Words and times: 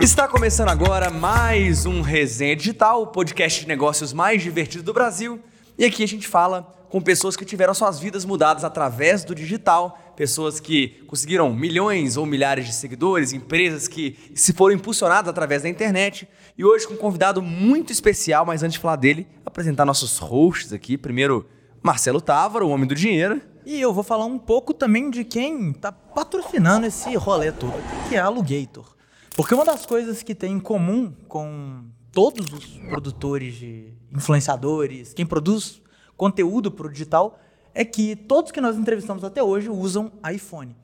Está 0.00 0.28
começando 0.28 0.68
agora 0.68 1.10
mais 1.10 1.86
um 1.86 2.00
Resenha 2.00 2.54
Digital, 2.54 3.02
o 3.02 3.06
podcast 3.06 3.60
de 3.60 3.66
negócios 3.66 4.12
mais 4.12 4.42
divertido 4.42 4.84
do 4.84 4.92
Brasil. 4.92 5.40
E 5.76 5.84
aqui 5.84 6.04
a 6.04 6.08
gente 6.08 6.28
fala 6.28 6.62
com 6.88 7.00
pessoas 7.00 7.36
que 7.36 7.44
tiveram 7.44 7.74
suas 7.74 7.98
vidas 7.98 8.24
mudadas 8.24 8.62
através 8.62 9.24
do 9.24 9.34
digital, 9.34 9.98
pessoas 10.14 10.60
que 10.60 11.04
conseguiram 11.08 11.52
milhões 11.52 12.16
ou 12.16 12.24
milhares 12.24 12.66
de 12.66 12.72
seguidores, 12.72 13.32
empresas 13.32 13.88
que 13.88 14.16
se 14.34 14.52
foram 14.52 14.76
impulsionadas 14.76 15.28
através 15.28 15.62
da 15.62 15.68
internet. 15.68 16.28
E 16.56 16.64
hoje 16.64 16.86
com 16.86 16.94
um 16.94 16.98
convidado 16.98 17.42
muito 17.42 17.92
especial, 17.92 18.46
mas 18.46 18.62
antes 18.62 18.74
de 18.74 18.80
falar 18.80 18.96
dele, 18.96 19.26
apresentar 19.44 19.84
nossos 19.84 20.18
hosts 20.18 20.72
aqui. 20.72 20.96
Primeiro, 20.96 21.48
Marcelo 21.82 22.20
Távora, 22.20 22.64
o 22.64 22.70
homem 22.70 22.86
do 22.86 22.94
dinheiro. 22.94 23.40
E 23.66 23.80
eu 23.80 23.92
vou 23.92 24.04
falar 24.04 24.26
um 24.26 24.38
pouco 24.38 24.72
também 24.72 25.10
de 25.10 25.24
quem 25.24 25.70
está 25.70 25.90
patrocinando 25.90 26.86
esse 26.86 27.14
rolê 27.16 27.50
todo, 27.50 27.74
que 28.08 28.14
é 28.14 28.20
a 28.20 28.26
Alugator. 28.26 28.94
Porque 29.34 29.52
uma 29.52 29.64
das 29.64 29.84
coisas 29.84 30.22
que 30.22 30.32
tem 30.32 30.52
em 30.52 30.60
comum 30.60 31.12
com 31.26 31.84
todos 32.12 32.52
os 32.52 32.66
produtores 32.88 33.54
de 33.54 33.92
influenciadores, 34.12 35.12
quem 35.12 35.26
produz 35.26 35.82
conteúdo 36.16 36.70
para 36.70 36.86
o 36.86 36.90
digital, 36.90 37.40
é 37.74 37.84
que 37.84 38.14
todos 38.14 38.52
que 38.52 38.60
nós 38.60 38.76
entrevistamos 38.76 39.24
até 39.24 39.42
hoje 39.42 39.68
usam 39.68 40.12
iPhone. 40.32 40.76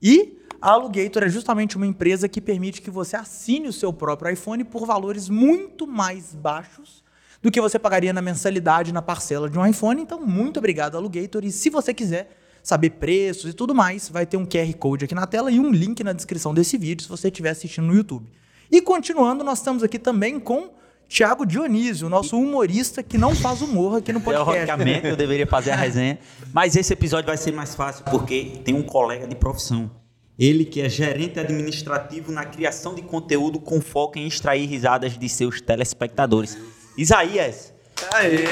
E 0.00 0.40
a 0.62 0.70
Alugator 0.70 1.24
é 1.24 1.28
justamente 1.28 1.76
uma 1.76 1.86
empresa 1.86 2.28
que 2.28 2.40
permite 2.40 2.80
que 2.80 2.90
você 2.90 3.16
assine 3.16 3.66
o 3.66 3.72
seu 3.72 3.92
próprio 3.92 4.32
iPhone 4.32 4.62
por 4.62 4.86
valores 4.86 5.28
muito 5.28 5.84
mais 5.84 6.32
baixos 6.32 7.02
do 7.42 7.50
que 7.50 7.60
você 7.60 7.76
pagaria 7.76 8.12
na 8.12 8.22
mensalidade, 8.22 8.92
na 8.92 9.02
parcela 9.02 9.50
de 9.50 9.58
um 9.58 9.66
iPhone. 9.66 10.00
Então, 10.00 10.24
muito 10.24 10.58
obrigado, 10.58 10.96
Alugator. 10.96 11.44
E 11.44 11.50
se 11.50 11.68
você 11.70 11.92
quiser 11.92 12.38
saber 12.66 12.90
preços 12.90 13.52
e 13.52 13.52
tudo 13.52 13.72
mais, 13.72 14.08
vai 14.08 14.26
ter 14.26 14.36
um 14.36 14.44
QR 14.44 14.74
Code 14.76 15.04
aqui 15.04 15.14
na 15.14 15.24
tela 15.24 15.52
e 15.52 15.60
um 15.60 15.70
link 15.70 16.02
na 16.02 16.12
descrição 16.12 16.52
desse 16.52 16.76
vídeo 16.76 17.04
se 17.04 17.08
você 17.08 17.28
estiver 17.28 17.50
assistindo 17.50 17.86
no 17.86 17.94
YouTube. 17.94 18.28
E 18.68 18.82
continuando, 18.82 19.44
nós 19.44 19.58
estamos 19.58 19.84
aqui 19.84 20.00
também 20.00 20.40
com 20.40 20.70
Tiago 21.08 21.46
Dionísio, 21.46 22.08
nosso 22.08 22.36
humorista 22.36 23.04
que 23.04 23.16
não 23.16 23.36
faz 23.36 23.62
humor 23.62 23.98
aqui 23.98 24.12
no 24.12 24.20
podcast. 24.20 24.52
Teoricamente, 24.52 25.06
eu 25.06 25.16
deveria 25.16 25.46
fazer 25.46 25.70
a 25.70 25.76
resenha. 25.78 26.18
Mas 26.52 26.74
esse 26.74 26.92
episódio 26.92 27.28
vai 27.28 27.36
ser 27.36 27.52
mais 27.52 27.72
fácil 27.76 28.04
porque 28.10 28.58
tem 28.64 28.74
um 28.74 28.82
colega 28.82 29.28
de 29.28 29.36
profissão. 29.36 29.88
Ele 30.36 30.64
que 30.64 30.80
é 30.80 30.88
gerente 30.88 31.38
administrativo 31.38 32.32
na 32.32 32.44
criação 32.44 32.96
de 32.96 33.02
conteúdo 33.02 33.60
com 33.60 33.80
foco 33.80 34.18
em 34.18 34.26
extrair 34.26 34.66
risadas 34.66 35.16
de 35.16 35.28
seus 35.28 35.60
telespectadores. 35.60 36.58
Isaías. 36.98 37.75
Aê! 38.12 38.44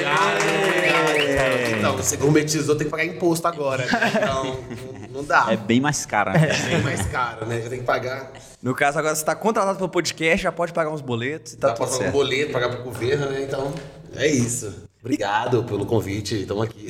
Então, 1.79 1.97
você 1.97 2.17
gourmetizou, 2.17 2.77
tem 2.77 2.87
que 2.87 2.91
pagar 2.91 3.05
imposto 3.05 3.47
agora. 3.47 3.85
Né? 3.85 3.91
Então, 4.17 4.65
não- 5.13 5.25
dá. 5.25 5.47
É 5.51 5.57
bem 5.57 5.81
mais 5.81 6.05
cara. 6.07 6.33
né? 6.33 6.49
É 6.51 6.69
bem 6.75 6.83
mais 6.83 7.07
caro, 7.07 7.47
né? 7.47 7.61
Já 7.61 7.69
tem 7.69 7.79
que 7.81 7.85
pagar. 7.85 8.33
No 8.63 8.75
caso, 8.75 8.99
agora 8.99 9.15
você 9.15 9.23
está 9.23 9.35
contratado 9.35 9.77
pelo 9.77 9.89
podcast, 9.89 10.43
já 10.43 10.53
pode 10.53 10.73
pagar 10.73 10.91
uns 10.91 11.01
boletos 11.01 11.53
e 11.53 11.57
tá 11.57 11.69
Dá 11.69 11.75
pra 11.75 11.85
tudo 11.87 11.93
pagar 11.93 12.01
um 12.01 12.05
certo. 12.05 12.13
boleto, 12.15 12.53
pagar 12.53 12.69
pro 12.71 12.83
governo, 12.83 13.27
né? 13.31 13.43
Então, 13.43 13.73
é 14.17 14.27
isso. 14.27 14.75
Obrigado 15.01 15.63
pelo 15.65 15.85
convite, 15.85 16.41
estamos 16.41 16.65
aqui. 16.65 16.89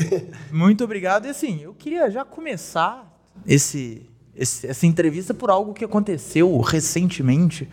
Muito 0.50 0.84
obrigado. 0.84 1.26
E 1.26 1.30
assim, 1.30 1.60
eu 1.62 1.74
queria 1.74 2.08
já 2.10 2.24
começar 2.24 3.12
esse, 3.46 4.08
esse- 4.36 4.66
essa 4.68 4.86
entrevista 4.86 5.34
por 5.34 5.50
algo 5.50 5.74
que 5.74 5.84
aconteceu 5.84 6.56
recentemente, 6.60 7.68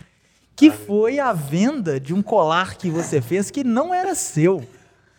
que 0.62 0.70
foi 0.70 1.18
a 1.18 1.34
venda 1.34 2.00
de 2.00 2.14
um 2.14 2.22
colar 2.22 2.78
que 2.78 2.88
você 2.88 3.20
fez 3.20 3.50
que 3.50 3.64
não 3.64 3.92
era 3.92 4.14
seu. 4.14 4.64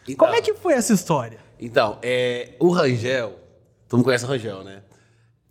Então. 0.04 0.14
Como 0.24 0.34
é 0.34 0.40
que 0.40 0.54
foi 0.54 0.74
essa 0.74 0.92
história? 0.92 1.38
Então, 1.58 1.98
é, 2.00 2.54
o 2.60 2.70
Rangel, 2.70 3.40
todo 3.88 3.98
mundo 3.98 4.04
conhece 4.04 4.24
o 4.24 4.28
Rangel, 4.28 4.62
né? 4.62 4.82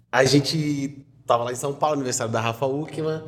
A 0.10 0.24
gente 0.24 1.06
tava 1.26 1.44
lá 1.44 1.52
em 1.52 1.56
São 1.56 1.74
Paulo, 1.74 1.96
aniversário 1.96 2.32
da 2.32 2.40
Rafa 2.40 2.66
Uckman, 2.66 3.22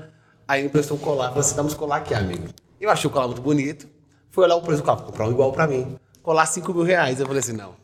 aí 0.48 0.62
ele 0.62 0.68
emprestou 0.68 0.96
um 0.96 1.00
colar, 1.02 1.28
falou 1.30 1.42
assim, 1.42 1.54
dá 1.54 1.64
uns 1.64 1.74
colar 1.74 1.98
aqui, 1.98 2.14
amigo. 2.14 2.48
Eu 2.80 2.90
achei 2.90 3.10
o 3.10 3.12
colar 3.12 3.28
muito 3.28 3.42
bonito, 3.42 3.86
fui 4.30 4.46
olhar 4.46 4.56
o 4.56 4.62
preço 4.62 4.82
do 4.82 4.86
colar, 4.86 5.02
comprar 5.02 5.28
um 5.28 5.32
igual 5.32 5.52
pra 5.52 5.68
mim. 5.68 5.98
Colar 6.22 6.46
5 6.46 6.74
mil 6.74 6.84
reais. 6.84 7.20
Eu 7.20 7.26
falei 7.26 7.42
assim, 7.42 7.52
não, 7.52 7.76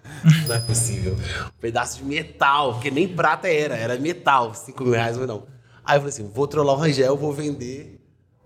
não 0.48 0.56
é 0.56 0.60
possível. 0.60 1.14
Um 1.14 1.60
pedaço 1.60 1.98
de 1.98 2.06
metal, 2.06 2.76
porque 2.76 2.90
nem 2.90 3.10
prata 3.10 3.50
era, 3.50 3.76
era 3.76 3.98
metal, 3.98 4.54
5 4.54 4.82
mil 4.86 4.94
reais, 4.94 5.18
falei, 5.18 5.28
não. 5.28 5.44
Aí 5.84 5.98
eu 5.98 6.02
falei 6.02 6.14
assim, 6.14 6.30
vou 6.30 6.48
trollar 6.48 6.76
o 6.76 6.80
Rangel, 6.80 7.18
vou 7.18 7.34
vender 7.34 7.99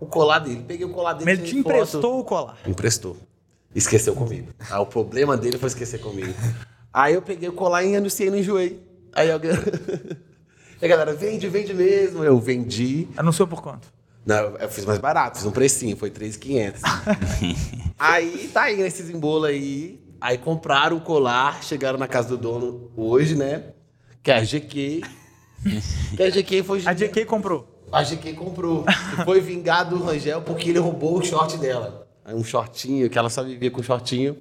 o 0.04 0.06
colar 0.06 0.38
dele. 0.38 0.64
Peguei 0.66 0.86
o 0.86 0.90
colar 0.90 1.14
dele, 1.14 1.24
Mas 1.24 1.38
ele 1.38 1.46
te 1.46 1.50
tirei 1.50 1.62
foto. 1.62 1.76
emprestou 1.76 2.20
o 2.20 2.24
colar. 2.24 2.58
Emprestou. 2.66 3.16
Esqueceu 3.74 4.14
comigo. 4.14 4.48
Ah, 4.70 4.80
o 4.80 4.86
problema 4.86 5.36
dele 5.36 5.58
foi 5.58 5.68
esquecer 5.68 5.98
comigo. 6.00 6.32
Aí 6.92 7.14
eu 7.14 7.22
peguei 7.22 7.48
o 7.48 7.52
colar 7.52 7.82
e 7.82 7.96
anunciei 7.96 8.30
no 8.30 8.36
Enjoei. 8.38 8.80
Aí 9.12 9.30
alguém... 9.30 9.50
E 10.82 10.84
a 10.84 10.88
galera, 10.88 11.14
vende, 11.14 11.48
vende 11.48 11.72
mesmo. 11.72 12.22
Eu 12.24 12.38
vendi. 12.38 13.08
Anunciou 13.16 13.48
por 13.48 13.62
quanto? 13.62 13.88
Não, 14.26 14.56
eu 14.56 14.68
fiz 14.68 14.84
mais 14.84 14.98
barato, 14.98 15.38
fiz 15.38 15.46
um 15.46 15.50
precinho, 15.50 15.96
foi 15.96 16.10
3,500. 16.10 16.82
aí 17.98 18.50
tá 18.52 18.64
aí 18.64 18.76
nesses 18.76 19.08
embolos 19.08 19.48
aí. 19.48 19.98
Aí 20.20 20.36
compraram 20.36 20.96
o 20.96 21.00
colar, 21.00 21.62
chegaram 21.62 21.98
na 21.98 22.08
casa 22.08 22.28
do 22.28 22.36
dono 22.36 22.90
hoje, 22.96 23.34
né? 23.34 23.62
Que 24.22 24.30
é 24.30 24.36
a 24.36 24.44
GQ. 24.44 25.02
Que 26.16 26.22
a 26.22 26.30
GQ 26.30 26.62
foi... 26.62 26.82
A 26.84 26.92
JK 26.92 27.24
comprou. 27.24 27.73
A 27.94 28.02
GQ 28.02 28.32
comprou. 28.34 28.84
E 28.88 29.24
foi 29.24 29.40
vingado 29.40 29.96
do 29.96 30.04
Rangel 30.04 30.42
porque 30.42 30.70
ele 30.70 30.78
roubou 30.78 31.18
o 31.18 31.24
short 31.24 31.56
dela. 31.58 32.06
Um 32.26 32.42
shortinho, 32.42 33.08
que 33.10 33.18
ela 33.18 33.28
só 33.30 33.42
vivia 33.42 33.70
com 33.70 33.82
shortinho. 33.82 34.36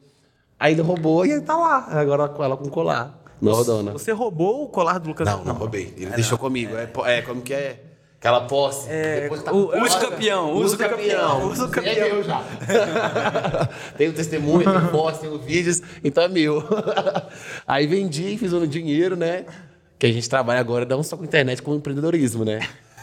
Aí 0.60 0.74
ele 0.74 0.82
roubou 0.82 1.26
e 1.26 1.34
aí 1.34 1.42
tá 1.42 1.56
lá. 1.58 1.88
Agora 1.90 2.28
com 2.30 2.44
ela 2.44 2.56
com 2.56 2.70
colar. 2.70 3.20
Não, 3.42 3.64
dona. 3.64 3.92
Você 3.92 4.12
roubou 4.14 4.64
o 4.64 4.68
colar 4.70 5.00
do 5.00 5.10
Lucas 5.10 5.28
Não, 5.28 5.44
não 5.44 5.54
roubei. 5.56 5.94
Ele 5.98 6.12
deixou 6.12 6.38
comigo. 6.38 6.76
É, 6.78 6.86
po- 6.86 7.06
é, 7.06 7.22
como 7.22 7.42
que 7.42 7.54
é? 7.54 7.84
Aquela 8.18 8.42
posse. 8.42 8.88
Depois 8.88 9.44
tá 9.44 9.52
o- 9.52 9.78
usa 9.84 9.98
o 9.98 10.00
campeão, 10.10 10.54
Usa 10.54 10.64
usa 10.66 10.76
o 10.76 10.88
o 10.88 10.90
campeão. 10.90 11.48
usa 11.50 11.66
o 11.66 11.68
É 11.68 11.72
campeão. 11.72 12.08
meu 12.16 12.24
já. 12.24 12.42
tenho 13.98 14.14
testemunho, 14.14 14.64
tenho 14.64 14.88
posse, 14.92 15.20
tenho 15.22 15.38
vídeos. 15.40 15.82
Então 16.02 16.24
é 16.24 16.28
meu. 16.30 16.64
Aí 17.68 17.86
vendi, 17.86 18.38
fiz 18.38 18.54
um 18.54 18.66
dinheiro, 18.66 19.18
né? 19.18 19.46
Que 20.00 20.06
a 20.06 20.12
gente 20.12 20.30
trabalha 20.30 20.62
agora 20.62 20.86
não 20.86 21.04
só 21.04 21.18
com 21.18 21.24
internet, 21.26 21.62
com 21.62 21.76
empreendedorismo, 21.76 22.46
né? 22.46 22.62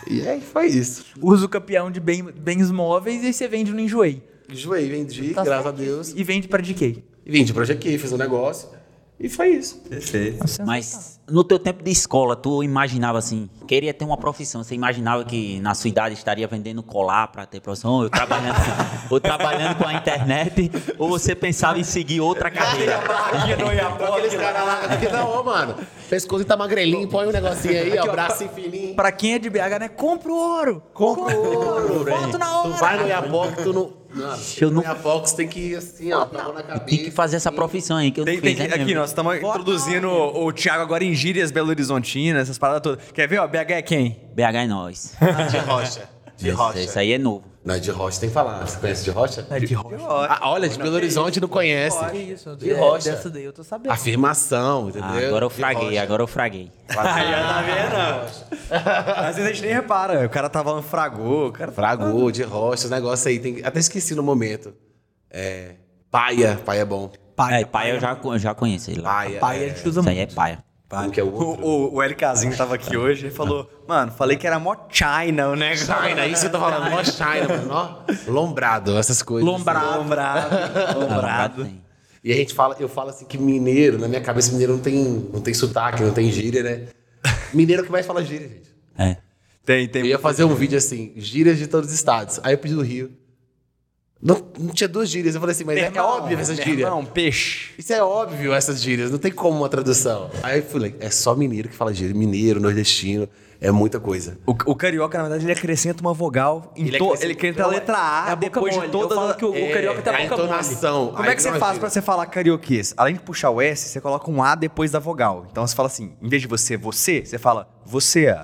E 0.08 0.26
aí 0.26 0.40
foi 0.40 0.66
isso. 0.66 1.04
Usa 1.20 1.46
o 1.46 1.48
campeão 1.48 1.90
de 1.90 2.00
bem- 2.00 2.22
bens 2.24 2.70
móveis 2.70 3.22
e 3.24 3.32
você 3.32 3.46
vende 3.48 3.72
no 3.72 3.80
Enjoei. 3.80 4.22
Enjoei, 4.50 4.88
vendi, 4.88 5.32
Tá 5.34 5.44
graças 5.44 5.66
a 5.66 5.70
certo. 5.70 5.76
Deus. 5.84 6.12
E 6.16 6.24
vende 6.24 6.48
pra 6.48 6.60
JK. 6.62 7.04
E 7.24 7.30
vendi 7.30 7.52
pra 7.52 7.64
GQ, 7.64 7.98
fiz 7.98 8.12
um 8.12 8.16
negócio. 8.16 8.68
E 9.18 9.28
foi 9.28 9.50
isso. 9.50 9.76
Perfeito. 9.88 10.38
Mas 10.66 11.19
no 11.30 11.44
teu 11.44 11.58
tempo 11.58 11.82
de 11.82 11.90
escola, 11.90 12.34
tu 12.36 12.62
imaginava 12.62 13.18
assim, 13.18 13.48
queria 13.66 13.94
ter 13.94 14.04
uma 14.04 14.16
profissão, 14.16 14.62
você 14.64 14.74
imaginava 14.74 15.24
que 15.24 15.60
na 15.60 15.74
sua 15.74 15.88
idade 15.88 16.14
estaria 16.14 16.46
vendendo 16.48 16.82
colar 16.82 17.28
para 17.28 17.46
ter 17.46 17.60
profissão, 17.60 17.92
ou 17.92 18.10
trabalhando, 18.10 18.56
ou 19.10 19.20
trabalhando 19.20 19.76
com 19.78 19.86
a 19.86 19.94
internet, 19.94 20.70
ou 20.98 21.08
você 21.08 21.34
pensava 21.34 21.78
em 21.78 21.84
seguir 21.84 22.20
outra 22.20 22.50
carreira? 22.50 22.98
Aqueles 22.98 24.34
caras 24.34 24.66
lá, 24.66 24.80
aqui, 24.94 25.08
não, 25.08 25.40
ô, 25.40 25.44
mano. 25.44 25.74
Pescoço 26.08 26.44
tá 26.44 26.56
magrelinho, 26.56 27.06
põe 27.08 27.28
um 27.28 27.30
negocinho 27.30 27.80
aí, 27.80 27.96
ó, 27.98 28.10
braço 28.10 28.48
fininho. 28.48 28.94
Pra 28.96 29.12
quem 29.12 29.34
é 29.34 29.38
de 29.38 29.48
BH, 29.48 29.78
né? 29.80 29.88
Compra 29.88 30.32
o 30.32 30.34
ouro. 30.36 30.82
Compra 30.92 31.36
ouro, 31.36 32.04
Foto 32.04 32.36
na 32.38 32.46
Tu 32.46 32.68
hora. 32.68 32.76
vai 32.78 32.98
no 33.00 33.06
Iapoc, 33.06 33.62
tu 33.62 33.72
não. 33.72 34.00
Mano, 34.12 34.36
Eu 34.60 34.70
no 34.70 34.74
não- 34.78 34.82
Iapoc, 34.82 35.28
você 35.28 35.36
tem 35.36 35.46
que 35.46 35.60
ir 35.60 35.76
assim, 35.76 36.12
ó, 36.12 36.22
a 36.22 36.52
na 36.52 36.62
cabeça. 36.64 36.80
Tem 36.84 36.98
que 36.98 37.10
fazer 37.12 37.36
essa 37.36 37.52
profissão 37.52 37.96
aí 37.96 38.10
que 38.10 38.18
eu 38.20 38.24
Tem, 38.24 38.34
não 38.34 38.42
tem 38.42 38.56
fiz, 38.56 38.62
que- 38.64 38.68
né, 38.68 38.74
aqui, 38.74 38.84
mesmo? 38.86 39.00
nós 39.02 39.10
estamos 39.10 39.36
introduzindo 39.36 40.08
o, 40.08 40.46
o 40.46 40.52
Thiago 40.52 40.82
agora 40.82 41.04
em 41.04 41.14
gírias 41.20 41.50
Belo 41.50 41.68
Horizontina, 41.68 42.40
essas 42.40 42.58
paradas 42.58 42.82
todas. 42.82 43.12
Quer 43.12 43.28
ver, 43.28 43.38
ó? 43.38 43.46
BH 43.46 43.70
é 43.70 43.82
quem? 43.82 44.28
BH 44.34 44.56
é 44.56 44.66
nós. 44.66 45.14
De 45.50 45.58
rocha. 45.58 46.08
De 46.36 46.50
rocha. 46.50 46.80
Esse 46.80 46.98
aí 46.98 47.12
é 47.12 47.18
novo. 47.18 47.44
Não, 47.62 47.78
de 47.78 47.90
rocha 47.90 48.18
tem 48.18 48.30
que 48.30 48.34
falar. 48.34 48.66
Você 48.66 48.78
conhece 48.78 49.04
de 49.04 49.10
rocha? 49.10 49.46
É 49.50 49.60
de 49.60 49.74
rocha. 49.74 49.98
Ah, 50.30 50.48
olha, 50.48 50.66
de 50.66 50.78
Belo 50.78 50.94
Horizonte 50.94 51.38
não 51.38 51.48
conhece. 51.48 51.98
Isso? 52.16 52.56
De 52.56 52.70
é, 52.70 52.80
rocha. 52.80 53.10
Dessa 53.10 53.28
daí 53.28 53.44
eu 53.44 53.52
tô 53.52 53.62
sabendo. 53.62 53.92
Afirmação, 53.92 54.88
entendeu? 54.88 55.04
Ah, 55.06 55.26
agora 55.28 55.44
eu 55.44 55.50
fraguei, 55.50 55.98
agora 55.98 56.22
eu 56.22 56.26
fraguei. 56.26 56.72
Aí, 56.88 57.34
ó, 57.34 57.48
tá 57.48 57.62
vendo? 57.62 59.14
Às 59.14 59.36
vezes 59.36 59.50
a 59.50 59.52
gente 59.52 59.62
nem 59.62 59.74
repara. 59.74 60.24
O 60.24 60.30
cara 60.30 60.48
tá 60.48 60.64
falando 60.64 60.82
fragou, 60.82 61.48
o 61.48 61.52
cara 61.52 61.70
Fragou, 61.70 62.30
de 62.30 62.42
rocha, 62.42 62.84
os 62.84 62.90
negócios 62.90 63.26
aí. 63.26 63.38
Tem... 63.38 63.60
Até 63.62 63.78
esqueci 63.78 64.14
no 64.14 64.22
momento. 64.22 64.72
É. 65.30 65.74
Paia. 66.10 66.58
Paia 66.64 66.80
é 66.80 66.84
bom. 66.86 67.10
é, 67.50 67.64
paia 67.66 67.94
eu 67.94 68.00
já, 68.00 68.18
eu 68.24 68.38
já 68.38 68.54
conheço. 68.54 68.90
Paia. 69.02 69.38
Pai, 69.38 69.58
a 69.58 69.62
é... 69.62 69.68
gente 69.68 69.86
usa 69.86 70.00
Isso 70.00 70.08
aí 70.08 70.16
muito. 70.16 70.32
é 70.32 70.34
paia. 70.34 70.69
Que 71.12 71.20
é 71.20 71.24
o 71.24 71.28
O, 71.28 71.94
o, 71.94 72.02
LKzinho 72.02 72.56
tava 72.56 72.74
aqui 72.74 72.96
hoje 72.96 73.28
e 73.28 73.30
falou, 73.30 73.70
mano, 73.86 74.10
falei 74.10 74.36
que 74.36 74.44
era 74.44 74.58
mó 74.58 74.74
China 74.90 75.50
o 75.50 75.54
negócio. 75.54 75.86
China, 75.86 76.26
isso 76.26 76.46
eu 76.46 76.50
tô 76.50 76.58
falando. 76.58 76.90
Mó 76.90 77.04
China, 77.04 77.48
mano. 77.48 77.70
Ó, 77.70 78.02
lombrado, 78.26 78.98
essas 78.98 79.22
coisas. 79.22 79.48
Lombrado. 79.48 79.98
Lombrado. 79.98 80.48
Ah, 80.52 80.94
Lombrado. 80.94 81.70
E 82.24 82.32
a 82.32 82.34
gente 82.34 82.52
fala, 82.54 82.76
eu 82.80 82.88
falo 82.88 83.10
assim 83.10 83.24
que 83.24 83.38
mineiro, 83.38 83.98
na 83.98 84.08
minha 84.08 84.20
cabeça, 84.20 84.50
mineiro 84.50 84.72
não 84.72 84.80
tem, 84.80 85.30
não 85.32 85.40
tem 85.40 85.54
sotaque, 85.54 86.02
não 86.02 86.12
tem 86.12 86.30
gíria, 86.30 86.62
né? 86.62 86.88
Mineiro 87.54 87.84
que 87.84 87.92
mais 87.92 88.04
fala 88.04 88.24
gíria, 88.24 88.48
gente. 88.48 88.74
É. 88.98 89.16
Tem, 89.64 89.86
tem. 89.88 90.02
Eu 90.02 90.08
ia 90.08 90.18
fazer 90.18 90.42
um 90.42 90.54
vídeo 90.54 90.76
assim, 90.76 91.12
gírias 91.16 91.56
de 91.56 91.68
todos 91.68 91.90
os 91.90 91.94
estados. 91.94 92.40
Aí 92.42 92.52
eu 92.54 92.58
pedi 92.58 92.74
do 92.74 92.82
Rio. 92.82 93.12
Não, 94.22 94.36
não 94.58 94.68
tinha 94.74 94.86
duas 94.88 95.08
gírias. 95.08 95.34
Eu 95.34 95.40
falei 95.40 95.54
assim, 95.54 95.64
mas 95.64 95.78
é, 95.78 95.90
que 95.90 95.98
é 95.98 96.02
óbvio 96.02 96.38
essas 96.38 96.56
gírias. 96.58 96.88
Não, 96.90 97.04
peixe. 97.04 97.70
Isso 97.78 97.92
é 97.92 98.02
óbvio, 98.02 98.52
essas 98.52 98.80
gírias. 98.82 99.10
Não 99.10 99.18
tem 99.18 99.32
como 99.32 99.56
uma 99.58 99.68
tradução. 99.68 100.30
Aí 100.42 100.58
eu 100.58 100.64
falei, 100.64 100.94
é 101.00 101.08
só 101.10 101.34
mineiro 101.34 101.68
que 101.70 101.74
fala 101.74 101.92
gíria. 101.94 102.14
Mineiro, 102.14 102.60
nordestino, 102.60 103.26
é 103.58 103.70
muita 103.70 103.98
coisa. 103.98 104.36
O, 104.46 104.50
o 104.50 104.76
carioca, 104.76 105.16
na 105.16 105.24
verdade, 105.24 105.46
ele 105.46 105.52
acrescenta 105.52 106.02
uma 106.02 106.12
vogal. 106.12 106.70
Em 106.76 106.88
Ele 106.88 106.98
to- 106.98 107.04
acrescenta- 107.04 107.24
ele 107.24 107.32
acrescenta 107.32 107.64
a 107.64 107.66
letra 107.66 107.96
A, 107.96 108.28
É 108.28 108.32
a 108.32 108.36
boca 108.36 108.52
depois 108.54 108.74
mole. 108.76 108.86
de 108.88 108.92
todas 108.92 109.10
Eu 109.10 109.16
falo 109.16 109.30
as- 109.30 109.36
que 109.36 109.44
o, 109.46 109.48
o 109.48 109.72
carioca 109.72 110.02
tem 110.02 110.12
é 110.12 110.16
a 110.16 110.18
a 110.18 110.22
boca 110.24 110.36
mole. 110.36 110.48
entonação. 110.48 111.12
Como 111.16 111.30
é 111.30 111.34
que 111.34 111.42
você 111.42 111.58
faz 111.58 111.78
pra 111.78 111.88
você 111.88 112.02
falar 112.02 112.26
carioquês? 112.26 112.92
Além 112.98 113.14
de 113.14 113.20
puxar 113.20 113.48
o 113.48 113.58
S, 113.62 113.88
você 113.88 114.00
coloca 114.02 114.30
um 114.30 114.42
A 114.42 114.54
depois 114.54 114.90
da 114.90 114.98
vogal. 114.98 115.46
Então 115.50 115.66
você 115.66 115.74
fala 115.74 115.86
assim, 115.86 116.12
em 116.20 116.28
vez 116.28 116.42
de 116.42 116.48
você, 116.48 116.76
você, 116.76 117.24
você 117.24 117.38
fala 117.38 117.66
você. 117.86 118.36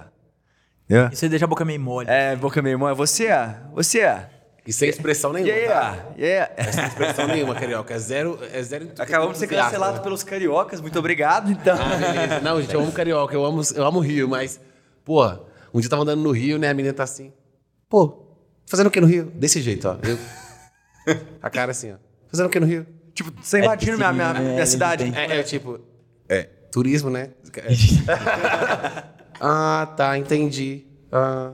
Entendeu? 0.88 1.10
E 1.12 1.16
você 1.16 1.28
deixa 1.28 1.44
a 1.44 1.48
boca 1.48 1.64
meio 1.66 1.80
mole. 1.80 2.08
É, 2.08 2.34
boca 2.34 2.62
meio 2.62 2.74
irmão, 2.74 2.88
é 2.88 2.94
você, 2.94 3.28
você. 3.74 4.00
E 4.66 4.72
sem 4.72 4.88
expressão 4.88 5.32
nenhuma. 5.32 5.52
tá? 5.52 5.56
Yeah, 5.58 6.14
yeah. 6.18 6.72
Sem 6.72 6.84
expressão 6.86 7.26
nenhuma, 7.28 7.54
carioca. 7.54 7.94
É 7.94 7.98
zero. 7.98 8.38
É 8.52 8.62
zero 8.62 8.90
Acabamos 8.98 9.34
de 9.34 9.38
ser 9.40 9.46
cancelados 9.46 9.98
né? 9.98 10.02
pelos 10.02 10.22
cariocas, 10.24 10.80
muito 10.80 10.98
obrigado, 10.98 11.50
então. 11.52 11.76
Ah. 11.78 12.40
Não, 12.40 12.60
gente, 12.60 12.74
eu 12.74 12.80
amo 12.80 12.90
carioca, 12.92 13.32
eu 13.34 13.44
amo, 13.44 13.62
eu 13.74 13.84
amo 13.84 14.00
Rio, 14.00 14.28
mas, 14.28 14.60
pô, 15.04 15.24
um 15.72 15.78
dia 15.80 15.86
eu 15.86 15.90
tava 15.90 16.02
andando 16.02 16.22
no 16.22 16.32
Rio, 16.32 16.58
né? 16.58 16.68
A 16.70 16.74
menina 16.74 16.92
tá 16.92 17.04
assim, 17.04 17.32
pô, 17.88 18.26
fazendo 18.66 18.88
o 18.88 18.90
que 18.90 19.00
no 19.00 19.06
Rio? 19.06 19.26
Desse 19.34 19.60
jeito, 19.60 19.88
ó. 19.88 19.96
Eu- 20.02 20.18
a 21.40 21.48
cara 21.48 21.70
assim, 21.70 21.92
ó. 21.92 21.96
Fazendo 22.28 22.46
o 22.46 22.50
que 22.50 22.58
no 22.58 22.66
Rio? 22.66 22.86
Tipo, 23.14 23.32
você 23.40 23.60
invadindo 23.60 23.96
minha, 23.96 24.12
minha, 24.12 24.34
minha 24.34 24.56
ele 24.56 24.66
cidade. 24.66 25.12
É, 25.16 25.38
é 25.38 25.42
tipo, 25.42 25.80
é, 26.28 26.42
turismo, 26.70 27.08
né? 27.08 27.30
ah, 29.40 29.92
tá, 29.96 30.18
entendi. 30.18 30.86
Ah, 31.10 31.52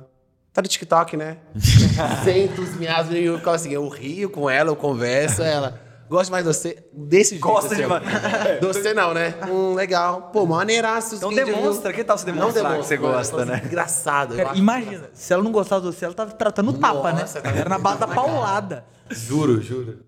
tá 0.53 0.63
no 0.63 0.69
TikTok, 0.69 1.17
né? 1.17 1.39
Sem 2.25 2.45
entusiasmo 2.45 3.13
nenhum. 3.13 3.33
Eu 3.33 3.39
ficava 3.39 3.57
assim, 3.57 3.71
eu 3.73 3.89
rio 3.89 4.31
com 4.31 4.49
ela, 4.49 4.71
eu 4.71 4.77
converso, 4.77 5.43
ela. 5.43 5.81
Gosto 6.09 6.31
mais 6.31 6.45
de 6.45 6.53
você 6.53 6.85
desse 6.93 7.31
jeito. 7.31 7.43
Gosta 7.43 7.75
assim, 7.75 7.85
de 7.85 8.61
De 8.61 8.67
você 8.67 8.93
não, 8.93 9.15
né? 9.15 9.35
Hum, 9.49 9.73
legal. 9.75 10.31
Pô, 10.31 10.45
maneiraço. 10.45 11.15
Então 11.15 11.33
demonstra, 11.33 11.91
que 11.91 12.05
tal 12.05 12.19
você 12.19 12.27
Não 12.27 12.35
demonstrar 12.35 12.71
demonstra, 12.73 12.97
que 12.99 13.03
você 13.03 13.09
gosta, 13.09 13.37
falo 13.37 13.45
né? 13.47 13.55
assim, 13.57 13.67
Engraçado. 13.67 14.37
Cara, 14.37 14.55
imagina, 14.59 15.09
se 15.15 15.33
ela 15.33 15.43
não 15.43 15.51
gostasse 15.51 15.81
de 15.81 15.87
você, 15.87 16.05
ela 16.05 16.13
tava 16.13 16.33
tratando 16.33 16.75
tapa, 16.75 17.13
Nossa, 17.13 17.41
né? 17.41 17.51
tá- 17.51 17.51
Era 17.59 17.69
na 17.71 17.79
base 17.79 17.99
da 18.01 18.07
paulada. 18.09 18.85
Juro, 19.11 19.63
juro. 19.63 20.01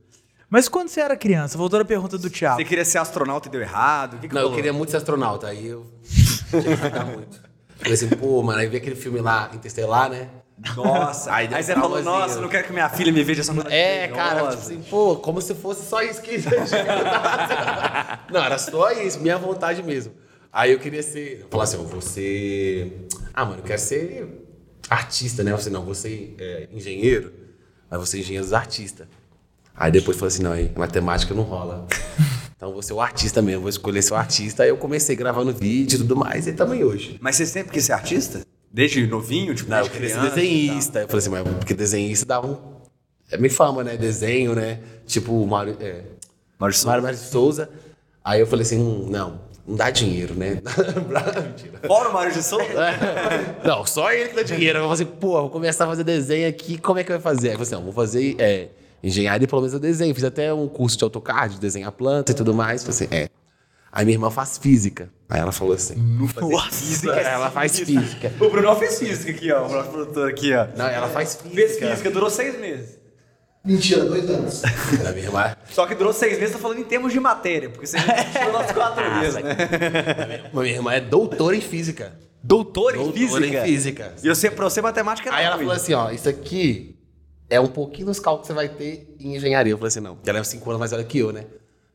Mas 0.50 0.68
quando 0.68 0.88
você 0.88 1.00
era 1.00 1.16
criança, 1.16 1.56
voltando 1.56 1.80
à 1.80 1.84
pergunta 1.86 2.18
do 2.18 2.28
Thiago. 2.28 2.56
Você 2.58 2.64
queria 2.66 2.84
ser 2.84 2.98
astronauta 2.98 3.48
e 3.48 3.50
deu 3.50 3.62
errado? 3.62 4.14
O 4.16 4.18
que 4.18 4.28
que 4.28 4.34
Não, 4.34 4.42
eu 4.42 4.52
queria 4.52 4.74
muito 4.74 4.90
ser 4.90 4.98
astronauta, 4.98 5.46
aí 5.46 5.66
eu 5.68 5.86
tinha 6.50 6.62
que 6.76 7.16
muito. 7.16 7.53
Falei 7.84 7.92
assim, 7.92 8.08
pô, 8.08 8.42
mano, 8.42 8.58
aí 8.58 8.66
vi 8.66 8.78
aquele 8.78 8.96
filme 8.96 9.20
lá, 9.20 9.50
Interstellar, 9.52 10.08
né? 10.08 10.30
Nossa, 10.74 11.34
aí, 11.34 11.48
Aí 11.52 11.62
você 11.62 11.74
falou, 11.74 12.02
nossa, 12.02 12.40
não 12.40 12.48
quero 12.48 12.66
que 12.66 12.72
minha 12.72 12.88
filha 12.88 13.12
me 13.12 13.22
veja 13.22 13.42
essa 13.42 13.52
coisa 13.52 13.70
É, 13.70 14.08
cara, 14.08 14.48
tipo 14.48 14.62
assim, 14.62 14.82
pô, 14.88 15.16
como 15.16 15.42
se 15.42 15.54
fosse 15.54 15.84
só 15.84 16.00
isso 16.00 16.22
que. 16.22 16.38
não, 18.32 18.42
era 18.42 18.56
só 18.56 18.90
isso, 18.92 19.20
minha 19.20 19.36
vontade 19.36 19.82
mesmo. 19.82 20.14
Aí 20.50 20.72
eu 20.72 20.78
queria 20.78 21.02
ser. 21.02 21.40
Eu 21.42 21.48
falava 21.50 21.68
assim, 21.68 21.76
eu 21.76 21.86
vou 21.86 22.00
ser. 22.00 23.06
Ah, 23.34 23.44
mano, 23.44 23.58
eu 23.58 23.64
quero 23.64 23.80
ser 23.80 24.26
artista, 24.88 25.42
né? 25.42 25.52
Eu 25.52 25.58
falei, 25.58 25.72
não, 25.72 25.84
vou 25.84 25.94
ser 25.94 26.36
é, 26.38 26.68
engenheiro. 26.72 27.32
Aí 27.90 27.98
vou 27.98 28.06
ser 28.06 28.20
engenheiro 28.20 28.44
dos 28.44 28.54
artistas. 28.54 29.06
Aí 29.76 29.90
depois 29.90 30.16
falei 30.16 30.32
assim, 30.32 30.42
não, 30.42 30.52
aí 30.52 30.72
matemática 30.76 31.34
não 31.34 31.42
rola. 31.42 31.86
Então 32.64 32.72
vou 32.72 32.80
ser 32.80 32.94
o 32.94 33.00
artista 33.02 33.42
mesmo, 33.42 33.60
vou 33.60 33.68
escolher 33.68 34.00
ser 34.00 34.14
o 34.14 34.16
artista. 34.16 34.62
Aí 34.62 34.70
eu 34.70 34.78
comecei 34.78 35.14
gravando 35.14 35.52
vídeo 35.52 35.96
e 35.96 35.98
tudo 35.98 36.16
mais, 36.16 36.46
e 36.46 36.52
também 36.54 36.82
hoje. 36.82 37.18
Mas 37.20 37.36
você 37.36 37.44
sempre 37.44 37.70
quis 37.70 37.84
ser 37.84 37.92
artista? 37.92 38.40
Desde 38.72 39.06
novinho? 39.06 39.54
Tipo, 39.54 39.68
Não, 39.68 39.80
eu 39.80 39.90
queria 39.90 40.08
ser 40.08 40.30
desenhista. 40.30 41.00
Eu 41.00 41.06
falei 41.06 41.18
assim, 41.18 41.28
mas 41.28 41.42
porque 41.56 41.74
desenhista 41.74 42.24
dava 42.24 42.46
um. 42.46 42.56
É 43.30 43.36
meio 43.36 43.52
fama, 43.52 43.84
né? 43.84 43.98
Desenho, 43.98 44.54
né? 44.54 44.80
Tipo 45.06 45.42
o 45.42 45.46
Mário. 45.46 45.76
É? 45.78 46.04
Mário 46.58 46.74
Souza. 46.74 46.86
Mário 46.88 47.02
Mário 47.02 47.18
de 47.18 47.24
Souza. 47.26 47.70
Aí 48.24 48.40
eu 48.40 48.46
falei 48.46 48.62
assim, 48.62 48.78
hum, 48.78 49.08
não, 49.10 49.42
não 49.68 49.76
dá 49.76 49.90
dinheiro, 49.90 50.34
né? 50.34 50.62
Mentira. 51.46 51.80
Fora 51.86 52.08
o 52.08 52.14
Mário 52.14 52.32
de 52.32 52.42
Souza? 52.42 52.64
Não, 53.62 53.84
só 53.84 54.10
ele 54.10 54.30
que 54.30 54.36
dá 54.36 54.42
dinheiro. 54.42 54.78
Eu 54.78 54.88
falei 54.88 54.94
assim, 54.94 55.16
pô, 55.20 55.32
vou 55.32 55.50
começar 55.50 55.84
a 55.84 55.88
fazer 55.88 56.02
desenho 56.04 56.48
aqui, 56.48 56.78
como 56.78 56.98
é 56.98 57.04
que 57.04 57.12
vai 57.12 57.20
fazer? 57.20 57.48
Aí 57.48 57.54
eu 57.56 57.58
falei 57.58 57.66
assim, 57.66 57.74
não, 57.74 57.82
vou 57.82 57.92
fazer 57.92 58.36
é, 58.38 58.68
engenharia, 59.04 59.46
pelo 59.46 59.60
menos 59.60 59.74
eu 59.74 59.80
desenho. 59.80 60.14
Fiz 60.14 60.24
até 60.24 60.52
um 60.52 60.66
curso 60.68 60.96
de 60.96 61.04
AutoCAD, 61.04 61.54
de 61.54 61.60
desenhar 61.60 61.92
planta 61.92 62.32
e 62.32 62.34
tudo 62.34 62.54
mais. 62.54 62.82
Falei 62.82 62.96
assim, 62.96 63.08
é. 63.14 63.28
Aí 63.92 64.04
minha 64.04 64.16
irmã 64.16 64.28
faz 64.30 64.58
física. 64.58 65.08
Aí 65.28 65.40
ela 65.40 65.52
falou 65.52 65.74
assim, 65.74 65.94
Física. 66.72 67.12
ela 67.12 67.48
faz 67.50 67.78
física. 67.78 68.32
O 68.40 68.50
Bruno 68.50 68.74
fez 68.74 68.98
física 68.98 69.30
aqui, 69.30 69.52
ó. 69.52 69.66
O 69.66 69.72
nosso 69.72 69.90
produtor 69.90 70.28
aqui, 70.28 70.52
ó. 70.52 70.66
Não, 70.76 70.86
ela 70.88 71.08
faz 71.08 71.36
física. 71.36 71.54
Fez 71.54 71.78
física, 71.78 72.10
durou 72.10 72.28
seis 72.28 72.58
meses. 72.58 72.98
Mentira, 73.64 74.04
dois 74.04 74.28
anos. 74.28 74.62
Minha 75.14 75.26
irmã, 75.26 75.56
Só 75.70 75.86
que 75.86 75.94
durou 75.94 76.12
seis 76.12 76.38
meses, 76.38 76.52
tô 76.54 76.58
falando 76.60 76.80
em 76.80 76.84
termos 76.84 77.12
de 77.12 77.20
matéria, 77.20 77.70
porque 77.70 77.86
você 77.86 77.96
tirou 77.98 78.52
nós 78.52 78.70
quatro 78.72 79.02
meses, 79.20 79.34
né? 79.36 80.50
minha 80.52 80.74
irmã 80.74 80.92
é 80.92 81.00
doutora 81.00 81.56
em 81.56 81.60
física. 81.62 82.12
Doutor 82.42 82.94
em 82.94 82.98
Doutora 82.98 83.18
física? 83.18 83.60
em 83.60 83.64
física. 83.64 84.14
E 84.22 84.28
você, 84.28 84.50
pra 84.50 84.64
você, 84.64 84.82
matemática 84.82 85.30
era 85.30 85.38
Aí 85.38 85.44
ela 85.46 85.56
falou 85.56 85.72
assim, 85.72 85.94
ó, 85.94 86.10
isso 86.10 86.28
aqui 86.28 86.93
é 87.50 87.60
um 87.60 87.66
pouquinho 87.68 88.06
dos 88.06 88.18
cálculos 88.20 88.46
que 88.48 88.52
você 88.52 88.54
vai 88.54 88.68
ter 88.68 89.14
em 89.20 89.36
engenharia. 89.36 89.72
Eu 89.72 89.78
falei 89.78 89.88
assim, 89.88 90.00
não, 90.00 90.14
porque 90.16 90.30
ela 90.30 90.38
é 90.38 90.44
cinco 90.44 90.68
anos 90.70 90.78
mais 90.80 90.90
velha 90.90 91.04
que 91.04 91.18
eu, 91.18 91.32
né? 91.32 91.44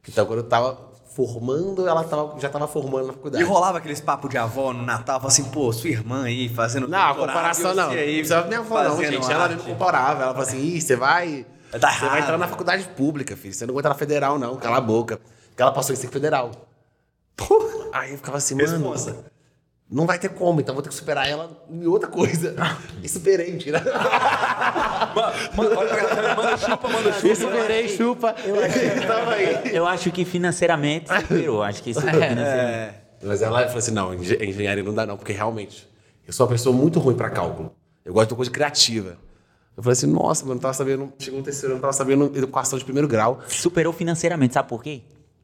Então 0.08 0.26
quando 0.26 0.40
eu 0.40 0.48
tava 0.48 0.90
formando, 1.16 1.88
ela 1.88 2.04
tava, 2.04 2.40
já 2.40 2.48
tava 2.50 2.68
formando 2.68 3.08
na 3.08 3.14
E 3.14 3.16
faculdade. 3.16 3.44
rolava 3.44 3.78
aqueles 3.80 4.00
papos 4.00 4.30
de 4.30 4.38
avó 4.38 4.72
no 4.72 4.84
Natal, 4.84 5.20
falava 5.20 5.28
assim, 5.28 5.44
pô, 5.46 5.74
sua 5.74 5.90
irmã 5.90 6.24
aí 6.24 6.48
fazendo 6.48 6.88
Não, 6.88 7.16
comparação 7.16 7.74
e 7.74 7.76
não. 7.76 7.88
Não 7.88 7.92
aí 7.94 8.16
precisava 8.18 8.48
nem 8.48 8.58
avó, 8.60 8.82
não, 8.84 8.98
gente. 9.04 9.32
Ela 9.32 9.50
não 9.50 9.58
comparava. 9.58 10.24
Ela 10.24 10.32
falou 10.34 10.48
assim, 10.48 10.60
Ih, 10.62 10.80
você 10.82 10.96
vai. 10.96 11.46
Tá 11.80 11.92
você 11.92 12.06
vai 12.06 12.22
entrar 12.22 12.38
na 12.38 12.48
faculdade 12.48 12.84
pública, 12.96 13.36
filho. 13.36 13.54
Você 13.54 13.66
não 13.66 13.74
vai 13.74 13.82
entrar 13.82 13.90
na 13.90 13.96
federal, 14.00 14.40
não. 14.40 14.56
Cala 14.56 14.78
a 14.78 14.82
boca. 14.82 15.20
Porque 15.50 15.62
ela 15.62 15.72
passou 15.72 15.94
em 15.94 15.98
ser 15.98 16.08
federal. 16.08 16.52
Aí 17.92 18.12
eu 18.12 18.18
ficava 18.18 18.38
assim, 18.38 18.56
mano. 18.56 18.70
Responsa. 18.70 19.29
Não 19.92 20.06
vai 20.06 20.20
ter 20.20 20.30
como, 20.30 20.62
então 20.62 20.76
vou 20.76 20.84
ter 20.84 20.90
que 20.90 20.96
superar 20.96 21.28
ela 21.28 21.50
em 21.70 21.86
outra 21.88 22.08
coisa. 22.10 22.56
E 23.02 23.08
superei, 23.10 23.52
mentira. 23.52 23.80
Manda, 25.56 25.78
olha 25.80 25.90
pra 25.90 25.98
galera, 25.98 26.36
manda 26.36 26.58
chupa, 26.58 26.88
manda 26.90 27.14
chupa. 27.14 27.28
E 27.28 27.36
superei, 27.36 27.88
chupa. 27.90 28.36
Tava 29.08 29.32
aí. 29.34 29.76
Eu 29.76 29.86
acho 29.88 30.12
que 30.12 30.26
financeiramente 30.26 31.10
superou. 31.22 31.64
Acho 31.64 31.82
que 31.84 31.94
superou 31.94 32.22
financeiramente. 32.22 32.96
Mas 33.24 33.42
ela 33.42 33.64
falou 33.66 33.78
assim: 33.78 33.92
não, 33.92 34.14
engen- 34.14 34.38
engenharia 34.42 34.84
não 34.84 34.94
dá, 34.94 35.06
não, 35.06 35.18
porque 35.18 35.34
realmente 35.34 35.88
eu 36.28 36.34
sou 36.34 36.46
uma 36.46 36.52
pessoa 36.52 36.76
muito 36.76 37.00
ruim 37.00 37.16
pra 37.16 37.30
cálculo. 37.30 37.74
Eu 38.06 38.14
gosto 38.14 38.28
de 38.30 38.34
uma 38.34 38.38
coisa 38.38 38.52
criativa. 38.52 39.18
Eu 39.76 39.84
falei 39.84 39.94
assim, 39.94 40.08
nossa, 40.08 40.44
mano, 40.44 40.56
não 40.56 40.62
tava 40.62 40.74
sabendo. 40.74 41.12
Chegou 41.20 41.40
no 41.40 41.46
terceiro, 41.46 41.72
eu 41.72 41.76
não 41.76 41.82
tava 41.82 41.94
sabendo 41.94 42.26
educação 42.36 42.78
de 42.78 42.84
primeiro 42.84 43.08
grau. 43.08 43.40
Superou 43.48 43.94
financeiramente, 43.94 44.54
sabe 44.54 44.68
por 44.68 44.84
quê? 44.84 45.02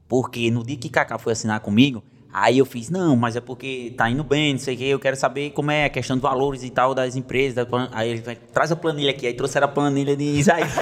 Porque 0.10 0.52
no 0.52 0.64
dia 0.64 0.76
que 0.76 0.90
Kaká 0.90 1.18
foi 1.18 1.32
assinar 1.34 1.60
comigo, 1.62 2.04
aí 2.38 2.58
eu 2.58 2.66
fiz, 2.66 2.90
não, 2.90 3.16
mas 3.16 3.36
é 3.36 3.42
porque 3.42 3.94
tá 3.96 4.10
indo 4.10 4.24
bem, 4.24 4.54
não 4.54 4.60
sei 4.60 4.76
o 4.76 4.78
quê, 4.78 4.84
eu 4.86 5.00
quero 5.00 5.16
saber 5.16 5.52
como 5.52 5.72
é 5.72 5.86
a 5.86 5.90
questão 5.90 6.18
de 6.18 6.22
valores 6.22 6.64
e 6.64 6.70
tal 6.70 6.94
das 6.94 7.16
empresas. 7.16 7.54
da 7.56 7.66
plan- 7.66 7.90
Aí 7.94 8.10
ele 8.10 8.22
vai, 8.22 8.36
traz 8.36 8.72
a 8.72 8.76
planilha 8.76 9.12
aqui, 9.12 9.26
aí 9.26 9.34
trouxeram 9.34 9.66
a 9.66 9.70
planilha 9.70 10.16
de 10.18 10.24
Isaías. 10.24 10.74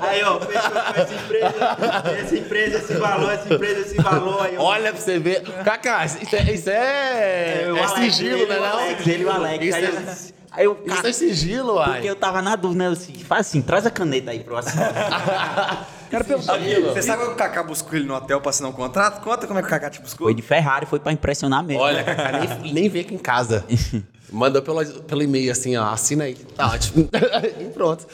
aí, 0.00 0.22
ó, 0.22 0.40
fechou 0.40 0.70
com 0.70 1.00
essa 1.00 1.14
empresa, 1.14 1.76
essa 2.18 2.36
empresa, 2.36 2.78
esse 2.78 2.94
valor, 2.94 3.32
essa 3.32 3.54
empresa, 3.54 3.80
esse 3.80 3.96
valor. 3.96 4.42
Aí, 4.46 4.56
Olha 4.56 4.92
pra 4.92 5.00
você 5.00 5.18
ver. 5.18 5.42
Cacá, 5.64 6.04
isso 6.06 6.36
é, 6.36 6.52
isso 6.52 6.70
é, 6.70 7.62
é 7.64 7.68
Alex, 7.84 7.92
sigilo, 8.14 8.46
né? 8.46 8.56
o 8.56 8.60
Não? 8.60 8.66
Alex, 8.78 9.06
ele 9.06 9.22
e 9.22 9.26
o 9.26 9.30
Alex. 9.30 9.64
Isso 9.66 9.76
Aí 9.76 9.84
eu, 9.84 9.92
é- 9.92 10.16
aí 10.52 10.64
eu, 10.64 10.78
Isso 10.86 10.96
cara, 10.96 11.08
é 11.08 11.12
sigilo, 11.12 11.74
uai. 11.74 11.92
porque 11.92 12.08
eu 12.08 12.16
tava 12.16 12.40
na 12.40 12.56
dúvida, 12.56 12.84
né? 12.84 12.88
Eu 12.88 12.92
assim, 12.92 13.12
faz 13.14 13.46
assim, 13.48 13.60
traz 13.60 13.84
a 13.86 13.90
caneta 13.90 14.30
aí 14.30 14.40
pro 14.40 14.56
assinar. 14.56 15.86
Quero 16.10 16.24
perguntar. 16.24 16.58
Você 16.58 17.02
sabe 17.02 17.22
como 17.22 17.32
o 17.34 17.36
Kaká 17.36 17.62
buscou 17.62 17.98
ele 17.98 18.06
no 18.06 18.14
hotel 18.14 18.40
pra 18.40 18.50
assinar 18.50 18.70
um 18.70 18.74
contrato? 18.74 19.22
Conta 19.22 19.46
como 19.46 19.58
é 19.58 19.62
que 19.62 19.68
o 19.68 19.70
Kaká 19.70 19.90
te 19.90 20.00
buscou. 20.00 20.26
Foi 20.26 20.34
de 20.34 20.42
Ferrari, 20.42 20.86
foi 20.86 20.98
pra 20.98 21.12
impressionar 21.12 21.62
mesmo. 21.64 21.82
Olha, 21.82 22.04
Cacá, 22.04 22.32
nem, 22.62 22.72
nem 22.72 22.88
veio 22.88 23.04
aqui 23.04 23.14
em 23.14 23.18
casa. 23.18 23.64
Mandou 24.32 24.60
pelo, 24.60 24.84
pelo 25.02 25.22
e-mail 25.22 25.52
assim, 25.52 25.76
ó, 25.76 25.84
assina 25.92 26.24
aí. 26.24 26.34
Tá 26.34 26.72
ótimo. 26.72 27.08
e 27.60 27.64
pronto. 27.66 28.04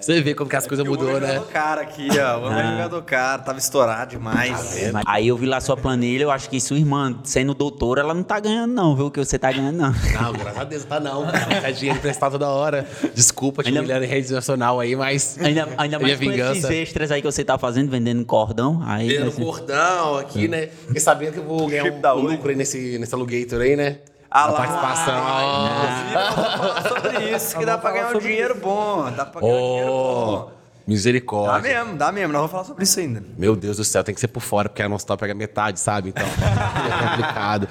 Você 0.00 0.20
vê 0.20 0.34
como 0.34 0.50
que 0.50 0.56
as 0.56 0.66
coisas 0.66 0.84
O 0.84 0.90
mudou, 0.90 1.08
é 1.16 1.20
né? 1.20 1.26
jogador 1.28 1.46
cara 1.52 1.80
aqui, 1.82 2.08
ó. 2.18 2.38
O 2.38 2.46
homem 2.46 2.58
é 2.58 2.70
jogador 2.72 3.02
cara, 3.02 3.42
tava 3.42 3.58
estourado 3.58 4.10
demais. 4.10 4.90
Mas 4.92 5.04
Aí 5.06 5.28
eu 5.28 5.36
vi 5.36 5.46
lá 5.46 5.60
sua 5.60 5.76
planilha, 5.76 6.24
eu 6.24 6.30
acho 6.30 6.50
que 6.50 6.60
sua 6.60 6.76
irmã, 6.76 7.16
sendo 7.22 7.54
doutora, 7.54 8.00
ela 8.00 8.12
não 8.12 8.24
tá 8.24 8.40
ganhando 8.40 8.72
não, 8.72 8.96
viu? 8.96 9.06
O 9.06 9.10
que 9.10 9.20
você 9.24 9.38
tá 9.38 9.52
ganhando 9.52 9.76
não. 9.76 9.92
Não, 9.92 10.32
graças 10.32 10.58
a 10.58 10.64
Deus, 10.64 10.84
tá 10.84 10.98
não. 10.98 11.28
É 11.30 11.70
dinheiro 11.70 11.98
emprestado 11.98 12.32
toda 12.32 12.48
hora. 12.48 12.86
Desculpa 13.14 13.62
te 13.62 13.68
Ainda- 13.68 13.80
humilhando 13.80 14.04
em 14.04 14.08
rede 14.08 14.32
nacional 14.32 14.80
aí, 14.80 14.96
mas. 14.96 15.38
Ainda, 15.40 15.68
ainda 15.78 15.98
mais 16.00 16.18
com 16.18 16.30
esses 16.32 16.64
extras 16.64 17.12
aí 17.12 17.20
que 17.22 17.30
você 17.30 17.44
tá 17.44 17.56
fazendo, 17.56 17.88
vendendo 17.90 18.24
cordão. 18.24 18.82
Aí, 18.84 19.08
Vendendo 19.08 19.28
assim, 19.28 19.44
cordão 19.44 20.18
aqui, 20.18 20.48
né? 20.48 20.68
Fiquei 20.86 21.00
sabendo 21.00 21.34
que 21.34 21.38
eu 21.38 21.44
vou 21.44 21.68
ganhar 21.68 21.84
um, 21.84 22.18
um 22.18 22.22
lucro 22.22 22.50
aí 22.50 22.56
nesse, 22.56 22.98
nesse 22.98 23.14
alugator 23.14 23.60
aí, 23.60 23.76
né? 23.76 23.98
Ah 24.34 24.44
A 24.44 24.50
lá. 24.50 24.56
participação. 24.56 25.22
Falar 25.22 26.82
sobre 26.88 27.30
isso, 27.36 27.58
que 27.58 27.66
dá 27.66 27.76
pra 27.78 27.92
ganhar 27.92 28.16
um 28.16 28.18
dinheiro 28.18 28.54
bom. 28.54 29.10
Dá 29.10 29.26
pra 29.26 29.40
ganhar 29.40 29.54
um 29.54 29.58
dinheiro 29.58 29.90
Oh, 29.92 30.36
bom. 30.36 30.44
Dá 30.46 30.88
misericórdia. 30.88 31.60
mesmo, 31.84 31.96
dá 31.96 32.10
mesmo. 32.10 32.32
Nós 32.32 32.40
vamos 32.40 32.50
falar 32.50 32.64
sobre 32.64 32.82
isso 32.84 32.98
ainda. 32.98 33.22
Meu 33.38 33.54
Deus 33.54 33.76
do 33.76 33.84
céu, 33.84 34.02
tem 34.02 34.14
que 34.14 34.20
ser 34.20 34.28
por 34.28 34.40
fora, 34.40 34.68
porque 34.68 34.82
a 34.82 34.88
nossa 34.88 35.06
top 35.06 35.20
pega 35.20 35.34
metade, 35.34 35.78
sabe? 35.78 36.08
Então, 36.08 36.24
é 36.26 37.08
complicado. 37.10 37.68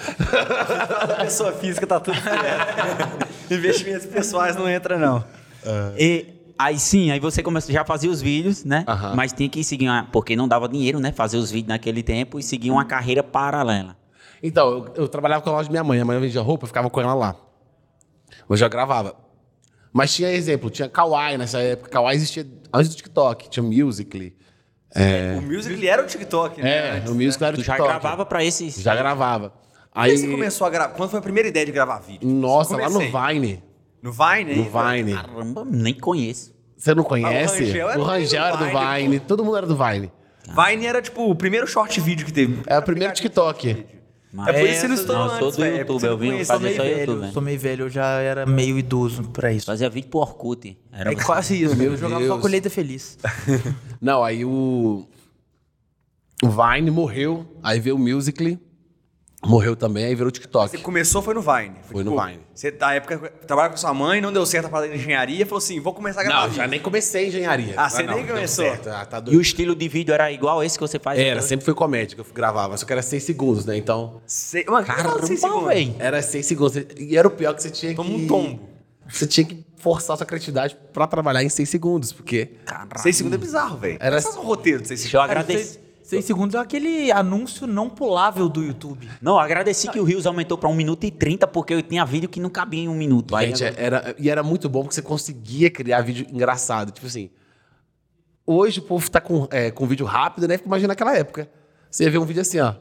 Pessoa 1.19 1.51
física 1.51 1.85
tá 1.87 1.99
tudo 1.99 2.17
certo. 2.21 3.27
Investimentos 3.53 4.05
pessoais 4.05 4.55
não 4.55 4.69
entra, 4.69 4.97
não. 4.97 5.23
E 5.97 6.37
Aí 6.59 6.77
sim, 6.77 7.09
aí 7.09 7.19
você 7.19 7.41
começou, 7.41 7.73
já 7.73 7.83
fazia 7.83 8.09
os 8.11 8.21
vídeos, 8.21 8.63
né? 8.63 8.85
Mas 9.15 9.33
tinha 9.33 9.49
que 9.49 9.63
seguir, 9.63 9.89
uma, 9.89 10.07
porque 10.11 10.35
não 10.35 10.47
dava 10.47 10.69
dinheiro, 10.69 10.99
né? 10.99 11.11
Fazer 11.11 11.37
os 11.37 11.49
vídeos 11.49 11.69
naquele 11.69 12.03
tempo 12.03 12.37
e 12.37 12.43
seguir 12.43 12.69
uma 12.69 12.85
carreira 12.85 13.23
paralela. 13.23 13.95
Então, 14.43 14.69
eu, 14.71 14.93
eu 15.03 15.07
trabalhava 15.07 15.41
com 15.43 15.49
a 15.49 15.53
loja 15.53 15.67
da 15.67 15.71
minha 15.71 15.83
mãe. 15.83 15.99
A 15.99 16.05
mãe 16.05 16.19
vendia 16.19 16.41
roupa, 16.41 16.63
eu 16.63 16.67
ficava 16.67 16.89
com 16.89 16.99
ela 17.01 17.13
lá. 17.13 17.35
Eu 18.49 18.55
já 18.57 18.67
gravava. 18.67 19.15
Mas 19.93 20.13
tinha 20.15 20.31
exemplo, 20.31 20.69
tinha 20.69 20.87
Kawaii 20.89 21.37
nessa 21.37 21.59
época. 21.59 21.89
Kawaii 21.89 22.15
existia 22.15 22.47
antes 22.73 22.89
do 22.89 22.95
TikTok. 22.95 23.49
Tinha 23.49 23.63
Musical.ly. 23.63 24.35
O 25.37 25.41
Musical.ly 25.41 25.87
era 25.87 26.03
o 26.03 26.05
TikTok, 26.07 26.61
né? 26.61 26.69
É, 26.69 26.91
Antes, 26.97 27.09
no 27.09 27.15
Musical.ly 27.15 27.45
era 27.47 27.55
o 27.55 27.59
Tu 27.59 27.63
já 27.65 27.73
TikTok. 27.73 27.89
gravava 27.99 28.25
pra 28.25 28.43
esses. 28.43 28.75
Já 28.81 28.95
gravava. 28.95 29.53
Aí 29.93 30.11
Aí, 30.11 30.17
você 30.17 30.27
começou 30.29 30.65
a 30.65 30.69
gravar. 30.69 30.93
Quando 30.93 31.09
foi 31.09 31.19
a 31.19 31.21
primeira 31.21 31.49
ideia 31.49 31.65
de 31.65 31.71
gravar 31.71 31.99
vídeo? 31.99 32.27
nossa, 32.27 32.77
lá 32.77 32.89
no. 32.89 32.99
Vine. 32.99 33.61
No 34.01 34.11
Vine, 34.11 34.55
No? 34.55 34.63
Vine. 34.63 35.13
Caramba, 35.13 35.65
nem 35.69 35.93
conheço. 35.93 36.55
Você 36.75 36.95
não 36.95 37.03
conhece? 37.03 37.53
Ah, 37.53 37.57
o 37.57 37.67
Rangel 37.67 37.89
era 37.89 37.99
o 37.99 38.03
Rangel 38.03 38.43
era 38.43 38.57
do 38.57 38.65
do 38.65 38.71
Vine. 38.71 39.19
Todo 39.19 39.43
mundo 39.45 39.57
era 39.57 39.67
do 39.67 39.75
Vine. 39.75 40.11
Vine 40.47 40.85
era, 40.87 41.01
tipo, 41.01 41.29
o 41.29 41.35
primeiro 41.35 41.67
short 41.67 41.99
vídeo 42.01 42.25
que 42.25 42.33
teve. 42.33 42.63
É 42.65 42.79
o 42.79 42.81
primeiro 42.81 43.13
TikTok. 43.13 43.85
É 44.47 44.53
por 44.53 44.69
isso 44.69 44.79
que 44.81 44.85
ele 44.85 44.93
estourou 44.93 45.25
Não, 45.25 45.33
eu 45.33 45.37
sou 45.39 45.47
antes, 45.47 45.57
do 45.57 45.63
velho. 45.63 45.77
YouTube, 45.77 46.03
eu 46.05 46.17
vim 46.17 46.31
fazer 46.45 46.45
só 46.45 46.59
meio 46.59 46.73
YouTube, 46.75 46.97
velho, 46.97 47.15
né? 47.17 47.31
sou 47.33 47.41
meio 47.41 47.59
velho, 47.59 47.85
eu 47.85 47.89
já 47.89 48.05
era 48.21 48.45
meio 48.45 48.77
idoso 48.77 49.23
pra 49.23 49.51
isso. 49.51 49.65
Fazia 49.65 49.89
vídeo 49.89 50.09
pro 50.09 50.19
Orkut. 50.21 50.77
Era 50.91 51.11
É 51.11 51.15
quase 51.15 51.61
isso, 51.61 51.75
Meu 51.75 51.91
eu 51.91 51.97
jogava 51.97 52.21
Deus. 52.21 52.33
só 52.33 52.39
colheita 52.39 52.69
feliz. 52.69 53.17
Não, 54.01 54.23
aí 54.23 54.45
o. 54.45 55.05
O 56.43 56.47
Vine 56.49 56.89
morreu. 56.89 57.45
Aí 57.61 57.79
veio 57.79 57.95
o 57.95 57.99
Musical.ly. 57.99 58.57
Morreu 59.43 59.75
também, 59.75 60.05
aí 60.05 60.13
virou 60.13 60.27
o 60.27 60.31
TikTok. 60.31 60.69
Você 60.69 60.77
começou 60.77 61.19
foi 61.21 61.33
no 61.33 61.41
Vine. 61.41 61.73
Foi 61.91 62.03
no 62.03 62.11
Vine. 62.21 62.39
Você, 62.53 62.69
na 62.79 62.93
época, 62.93 63.17
trabalhava 63.47 63.73
com 63.73 63.79
sua 63.79 63.91
mãe, 63.91 64.21
não 64.21 64.31
deu 64.31 64.45
certo 64.45 64.65
a 64.67 64.69
parada 64.69 64.91
de 64.91 64.99
engenharia, 64.99 65.45
falou 65.47 65.57
assim, 65.57 65.79
vou 65.79 65.93
começar 65.95 66.21
a 66.21 66.23
gravar 66.23 66.41
Não, 66.41 66.47
já 66.49 66.61
vídeo. 66.61 66.69
nem 66.69 66.79
comecei 66.79 67.27
engenharia. 67.27 67.73
Ah, 67.75 67.89
você 67.89 68.03
não, 68.03 68.13
nem 68.17 68.27
começou. 68.27 68.65
certo. 68.65 68.89
Ah, 68.89 69.03
tá 69.03 69.23
E 69.27 69.35
o 69.35 69.41
estilo 69.41 69.75
de 69.75 69.87
vídeo 69.87 70.13
era 70.13 70.31
igual 70.31 70.63
esse 70.63 70.77
que 70.77 70.81
você 70.87 70.99
faz? 70.99 71.17
Era, 71.19 71.31
agora? 71.31 71.41
sempre 71.47 71.65
foi 71.65 71.73
comédia 71.73 72.13
que 72.15 72.21
eu 72.21 72.25
gravava, 72.33 72.77
só 72.77 72.85
que 72.85 72.93
era 72.93 73.01
6 73.01 73.23
segundos, 73.23 73.65
né? 73.65 73.75
Então, 73.77 74.21
Sei- 74.27 74.63
Mano, 74.67 74.85
seis 75.25 75.39
segundos? 75.39 75.67
velho. 75.69 75.95
era 75.97 76.21
6 76.21 76.45
segundos. 76.45 76.75
E 76.99 77.17
era 77.17 77.27
o 77.27 77.31
pior 77.31 77.55
que 77.55 77.63
você 77.63 77.71
tinha 77.71 77.95
Toma 77.95 78.09
que... 78.09 78.15
um 78.15 78.27
tombo. 78.27 78.69
Você 79.09 79.25
tinha 79.25 79.43
que 79.45 79.65
forçar 79.75 80.15
sua 80.17 80.25
criatividade 80.25 80.77
pra 80.93 81.07
trabalhar 81.07 81.43
em 81.43 81.49
6 81.49 81.67
segundos, 81.67 82.13
porque... 82.13 82.51
Seis 82.97 83.15
segundos 83.17 83.39
é 83.39 83.41
bizarro, 83.41 83.77
velho. 83.79 83.97
Era-. 83.99 84.21
Faz 84.21 84.37
um 84.37 84.41
roteiro 84.43 84.83
de 84.83 84.87
seis 84.87 85.01
Deixa 85.01 85.17
eu 85.17 85.21
segundos. 85.23 85.43
agradecer. 85.43 85.79
Seis 86.11 86.25
segundos 86.25 86.55
é 86.55 86.57
aquele 86.59 87.09
anúncio 87.09 87.65
não 87.65 87.89
pulável 87.89 88.49
do 88.49 88.61
YouTube. 88.61 89.07
Não, 89.21 89.39
agradeci 89.39 89.87
que 89.89 89.97
o 89.97 90.03
Rios 90.03 90.25
aumentou 90.25 90.57
pra 90.57 90.67
1 90.67 90.75
minuto 90.75 91.05
e 91.05 91.09
30, 91.09 91.47
porque 91.47 91.73
eu 91.73 91.81
tinha 91.81 92.03
vídeo 92.05 92.27
que 92.27 92.37
não 92.37 92.49
cabia 92.49 92.81
em 92.81 92.89
um 92.89 92.93
minuto. 92.93 93.33
Aí 93.33 93.47
Gente, 93.47 93.63
agora- 93.63 93.81
era, 93.81 94.15
e 94.19 94.29
era 94.29 94.43
muito 94.43 94.67
bom 94.67 94.81
porque 94.81 94.93
você 94.95 95.01
conseguia 95.01 95.69
criar 95.69 96.01
vídeo 96.01 96.27
engraçado. 96.29 96.91
Tipo 96.91 97.07
assim, 97.07 97.29
hoje 98.45 98.79
o 98.79 98.83
povo 98.83 99.09
tá 99.09 99.21
com, 99.21 99.47
é, 99.51 99.71
com 99.71 99.87
vídeo 99.87 100.05
rápido, 100.05 100.49
né? 100.49 100.59
Imagina 100.65 100.89
naquela 100.89 101.15
época. 101.17 101.49
Você 101.89 102.03
ia 102.03 102.11
ver 102.11 102.17
um 102.17 102.25
vídeo 102.25 102.41
assim, 102.41 102.59
ó. 102.59 102.73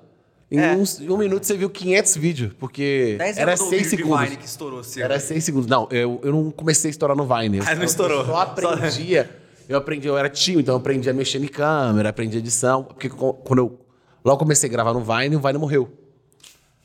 Em, 0.50 0.58
É. 0.58 0.74
em 0.74 1.08
um 1.08 1.16
minuto 1.16 1.44
você 1.46 1.56
viu 1.56 1.70
500 1.70 2.16
vídeos, 2.16 2.52
porque 2.58 3.16
era 3.20 3.52
anos 3.52 3.60
do 3.60 3.68
6 3.68 3.70
vídeo 3.70 3.90
de 3.90 3.96
segundos. 4.02 4.24
Vine 4.24 4.36
que 4.38 4.46
estourou 4.46 4.82
seu. 4.82 5.04
Era 5.04 5.20
6 5.20 5.44
segundos. 5.44 5.68
Não, 5.68 5.86
eu, 5.92 6.20
eu 6.24 6.32
não 6.32 6.50
comecei 6.50 6.88
a 6.88 6.90
estourar 6.90 7.16
no 7.16 7.24
Vine. 7.24 7.58
Eu, 7.58 7.64
Ah, 7.64 7.74
não 7.76 7.82
eu 7.82 7.86
estourou. 7.86 8.26
só 8.26 8.40
aprendia. 8.40 9.38
Eu 9.70 9.78
aprendi, 9.78 10.08
eu 10.08 10.18
era 10.18 10.28
tio, 10.28 10.58
então 10.58 10.74
eu 10.74 10.80
aprendi 10.80 11.08
a 11.08 11.12
mexer 11.12 11.40
em 11.40 11.46
câmera, 11.46 12.08
aprendi 12.08 12.36
edição. 12.36 12.82
Porque 12.82 13.08
quando 13.08 13.58
eu 13.58 13.78
logo 14.24 14.36
comecei 14.36 14.68
a 14.68 14.72
gravar 14.72 14.92
no 14.92 15.00
Vine, 15.00 15.36
o 15.36 15.40
Vine 15.40 15.58
morreu. 15.58 15.88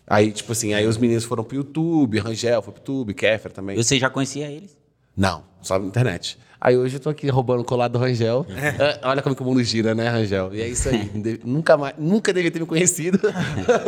Aí, 0.06 0.32
tipo 0.32 0.52
assim, 0.52 0.72
aí 0.76 0.86
os 0.86 0.96
meninos 0.96 1.24
foram 1.24 1.44
pro 1.44 1.58
YouTube, 1.58 2.20
Rangel 2.20 2.62
foi 2.62 2.72
pro 2.72 2.80
YouTube, 2.80 3.16
Kéfer 3.16 3.52
também. 3.52 3.76
Você 3.76 3.98
já 3.98 4.08
conhecia 4.08 4.52
eles? 4.52 4.78
Não, 5.18 5.44
só 5.64 5.80
na 5.80 5.88
internet. 5.88 6.38
Aí 6.62 6.78
hoje 6.78 6.98
eu 6.98 7.00
tô 7.00 7.10
aqui 7.10 7.28
roubando 7.28 7.62
o 7.62 7.66
colar 7.66 7.88
do 7.88 7.98
Rangel. 7.98 8.46
É, 8.52 9.00
olha 9.04 9.24
como 9.24 9.36
que 9.36 9.42
o 9.42 9.46
mundo 9.46 9.64
gira, 9.64 9.96
né, 9.96 10.08
Rangel? 10.08 10.54
E 10.54 10.62
é 10.62 10.68
isso 10.68 10.88
aí. 10.88 11.10
Nunca, 11.44 11.76
mais, 11.76 11.96
nunca 11.98 12.32
devia 12.32 12.52
ter 12.52 12.60
me 12.60 12.68
conhecido. 12.68 13.20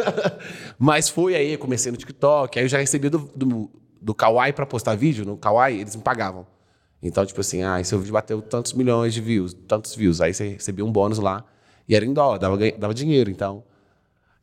Mas 0.80 1.08
foi 1.08 1.36
aí, 1.36 1.56
comecei 1.56 1.92
no 1.92 2.00
TikTok. 2.00 2.58
Aí 2.58 2.66
eu 2.66 2.70
já 2.70 2.80
recebi 2.80 3.10
do, 3.10 3.30
do, 3.36 3.70
do 4.02 4.16
Kawaii 4.16 4.54
pra 4.54 4.66
postar 4.66 4.96
vídeo. 4.96 5.24
No 5.24 5.38
Kawaii, 5.38 5.82
eles 5.82 5.96
me 5.96 6.02
pagavam. 6.02 6.48
Então, 7.02 7.26
tipo 7.26 7.40
assim, 7.42 7.64
ah, 7.64 7.84
seu 7.84 8.00
vídeo 8.00 8.14
bateu 8.14 8.42
tantos 8.42 8.74
milhões 8.74 9.14
de 9.14 9.22
views, 9.22 9.54
tantos 9.68 9.96
views. 9.96 10.20
Aí 10.20 10.34
você 10.34 10.50
recebia 10.50 10.84
um 10.84 10.92
bônus 10.92 11.20
lá. 11.20 11.44
E 11.88 11.96
era 11.96 12.06
em 12.06 12.14
dólar, 12.14 12.38
dava, 12.38 12.58
dava 12.78 12.94
dinheiro. 12.94 13.30
Então, 13.30 13.64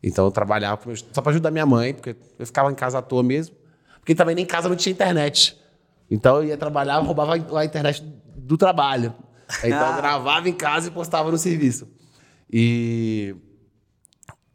então 0.02 0.24
eu 0.24 0.30
trabalhava 0.30 0.80
só 1.12 1.20
pra 1.20 1.30
ajudar 1.30 1.50
minha 1.50 1.66
mãe, 1.66 1.92
porque 1.92 2.16
eu 2.38 2.46
ficava 2.46 2.70
em 2.70 2.74
casa 2.74 2.98
à 2.98 3.02
toa 3.02 3.22
mesmo. 3.22 3.56
Porque 3.98 4.14
também 4.14 4.34
nem 4.34 4.44
em 4.44 4.46
casa 4.48 4.68
não 4.68 4.76
tinha 4.76 4.92
internet. 4.92 5.58
Então 6.10 6.36
eu 6.36 6.44
ia 6.44 6.56
trabalhar, 6.56 6.98
roubava 6.98 7.34
a 7.34 7.64
internet 7.64 8.02
do 8.36 8.56
trabalho. 8.56 9.14
Então 9.62 9.90
eu 9.90 9.96
gravava 9.96 10.48
em 10.48 10.54
casa 10.54 10.88
e 10.88 10.90
postava 10.90 11.30
no 11.30 11.36
serviço. 11.36 11.86
E. 12.50 13.36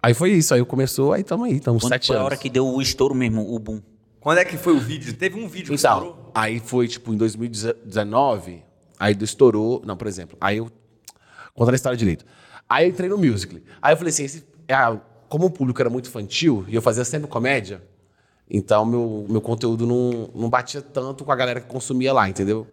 Aí 0.01 0.15
foi 0.15 0.32
isso, 0.32 0.51
aí 0.53 0.65
começou, 0.65 1.13
aí 1.13 1.24
tamo 1.24 1.44
aí, 1.44 1.58
estamos 1.58 1.84
Quando 1.84 1.91
sete 1.94 2.08
foi 2.08 2.15
a 2.15 2.20
anos. 2.20 2.25
hora 2.25 2.38
que 2.38 2.50
deu 2.50 2.65
o 2.65 2.82
estouro 2.82 3.13
mesmo, 3.13 3.53
o 3.53 3.60
boom? 3.60 3.82
Quando 4.19 4.39
é 4.39 4.45
que 4.45 4.57
foi 4.57 4.73
o 4.73 4.79
vídeo? 4.79 5.13
Teve 5.13 5.39
um 5.39 5.47
vídeo 5.47 5.67
que 5.67 5.79
Então, 5.79 5.97
estourou? 5.97 6.31
aí 6.35 6.59
foi 6.59 6.88
tipo 6.88 7.13
em 7.13 7.17
2019, 7.17 8.63
aí 8.99 9.17
estourou. 9.21 9.81
Não, 9.85 9.95
por 9.95 10.07
exemplo, 10.07 10.38
aí 10.41 10.57
eu. 10.57 10.69
Contando 11.53 11.73
a 11.73 11.75
história 11.75 11.97
direito. 11.97 12.25
Aí 12.67 12.85
eu 12.85 12.89
entrei 12.89 13.09
no 13.09 13.17
musical. 13.17 13.59
Aí 13.81 13.93
eu 13.93 13.97
falei 13.97 14.11
assim: 14.11 14.23
esse, 14.23 14.45
ah, 14.69 14.97
como 15.27 15.45
o 15.45 15.49
público 15.49 15.81
era 15.81 15.89
muito 15.89 16.07
infantil 16.09 16.65
e 16.67 16.75
eu 16.75 16.81
fazia 16.81 17.05
sempre 17.05 17.27
comédia, 17.27 17.81
então 18.49 18.85
meu, 18.85 19.25
meu 19.29 19.41
conteúdo 19.41 19.85
não, 19.85 20.29
não 20.33 20.49
batia 20.49 20.81
tanto 20.81 21.23
com 21.23 21.31
a 21.31 21.35
galera 21.35 21.61
que 21.61 21.67
consumia 21.67 22.11
lá, 22.13 22.27
entendeu? 22.29 22.67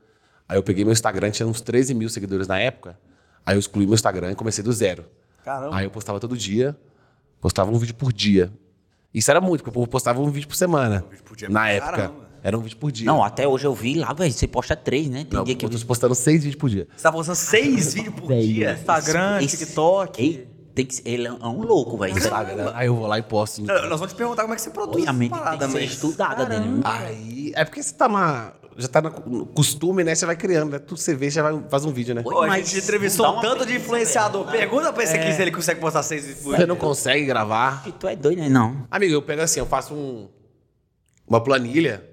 Aí 0.48 0.56
eu 0.56 0.62
peguei 0.62 0.84
meu 0.84 0.92
Instagram, 0.92 1.30
tinha 1.30 1.46
uns 1.46 1.60
13 1.60 1.94
mil 1.94 2.08
seguidores 2.08 2.46
na 2.46 2.58
época. 2.58 2.98
Aí 3.44 3.54
eu 3.54 3.58
excluí 3.60 3.84
meu 3.86 3.94
Instagram 3.94 4.32
e 4.32 4.34
comecei 4.34 4.62
do 4.62 4.72
zero. 4.72 5.04
Caramba. 5.44 5.76
Aí 5.76 5.84
eu 5.86 5.90
postava 5.90 6.18
todo 6.18 6.36
dia, 6.36 6.76
postava 7.40 7.70
um 7.70 7.78
vídeo 7.78 7.94
por 7.94 8.12
dia. 8.12 8.52
Isso 9.16 9.30
era 9.30 9.40
muito, 9.40 9.61
porque 9.62 9.70
o 9.70 9.73
povo 9.73 9.88
postava 9.88 10.20
um 10.20 10.30
vídeo 10.30 10.46
por 10.46 10.56
semana. 10.56 11.02
vídeo 11.11 11.25
por 11.25 11.35
dia, 11.37 11.49
na 11.49 11.70
época. 11.70 11.90
caramba. 11.92 12.26
Era 12.42 12.56
um 12.56 12.61
vídeo 12.61 12.76
por 12.76 12.92
dia. 12.92 13.06
Não, 13.06 13.25
até 13.25 13.49
hoje 13.49 13.66
eu 13.66 13.75
vi 13.75 13.94
lá, 13.94 14.12
velho, 14.12 14.30
você 14.32 14.46
posta 14.46 14.76
três, 14.76 15.08
né? 15.08 15.25
Tem 15.28 15.37
Não, 15.38 15.42
dia 15.44 15.54
que 15.56 15.64
eu 15.64 15.70
tô 15.70 15.78
postando 15.87 16.14
seis 16.14 16.44
vídeos 16.44 16.61
por 16.61 16.68
dia. 16.68 16.87
Você 16.94 17.02
tá 17.02 17.11
postando 17.11 17.35
seis 17.37 17.94
vídeos 17.94 18.14
por 18.14 18.28
dia? 18.28 18.75
Instagram, 18.78 19.40
Esse- 19.42 19.56
TikTok. 19.64 20.23
Ei, 20.23 20.46
tem 20.75 20.85
que 20.87 20.94
ser- 20.96 21.08
ele 21.08 21.26
é 21.26 21.32
um 21.32 21.62
louco, 21.62 21.96
velho. 21.96 22.16
Instagram. 22.16 22.70
Aí 22.75 22.87
eu 22.88 22.94
vou 22.94 23.06
lá 23.06 23.18
e 23.18 23.23
posto. 23.23 23.62
Nós 23.62 23.99
vamos 23.99 24.12
te 24.12 24.16
perguntar 24.16 24.42
como 24.42 24.52
é 24.52 24.56
que 24.56 24.62
você 24.62 24.70
produz 24.70 25.02
Oi, 25.02 25.08
a 25.08 25.12
mente 25.14 25.30
tem 25.32 25.38
parada, 25.40 25.66
que 25.66 25.73
ser 25.73 25.80
mas... 25.80 25.90
estudada, 25.92 26.46
né? 26.49 26.80
Aí. 26.85 27.52
É 27.56 27.64
porque 27.64 27.82
você 27.82 27.94
tá 27.94 28.06
na. 28.06 28.52
Já 28.78 28.88
tá 28.88 29.00
no 29.00 29.47
costume, 29.47 30.04
né? 30.04 30.14
Você 30.14 30.26
vai 30.26 30.37
criando, 30.37 30.71
né? 30.73 30.78
Tudo 30.78 30.99
que 30.99 31.02
você 31.02 31.14
vê, 31.14 31.30
já 31.30 31.42
vai, 31.42 31.62
faz 31.71 31.85
um 31.85 31.92
vídeo, 31.92 32.14
né? 32.14 32.23
Pô, 32.23 32.42
a 32.42 32.47
Mas 32.47 32.68
gente 32.68 32.85
entrevistou 32.85 33.38
um 33.38 33.40
tanto 33.40 33.64
de 33.64 33.75
influenciador. 33.76 34.45
velho. 34.45 34.59
Pergunta 34.59 34.92
pra 34.92 35.02
esse 35.02 35.16
aqui 35.16 35.33
se 35.33 35.40
ele 35.40 35.50
consegue 35.50 35.80
postar 35.80 36.02
seis 36.02 36.25
vídeos 36.26 36.42
por 36.45 36.56
Você 36.56 36.66
não 36.66 36.76
consegue 36.76 37.25
gravar. 37.25 37.85
Tu 37.99 38.06
é 38.06 38.14
doido, 38.14 38.38
né? 38.40 38.49
Não. 38.50 38.87
Amigo, 38.90 39.14
eu 39.14 39.23
pego 39.23 39.40
assim, 39.42 39.61
eu 39.61 39.66
faço 39.66 39.95
um, 39.95 40.28
uma 41.26 41.42
planilha 41.42 42.04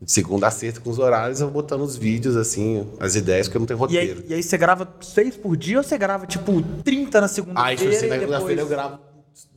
de 0.00 0.12
segunda 0.12 0.46
a 0.48 0.50
sexta 0.50 0.80
com 0.80 0.90
os 0.90 0.98
horários, 0.98 1.40
eu 1.40 1.46
vou 1.50 1.62
botando 1.62 1.80
os 1.80 1.96
vídeos, 1.96 2.36
assim, 2.36 2.86
as 3.00 3.14
ideias, 3.16 3.48
porque 3.48 3.56
eu 3.56 3.60
não 3.60 3.66
tenho 3.66 3.78
E 3.78 3.80
roteiro. 3.80 4.20
aí, 4.20 4.26
e 4.30 4.34
aí 4.34 4.42
você 4.42 4.58
grava 4.58 4.86
seis 5.00 5.36
por 5.36 5.56
dia 5.56 5.78
ou 5.78 5.82
você 5.82 5.96
grava, 5.96 6.26
tipo, 6.26 6.62
30 6.84 7.20
na 7.20 7.26
Aí, 7.26 7.30
tipo 7.76 7.90
segunda-feira 7.90 7.96
assim, 7.96 8.06
na 8.08 8.16
e 8.16 8.18
depois... 8.18 8.18
segunda-feira 8.20 8.60
eu 8.62 8.68
gravo 8.68 8.98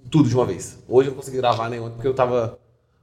tudo 0.09 0.29
de 0.29 0.35
uma 0.35 0.45
vez. 0.45 0.79
Hoje 0.87 1.09
eu 1.09 1.11
não 1.11 1.17
consegui 1.19 1.37
gravar 1.37 1.69
nenhum, 1.69 1.89
porque 1.91 2.07
eu 2.07 2.13
tava 2.13 2.57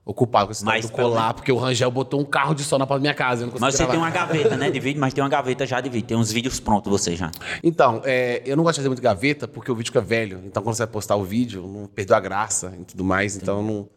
ocupado 0.04 0.46
com 0.46 0.52
esse 0.52 0.64
Mas 0.64 0.84
do 0.84 0.92
colar, 0.92 1.32
porque 1.32 1.50
o 1.50 1.56
Rangel 1.56 1.90
botou 1.90 2.20
um 2.20 2.24
carro 2.24 2.54
de 2.54 2.62
som 2.62 2.76
na 2.76 2.86
porta 2.86 2.98
da 2.98 3.02
minha 3.02 3.14
casa. 3.14 3.42
Eu 3.42 3.46
não 3.46 3.52
consegui 3.52 3.64
Mas 3.64 3.74
você 3.74 3.84
gravar. 3.84 3.92
tem 3.92 4.00
uma 4.00 4.10
gaveta, 4.10 4.56
né, 4.56 4.70
de 4.70 4.78
vídeo, 4.78 5.00
mas 5.00 5.14
tem 5.14 5.24
uma 5.24 5.30
gaveta 5.30 5.66
já 5.66 5.80
de 5.80 5.88
vídeo. 5.88 6.06
Tem 6.06 6.16
uns 6.16 6.30
vídeos 6.30 6.60
prontos 6.60 6.90
você 6.90 7.16
já. 7.16 7.30
Então, 7.62 8.02
é, 8.04 8.42
eu 8.44 8.56
não 8.56 8.62
gosto 8.62 8.74
de 8.74 8.80
fazer 8.80 8.88
muito 8.88 9.02
gaveta 9.02 9.48
porque 9.48 9.70
o 9.70 9.74
vídeo 9.74 9.88
fica 9.88 10.02
velho. 10.02 10.42
Então, 10.44 10.62
quando 10.62 10.76
você 10.76 10.84
vai 10.84 10.92
postar 10.92 11.16
o 11.16 11.24
vídeo, 11.24 11.66
não 11.66 11.86
perdeu 11.86 12.16
a 12.16 12.20
graça 12.20 12.74
e 12.78 12.84
tudo 12.84 13.02
mais. 13.02 13.36
Então, 13.36 13.62
não. 13.62 13.88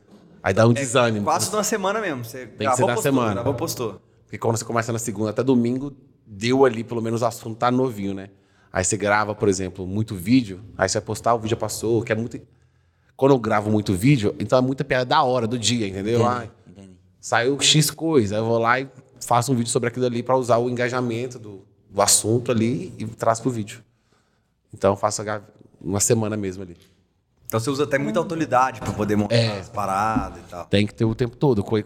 Aí 0.41 0.53
dá 0.53 0.65
um 0.65 0.71
desânimo. 0.71 1.25
Quase 1.25 1.49
de 1.49 1.55
uma 1.55 1.63
semana 1.63 1.99
mesmo. 1.99 2.23
Você 2.23 2.47
que 2.47 2.57
gravou, 2.57 2.77
ser 2.77 2.81
na 2.83 2.93
postou, 2.93 3.03
semana. 3.03 3.33
Gravou, 3.33 3.53
postou. 3.53 4.01
Porque 4.23 4.37
quando 4.37 4.57
você 4.57 4.65
começa 4.65 4.93
na 4.93 4.99
segunda 4.99 5.31
até 5.31 5.43
domingo, 5.43 5.93
deu 6.25 6.63
ali, 6.63 6.83
pelo 6.83 7.01
menos 7.01 7.21
o 7.21 7.25
assunto 7.25 7.57
tá 7.57 7.69
novinho, 7.69 8.13
né? 8.13 8.29
Aí 8.71 8.83
você 8.83 8.95
grava, 8.95 9.33
por 9.33 9.49
exemplo, 9.49 9.87
muito 9.87 10.15
vídeo, 10.15 10.61
aí 10.77 10.87
você 10.87 10.99
vai 10.99 11.05
postar, 11.05 11.33
o 11.33 11.37
vídeo 11.37 11.51
já 11.51 11.55
passou, 11.57 12.01
que 12.01 12.11
é 12.11 12.15
muito. 12.15 12.39
Quando 13.17 13.31
eu 13.33 13.39
gravo 13.39 13.69
muito 13.71 13.93
vídeo, 13.93 14.33
então 14.39 14.57
é 14.59 14.61
muita 14.61 14.85
piada 14.85 15.03
da 15.05 15.23
hora, 15.23 15.45
do 15.47 15.57
dia, 15.59 15.87
entendeu? 15.87 16.25
Ai, 16.25 16.49
Entendi. 16.67 16.91
saiu 17.19 17.59
X 17.59 17.89
coisa, 17.91 18.35
eu 18.35 18.45
vou 18.45 18.59
lá 18.59 18.79
e 18.79 18.87
faço 19.19 19.51
um 19.51 19.55
vídeo 19.55 19.69
sobre 19.71 19.89
aquilo 19.89 20.05
ali 20.05 20.21
para 20.21 20.37
usar 20.37 20.57
o 20.59 20.69
engajamento 20.69 21.39
do, 21.39 21.65
do 21.89 22.01
assunto 22.01 22.51
ali 22.51 22.93
e 22.97 23.05
traz 23.07 23.39
pro 23.39 23.49
vídeo. 23.49 23.83
Então 24.71 24.91
eu 24.93 24.95
faço 24.97 25.23
uma 25.81 25.99
semana 25.99 26.37
mesmo 26.37 26.61
ali. 26.63 26.77
Então 27.47 27.59
você 27.59 27.69
usa 27.71 27.85
até 27.85 27.97
muita 27.97 28.19
autoridade 28.19 28.79
pra 28.81 28.91
poder 28.93 29.15
montar 29.15 29.35
É. 29.35 29.59
as 29.59 29.69
paradas 29.69 30.37
e 30.39 30.49
tal. 30.49 30.65
Tem 30.65 30.85
que 30.85 30.93
ter 30.93 31.05
o 31.05 31.15
tempo 31.15 31.35
todo. 31.35 31.63
co- 31.63 31.81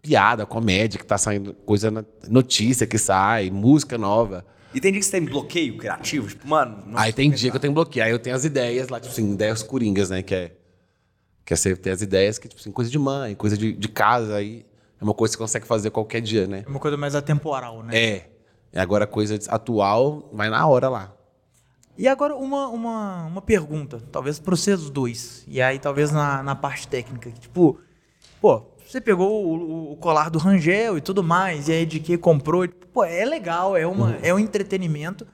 Piada, 0.00 0.44
comédia 0.44 0.98
que 0.98 1.06
tá 1.06 1.16
saindo, 1.16 1.54
coisa, 1.54 2.04
notícia 2.28 2.86
que 2.86 2.98
sai, 2.98 3.50
música 3.50 3.96
nova. 3.96 4.44
E 4.74 4.80
tem 4.80 4.90
dia 4.92 5.00
que 5.00 5.06
você 5.06 5.12
tem 5.12 5.24
bloqueio 5.24 5.76
criativo? 5.76 6.28
Tipo, 6.28 6.48
mano... 6.48 6.82
não 6.86 6.98
Aí 6.98 7.12
tem 7.12 7.30
pensar. 7.30 7.40
dia 7.40 7.50
que 7.50 7.56
eu 7.56 7.60
tenho 7.60 7.72
bloqueio. 7.72 8.04
Aí 8.04 8.10
eu 8.10 8.18
tenho 8.18 8.34
as 8.34 8.44
ideias 8.44 8.88
lá, 8.88 8.98
tipo 8.98 9.12
assim, 9.12 9.32
ideias 9.32 9.62
coringas, 9.62 10.10
né? 10.10 10.22
Que 10.22 10.34
é. 10.34 10.52
Que 11.44 11.52
é 11.54 11.56
você 11.56 11.76
ter 11.76 11.90
as 11.90 12.02
ideias 12.02 12.38
que, 12.38 12.48
tipo 12.48 12.60
assim, 12.60 12.70
coisa 12.70 12.90
de 12.90 12.98
mãe, 12.98 13.34
coisa 13.34 13.56
de, 13.56 13.72
de 13.72 13.88
casa, 13.88 14.36
aí 14.36 14.64
é 15.00 15.04
uma 15.04 15.12
coisa 15.12 15.34
que 15.34 15.38
você 15.38 15.44
consegue 15.44 15.66
fazer 15.66 15.90
qualquer 15.90 16.20
dia, 16.20 16.46
né? 16.46 16.62
É 16.64 16.68
uma 16.68 16.78
coisa 16.78 16.96
mais 16.96 17.14
atemporal, 17.14 17.82
né? 17.82 17.98
É. 17.98 18.30
E 18.72 18.78
agora 18.78 19.04
a 19.04 19.06
coisa 19.06 19.38
atual 19.48 20.30
vai 20.32 20.48
na 20.48 20.66
hora 20.66 20.88
lá. 20.88 21.12
E 21.98 22.08
agora 22.08 22.34
uma, 22.34 22.68
uma, 22.68 23.26
uma 23.26 23.42
pergunta, 23.42 24.00
talvez 24.10 24.38
para 24.38 24.56
vocês 24.56 24.88
dois. 24.88 25.44
E 25.46 25.60
aí 25.60 25.78
talvez 25.78 26.10
na, 26.10 26.42
na 26.42 26.54
parte 26.54 26.88
técnica. 26.88 27.30
que, 27.30 27.40
Tipo, 27.40 27.78
pô, 28.40 28.62
você 28.92 29.00
pegou 29.00 29.46
o, 29.46 29.92
o 29.92 29.96
colar 29.96 30.28
do 30.28 30.38
Rangel 30.38 30.98
e 30.98 31.00
tudo 31.00 31.22
mais, 31.22 31.66
e 31.66 31.72
aí 31.72 31.86
de 31.86 31.98
que 31.98 32.18
comprou. 32.18 32.68
tipo, 32.68 32.86
Pô, 32.88 33.02
é 33.02 33.24
legal, 33.24 33.74
é, 33.74 33.86
uma, 33.86 34.18
é 34.22 34.34
um 34.34 34.38
entretenimento. 34.38 35.26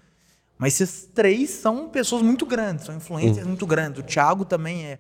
Mas 0.57 0.81
esses 0.81 1.09
três 1.13 1.51
são 1.51 1.89
pessoas 1.89 2.23
muito 2.23 2.47
grandes, 2.47 2.87
são 2.87 2.95
influências 2.95 3.45
muito 3.45 3.67
grandes. 3.67 4.01
O 4.01 4.03
Thiago 4.05 4.45
também 4.45 4.87
é. 4.87 4.99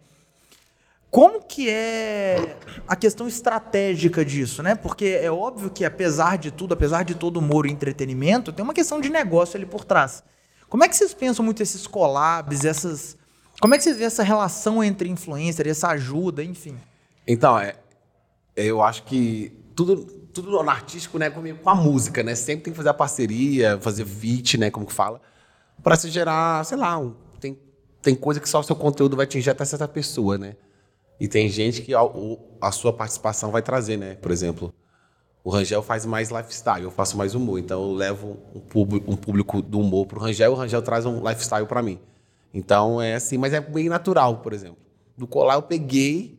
Como 1.08 1.40
que 1.40 1.70
é 1.70 2.56
a 2.86 2.94
questão 2.94 3.26
estratégica 3.28 4.24
disso, 4.24 4.62
né? 4.62 4.74
Porque 4.74 5.18
é 5.22 5.30
óbvio 5.30 5.70
que, 5.70 5.84
apesar 5.84 6.36
de 6.36 6.50
tudo, 6.50 6.74
apesar 6.74 7.04
de 7.04 7.14
todo 7.14 7.38
humor 7.38 7.64
e 7.64 7.70
entretenimento, 7.70 8.52
tem 8.52 8.62
uma 8.62 8.74
questão 8.74 9.00
de 9.00 9.08
negócio 9.08 9.56
ali 9.56 9.66
por 9.66 9.84
trás. 9.84 10.22
Como 10.68 10.84
é 10.84 10.88
que 10.88 10.96
vocês 10.96 11.14
pensam 11.14 11.44
muito 11.44 11.62
esses 11.62 11.86
collabs, 11.86 12.64
essas. 12.64 13.16
Como 13.60 13.74
é 13.74 13.78
que 13.78 13.84
vocês 13.84 13.96
vê 13.96 14.04
essa 14.04 14.22
relação 14.22 14.82
entre 14.82 15.08
influencer, 15.08 15.66
essa 15.66 15.88
ajuda, 15.88 16.44
enfim? 16.44 16.76
Então, 17.26 17.58
é, 17.58 17.74
eu 18.66 18.82
acho 18.82 19.04
que 19.04 19.52
tudo, 19.74 19.96
tudo 20.32 20.50
no 20.50 20.70
artístico, 20.70 21.18
né, 21.18 21.30
comigo, 21.30 21.58
com 21.62 21.70
a 21.70 21.74
música, 21.74 22.22
né? 22.22 22.34
Sempre 22.34 22.64
tem 22.64 22.72
que 22.72 22.76
fazer 22.76 22.88
a 22.90 22.94
parceria, 22.94 23.78
fazer 23.80 24.04
feat, 24.04 24.58
né, 24.58 24.70
como 24.70 24.86
que 24.86 24.92
fala, 24.92 25.20
para 25.82 25.96
se 25.96 26.10
gerar, 26.10 26.64
sei 26.64 26.76
lá, 26.76 26.98
um- 26.98 27.14
tem, 27.40 27.58
tem 28.02 28.14
coisa 28.14 28.40
que 28.40 28.48
só 28.48 28.60
o 28.60 28.62
seu 28.62 28.76
conteúdo 28.76 29.16
vai 29.16 29.24
atingir 29.24 29.50
até 29.50 29.64
certa 29.64 29.86
pessoa, 29.88 30.36
né? 30.38 30.56
E 31.20 31.26
tem 31.26 31.48
gente 31.48 31.82
que 31.82 31.94
a, 31.94 32.00
a 32.60 32.70
sua 32.72 32.92
participação 32.92 33.50
vai 33.50 33.60
trazer, 33.62 33.96
né? 33.96 34.14
Por 34.14 34.30
exemplo, 34.30 34.72
o 35.42 35.50
Rangel 35.50 35.82
faz 35.82 36.04
mais 36.06 36.30
lifestyle, 36.30 36.82
eu 36.84 36.90
faço 36.90 37.16
mais 37.16 37.34
humor. 37.34 37.58
Então 37.58 37.82
eu 37.82 37.92
levo 37.94 38.36
um 38.54 38.60
público, 38.60 39.10
um 39.10 39.16
público 39.16 39.60
do 39.62 39.80
humor 39.80 40.06
pro 40.06 40.20
Rangel, 40.20 40.52
o 40.52 40.54
Rangel 40.54 40.82
traz 40.82 41.06
um 41.06 41.26
lifestyle 41.26 41.66
para 41.66 41.82
mim. 41.82 41.98
Então 42.54 43.00
é 43.02 43.14
assim, 43.14 43.36
mas 43.36 43.52
é 43.52 43.60
bem 43.60 43.88
natural, 43.88 44.38
por 44.38 44.52
exemplo. 44.52 44.78
Do 45.16 45.26
colar 45.26 45.54
eu 45.54 45.62
peguei, 45.62 46.37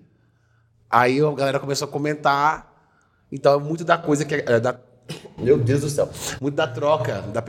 aí 0.90 1.20
a 1.24 1.32
galera 1.32 1.60
começou 1.60 1.88
a 1.88 1.92
comentar. 1.92 2.68
Então 3.32 3.54
é 3.60 3.64
muito 3.64 3.84
da 3.84 3.98
coisa 3.98 4.26
que 4.26 4.36
é 4.36 4.60
da 4.60 4.76
meu 5.38 5.58
Deus 5.58 5.82
do 5.82 5.90
céu, 5.90 6.10
muito 6.42 6.56
da 6.56 6.68
troca 6.68 7.22
da, 7.34 7.44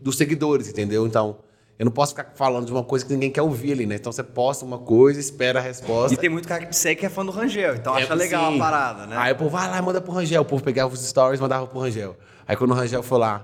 dos 0.00 0.16
seguidores, 0.16 0.68
entendeu? 0.68 1.06
Então 1.06 1.38
eu 1.78 1.84
não 1.84 1.90
posso 1.92 2.12
ficar 2.14 2.32
falando 2.34 2.66
de 2.66 2.72
uma 2.72 2.84
coisa 2.84 3.04
que 3.06 3.12
ninguém 3.12 3.30
quer 3.30 3.42
ouvir 3.42 3.72
ali, 3.72 3.86
né? 3.86 3.94
Então 3.96 4.12
você 4.12 4.22
posta 4.22 4.64
uma 4.64 4.78
coisa, 4.78 5.18
espera 5.18 5.58
a 5.60 5.62
resposta. 5.62 6.12
E 6.14 6.16
tem 6.16 6.28
muito 6.28 6.46
cara 6.46 6.66
que 6.66 6.76
segue 6.76 7.00
que 7.00 7.06
é 7.06 7.08
fã 7.08 7.24
do 7.24 7.32
Rangel, 7.32 7.74
então 7.76 7.96
É, 7.96 8.02
acha 8.02 8.14
legal 8.14 8.50
sim. 8.52 8.56
a 8.56 8.58
parada, 8.62 9.06
né? 9.06 9.16
Aí 9.18 9.32
o 9.32 9.36
povo 9.36 9.50
vai 9.50 9.68
lá 9.68 9.78
e 9.78 9.82
manda 9.82 10.00
pro 10.00 10.12
Rangel. 10.12 10.42
O 10.42 10.44
povo 10.44 10.62
pegava 10.62 10.92
os 10.92 11.00
stories 11.00 11.40
e 11.40 11.42
mandava 11.42 11.66
pro 11.66 11.78
Rangel. 11.80 12.16
Aí 12.46 12.54
quando 12.56 12.72
o 12.72 12.74
Rangel 12.74 13.02
foi 13.02 13.18
lá, 13.18 13.42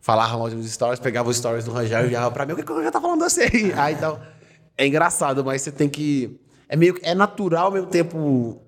falava 0.00 0.36
mal 0.36 0.50
dos 0.50 0.70
stories, 0.70 1.00
pegava 1.00 1.28
os 1.30 1.36
stories 1.36 1.64
do 1.64 1.72
Rangel 1.72 2.02
e 2.02 2.06
enviava 2.06 2.30
pra 2.30 2.44
mim. 2.44 2.52
O 2.52 2.56
que, 2.56 2.62
que 2.62 2.70
o 2.72 2.74
Rangel 2.76 2.92
tá 2.92 3.00
falando 3.00 3.24
assim? 3.24 3.72
Aí 3.76 3.94
então, 3.94 4.20
é 4.76 4.86
engraçado, 4.86 5.44
mas 5.44 5.62
você 5.62 5.72
tem 5.72 5.88
que. 5.88 6.38
É 6.68 6.76
meio 6.76 6.94
que- 6.94 7.04
é 7.06 7.14
natural 7.14 7.66
ao 7.66 7.72
mesmo 7.72 7.88
tempo. 7.88 8.60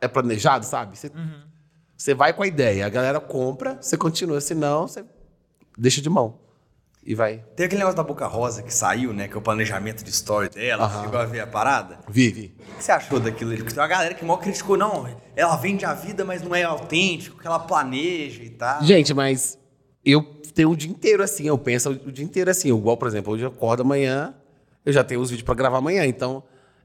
É 0.00 0.08
planejado, 0.08 0.64
sabe? 0.64 0.96
Você, 0.98 1.10
você 1.96 2.14
vai 2.14 2.32
com 2.32 2.42
a 2.42 2.46
ideia, 2.46 2.86
a 2.86 2.88
galera 2.88 3.20
compra, 3.20 3.78
você 3.80 3.96
continua, 3.96 4.40
senão 4.40 4.86
você 4.86 5.04
deixa 5.76 6.00
de 6.00 6.10
mão. 6.10 6.38
E 7.06 7.14
vai. 7.14 7.44
Tem 7.54 7.66
aquele 7.66 7.78
negócio 7.78 7.96
da 7.96 8.02
Boca 8.02 8.26
Rosa 8.26 8.64
que 8.64 8.74
saiu, 8.74 9.12
né? 9.12 9.28
Que 9.28 9.34
é 9.34 9.36
o 9.38 9.40
planejamento 9.40 10.02
de 10.02 10.10
story 10.10 10.48
dela. 10.48 10.88
Você 10.88 11.04
chegou 11.04 11.20
a 11.20 11.24
ver 11.24 11.38
a 11.38 11.46
parada? 11.46 12.00
Vive. 12.08 12.56
O 12.58 12.76
que 12.78 12.82
você 12.82 12.90
achou 12.90 13.20
daquilo? 13.20 13.50
ali? 13.52 13.60
Porque 13.60 13.72
tem 13.72 13.80
uma 13.80 13.88
galera 13.88 14.12
que 14.12 14.24
mal 14.24 14.38
criticou, 14.38 14.76
não. 14.76 15.08
Ela 15.36 15.54
vende 15.56 15.84
a 15.84 15.94
vida, 15.94 16.24
mas 16.24 16.42
não 16.42 16.52
é 16.52 16.64
autêntico, 16.64 17.38
que 17.38 17.46
ela 17.46 17.60
planeja 17.60 18.42
e 18.42 18.50
tal. 18.50 18.82
Gente, 18.82 19.14
mas 19.14 19.56
eu 20.04 20.20
tenho 20.52 20.70
o 20.70 20.76
dia 20.76 20.90
inteiro 20.90 21.22
assim, 21.22 21.46
eu 21.46 21.56
penso 21.56 21.90
o 21.90 22.10
dia 22.10 22.24
inteiro 22.24 22.50
assim. 22.50 22.70
Igual, 22.70 22.96
por 22.96 23.06
exemplo, 23.06 23.32
hoje 23.34 23.44
eu 23.44 23.50
acordo 23.50 23.82
amanhã, 23.82 24.34
eu 24.84 24.92
já 24.92 25.04
tenho 25.04 25.20
os 25.20 25.30
vídeos 25.30 25.44
pra 25.44 25.54
gravar 25.54 25.78
amanhã, 25.78 26.04
então 26.04 26.42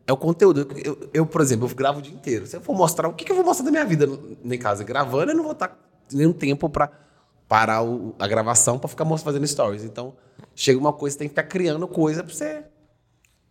é 0.08 0.14
o 0.14 0.18
conteúdo. 0.18 0.68
Eu, 0.84 1.10
eu, 1.14 1.26
por 1.26 1.42
exemplo, 1.42 1.68
eu 1.68 1.76
gravo 1.76 2.00
o 2.00 2.02
dia 2.02 2.14
inteiro. 2.14 2.46
Se 2.48 2.56
eu 2.58 2.62
for 2.62 2.76
mostrar, 2.76 3.08
o 3.08 3.14
que, 3.14 3.26
que 3.26 3.32
eu 3.32 3.36
vou 3.36 3.46
mostrar 3.46 3.66
da 3.66 3.72
minha 3.72 3.86
vida 3.86 4.08
em 4.44 4.58
casa? 4.58 4.84
Gravando, 4.84 5.32
eu 5.32 5.36
não 5.36 5.44
vou 5.44 5.54
estar 5.54 5.78
nenhum 6.12 6.34
tempo 6.34 6.70
pra 6.70 6.92
parar 7.48 7.84
o- 7.84 8.16
a 8.20 8.28
gravação 8.28 8.80
pra 8.80 8.88
ficar 8.88 9.06
fazendo 9.18 9.46
stories. 9.46 9.84
Então, 9.84 10.16
chega 10.56 10.80
uma 10.80 10.94
coisa, 10.94 11.14
você 11.14 11.20
tem 11.20 11.28
que 11.28 11.32
ficar 11.36 11.44
criando 11.44 11.88
coisa 11.88 12.24
pra 12.24 12.34
você. 12.34 12.64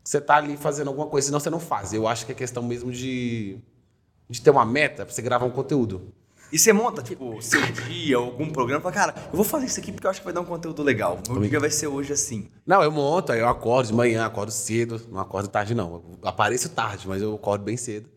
Você 0.03 0.21
tá 0.21 0.37
ali 0.37 0.57
fazendo 0.57 0.89
alguma 0.89 1.07
coisa, 1.07 1.27
senão 1.27 1.39
você 1.41 1.51
não 1.51 1.61
faz. 1.61 1.93
Eu 1.93 2.09
acho 2.09 2.25
que 2.27 2.33
é 2.33 2.35
questão 2.35 2.63
mesmo 2.63 2.91
de, 2.91 3.59
de 4.29 4.41
ter 4.41 4.51
uma 4.51 4.65
meta 4.65 5.05
pra 5.05 5.15
você 5.15 5.23
gravar 5.23 5.45
um 5.47 5.51
conteúdo. 5.51 6.13
E 6.53 6.59
você 6.59 6.73
monta, 6.73 7.03
tipo, 7.03 7.41
seu 7.41 7.61
dia, 7.89 8.17
algum 8.17 8.51
programa, 8.51 8.81
fala, 8.81 8.95
cara, 8.95 9.15
eu 9.31 9.37
vou 9.37 9.45
fazer 9.45 9.67
isso 9.67 9.79
aqui 9.79 9.93
porque 9.93 10.07
eu 10.07 10.11
acho 10.11 10.21
que 10.21 10.25
vai 10.25 10.35
dar 10.35 10.41
um 10.41 10.45
conteúdo 10.45 10.83
legal. 10.83 11.19
Meu 11.29 11.49
dia 11.49 11.61
vai 11.61 11.71
ser 11.71 11.87
hoje 11.87 12.13
assim. 12.13 12.49
Não, 12.67 12.83
eu 12.83 12.91
monto, 12.91 13.31
aí 13.33 13.41
eu 13.41 13.49
acordo 13.49 13.87
de 13.87 13.95
manhã, 13.95 14.27
acordo 14.27 14.51
cedo. 14.51 15.01
Não 15.11 15.21
acordo 15.21 15.49
tarde, 15.49 15.75
não. 15.75 16.19
Eu 16.23 16.29
apareço 16.29 16.69
tarde, 16.71 17.07
mas 17.07 17.23
eu 17.23 17.35
acordo 17.35 17.65
bem 17.65 17.77
cedo. 17.77 18.09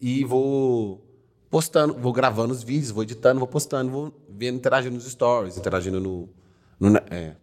E 0.00 0.24
vou 0.24 1.06
postando, 1.50 1.94
vou 1.94 2.12
gravando 2.12 2.52
os 2.52 2.62
vídeos, 2.62 2.90
vou 2.90 3.02
editando, 3.02 3.38
vou 3.38 3.48
postando, 3.48 3.90
vou 3.90 4.12
vendo, 4.28 4.56
interagindo 4.56 4.94
nos 4.94 5.10
stories, 5.10 5.56
interagindo 5.56 6.00
no, 6.00 6.28
no, 6.78 6.96
é, 7.10 7.34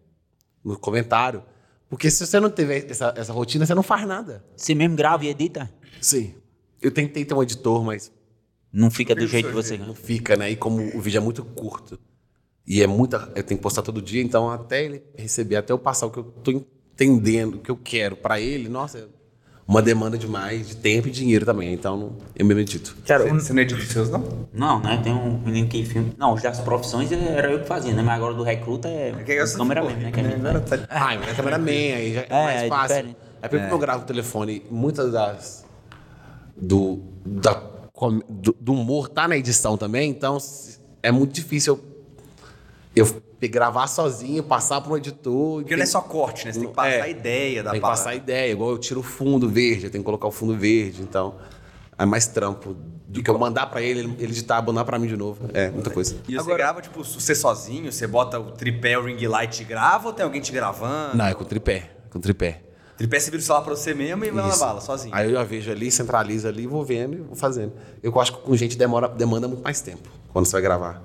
no 0.63 0.77
comentário. 0.77 1.43
Porque 1.89 2.11
se 2.11 2.25
você 2.25 2.39
não 2.39 2.49
tiver 2.49 2.89
essa, 2.89 3.13
essa 3.15 3.33
rotina, 3.33 3.65
você 3.65 3.73
não 3.73 3.83
faz 3.83 4.05
nada. 4.05 4.43
Você 4.55 4.75
mesmo 4.75 4.95
grava 4.95 5.25
e 5.25 5.29
edita? 5.29 5.71
Sim. 6.01 6.35
Eu 6.81 6.91
tentei 6.91 7.25
ter 7.25 7.33
um 7.33 7.41
editor, 7.41 7.83
mas 7.83 8.11
Não 8.77 8.91
fica 8.91 9.15
do 9.15 9.25
jeito 9.25 9.47
que 9.49 9.53
você 9.55 9.75
não 9.75 9.95
fica, 9.95 10.35
né? 10.35 10.51
E 10.51 10.55
como 10.55 10.95
o 10.95 11.01
vídeo 11.01 11.17
é 11.17 11.21
muito 11.21 11.43
curto 11.43 11.97
e 12.65 12.83
é 12.83 12.85
muita. 12.87 13.27
Eu 13.35 13.41
tenho 13.43 13.57
que 13.57 13.63
postar 13.63 13.81
todo 13.81 13.99
dia, 14.01 14.21
então 14.21 14.49
até 14.51 14.83
ele 14.85 15.01
receber, 15.17 15.55
até 15.55 15.73
eu 15.73 15.79
passar 15.79 16.05
o 16.05 16.11
que 16.11 16.19
eu 16.19 16.23
tô 16.43 16.51
entendendo, 16.51 17.55
o 17.55 17.57
que 17.59 17.71
eu 17.71 17.75
quero 17.75 18.15
pra 18.15 18.39
ele, 18.39 18.69
nossa, 18.69 18.99
é 18.99 19.05
uma 19.67 19.81
demanda 19.81 20.15
demais 20.15 20.67
de 20.67 20.77
tempo 20.77 21.07
e 21.07 21.11
dinheiro 21.11 21.43
também. 21.43 21.73
Então 21.73 21.97
não- 21.97 22.17
eu 22.35 22.45
me 22.45 22.53
medito. 22.53 22.95
Cara, 23.05 23.23
Você, 23.23 23.31
um- 23.31 23.39
você 23.39 23.51
não 23.53 23.61
edita 23.63 23.81
os 23.81 23.87
seus, 23.87 24.09
não? 24.11 24.47
Não, 24.53 24.79
né? 24.79 25.01
Tem 25.03 25.11
um 25.11 25.39
menino 25.39 25.67
que 25.67 25.83
filma. 25.83 26.09
Não, 26.15 26.35
os 26.35 26.43
das 26.43 26.59
profissões 26.59 27.11
era 27.11 27.51
eu 27.51 27.59
que 27.61 27.65
fazia, 27.67 27.93
né? 27.95 28.03
Mas 28.03 28.15
agora 28.15 28.35
do 28.35 28.43
recruta 28.43 28.87
é, 28.87 29.11
que 29.25 29.47
sou 29.47 29.57
câmera 29.57 29.81
pô, 29.81 29.87
mesmo, 29.87 30.03
né? 30.03 30.11
Que 30.11 30.19
a 30.19 30.23
gente 30.23 30.39
vai. 30.39 30.61
tá- 30.61 30.85
Ah, 30.87 31.15
é 31.15 31.33
cameraman, 31.33 31.71
aí 31.71 32.13
já 32.13 32.21
é, 32.21 32.27
É, 32.29 32.43
mais 32.45 32.61
é 32.61 32.67
fácil. 32.67 32.95
diferente. 32.97 33.17
É 33.41 33.47
porque 33.47 33.63
como 33.63 33.73
eu 33.75 33.79
gravo 33.79 34.03
o 34.03 34.05
telefone, 34.05 34.63
muitas 34.69 35.11
das. 35.11 35.65
Do, 36.55 37.01
da, 37.25 37.61
do, 38.29 38.55
do 38.59 38.73
humor 38.73 39.09
tá 39.09 39.27
na 39.27 39.35
edição 39.37 39.75
também, 39.77 40.09
então 40.11 40.37
é 41.01 41.11
muito 41.11 41.33
difícil 41.33 41.79
eu, 42.95 43.05
eu 43.05 43.49
gravar 43.49 43.87
sozinho, 43.87 44.43
passar 44.43 44.81
para 44.81 44.93
um 44.93 44.97
editor. 44.97 45.61
Porque 45.61 45.75
não 45.75 45.83
é 45.83 45.85
só 45.85 46.01
corte, 46.01 46.45
né? 46.45 46.53
Você 46.53 46.59
tem 46.59 46.69
que 46.69 46.75
passar 46.75 46.89
É. 46.91 47.01
a 47.01 47.07
ideia 47.09 47.63
da 47.63 47.71
Tem 47.71 47.79
que 47.79 47.85
passar 47.87 48.09
a 48.11 48.15
ideia, 48.15 48.51
igual 48.51 48.71
eu 48.71 48.77
tiro 48.77 48.99
o 48.99 49.03
fundo 49.03 49.49
verde, 49.49 49.85
eu 49.85 49.91
tenho 49.91 50.03
que 50.03 50.05
colocar 50.05 50.27
o 50.27 50.31
fundo 50.31 50.55
verde, 50.55 51.01
então 51.01 51.35
é 51.97 52.05
mais 52.05 52.27
trampo 52.27 52.75
do 53.07 53.23
que 53.23 53.29
eu 53.29 53.37
mandar 53.39 53.67
pra 53.67 53.81
ele, 53.81 54.01
ele 54.01 54.23
editar, 54.25 54.61
mandar 54.61 54.83
pra 54.85 54.99
mim 54.99 55.07
de 55.07 55.15
novo. 55.17 55.49
É, 55.53 55.69
muita 55.71 55.89
coisa. 55.89 56.17
E 56.27 56.35
você 56.35 56.53
grava, 56.55 56.81
tipo, 56.81 57.03
você 57.03 57.33
sozinho, 57.33 57.91
você 57.91 58.05
bota 58.05 58.39
o 58.39 58.51
tripé, 58.51 58.97
o 58.97 59.05
ring 59.05 59.25
light 59.27 59.61
e 59.61 59.63
grava 59.63 60.07
ou 60.09 60.13
tem 60.13 60.23
alguém 60.25 60.41
te 60.41 60.51
gravando? 60.51 61.15
Não, 61.17 61.25
é 61.25 61.33
com 61.33 61.43
tripé, 61.45 61.89
com 62.11 62.19
tripé. 62.19 62.61
Tripé 62.97 63.19
você 63.19 63.29
vira 63.31 63.41
o 63.41 63.45
celular 63.45 63.63
pra 63.63 63.75
você 63.75 63.93
mesmo 63.93 64.25
e 64.25 64.31
vai 64.31 64.47
na 64.47 64.57
bala, 64.57 64.81
sozinho. 64.81 65.13
Aí 65.13 65.27
eu 65.27 65.33
já 65.33 65.43
vejo 65.43 65.71
ali, 65.71 65.91
centralizo 65.91 66.47
ali, 66.47 66.65
vou 66.65 66.83
vendo 66.83 67.15
e 67.17 67.21
vou 67.21 67.35
fazendo. 67.35 67.73
Eu 68.01 68.19
acho 68.19 68.33
que 68.33 68.41
com 68.41 68.55
gente 68.55 68.77
demora, 68.77 69.07
demanda 69.07 69.47
muito 69.47 69.63
mais 69.63 69.81
tempo 69.81 70.09
quando 70.33 70.45
você 70.45 70.53
vai 70.53 70.61
gravar 70.61 71.01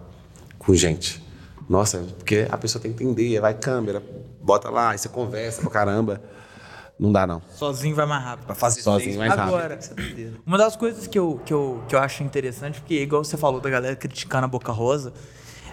com 0.58 0.74
gente. 0.74 1.22
Nossa, 1.68 1.98
porque 2.18 2.46
a 2.50 2.56
pessoa 2.56 2.80
tem 2.80 2.92
que 2.92 3.02
entender, 3.04 3.40
vai 3.40 3.54
câmera, 3.54 4.02
bota 4.42 4.70
lá, 4.70 4.90
aí 4.90 4.98
você 4.98 5.08
conversa 5.08 5.60
pra 5.60 5.70
caramba. 5.70 6.20
Não 6.98 7.10
dá, 7.10 7.26
não. 7.26 7.42
sozinho 7.50 7.96
vai 7.96 8.06
mais 8.06 8.22
rápido. 8.22 8.46
Pra 8.46 8.54
fazer 8.54 8.80
Sozinho, 8.80 9.16
três- 9.16 9.16
mais 9.18 9.34
rápido. 9.34 9.54
Agora, 9.56 9.78
uma 10.46 10.56
das 10.58 10.76
coisas 10.76 11.06
que 11.06 11.18
eu, 11.18 11.40
que, 11.44 11.52
eu, 11.52 11.82
que 11.88 11.94
eu 11.94 11.98
acho 11.98 12.22
interessante, 12.22 12.80
porque 12.80 12.94
igual 13.02 13.24
você 13.24 13.36
falou 13.36 13.60
da 13.60 13.68
galera 13.68 13.96
criticando 13.96 14.44
a 14.44 14.48
Boca 14.48 14.70
Rosa, 14.70 15.12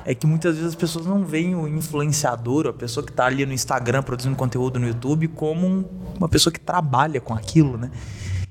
é 0.10 0.16
que 0.16 0.26
muitas 0.26 0.56
vezes 0.56 0.70
as 0.70 0.76
pessoas 0.76 1.06
não 1.06 1.24
veem 1.24 1.54
o 1.54 1.68
influenciador, 1.68 2.66
a 2.66 2.74
pessoa 2.74 3.06
que 3.06 3.12
tá 3.12 3.28
ali 3.28 3.46
no 3.46 3.54
Instagram 3.54 4.02
produzindo 4.02 4.36
conteúdo 4.36 4.80
no 4.80 4.88
YouTube, 4.88 5.28
como 5.28 5.68
um- 5.68 5.86
uma 6.18 6.28
pessoa 6.28 6.52
que 6.52 6.60
trabalha 6.60 7.22
com 7.22 7.32
aquilo, 7.32 7.78
né? 7.78 7.92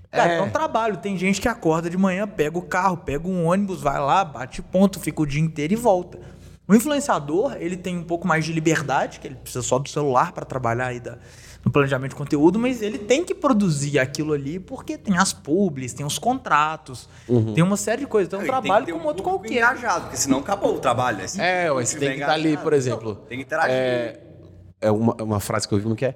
Cara, 0.08 0.34
é. 0.34 0.40
um 0.40 0.50
trabalho. 0.50 0.98
Tem 0.98 1.18
gente 1.18 1.40
que 1.40 1.48
acorda 1.48 1.90
de 1.90 1.96
manhã, 1.98 2.28
pega 2.28 2.56
o 2.56 2.62
carro, 2.62 2.98
pega 2.98 3.26
um 3.26 3.44
ônibus, 3.44 3.80
vai 3.80 3.98
lá, 3.98 4.24
bate 4.24 4.62
ponto, 4.62 5.00
fica 5.00 5.20
o 5.20 5.26
dia 5.26 5.40
inteiro 5.40 5.72
e 5.72 5.76
volta. 5.76 6.20
O 6.68 6.76
influenciador, 6.76 7.56
ele 7.58 7.76
tem 7.76 7.98
um 7.98 8.04
pouco 8.04 8.24
mais 8.28 8.44
de 8.44 8.52
liberdade, 8.52 9.18
que 9.18 9.26
ele 9.26 9.34
precisa 9.34 9.60
só 9.60 9.80
do 9.80 9.88
celular 9.88 10.30
para 10.30 10.44
trabalhar 10.44 10.86
aí 10.86 11.00
da, 11.00 11.18
no 11.68 11.72
planejamento 11.72 12.10
de 12.10 12.16
conteúdo, 12.16 12.58
mas 12.58 12.80
ele 12.82 12.98
tem 12.98 13.22
que 13.22 13.34
produzir 13.34 13.98
aquilo 13.98 14.32
ali 14.32 14.58
porque 14.58 14.96
tem 14.96 15.16
as 15.18 15.32
publis, 15.32 15.92
tem 15.92 16.04
os 16.04 16.18
contratos, 16.18 17.08
tem 17.54 17.62
uma 17.62 17.76
série 17.76 18.00
de 18.00 18.06
coisas. 18.06 18.26
Então 18.26 18.40
é 18.40 18.44
um 18.44 18.46
trabalho 18.46 18.86
como 18.86 19.04
um 19.04 19.06
outro 19.06 19.22
qualquer. 19.22 19.52
engajado, 19.52 20.02
porque 20.02 20.16
senão 20.16 20.38
acabou 20.38 20.74
o 20.74 20.78
trabalho. 20.80 21.22
Assim, 21.22 21.40
É, 21.40 21.70
você 21.70 21.98
tem 21.98 22.14
que 22.14 22.20
estar 22.20 22.32
ali, 22.32 22.56
por 22.56 22.72
exemplo. 22.72 23.16
Tem 23.28 23.38
que 23.38 23.44
interagir. 23.44 23.70
É, 23.74 24.20
é 24.80 24.90
uma, 24.90 25.14
uma 25.22 25.40
frase 25.40 25.68
que 25.68 25.74
eu 25.74 25.78
vi 25.78 25.94
que 25.94 26.06
é. 26.06 26.14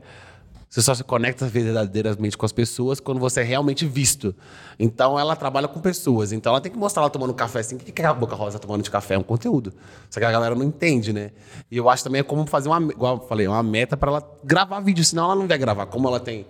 Você 0.73 0.81
só 0.81 0.95
se 0.95 1.05
conecta 1.05 1.47
verdadeiramente 1.47 2.35
com 2.35 2.47
as 2.47 2.51
pessoas 2.51 2.99
quando 2.99 3.21
você 3.21 3.43
é 3.43 3.43
realmente 3.43 3.87
visto. 3.87 4.35
Então 4.79 5.21
ela 5.21 5.37
trabalha 5.37 5.69
com 5.69 5.79
pessoas. 5.79 6.33
Então 6.33 6.51
ela 6.51 6.63
tem 6.63 6.73
que 6.73 6.79
mostrar 6.79 7.03
ela 7.03 7.11
tomando 7.11 7.35
café 7.35 7.59
assim. 7.59 7.77
O 7.77 7.79
que 7.79 7.93
que 7.93 8.01
a 8.01 8.15
Boca 8.15 8.35
Rosa 8.35 8.59
tá 8.59 8.67
tomando 8.67 8.83
de 8.83 8.91
café? 8.91 9.13
É 9.13 9.19
um 9.19 9.23
conteúdo. 9.23 9.75
Só 10.09 10.19
que 10.19 10.25
a 10.25 10.33
galera 10.33 10.55
não 10.55 10.65
entende, 10.65 11.13
né? 11.13 11.33
E 11.71 11.77
eu 11.77 11.91
acho 11.91 12.03
também 12.03 12.21
é 12.21 12.25
como 12.25 12.47
fazer 12.47 12.71
uma, 12.71 12.91
igual 12.91 13.19
eu 13.19 13.29
falei, 13.29 13.47
uma 13.47 13.63
meta 13.63 13.99
para 13.99 14.13
ela 14.13 14.39
gravar 14.43 14.81
vídeo, 14.81 15.05
senão 15.05 15.25
ela 15.25 15.35
não 15.35 15.47
vai 15.47 15.59
gravar. 15.59 15.85
Como 15.85 16.09
ela 16.09 16.19
tem 16.19 16.47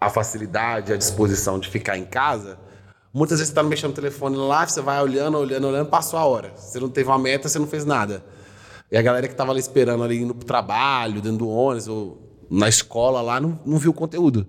a 0.00 0.08
facilidade, 0.08 0.92
a 0.92 0.96
disposição 0.96 1.58
de 1.58 1.68
ficar 1.68 1.98
em 1.98 2.04
casa, 2.04 2.56
muitas 3.12 3.40
vezes 3.40 3.48
você 3.48 3.54
tá 3.56 3.64
mexendo 3.64 3.90
no 3.90 3.96
telefone 3.96 4.36
lá, 4.36 4.64
você 4.64 4.80
vai 4.80 5.02
olhando, 5.02 5.36
olhando, 5.36 5.66
olhando, 5.66 5.88
passou 5.88 6.20
a 6.20 6.24
hora. 6.24 6.52
Você 6.54 6.78
não 6.78 6.88
teve 6.88 7.08
uma 7.08 7.18
meta, 7.18 7.48
você 7.48 7.58
não 7.58 7.66
fez 7.66 7.84
nada. 7.84 8.24
E 8.92 8.96
a 8.96 9.02
galera 9.02 9.26
que 9.26 9.34
tava 9.34 9.50
ali 9.50 9.58
esperando 9.58 10.04
ali 10.04 10.22
indo 10.22 10.36
pro 10.36 10.46
trabalho, 10.46 11.20
dentro 11.20 11.38
do 11.38 11.48
ônibus, 11.48 11.88
ou 11.88 12.29
na 12.50 12.68
escola 12.68 13.22
lá, 13.22 13.40
não, 13.40 13.58
não 13.64 13.78
viu 13.78 13.92
o 13.92 13.94
conteúdo. 13.94 14.46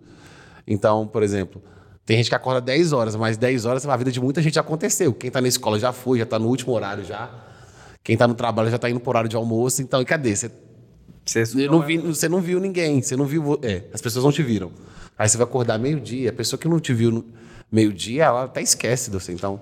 Então, 0.65 1.05
por 1.05 1.21
exemplo, 1.21 1.61
tem 2.05 2.17
gente 2.17 2.29
que 2.29 2.35
acorda 2.35 2.59
10 2.59 2.93
horas, 2.93 3.15
mas 3.15 3.37
10 3.37 3.65
horas 3.65 3.85
a 3.85 3.95
vida 3.95 4.11
de 4.11 4.19
muita 4.19 4.41
gente 4.41 4.59
aconteceu. 4.59 5.13
Quem 5.13 5.29
tá 5.29 5.39
na 5.39 5.47
escola 5.47 5.79
já 5.79 5.93
foi, 5.93 6.19
já 6.19 6.25
tá 6.25 6.39
no 6.39 6.47
último 6.47 6.73
horário 6.73 7.03
já. 7.03 7.29
Quem 8.03 8.17
tá 8.17 8.27
no 8.27 8.33
trabalho 8.33 8.71
já 8.71 8.79
tá 8.79 8.89
indo 8.89 8.99
pro 8.99 9.11
horário 9.11 9.29
de 9.29 9.35
almoço. 9.35 9.81
Então, 9.81 10.01
e 10.01 10.05
cadê? 10.05 10.35
Você 10.35 10.51
Você 11.23 11.67
não, 11.67 11.81
vi, 11.81 11.99
você 11.99 12.27
não 12.27 12.41
viu 12.41 12.59
ninguém, 12.59 13.01
você 13.01 13.15
não 13.15 13.25
viu. 13.25 13.59
É, 13.61 13.83
as 13.93 14.01
pessoas 14.01 14.25
não 14.25 14.31
te 14.31 14.41
viram. 14.41 14.71
Aí 15.17 15.29
você 15.29 15.37
vai 15.37 15.45
acordar 15.45 15.77
meio-dia, 15.77 16.31
a 16.31 16.33
pessoa 16.33 16.59
que 16.59 16.67
não 16.67 16.79
te 16.79 16.93
viu 16.93 17.23
meio-dia, 17.71 18.25
ela 18.25 18.45
até 18.45 18.61
esquece 18.61 19.11
de 19.11 19.19
você. 19.19 19.31
Então, 19.31 19.61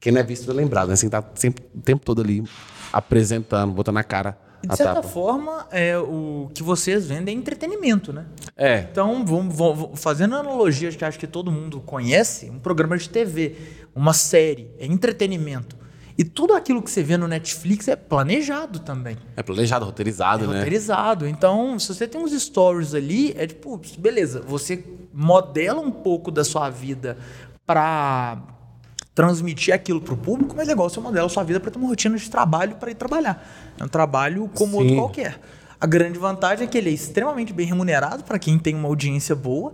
quem 0.00 0.10
não 0.10 0.20
é 0.20 0.24
visto 0.24 0.50
é 0.50 0.54
lembrado, 0.54 0.88
né? 0.88 0.96
Você 0.96 1.08
tá 1.10 1.22
sempre, 1.34 1.64
o 1.74 1.80
tempo 1.80 2.04
todo 2.04 2.22
ali 2.22 2.42
apresentando, 2.90 3.72
botando 3.74 3.96
na 3.96 4.04
cara 4.04 4.38
de 4.66 4.76
certa 4.76 4.94
tapa. 4.94 5.08
forma, 5.08 5.66
é, 5.70 5.96
o 5.98 6.50
que 6.52 6.62
vocês 6.62 7.06
vendem 7.06 7.34
é 7.36 7.38
entretenimento, 7.38 8.12
né? 8.12 8.26
É. 8.56 8.86
Então, 8.90 9.24
vamos, 9.24 9.56
vamos- 9.56 10.00
fazendo 10.00 10.34
analogias 10.34 10.96
que 10.96 11.04
acho 11.04 11.18
que 11.18 11.26
todo 11.26 11.50
mundo 11.52 11.80
conhece, 11.80 12.50
um 12.50 12.58
programa 12.58 12.96
de 12.98 13.08
TV, 13.08 13.56
uma 13.94 14.12
série, 14.12 14.70
é 14.78 14.86
entretenimento. 14.86 15.76
E 16.16 16.24
tudo 16.24 16.52
aquilo 16.54 16.82
que 16.82 16.90
você 16.90 17.00
vê 17.00 17.16
no 17.16 17.28
Netflix 17.28 17.86
é 17.86 17.94
planejado 17.94 18.80
também. 18.80 19.16
É 19.36 19.42
planejado, 19.42 19.84
roteirizado, 19.84 20.44
É 20.44 20.46
né? 20.48 20.54
roteirizado. 20.54 21.28
Então, 21.28 21.78
se 21.78 21.94
você 21.94 22.08
tem 22.08 22.20
uns 22.20 22.32
stories 22.32 22.92
ali, 22.92 23.32
é 23.38 23.46
tipo, 23.46 23.80
beleza, 23.96 24.40
você 24.44 24.82
modela 25.12 25.80
um 25.80 25.92
pouco 25.92 26.32
da 26.32 26.42
sua 26.42 26.68
vida 26.70 27.16
pra 27.64 28.38
transmitir 29.18 29.74
aquilo 29.74 30.00
pro 30.00 30.16
público, 30.16 30.54
mas 30.56 30.68
é 30.68 30.72
igual 30.72 30.88
você 30.88 31.00
modela 31.00 31.26
a 31.26 31.28
sua 31.28 31.42
vida 31.42 31.58
pra 31.58 31.72
ter 31.72 31.76
uma 31.76 31.88
rotina 31.88 32.16
de 32.16 32.30
trabalho 32.30 32.76
para 32.76 32.92
ir 32.92 32.94
trabalhar. 32.94 33.44
É 33.76 33.82
um 33.82 33.88
trabalho 33.88 34.48
como 34.54 34.76
outro 34.76 34.90
Sim. 34.90 34.96
qualquer. 34.96 35.40
A 35.80 35.88
grande 35.88 36.16
vantagem 36.20 36.64
é 36.64 36.70
que 36.70 36.78
ele 36.78 36.90
é 36.90 36.92
extremamente 36.92 37.52
bem 37.52 37.66
remunerado 37.66 38.22
para 38.22 38.38
quem 38.38 38.56
tem 38.60 38.76
uma 38.76 38.86
audiência 38.86 39.34
boa 39.34 39.72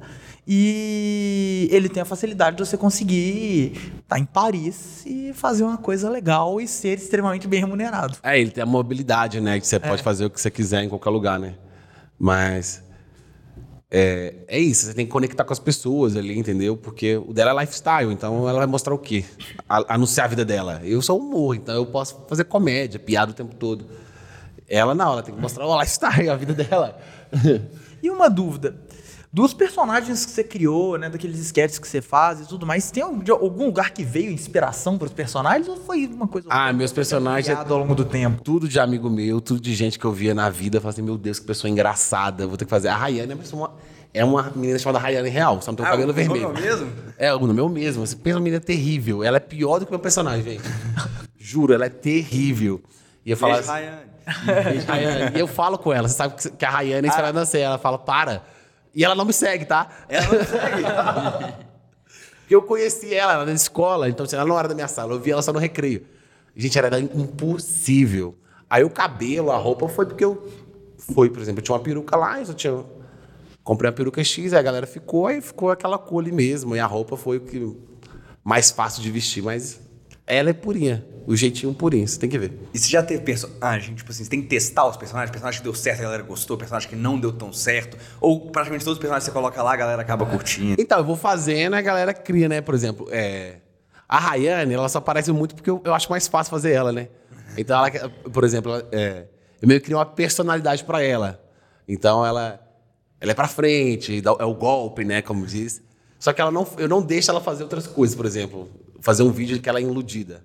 e 0.49 1.69
ele 1.71 1.91
tem 1.91 2.03
a 2.03 2.07
facilidade 2.07 2.57
de 2.57 2.65
você 2.65 2.79
conseguir 2.79 3.93
estar 4.01 4.19
em 4.19 4.25
Paris 4.25 5.05
e 5.05 5.35
fazer 5.35 5.63
uma 5.63 5.77
coisa 5.77 6.09
legal 6.09 6.59
e 6.59 6.67
ser 6.67 6.97
extremamente 6.97 7.47
bem 7.47 7.61
remunerado. 7.61 8.17
É, 8.23 8.41
ele 8.41 8.51
tem 8.51 8.63
a 8.63 8.67
mobilidade, 8.67 9.43
né? 9.43 9.61
Que 9.61 9.67
você 9.67 9.79
pode 9.79 10.03
fazer 10.03 10.25
o 10.25 10.31
que 10.31 10.41
você 10.41 10.51
quiser 10.51 10.85
em 10.85 10.89
qualquer 10.89 11.11
lugar, 11.11 11.39
né? 11.39 11.53
Mas. 12.19 12.83
É, 13.91 14.35
é 14.49 14.59
isso, 14.59 14.87
você 14.87 14.95
tem 14.95 15.07
que 15.07 15.13
conectar 15.13 15.45
com 15.45 15.53
as 15.53 15.59
pessoas 15.59 16.17
ali, 16.17 16.37
entendeu? 16.37 16.77
Porque 16.77 17.17
o 17.17 17.33
dela 17.33 17.53
é 17.53 17.61
lifestyle, 17.65 18.13
então 18.13 18.49
ela 18.49 18.59
vai 18.59 18.67
mostrar 18.67 18.93
o 18.95 18.99
quê? 18.99 19.25
A- 19.69 19.95
anunciar 19.95 20.27
a 20.27 20.29
vida 20.31 20.45
dela. 20.45 20.81
Eu 20.83 21.01
sou 21.01 21.19
humor, 21.21 21.55
então 21.55 21.75
eu 21.75 21.87
posso 21.87 22.25
fazer 22.29 22.45
comédia, 22.45 22.99
piada 22.99 23.31
o 23.31 23.35
tempo 23.35 23.55
todo. 23.55 23.85
Ela 24.69 24.95
não, 24.95 25.13
ela 25.13 25.23
tem 25.23 25.35
que 25.35 25.41
mostrar 25.41 25.67
o 25.67 25.79
lifestyle, 25.81 26.29
a 26.29 26.37
vida 26.37 26.55
dela. 26.55 26.99
E 28.03 28.11
uma 28.11 28.29
dúvida. 28.29 28.77
Dos 29.35 29.53
personagens 29.53 30.25
que 30.25 30.31
você 30.31 30.45
criou, 30.45 30.97
né, 30.97 31.11
daqueles 31.11 31.41
sketches 31.41 31.81
que 31.81 31.89
você 31.89 32.01
faz 32.01 32.41
e 32.41 32.47
tudo 32.47 32.65
mais, 32.65 32.89
tem 32.93 33.03
algum 33.03 33.67
lugar 33.67 33.91
que 33.91 34.05
veio 34.05 34.31
inspiração 34.31 34.97
para 34.97 35.07
os 35.07 35.13
personagens 35.13 35.67
ou 35.67 35.77
foi 35.77 36.07
uma 36.07 36.29
coisa 36.29 36.47
Ah, 36.49 36.73
meus 36.73 36.93
personagens. 36.93 37.47
criada 37.53 37.75
ao 37.75 37.81
longo 37.81 37.97
do 37.97 38.05
tempo? 38.05 38.41
Tudo 38.45 38.69
de 38.69 38.79
amigo 38.79 39.11
meu, 39.11 39.41
tudo 39.41 39.61
de 39.61 39.75
gente 39.75 39.99
que 39.99 40.05
eu 40.05 40.13
via 40.13 40.37
na 40.37 40.49
vida. 40.51 40.77
Eu 40.77 40.81
falava 40.81 40.95
assim, 40.95 41.03
meu 41.03 41.19
Deus, 41.19 41.41
que 41.41 41.47
pessoa 41.47 41.69
engraçada. 41.69 42.47
Vou 42.47 42.57
ter 42.57 42.65
que 42.65 42.71
fazer. 42.71 42.87
A 42.87 42.97
Rayane 42.97 43.33
é 43.33 43.35
uma, 43.35 43.41
pessoa- 43.43 43.77
é 44.15 44.25
uma 44.25 44.53
menina 44.55 44.79
chamada 44.79 45.01
Rayane 45.01 45.29
Real, 45.29 45.61
só 45.61 45.73
não 45.73 45.77
tem 45.79 45.85
o 45.85 45.89
cabelo 45.91 46.13
vermelho. 46.13 46.53
é 46.57 46.61
mesmo? 46.61 46.93
É, 47.19 47.35
o 47.35 47.45
nome 47.45 47.59
é 47.59 47.63
o 47.65 47.69
mesmo. 47.69 48.07
Você 48.07 48.15
pensa 48.15 48.37
uma 48.37 48.43
menina 48.45 48.61
terrível. 48.63 49.25
Ela 49.25 49.39
é 49.39 49.41
pior 49.41 49.81
do 49.81 49.85
que 49.85 49.91
o 49.91 49.95
meu 49.95 49.99
personagem, 50.01 50.45
gente. 50.45 50.63
Juro, 51.37 51.75
ela 51.75 51.87
é 51.87 51.91
terrível. 51.91 52.81
E 53.27 53.33
eu 53.33 53.37
falo 53.37 53.55
assim, 53.55 53.67
Rayane. 54.87 55.37
E 55.37 55.41
eu 55.41 55.49
falo 55.49 55.77
com 55.77 55.93
ela, 55.93 56.07
você 56.07 56.15
sabe 56.15 56.35
que- 56.57 56.65
a 56.65 56.71
Rayane 56.71 57.09
é 57.09 57.11
esperada 57.11 57.33
nascer. 57.41 57.59
Ela 57.63 57.79
fala, 57.79 57.99
para. 57.99 58.45
E 58.95 59.05
ela 59.05 59.15
não 59.15 59.25
me 59.25 59.33
segue, 59.33 59.65
tá? 59.65 59.89
Ela 60.09 60.27
não 60.27 60.45
segue. 60.45 61.65
Porque 62.45 62.55
eu 62.55 62.63
conheci 62.63 63.15
ela, 63.15 63.33
ela 63.33 63.47
na 63.47 63.53
escola, 63.53 64.09
então 64.09 64.25
assim, 64.25 64.37
ela 64.37 64.45
não 64.45 64.59
era 64.59 64.69
da 64.69 64.75
minha 64.75 64.87
sala, 64.87 65.15
eu 65.15 65.21
vi 65.21 65.31
ela 65.31 65.41
só 65.41 65.53
no 65.53 65.59
recreio. 65.59 66.07
Gente, 66.55 66.79
era 66.79 67.01
impossível. 67.01 68.37
Aí 68.69 68.85
o 68.85 68.91
cabelo, 68.91 69.51
a 69.51 69.57
roupa 69.57 69.89
foi 69.89 70.07
porque 70.07 70.25
eu. 70.25 70.47
Foi, 70.99 71.29
por 71.29 71.41
exemplo, 71.41 71.61
eu 71.61 71.65
tinha 71.65 71.75
uma 71.75 71.83
peruca 71.83 72.17
lá, 72.17 72.41
eu 72.41 72.55
tinha. 72.55 72.85
Comprei 73.63 73.89
uma 73.89 73.97
peruca 73.97 74.23
X, 74.23 74.53
aí 74.53 74.59
a 74.59 74.63
galera 74.63 74.87
ficou, 74.87 75.27
aí 75.27 75.41
ficou 75.41 75.71
aquela 75.71 75.97
cor 75.97 76.23
ali 76.23 76.31
mesmo. 76.31 76.77
E 76.77 76.81
a 76.81 76.87
roupa 76.87 77.17
foi 77.17 77.39
o 77.39 77.41
que 77.41 77.75
mais 78.43 78.71
fácil 78.71 79.03
de 79.03 79.11
vestir, 79.11 79.43
mas 79.43 79.81
ela 80.27 80.51
é 80.51 80.53
purinha. 80.53 81.05
O 81.27 81.35
jeitinho 81.35 81.73
purinho, 81.73 82.07
você 82.07 82.19
tem 82.19 82.29
que 82.29 82.39
ver. 82.39 82.53
E 82.73 82.79
você 82.79 82.89
já 82.89 83.03
teve 83.03 83.23
personagem, 83.23 83.95
tipo 83.95 84.11
assim, 84.11 84.25
você 84.25 84.31
tem 84.31 84.43
que 84.43 84.49
testar 84.49 84.87
os 84.87 84.97
personagens, 84.97 85.31
personagem 85.31 85.61
que 85.61 85.65
deu 85.65 85.75
certo, 85.75 86.01
a 86.01 86.03
galera 86.03 86.23
gostou, 86.23 86.57
personagem 86.57 86.89
que 86.89 86.97
não 86.97 87.19
deu 87.19 87.33
tão 87.33 87.53
certo, 87.53 87.97
ou 88.21 88.51
praticamente 88.51 88.85
todos 88.85 88.99
os 88.99 89.01
personagens 89.01 89.25
que 89.25 89.31
você 89.31 89.35
coloca 89.35 89.63
lá, 89.63 89.73
a 89.73 89.77
galera 89.77 90.03
acaba 90.03 90.27
curtindo. 90.27 90.81
Então, 90.81 90.99
eu 90.99 91.05
vou 91.05 91.17
fazendo, 91.17 91.75
a 91.75 91.81
galera 91.81 92.13
cria, 92.13 92.49
né? 92.49 92.61
Por 92.61 92.75
exemplo, 92.75 93.09
é, 93.11 93.57
a 94.09 94.19
Rayane, 94.19 94.75
ela 94.75 94.89
só 94.89 94.99
aparece 94.99 95.33
muito 95.33 95.55
porque 95.55 95.71
eu, 95.71 95.81
eu 95.85 95.95
acho 95.95 96.11
mais 96.11 96.29
fácil 96.29 96.51
fazer 96.51 96.73
ela, 96.73 96.93
né? 96.93 97.09
Então, 97.57 97.85
ela, 97.85 98.11
por 98.33 98.45
exemplo, 98.45 98.73
ela, 98.73 98.89
é, 98.93 99.27
eu 99.63 99.69
meio 99.69 99.81
que 99.81 99.87
crio 99.87 99.99
uma 99.99 100.07
personalidade 100.07 100.85
pra 100.85 101.03
ela. 101.03 101.43
Então, 101.89 102.25
ela, 102.25 102.61
ela 103.21 103.33
é 103.33 103.35
pra 103.35 103.49
frente, 103.49 104.23
é 104.39 104.45
o 104.45 104.55
golpe, 104.55 105.05
né? 105.05 105.23
Como 105.23 105.47
diz. 105.47 105.83
Só 106.19 106.33
que 106.33 106.41
ela 106.41 106.51
não, 106.51 106.67
eu 106.79 106.89
não 106.89 107.03
deixo 107.03 107.31
ela 107.31 107.41
fazer 107.41 107.63
outras 107.63 107.87
coisas, 107.87 108.17
por 108.17 108.27
exemplo, 108.27 108.71
fazer 109.01 109.23
um 109.23 109.31
vídeo 109.31 109.61
que 109.61 109.69
ela 109.69 109.79
é 109.79 109.83
iludida. 109.83 110.45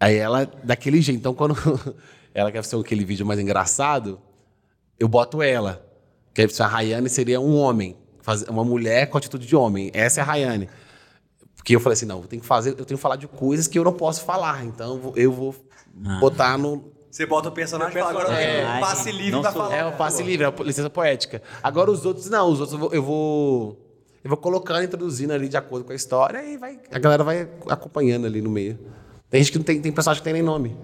Aí 0.00 0.16
ela, 0.16 0.44
daquele 0.62 1.00
jeito. 1.00 1.18
Então, 1.18 1.34
quando 1.34 1.54
ela 2.34 2.52
quer 2.52 2.62
fazer 2.62 2.76
aquele 2.76 3.04
vídeo 3.04 3.26
mais 3.26 3.38
engraçado, 3.40 4.20
eu 4.98 5.08
boto 5.08 5.42
ela. 5.42 5.84
Que 6.34 6.42
aí, 6.42 6.48
a 6.60 6.66
Rayane 6.66 7.08
seria 7.08 7.40
um 7.40 7.56
homem, 7.56 7.96
faz- 8.22 8.42
uma 8.44 8.64
mulher 8.64 9.08
com 9.08 9.18
atitude 9.18 9.46
de 9.46 9.56
homem. 9.56 9.90
Essa 9.92 10.20
é 10.20 10.22
a 10.22 10.26
Rayane. 10.26 10.68
Porque 11.56 11.74
eu 11.74 11.80
falei 11.80 11.94
assim, 11.94 12.06
não, 12.06 12.20
eu 12.20 12.26
tenho 12.28 12.40
que 12.40 12.46
fazer, 12.48 12.70
eu 12.70 12.84
tenho 12.84 12.96
que 12.96 13.02
falar 13.02 13.16
de 13.16 13.26
coisas 13.26 13.66
que 13.66 13.78
eu 13.78 13.82
não 13.84 13.92
posso 13.92 14.24
falar. 14.24 14.64
Então 14.64 15.12
eu 15.16 15.32
vou, 15.32 15.52
vou 15.52 16.20
botar 16.20 16.56
no. 16.56 16.92
Você 17.10 17.26
bota 17.26 17.48
o 17.48 17.52
personagem 17.52 17.96
e 17.96 18.00
fala, 18.00 18.10
agora 18.20 18.34
É, 18.40 18.80
passe 18.80 19.10
livre 19.10 19.40
pra 19.40 19.50
falar. 19.52 19.74
É 19.74 19.84
o 19.84 19.92
passe 19.96 20.22
livre, 20.22 20.46
é 20.46 20.48
a 20.48 20.62
licença 20.62 20.88
poética. 20.88 21.42
Agora 21.62 21.90
os 21.90 22.04
outros 22.06 22.30
não, 22.30 22.48
os 22.50 22.60
outros 22.60 22.74
eu 22.74 22.78
vou, 22.78 22.94
eu 22.94 23.02
vou. 23.02 23.78
eu 24.22 24.28
vou 24.28 24.36
colocando, 24.36 24.82
introduzindo 24.84 25.32
ali 25.32 25.48
de 25.48 25.56
acordo 25.56 25.84
com 25.84 25.92
a 25.92 25.96
história 25.96 26.44
e 26.44 26.56
vai, 26.56 26.78
a 26.92 26.98
galera 26.98 27.24
vai 27.24 27.48
acompanhando 27.68 28.26
ali 28.26 28.40
no 28.40 28.50
meio. 28.50 28.78
Tem 29.30 29.42
gente 29.42 29.52
que 29.52 29.58
não 29.58 29.64
tem, 29.64 29.80
tem 29.80 29.92
personagem 29.92 30.20
que 30.20 30.24
tem 30.24 30.32
nem 30.32 30.42
nome. 30.42 30.76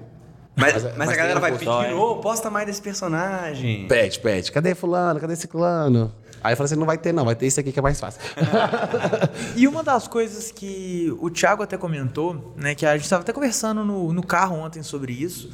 Mas, 0.56 0.74
Mas- 0.74 0.82
mas, 0.84 0.96
mas 0.96 1.08
a 1.08 1.16
galera 1.16 1.40
vai 1.40 1.50
pedindo, 1.52 1.98
ô, 1.98 2.16
posta 2.18 2.48
mais 2.50 2.66
desse 2.66 2.80
personagem. 2.80 3.88
Pede, 3.88 4.20
pede. 4.20 4.52
Cadê 4.52 4.74
fulano? 4.74 5.18
Cadê 5.18 5.34
ciclano? 5.34 6.14
Aí 6.42 6.52
eu 6.52 6.56
falei 6.58 6.66
assim, 6.66 6.76
não 6.78 6.86
vai 6.86 6.98
ter 6.98 7.10
não, 7.12 7.24
vai 7.24 7.34
ter 7.34 7.46
esse 7.46 7.58
aqui 7.58 7.72
que 7.72 7.78
é 7.78 7.82
mais 7.82 7.98
fácil. 7.98 8.20
E 9.56 9.66
uma 9.66 9.82
das 9.82 10.06
coisas 10.06 10.52
que 10.52 11.12
o 11.20 11.30
Thiago 11.30 11.62
até 11.62 11.76
comentou, 11.76 12.52
né, 12.56 12.74
que 12.74 12.84
a 12.84 12.92
gente 12.94 13.04
estava 13.04 13.22
até 13.22 13.32
conversando 13.32 13.84
no, 13.84 14.12
no 14.12 14.22
carro 14.24 14.56
ontem 14.56 14.82
sobre 14.82 15.12
isso, 15.12 15.50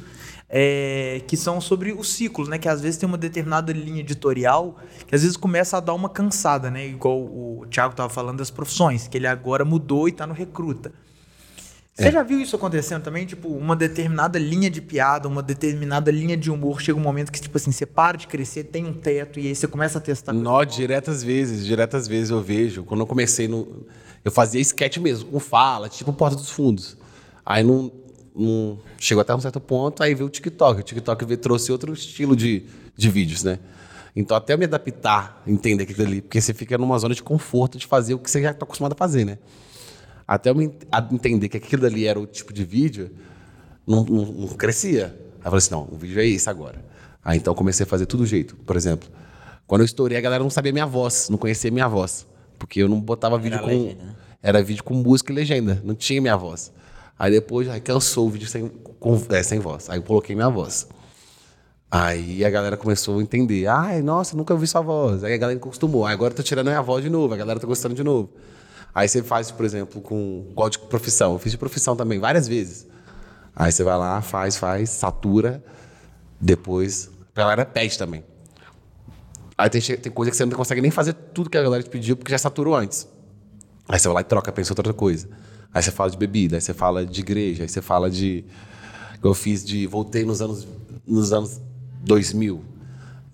é, 0.49 1.21
que 1.27 1.37
são 1.37 1.61
sobre 1.61 1.93
os 1.93 2.11
ciclos, 2.13 2.49
né, 2.49 2.57
que 2.57 2.67
às 2.67 2.81
vezes 2.81 2.97
tem 2.97 3.07
uma 3.07 3.17
determinada 3.17 3.71
linha 3.71 4.01
editorial 4.01 4.75
que 5.07 5.15
às 5.15 5.21
vezes 5.21 5.37
começa 5.37 5.77
a 5.77 5.79
dar 5.79 5.93
uma 5.93 6.09
cansada, 6.09 6.69
né, 6.69 6.85
igual 6.85 7.19
o 7.19 7.65
Thiago 7.71 7.91
estava 7.91 8.09
falando 8.09 8.39
das 8.39 8.51
profissões, 8.51 9.07
que 9.07 9.17
ele 9.17 9.27
agora 9.27 9.63
mudou 9.63 10.07
e 10.09 10.11
está 10.11 10.27
no 10.27 10.33
recruta. 10.33 10.91
Você 12.03 12.11
já 12.11 12.23
viu 12.23 12.39
isso 12.41 12.55
acontecendo 12.55 13.03
também? 13.03 13.25
Tipo, 13.25 13.49
uma 13.49 13.75
determinada 13.75 14.37
linha 14.39 14.69
de 14.69 14.81
piada, 14.81 15.27
uma 15.27 15.41
determinada 15.43 16.09
linha 16.11 16.35
de 16.37 16.49
humor, 16.51 16.81
chega 16.81 16.97
um 16.97 17.01
momento 17.01 17.31
que, 17.31 17.39
tipo 17.41 17.57
assim, 17.57 17.71
você 17.71 17.85
para 17.85 18.17
de 18.17 18.27
crescer, 18.27 18.65
tem 18.65 18.85
um 18.85 18.93
teto, 18.93 19.39
e 19.39 19.47
aí 19.47 19.55
você 19.55 19.67
começa 19.67 19.97
a 19.97 20.01
testar. 20.01 20.33
Nó, 20.33 20.63
diretas 20.63 21.23
vezes, 21.23 21.65
diretas 21.65 22.07
vezes 22.07 22.29
eu 22.29 22.41
vejo. 22.41 22.83
Quando 22.83 23.01
eu 23.01 23.07
comecei 23.07 23.47
no. 23.47 23.85
Eu 24.23 24.31
fazia 24.31 24.61
sketch 24.61 24.97
mesmo, 24.97 25.31
com 25.31 25.39
fala, 25.39 25.89
tipo 25.89 26.11
Porta 26.13 26.35
dos 26.35 26.49
Fundos. 26.49 26.95
Aí 27.45 27.63
não, 27.63 27.91
não- 28.35 28.77
chegou 28.99 29.21
até 29.21 29.33
um 29.33 29.39
certo 29.39 29.59
ponto, 29.59 30.03
aí 30.03 30.13
veio 30.13 30.27
o 30.27 30.29
TikTok. 30.29 30.81
O 30.81 30.83
TikTok 30.83 31.25
veio, 31.25 31.37
trouxe 31.39 31.71
outro 31.71 31.91
estilo 31.93 32.35
de, 32.35 32.63
de 32.95 33.09
vídeos, 33.09 33.43
né? 33.43 33.57
Então 34.15 34.35
até 34.35 34.53
eu 34.53 34.57
me 34.57 34.65
adaptar, 34.65 35.41
entender 35.47 35.83
aquilo 35.83 36.03
ali, 36.05 36.21
porque 36.21 36.39
você 36.39 36.53
fica 36.53 36.77
numa 36.77 36.99
zona 36.99 37.15
de 37.15 37.23
conforto 37.23 37.77
de 37.77 37.87
fazer 37.87 38.13
o 38.13 38.19
que 38.19 38.29
você 38.29 38.41
já 38.41 38.51
está 38.51 38.63
acostumado 38.65 38.91
a 38.93 38.95
fazer, 38.95 39.25
né? 39.25 39.37
Até 40.33 40.49
eu 40.49 40.55
me 40.55 40.71
entender 41.11 41.49
que 41.49 41.57
aquilo 41.57 41.85
ali 41.85 42.05
era 42.05 42.17
o 42.19 42.25
tipo 42.25 42.53
de 42.53 42.63
vídeo, 42.63 43.11
não, 43.85 44.03
não- 44.05 44.25
não 44.25 44.47
crescia. 44.49 45.07
Aí 45.07 45.37
eu 45.39 45.43
falei 45.43 45.57
assim, 45.57 45.71
não, 45.71 45.87
o 45.91 45.97
vídeo 45.97 46.21
é 46.21 46.25
esse 46.25 46.49
agora. 46.49 46.83
Aí 47.23 47.37
então 47.37 47.51
eu 47.51 47.55
comecei 47.57 47.83
a 47.85 47.87
fazer 47.87 48.05
tudo 48.05 48.25
jeito. 48.25 48.55
Por 48.55 48.75
exemplo, 48.77 49.09
Quando 49.67 49.81
eu 49.81 49.85
estourei, 49.85 50.17
a 50.17 50.21
galera 50.21 50.43
não 50.43 50.49
sabia 50.49 50.71
minha 50.73 50.85
voz, 50.85 51.27
não 51.29 51.37
conhecia 51.37 51.71
minha 51.71 51.87
voz. 51.87 52.25
Porque 52.59 52.81
eu 52.81 52.87
não 52.89 52.99
botava 52.99 53.37
vídeo 53.37 53.57
com. 53.59 53.65
legenda, 53.67 54.03
né? 54.03 54.15
Era 54.43 54.61
vídeo 54.63 54.83
com 54.83 54.93
música 54.93 55.31
e 55.31 55.35
legenda, 55.35 55.81
não 55.83 55.95
tinha 55.95 56.21
minha 56.21 56.35
voz. 56.37 56.71
Aí 57.19 57.31
depois, 57.31 57.67
aí 57.69 57.79
cansou 57.81 58.27
o 58.27 58.29
vídeo 58.29 58.47
sem, 58.47 58.67
com, 58.99 59.21
é, 59.29 59.43
sem 59.43 59.59
voz. 59.59 59.89
Aí 59.89 59.97
eu 59.99 60.03
coloquei 60.03 60.35
minha 60.35 60.49
voz. 60.49 60.87
Aí 61.89 62.43
a 62.45 62.49
galera 62.49 62.77
começou 62.77 63.19
a 63.19 63.21
entender. 63.21 63.67
Ai, 63.67 64.01
nossa, 64.01 64.35
nunca 64.37 64.53
ouvi 64.53 64.65
sua 64.65 64.81
voz. 64.81 65.23
Aí 65.23 65.33
a 65.33 65.37
galera 65.37 65.57
acostumou. 65.59 66.05
Aí 66.05 66.13
agora 66.13 66.31
eu 66.31 66.37
tô 66.37 66.43
tirando 66.43 66.67
minha 66.67 66.81
voz 66.81 67.03
de 67.03 67.09
novo, 67.09 67.33
a 67.33 67.37
galera 67.37 67.59
tá 67.59 67.67
gostando 67.67 67.93
de 67.95 68.03
novo. 68.03 68.29
Aí 68.93 69.07
você 69.07 69.23
faz, 69.23 69.51
por 69.51 69.65
exemplo, 69.65 70.01
com 70.01 70.51
código 70.55 70.83
de 70.83 70.89
profissão. 70.89 71.33
Eu 71.33 71.39
fiz 71.39 71.51
de 71.51 71.57
profissão 71.57 71.95
também, 71.95 72.19
várias 72.19 72.47
vezes. 72.47 72.87
Aí 73.55 73.71
você 73.71 73.83
vai 73.83 73.97
lá, 73.97 74.21
faz, 74.21 74.57
faz, 74.57 74.89
satura. 74.89 75.63
Depois. 76.39 77.09
A 77.35 77.39
galera 77.39 77.65
pede 77.65 77.97
também. 77.97 78.23
Aí 79.57 79.69
tem, 79.69 79.79
tem 79.79 80.11
coisa 80.11 80.31
que 80.31 80.37
você 80.37 80.43
não 80.43 80.57
consegue 80.57 80.81
nem 80.81 80.89
fazer 80.89 81.13
tudo 81.13 81.49
que 81.49 81.57
a 81.57 81.61
galera 81.61 81.83
te 81.83 81.89
pediu, 81.89 82.17
porque 82.17 82.31
já 82.31 82.37
saturou 82.37 82.75
antes. 82.75 83.07
Aí 83.87 83.99
você 83.99 84.07
vai 84.07 84.15
lá 84.15 84.21
e 84.21 84.23
troca, 84.23 84.51
pensa 84.51 84.71
outra 84.71 84.93
coisa. 84.93 85.29
Aí 85.73 85.81
você 85.81 85.91
fala 85.91 86.09
de 86.09 86.17
bebida, 86.17 86.57
aí 86.57 86.61
você 86.61 86.73
fala 86.73 87.05
de 87.05 87.21
igreja, 87.21 87.63
aí 87.63 87.69
você 87.69 87.81
fala 87.81 88.09
de. 88.09 88.43
Eu 89.23 89.33
fiz 89.33 89.63
de. 89.63 89.85
Voltei 89.87 90.25
nos 90.25 90.41
anos, 90.41 90.67
nos 91.05 91.31
anos 91.31 91.61
2000. 92.03 92.63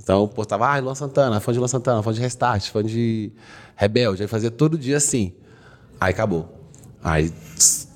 Então 0.02 0.22
eu 0.22 0.28
postava, 0.28 0.68
ah, 0.68 0.80
Luan 0.80 0.96
Santana, 0.96 1.40
fã 1.40 1.52
de 1.52 1.60
Luan 1.60 1.68
Santana, 1.68 2.04
fã 2.04 2.14
de 2.14 2.20
Restart, 2.20 2.70
fã 2.70 2.84
de 2.84 3.32
Rebelde. 3.76 4.22
Aí 4.22 4.28
fazia 4.28 4.52
todo 4.52 4.78
dia 4.78 4.98
assim. 4.98 5.34
Aí 6.00 6.12
acabou. 6.12 6.54
Aí 7.04 7.32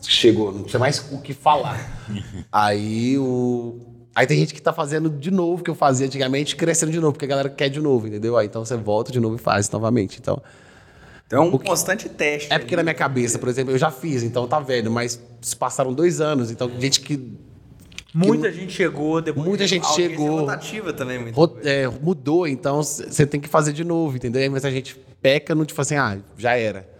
chegou, 0.01 0.51
não 0.51 0.63
tinha 0.63 0.79
mais 0.79 0.99
o 1.11 1.19
que 1.21 1.33
falar. 1.33 1.79
Aí 2.51 3.17
o. 3.17 3.79
Aí 4.13 4.27
tem 4.27 4.37
gente 4.37 4.53
que 4.53 4.61
tá 4.61 4.73
fazendo 4.73 5.09
de 5.09 5.31
novo 5.31 5.61
o 5.61 5.63
que 5.63 5.69
eu 5.69 5.75
fazia 5.75 6.05
antigamente, 6.05 6.55
crescendo 6.55 6.91
de 6.91 6.99
novo, 6.99 7.13
porque 7.13 7.25
a 7.25 7.27
galera 7.27 7.49
quer 7.49 7.69
de 7.69 7.79
novo, 7.79 8.07
entendeu? 8.07 8.37
Aí 8.37 8.45
então 8.45 8.63
você 8.65 8.75
volta 8.75 9.11
de 9.11 9.19
novo 9.19 9.35
e 9.35 9.39
faz 9.39 9.69
novamente. 9.69 10.19
Então, 10.19 10.41
Então 11.25 11.43
é 11.43 11.47
um 11.47 11.57
constante 11.57 12.09
teste. 12.09 12.51
é 12.51 12.59
porque 12.59 12.75
na 12.75 12.83
minha 12.83 12.93
cabeça, 12.93 13.39
por 13.39 13.47
exemplo, 13.47 13.73
eu 13.73 13.77
já 13.77 13.89
fiz, 13.89 14.21
então 14.21 14.45
tá 14.47 14.59
velho, 14.59 14.91
mas 14.91 15.17
se 15.41 15.55
passaram 15.55 15.93
dois 15.93 16.19
anos, 16.19 16.51
então 16.51 16.69
gente 16.77 16.99
que. 17.01 17.37
Muita 18.13 18.51
gente 18.51 18.73
chegou 18.73 19.21
depois. 19.21 19.47
Muita 19.47 19.65
gente 19.65 19.87
chegou. 19.93 20.41
rotativa 20.41 20.91
também, 20.91 21.17
muito. 21.17 21.59
é, 21.63 21.87
mudou, 21.87 22.45
então 22.45 22.83
você 22.83 23.25
tem 23.25 23.39
que 23.39 23.47
fazer 23.47 23.71
de 23.71 23.85
novo, 23.85 24.17
entendeu? 24.17 24.41
Aí, 24.41 24.49
Mas 24.49 24.65
a 24.65 24.69
gente 24.69 24.97
peca 25.21 25.55
no 25.55 25.65
tipo 25.65 25.79
assim, 25.79 25.95
ah, 25.95 26.17
já 26.37 26.57
era. 26.57 26.90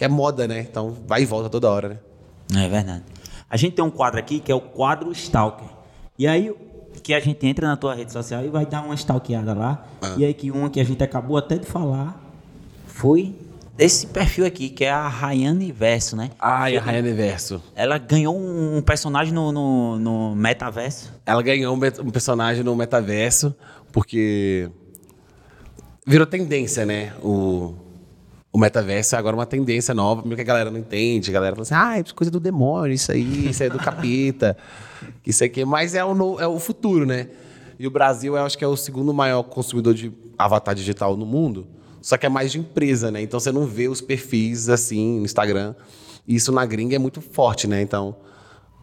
Que 0.00 0.06
é 0.06 0.08
moda, 0.08 0.48
né? 0.48 0.60
Então 0.60 0.96
vai 1.06 1.24
e 1.24 1.26
volta 1.26 1.50
toda 1.50 1.70
hora, 1.70 2.00
né? 2.50 2.64
É 2.64 2.66
verdade. 2.70 3.02
A 3.50 3.56
gente 3.58 3.74
tem 3.74 3.84
um 3.84 3.90
quadro 3.90 4.18
aqui 4.18 4.40
que 4.40 4.50
é 4.50 4.54
o 4.54 4.60
quadro 4.62 5.12
Stalker. 5.12 5.68
E 6.18 6.26
aí 6.26 6.54
que 7.02 7.12
a 7.12 7.20
gente 7.20 7.46
entra 7.46 7.68
na 7.68 7.76
tua 7.76 7.94
rede 7.94 8.10
social 8.10 8.42
e 8.42 8.48
vai 8.48 8.64
dar 8.64 8.82
uma 8.82 8.94
stalkeada 8.94 9.52
lá. 9.52 9.86
E 10.16 10.24
aí 10.24 10.32
que 10.32 10.50
uma 10.50 10.70
que 10.70 10.80
a 10.80 10.84
gente 10.84 11.04
acabou 11.04 11.36
até 11.36 11.58
de 11.58 11.66
falar 11.66 12.18
foi 12.86 13.34
desse 13.76 14.06
perfil 14.06 14.46
aqui, 14.46 14.70
que 14.70 14.86
é 14.86 14.90
a 14.90 15.06
Rayane 15.06 15.70
Verso, 15.70 16.16
né? 16.16 16.30
Ai, 16.40 16.78
a 16.78 16.80
Raia 16.80 17.00
Universo. 17.00 17.62
Ela 17.76 17.98
ganhou 17.98 18.34
um 18.34 18.80
personagem 18.80 19.34
no, 19.34 19.52
no, 19.52 19.98
no 19.98 20.34
metaverso. 20.34 21.12
Ela 21.26 21.42
ganhou 21.42 21.76
um, 21.76 22.06
um 22.06 22.10
personagem 22.10 22.64
no 22.64 22.74
metaverso, 22.74 23.54
porque 23.92 24.70
virou 26.06 26.26
tendência, 26.26 26.86
né? 26.86 27.12
O, 27.22 27.74
o 28.52 28.58
metaverso 28.58 29.14
é 29.14 29.18
agora 29.18 29.36
uma 29.36 29.46
tendência 29.46 29.94
nova, 29.94 30.22
meio 30.22 30.34
que 30.36 30.42
a 30.42 30.44
galera 30.44 30.70
não 30.70 30.78
entende. 30.78 31.30
A 31.30 31.32
galera 31.32 31.54
fala 31.54 31.62
assim, 31.62 31.74
ah, 31.74 31.98
é 31.98 32.02
coisa 32.12 32.30
do 32.30 32.40
demônio, 32.40 32.92
isso 32.92 33.12
aí, 33.12 33.48
isso 33.50 33.62
aí 33.62 33.68
é 33.68 33.72
do 33.72 33.78
capeta, 33.78 34.56
isso 35.24 35.44
aqui. 35.44 35.64
Mas 35.64 35.94
é 35.94 36.04
o, 36.04 36.14
no- 36.14 36.40
é 36.40 36.46
o 36.46 36.58
futuro, 36.58 37.06
né? 37.06 37.28
E 37.78 37.86
o 37.86 37.90
Brasil, 37.90 38.36
eu 38.36 38.44
acho 38.44 38.58
que 38.58 38.64
é 38.64 38.68
o 38.68 38.76
segundo 38.76 39.14
maior 39.14 39.42
consumidor 39.44 39.94
de 39.94 40.12
avatar 40.36 40.74
digital 40.74 41.16
no 41.16 41.24
mundo, 41.24 41.66
só 42.02 42.16
que 42.16 42.26
é 42.26 42.28
mais 42.28 42.50
de 42.52 42.58
empresa, 42.58 43.10
né? 43.10 43.22
Então 43.22 43.38
você 43.40 43.52
não 43.52 43.66
vê 43.66 43.88
os 43.88 44.00
perfis 44.00 44.68
assim 44.68 45.18
no 45.20 45.24
Instagram. 45.24 45.74
E 46.26 46.34
isso 46.34 46.50
na 46.52 46.64
gringa 46.66 46.96
é 46.96 46.98
muito 46.98 47.20
forte, 47.20 47.66
né? 47.66 47.80
Então, 47.82 48.14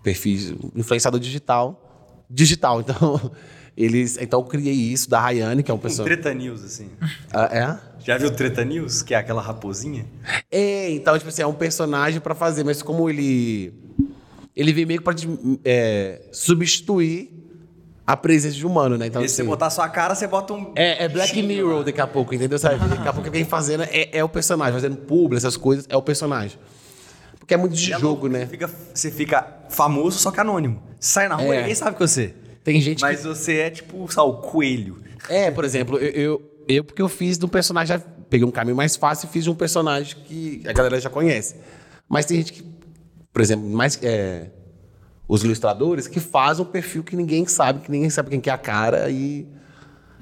perfis 0.04 0.54
influenciador 0.76 1.20
digital, 1.20 2.26
digital. 2.30 2.80
Então, 2.88 3.32
eles, 3.76 4.18
então 4.20 4.40
eu 4.40 4.44
criei 4.44 4.74
isso 4.74 5.08
da 5.08 5.20
Rayane, 5.20 5.62
que 5.62 5.70
é 5.70 5.74
um 5.74 5.78
personagem. 5.78 6.20
Treta 6.20 6.34
News, 6.36 6.64
assim. 6.64 6.90
Ah, 7.32 7.46
é? 7.52 7.97
Já 8.08 8.18
viu 8.18 8.32
Treta 8.32 8.64
News? 8.64 9.02
Que 9.02 9.14
é 9.14 9.18
aquela 9.18 9.42
raposinha? 9.42 10.06
É, 10.50 10.90
então, 10.92 11.18
tipo 11.18 11.28
assim, 11.28 11.42
é 11.42 11.48
um 11.48 11.54
personagem 11.54 12.22
pra 12.22 12.34
fazer, 12.34 12.64
mas 12.64 12.82
como 12.82 13.10
ele. 13.10 13.74
Ele 14.56 14.72
vem 14.72 14.86
meio 14.86 15.00
que 15.02 15.04
pra 15.04 15.14
é, 15.66 16.22
substituir 16.32 17.34
a 18.06 18.16
presença 18.16 18.56
de 18.56 18.66
humano, 18.66 18.98
né? 18.98 19.08
Então, 19.08 19.22
e 19.22 19.28
se 19.28 19.36
você 19.36 19.42
assim, 19.42 19.50
botar 19.50 19.70
sua 19.70 19.90
cara, 19.90 20.16
você 20.16 20.26
bota 20.26 20.54
um. 20.54 20.72
é, 20.74 21.04
é 21.04 21.10
Black 21.10 21.44
Mirror 21.44 21.84
daqui 21.84 22.00
a 22.00 22.08
pouco, 22.08 22.34
entendeu? 22.34 22.58
Sabe? 22.58 22.80
Daqui 22.88 23.06
a 23.06 23.12
pouco 23.12 23.30
quem 23.30 23.44
fazendo 23.44 23.84
é, 23.84 24.08
é 24.14 24.24
o 24.24 24.30
personagem, 24.30 24.74
fazendo 24.74 24.96
publi, 24.96 25.36
essas 25.36 25.58
coisas, 25.58 25.86
é 25.90 25.98
o 25.98 26.02
personagem. 26.02 26.58
Porque 27.38 27.54
é 27.54 27.58
muito 27.58 27.76
de 27.76 27.92
É 27.92 28.00
jogo, 28.00 28.30
né? 28.30 28.46
Você 28.46 28.48
fica, 28.48 28.70
você 28.94 29.12
fica 29.12 29.58
famoso, 29.70 30.18
só 30.18 30.32
que 30.32 30.40
anônimo. 30.40 30.82
Você 30.98 31.12
sai 31.12 31.28
na 31.28 31.36
rua 31.36 31.54
É. 31.54 31.60
ninguém 31.60 31.76
sabe 31.76 31.98
que 31.98 32.02
você. 32.08 32.34
Tem 32.64 32.80
gente 32.80 33.02
Mas 33.02 33.26
você 33.26 33.58
é 33.58 33.70
tipo, 33.70 34.10
sabe, 34.10 34.30
o 34.30 34.34
coelho. 34.36 34.98
É, 35.28 35.52
por 35.52 35.66
exemplo, 35.66 35.98
eu, 35.98 36.10
eu, 36.10 36.57
eu 36.68 36.84
porque 36.84 37.02
eu 37.02 37.10
fiz 37.10 37.38
de 37.38 37.46
um 37.46 37.50
personagem, 37.50 37.98
já 37.98 38.04
peguei 38.30 38.46
um 38.46 38.52
caminho 38.52 38.76
mais 38.76 38.96
fácil 38.96 39.28
e 39.28 39.32
fiz 39.32 39.44
de 39.44 39.50
um 39.50 39.56
personagem 39.56 40.16
que 40.26 40.62
a 40.68 40.74
galera 40.74 41.00
já 41.00 41.10
conhece. 41.10 41.56
Mas 42.08 42.26
tem 42.26 42.38
gente 42.38 42.54
que, 42.54 42.64
por 43.32 43.42
exemplo, 43.42 43.68
mais 43.70 44.00
é, 44.02 44.50
os 45.28 45.44
ilustradores 45.44 46.08
que 46.08 46.20
fazem 46.20 46.66
um 46.66 46.68
perfil 46.68 47.04
que 47.04 47.16
ninguém 47.16 47.46
sabe, 47.46 47.82
que 47.82 47.92
ninguém 47.92 48.10
sabe 48.10 48.30
quem 48.30 48.40
que 48.40 48.50
é 48.50 48.54
a 48.54 48.58
cara 48.58 49.10
e, 49.10 49.48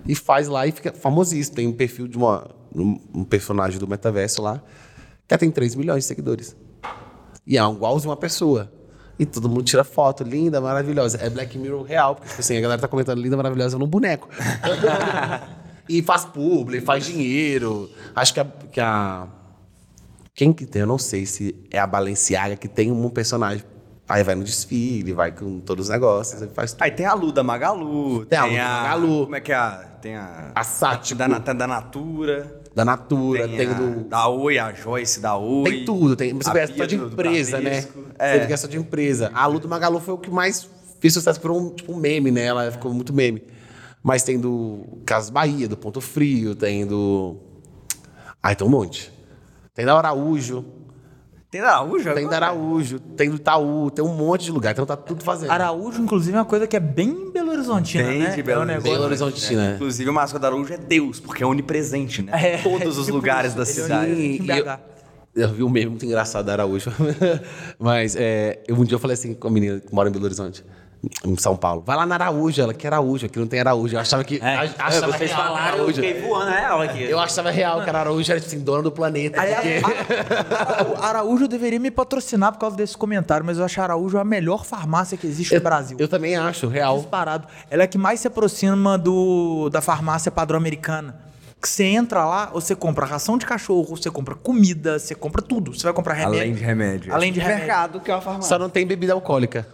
e 0.06 0.16
faz 0.16 0.48
lá 0.48 0.66
e 0.66 0.72
fica 0.72 0.92
famosíssimo. 0.92 1.56
Tem 1.56 1.68
um 1.68 1.74
perfil 1.74 2.08
de 2.08 2.18
uma, 2.18 2.50
um, 2.74 3.24
personagem 3.24 3.80
do 3.80 3.88
metaverso 3.88 4.42
lá 4.42 4.62
que 5.28 5.38
tem 5.38 5.50
3 5.50 5.76
milhões 5.76 6.04
de 6.04 6.08
seguidores. 6.08 6.56
E 7.46 7.58
é 7.58 7.62
igualzinho 7.62 8.10
uma 8.10 8.18
pessoa. 8.18 8.72
E 9.18 9.26
todo 9.26 9.48
mundo 9.48 9.64
tira 9.64 9.84
foto, 9.84 10.24
linda, 10.24 10.60
maravilhosa. 10.60 11.18
É 11.22 11.30
Black 11.30 11.58
Mirror 11.58 11.84
real, 11.84 12.16
porque 12.16 12.28
tipo 12.28 12.42
assim, 12.42 12.58
a 12.58 12.62
galera 12.62 12.82
tá 12.82 12.88
comentando 12.88 13.20
linda, 13.20 13.38
maravilhosa 13.38 13.78
num 13.78 13.88
boneco. 13.88 14.28
e 15.88 16.02
faz 16.02 16.26
publi, 16.26 16.82
faz 16.82 17.06
dinheiro. 17.06 17.90
Acho 18.16 18.34
que 18.34 18.40
a, 18.40 18.46
que 18.72 18.80
a. 18.82 19.28
Quem 20.34 20.52
que 20.52 20.66
tem? 20.66 20.82
Eu 20.82 20.88
não 20.88 20.98
sei 20.98 21.26
se 21.26 21.56
é 21.72 21.80
a 21.80 21.88
Balenciaga 21.88 22.56
que 22.56 22.68
tem 22.68 22.92
um 22.92 23.10
personagem. 23.10 23.64
Aí 24.08 24.24
vai 24.24 24.36
no 24.36 24.44
desfile, 24.44 25.14
vai 25.14 25.32
com 25.32 25.60
todos 25.60 25.86
os 25.88 25.90
negócios, 25.90 26.40
aí 26.42 26.48
faz 26.54 26.74
tudo. 26.74 26.84
Aí 26.84 26.92
tem 26.92 27.08
a 27.08 27.14
Lu 27.16 27.32
da 27.32 27.42
Magalu. 27.42 28.24
Tem 28.26 28.38
a 28.38 28.46
Lu 28.46 28.54
da 28.56 28.64
Magalu. 28.64 29.24
Como 29.24 29.36
é 29.36 29.40
que 29.42 29.52
é 29.52 29.56
a. 29.56 29.72
Tem 30.02 30.16
a. 30.16 30.52
A 30.54 30.64
Sático. 30.64 31.18
Da, 31.18 31.28
da, 31.28 31.54
da 31.54 31.66
Natura. 31.68 32.62
Da 32.76 32.84
Natura, 32.86 33.48
tem, 33.48 33.68
a, 33.68 33.74
do. 33.74 34.04
Da 34.04 34.28
Oi, 34.28 34.60
a 34.60 34.74
Joyce 34.74 35.20
da 35.22 35.38
Oi. 35.38 35.64
Tem 35.72 35.86
tudo, 35.86 36.16
tem. 36.16 36.34
Você 36.34 36.52
vê 36.52 36.68
só 36.68 36.86
de 36.86 36.98
do- 36.98 37.10
do 37.10 37.14
empresa, 37.14 37.58
né? 37.58 37.62
Bradesco. 37.70 38.00
Você 38.02 38.06
É. 38.20 38.40
vê 38.40 38.48
que 38.48 38.54
é 38.54 38.58
só 38.58 38.68
de 38.68 38.78
empresa. 38.78 39.32
A 39.34 39.48
Luta 39.48 39.68
Magalu 39.68 40.00
foi 40.00 40.14
o 40.14 40.18
que 40.18 40.30
mais 40.30 40.70
fez 41.00 41.14
sucesso, 41.14 41.40
virou 41.42 41.60
um, 41.60 41.70
tipo 41.70 41.92
um 41.94 41.96
meme, 41.96 42.30
né? 42.30 42.44
Ela 42.46 42.70
ficou 42.72 42.94
muito 42.94 43.12
meme. 43.14 43.42
Mas 44.08 44.22
tem 44.22 44.40
do 44.40 44.84
Casas 45.04 45.32
Bahia, 45.32 45.68
do 45.68 45.76
Ponto 45.76 46.00
Frio, 46.00 46.54
tem 46.56 46.86
do. 46.86 47.38
Ai, 48.44 48.56
tem 48.56 48.68
um 48.68 48.70
monte. 48.70 49.12
Tem 49.74 49.84
da 49.84 49.98
Araújo, 49.98 50.64
Tem 51.50 51.60
da 51.60 51.70
Araújo? 51.78 52.14
tem 52.14 52.28
da 52.30 52.36
Araújo, 52.36 53.00
tem 53.00 53.30
do 53.32 53.38
Itaú, 53.38 53.90
tem 53.90 54.06
um 54.06 54.14
monte 54.14 54.44
de 54.46 54.52
lugar. 54.52 54.72
Então 54.74 54.86
tá 54.86 54.96
tudo 54.96 55.24
fazendo. 55.24 55.50
Araújo, 55.50 56.02
inclusive, 56.04 56.38
é 56.38 56.40
uma 56.40 56.46
coisa 56.46 56.68
que 56.68 56.76
é 56.76 56.80
bem 56.80 57.32
Belo 57.32 57.50
Horizontina, 57.52 58.04
Tem 58.08 58.20
né? 58.20 58.30
de 58.36 58.44
Belo 58.44 58.62
é 58.62 58.66
um 58.66 58.68
Horizonte. 58.70 58.84
Belo 58.92 59.04
negócio... 59.04 59.26
Horizontina. 59.26 59.70
né? 59.70 59.76
Inclusive, 59.76 60.10
o 60.10 60.14
mascote 60.14 60.42
da 60.44 60.48
Araújo 60.50 60.72
é 60.74 60.78
Deus, 60.78 61.20
porque 61.20 61.42
é 61.44 61.46
onipresente, 61.48 62.22
né? 62.22 62.32
É, 62.36 62.60
Em 62.60 62.62
Todos 62.64 62.98
os 63.00 63.06
tipo 63.08 63.18
lugares 63.18 63.54
isso. 63.54 63.58
da 63.58 63.64
Ele 63.64 63.72
é 63.72 63.84
cidade. 63.84 64.12
em 64.12 64.46
E 65.36 65.42
eu, 65.42 65.48
eu 65.50 65.54
vi 65.54 65.64
um 65.64 65.70
meme 65.70 65.88
muito 65.90 66.06
engraçado 66.06 66.46
da 66.46 66.52
Araújo. 66.54 66.92
Mas 67.80 68.16
é, 68.16 68.62
eu- 68.68 68.76
um 68.76 68.84
dia 68.84 68.96
eu 68.96 69.00
falei 69.00 69.16
assim 69.16 69.34
com 69.34 69.48
a 69.48 69.52
menina 69.52 69.80
que 69.80 69.94
mora 69.94 70.08
em 70.10 70.12
Belo 70.12 70.26
Horizonte, 70.26 70.64
em 71.24 71.38
São 71.38 71.56
Paulo. 71.56 71.84
Vai 71.86 71.96
lá 71.98 72.06
na 72.06 72.16
Araújo, 72.16 72.62
ela 72.62 72.74
que 72.74 72.86
era 72.86 72.96
Araújo, 72.98 73.26
aqui 73.26 73.40
não 73.40 73.48
tem 73.48 73.60
Araújo. 73.60 73.96
Eu 73.96 74.00
achava 74.00 74.24
que. 74.24 74.40
É, 74.42 74.56
ach- 74.56 74.76
achava 74.80 75.12
vocês 75.12 75.32
real 75.32 75.44
falaram, 75.44 75.66
eu 75.78 75.84
Araújo. 75.84 75.94
fiquei 76.02 76.22
voando 76.22 76.52
real 76.52 76.82
aqui. 76.82 77.04
Eu 77.04 77.20
achava 77.20 77.52
real 77.52 77.84
que 77.84 77.90
a 77.90 77.98
Araújo 78.00 78.32
era 78.32 78.40
assim, 78.40 78.60
dona 78.60 78.84
do 78.84 78.92
planeta. 78.92 79.40
Aliás, 79.42 79.82
porque- 79.82 80.14
a- 80.14 81.06
a- 81.06 81.10
Araújo 81.10 81.48
deveria 81.48 81.80
me 81.80 81.92
patrocinar 81.92 82.52
por 82.54 82.60
causa 82.60 82.76
desse 82.76 82.98
comentário, 82.98 83.46
mas 83.46 83.58
eu 83.58 83.66
acho 83.66 83.80
a 83.80 83.84
Araújo 83.84 84.18
a 84.18 84.24
melhor 84.24 84.66
farmácia 84.66 85.18
que 85.18 85.28
existe 85.28 85.54
no 85.56 85.62
Brasil. 85.62 85.98
Eu 86.00 86.08
também 86.08 86.36
acho, 86.36 86.68
real. 86.68 86.98
Disparado. 87.00 87.48
Ela 87.70 87.84
é 87.84 87.86
a 87.86 87.88
que 87.88 87.98
mais 87.98 88.20
se 88.20 88.28
aproxima 88.28 88.98
do, 88.98 89.70
da 89.70 89.82
farmácia 89.82 90.32
padrão 90.32 90.58
americana. 90.58 91.24
Que 91.62 91.70
você 91.70 91.84
entra 91.86 92.24
lá, 92.26 92.46
você 92.48 92.76
compra 92.76 93.06
ração 93.08 93.38
de 93.40 93.46
cachorro, 93.46 93.96
você 93.98 94.12
compra 94.12 94.36
comida, 94.36 95.00
você 95.00 95.16
compra 95.16 95.42
tudo. 95.42 95.74
Você 95.74 95.84
vai 95.84 95.94
comprar 95.94 96.14
remédio. 96.14 96.40
Além 96.42 96.54
de 96.54 96.64
remédio. 96.64 97.14
Além 97.14 97.32
de 97.34 97.40
É 97.40 97.44
remédio. 97.44 97.66
mercado, 97.66 98.00
que 98.02 98.12
é 98.12 98.14
uma 98.14 98.22
farmácia. 98.22 98.50
Só 98.50 98.60
não 98.60 98.70
tem 98.70 98.86
bebida 98.86 99.14
alcoólica. 99.14 99.66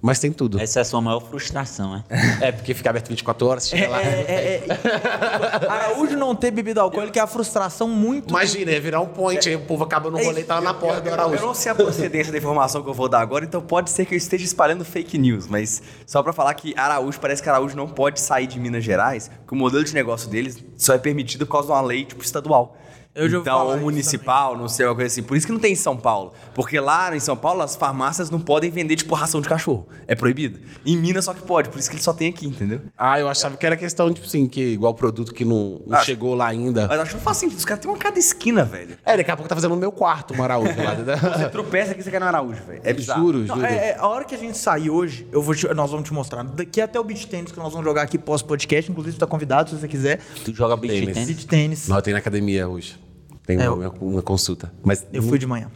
Mas 0.00 0.18
tem 0.18 0.30
tudo. 0.30 0.60
Essa 0.60 0.80
é 0.80 0.82
a 0.82 0.84
sua 0.84 1.00
maior 1.00 1.20
frustração, 1.20 1.94
né? 1.94 2.04
É, 2.40 2.52
porque 2.52 2.74
fica 2.74 2.90
aberto 2.90 3.08
24 3.08 3.46
horas, 3.46 3.68
chega 3.68 3.88
lá. 3.88 4.02
É, 4.02 4.04
é, 4.04 4.64
é, 4.68 5.68
Araújo 5.68 6.16
não 6.16 6.34
ter 6.34 6.50
bebida 6.50 6.80
alcoólica 6.80 7.18
é 7.18 7.22
a 7.22 7.26
frustração 7.26 7.88
muito. 7.88 8.30
Imagina, 8.30 8.72
ia 8.72 8.80
virar 8.80 9.00
um 9.00 9.06
point, 9.06 9.48
aí 9.48 9.56
o 9.56 9.60
povo 9.60 9.84
acaba 9.84 10.10
no 10.10 10.18
rolê 10.18 10.42
e 10.42 10.44
tava 10.44 10.60
na 10.60 10.74
porta 10.74 11.00
do 11.00 11.08
Eu, 11.08 11.14
eu 11.14 11.20
Araújo. 11.20 11.46
não 11.46 11.54
sei 11.54 11.72
a 11.72 11.74
procedência 11.74 12.30
da 12.30 12.38
informação 12.38 12.82
que 12.82 12.90
eu 12.90 12.94
vou 12.94 13.08
dar 13.08 13.20
agora, 13.20 13.44
então 13.44 13.60
pode 13.60 13.90
ser 13.90 14.04
que 14.04 14.14
eu 14.14 14.18
esteja 14.18 14.44
espalhando 14.44 14.84
fake 14.84 15.16
news, 15.18 15.46
mas 15.46 15.82
só 16.06 16.22
pra 16.22 16.32
falar 16.32 16.52
que 16.54 16.74
Araújo, 16.76 17.18
parece 17.18 17.42
que 17.42 17.48
Araújo 17.48 17.76
não 17.76 17.88
pode 17.88 18.20
sair 18.20 18.46
de 18.46 18.60
Minas 18.60 18.84
Gerais, 18.84 19.30
porque 19.40 19.54
o 19.54 19.58
modelo 19.58 19.82
de 19.82 19.94
negócio 19.94 20.28
deles 20.28 20.62
só 20.76 20.94
é 20.94 20.98
permitido 20.98 21.46
por 21.46 21.52
causa 21.52 21.68
de 21.68 21.72
uma 21.72 21.80
lei, 21.80 22.04
tipo, 22.04 22.22
estadual. 22.22 22.76
Eu 23.16 23.28
já 23.28 23.38
então, 23.38 23.66
ou 23.68 23.78
municipal, 23.78 24.56
não 24.56 24.68
sei, 24.68 24.84
alguma 24.86 25.02
coisa 25.02 25.12
assim. 25.12 25.22
Por 25.22 25.36
isso 25.36 25.46
que 25.46 25.52
não 25.52 25.58
tem 25.58 25.72
em 25.72 25.76
São 25.76 25.96
Paulo. 25.96 26.32
Porque 26.54 26.78
lá 26.78 27.14
em 27.16 27.20
São 27.20 27.36
Paulo, 27.36 27.62
as 27.62 27.74
farmácias 27.74 28.28
não 28.30 28.38
podem 28.38 28.70
vender, 28.70 28.96
tipo, 28.96 29.14
ração 29.14 29.40
de 29.40 29.48
cachorro. 29.48 29.88
É 30.06 30.14
proibido. 30.14 30.60
Em 30.84 30.96
Minas 30.96 31.24
só 31.24 31.32
que 31.34 31.40
pode, 31.42 31.70
por 31.70 31.78
isso 31.78 31.88
que 31.88 31.96
ele 31.96 32.02
só 32.02 32.12
tem 32.12 32.28
aqui, 32.28 32.46
entendeu? 32.46 32.82
Ah, 32.96 33.18
eu 33.18 33.28
achava 33.28 33.56
que 33.56 33.64
era 33.66 33.76
questão, 33.76 34.12
tipo 34.12 34.26
assim, 34.26 34.46
que 34.46 34.60
igual 34.60 34.92
produto 34.94 35.32
que 35.32 35.44
não, 35.44 35.80
não 35.86 36.02
chegou 36.02 36.34
lá 36.34 36.46
ainda. 36.46 36.86
Mas 36.88 37.00
acho 37.00 37.10
que 37.12 37.16
não 37.16 37.22
faz 37.22 37.38
sentido. 37.38 37.58
Os 37.58 37.64
caras 37.64 37.82
têm 37.82 37.90
uma 37.90 37.96
cada 37.98 38.18
esquina, 38.18 38.64
velho. 38.64 38.96
É, 39.04 39.16
daqui 39.16 39.30
a 39.30 39.36
pouco 39.36 39.48
tá 39.48 39.54
fazendo 39.54 39.70
no 39.74 39.80
meu 39.80 39.90
quarto 39.92 40.34
um 40.34 40.42
Araújo 40.42 40.74
lá. 40.82 40.94
Você 41.36 41.48
tropeça 41.48 41.92
aqui, 41.92 42.02
você 42.02 42.10
quer 42.10 42.20
no 42.20 42.26
Araújo, 42.26 42.62
velho. 42.64 42.80
É 42.84 42.92
bizarro. 42.92 43.22
Juro, 43.22 43.38
Não, 43.38 43.54
juro. 43.56 43.66
é, 43.66 43.90
é, 43.90 43.96
a 43.98 44.06
hora 44.06 44.24
que 44.24 44.34
a 44.34 44.38
gente 44.38 44.58
sair 44.58 44.90
hoje, 44.90 45.26
eu 45.32 45.40
vou 45.40 45.54
te- 45.54 45.66
nós 45.74 45.90
vamos 45.90 46.06
te 46.06 46.12
mostrar. 46.12 46.42
Daqui 46.44 46.80
até 46.80 47.00
o 47.00 47.04
beat 47.04 47.24
tênis 47.26 47.50
que 47.50 47.58
nós 47.58 47.72
vamos 47.72 47.86
jogar 47.86 48.02
aqui 48.02 48.18
pós-podcast. 48.18 48.90
Inclusive, 48.90 49.14
você 49.14 49.20
tá 49.20 49.26
convidado 49.26 49.70
se 49.70 49.76
você 49.76 49.88
quiser. 49.88 50.20
Tu 50.44 50.54
joga 50.54 50.76
beat 50.76 50.92
Tênis. 50.92 51.14
tênis. 51.14 51.28
Beat 51.36 51.46
tênis. 51.48 51.88
Não, 51.88 51.96
eu 51.96 52.02
tenho 52.02 52.14
na 52.14 52.18
academia 52.18 52.68
hoje. 52.68 52.98
Tem 53.46 53.58
É, 53.60 53.70
uma, 53.70 53.88
uma 54.00 54.22
consulta. 54.22 54.72
Mas 54.84 55.06
Eu 55.12 55.22
fui 55.22 55.38
de 55.38 55.46
manhã. 55.46 55.70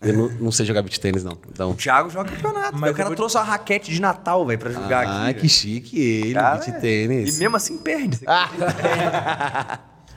eu 0.00 0.12
não, 0.16 0.28
não 0.40 0.52
sei 0.52 0.64
jogar 0.64 0.80
beat 0.82 0.96
tênis, 0.98 1.22
não. 1.24 1.36
Então. 1.52 1.72
O 1.72 1.74
Thiago 1.74 2.08
joga 2.08 2.30
campeonato. 2.30 2.78
Mas 2.78 2.90
o 2.92 2.94
cara 2.94 3.08
vou- 3.08 3.16
trouxe 3.16 3.36
uma 3.36 3.42
raquete 3.44 3.90
de 3.92 4.00
Natal, 4.00 4.46
velho, 4.46 4.58
pra 4.58 4.70
jogar 4.70 5.06
Ah, 5.06 5.24
aqui. 5.24 5.34
que 5.34 5.40
velho. 5.40 5.50
chique 5.50 5.98
ele, 6.00 6.34
Cara, 6.34 6.56
beat 6.58 6.68
é. 6.68 6.72
tênis. 6.78 7.36
E 7.36 7.40
mesmo 7.40 7.56
assim 7.56 7.76
perde. 7.78 8.20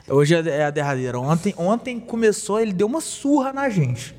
Hoje 0.08 0.34
é 0.34 0.48
é 0.48 0.64
a 0.66 0.70
derradeira. 0.70 1.18
Ontem, 1.18 1.54
ontem 1.56 1.98
começou, 1.98 2.60
ele 2.60 2.72
deu 2.72 2.86
uma 2.86 3.00
surra 3.00 3.52
na 3.52 3.68
gente. 3.68 4.14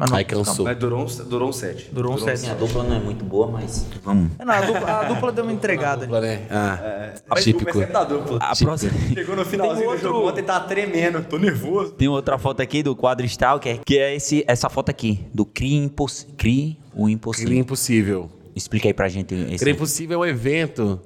Mas 0.00 0.10
não, 0.10 0.16
Ai, 0.16 0.24
cansou. 0.24 0.64
Mas 0.64 0.78
durou 0.78 1.02
um, 1.04 1.24
durou 1.28 1.48
um 1.50 1.52
set. 1.52 1.90
Durou 1.92 2.14
um 2.14 2.18
set. 2.18 2.40
Minha 2.40 2.54
dupla 2.54 2.82
não 2.84 2.96
é 2.96 2.98
muito 3.00 3.22
boa, 3.22 3.46
mas 3.48 3.86
vamos. 4.02 4.30
É, 4.38 4.44
não, 4.46 4.54
a, 4.54 4.60
dupla, 4.62 4.90
a 4.92 5.04
dupla 5.04 5.32
deu 5.32 5.44
uma 5.44 5.52
entregada 5.52 6.04
ali. 6.06 6.26
né? 6.26 6.46
Ah, 6.50 7.12
Mas 7.28 7.44
típico. 7.44 7.78
o 7.78 7.86
da 7.86 8.04
dupla. 8.04 8.38
A 8.40 8.56
próxima... 8.56 8.90
Chegou 9.12 9.36
no 9.36 9.44
finalzinho 9.44 9.76
Tem 9.76 9.84
do 9.86 9.90
outro- 9.92 10.08
jogo 10.08 10.28
ontem, 10.30 10.42
tá 10.42 10.58
tremendo. 10.60 11.22
Tô 11.28 11.36
nervoso. 11.36 11.92
Tem 11.92 12.08
outra 12.08 12.38
foto 12.38 12.62
aqui 12.62 12.82
do 12.82 12.96
quadro 12.96 13.26
Stalker, 13.26 13.80
que 13.84 13.98
é 13.98 14.16
esse, 14.16 14.42
essa 14.48 14.70
foto 14.70 14.88
aqui, 14.88 15.20
do 15.34 15.44
CRI, 15.44 15.76
Imposs... 15.76 16.26
CRI 16.38 16.78
o 16.94 17.06
Impossível. 17.06 17.46
Cria 17.48 17.60
Impossível. 17.60 18.30
Explica 18.56 18.88
aí 18.88 18.94
pra 18.94 19.06
gente 19.08 19.34
esse. 19.34 19.58
Cria 19.58 19.74
Impossível 19.74 20.24
é 20.24 20.26
um 20.26 20.30
evento 20.30 20.98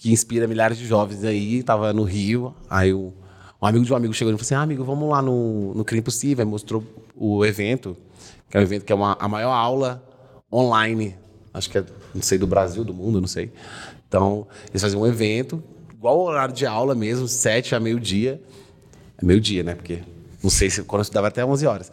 que 0.00 0.12
inspira 0.12 0.48
milhares 0.48 0.76
de 0.76 0.84
jovens 0.84 1.22
aí. 1.22 1.62
Tava 1.62 1.92
no 1.92 2.02
Rio, 2.02 2.52
aí 2.68 2.92
o- 2.92 3.12
um 3.62 3.66
amigo 3.66 3.84
de 3.84 3.92
um 3.92 3.96
amigo 3.96 4.12
chegou 4.14 4.32
e 4.32 4.36
falou 4.36 4.42
assim: 4.42 4.54
ah, 4.54 4.62
amigo, 4.62 4.82
vamos 4.84 5.08
lá 5.08 5.22
no, 5.22 5.74
no 5.74 5.86
Impossível. 5.96 6.44
Aí 6.44 6.50
mostrou 6.50 6.82
o 7.20 7.44
evento, 7.44 7.94
que 8.48 8.56
é 8.56 8.60
um 8.60 8.62
evento 8.62 8.86
que 8.86 8.92
é 8.92 8.96
uma, 8.96 9.14
a 9.20 9.28
maior 9.28 9.52
aula 9.52 10.02
online. 10.50 11.14
Acho 11.52 11.68
que 11.68 11.76
é, 11.76 11.84
não 12.14 12.22
sei, 12.22 12.38
do 12.38 12.46
Brasil, 12.46 12.82
do 12.82 12.94
mundo, 12.94 13.20
não 13.20 13.28
sei. 13.28 13.52
Então, 14.08 14.46
eles 14.70 14.80
faziam 14.80 15.02
um 15.02 15.06
evento, 15.06 15.62
igual 15.92 16.18
o 16.18 16.22
horário 16.22 16.54
de 16.54 16.64
aula 16.64 16.94
mesmo, 16.94 17.28
sete 17.28 17.74
a 17.74 17.80
meio-dia. 17.80 18.40
É 19.18 19.24
meio-dia, 19.24 19.62
né? 19.62 19.74
Porque 19.74 19.98
não 20.42 20.48
sei 20.48 20.70
se 20.70 20.82
quando 20.82 21.00
eu 21.00 21.02
estudava 21.02 21.28
até 21.28 21.44
11 21.44 21.66
horas. 21.66 21.92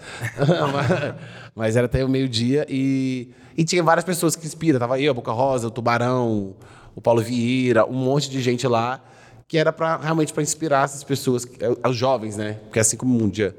mas, 1.54 1.76
era 1.76 1.88
até 1.88 2.06
o 2.06 2.08
meio-dia 2.08 2.66
e, 2.70 3.30
e 3.58 3.66
tinha 3.66 3.84
várias 3.84 4.06
pessoas 4.06 4.34
que 4.34 4.48
inspiram. 4.48 4.80
Tava 4.80 4.98
eu, 4.98 5.12
a 5.12 5.14
Boca 5.14 5.34
Rosa, 5.34 5.68
o 5.68 5.72
Tubarão, 5.72 6.56
o 6.96 7.02
Paulo 7.02 7.22
Vieira, 7.22 7.86
um 7.86 7.94
monte 7.94 8.30
de 8.30 8.42
gente 8.42 8.66
lá 8.66 9.04
que 9.46 9.58
era 9.58 9.72
para 9.72 9.98
realmente 9.98 10.34
para 10.34 10.44
inspirar 10.44 10.86
essas 10.86 11.04
pessoas, 11.04 11.48
os 11.88 11.96
jovens, 11.96 12.36
né? 12.36 12.60
Porque 12.64 12.80
assim 12.80 12.98
como 12.98 13.22
um 13.22 13.30
dia 13.30 13.56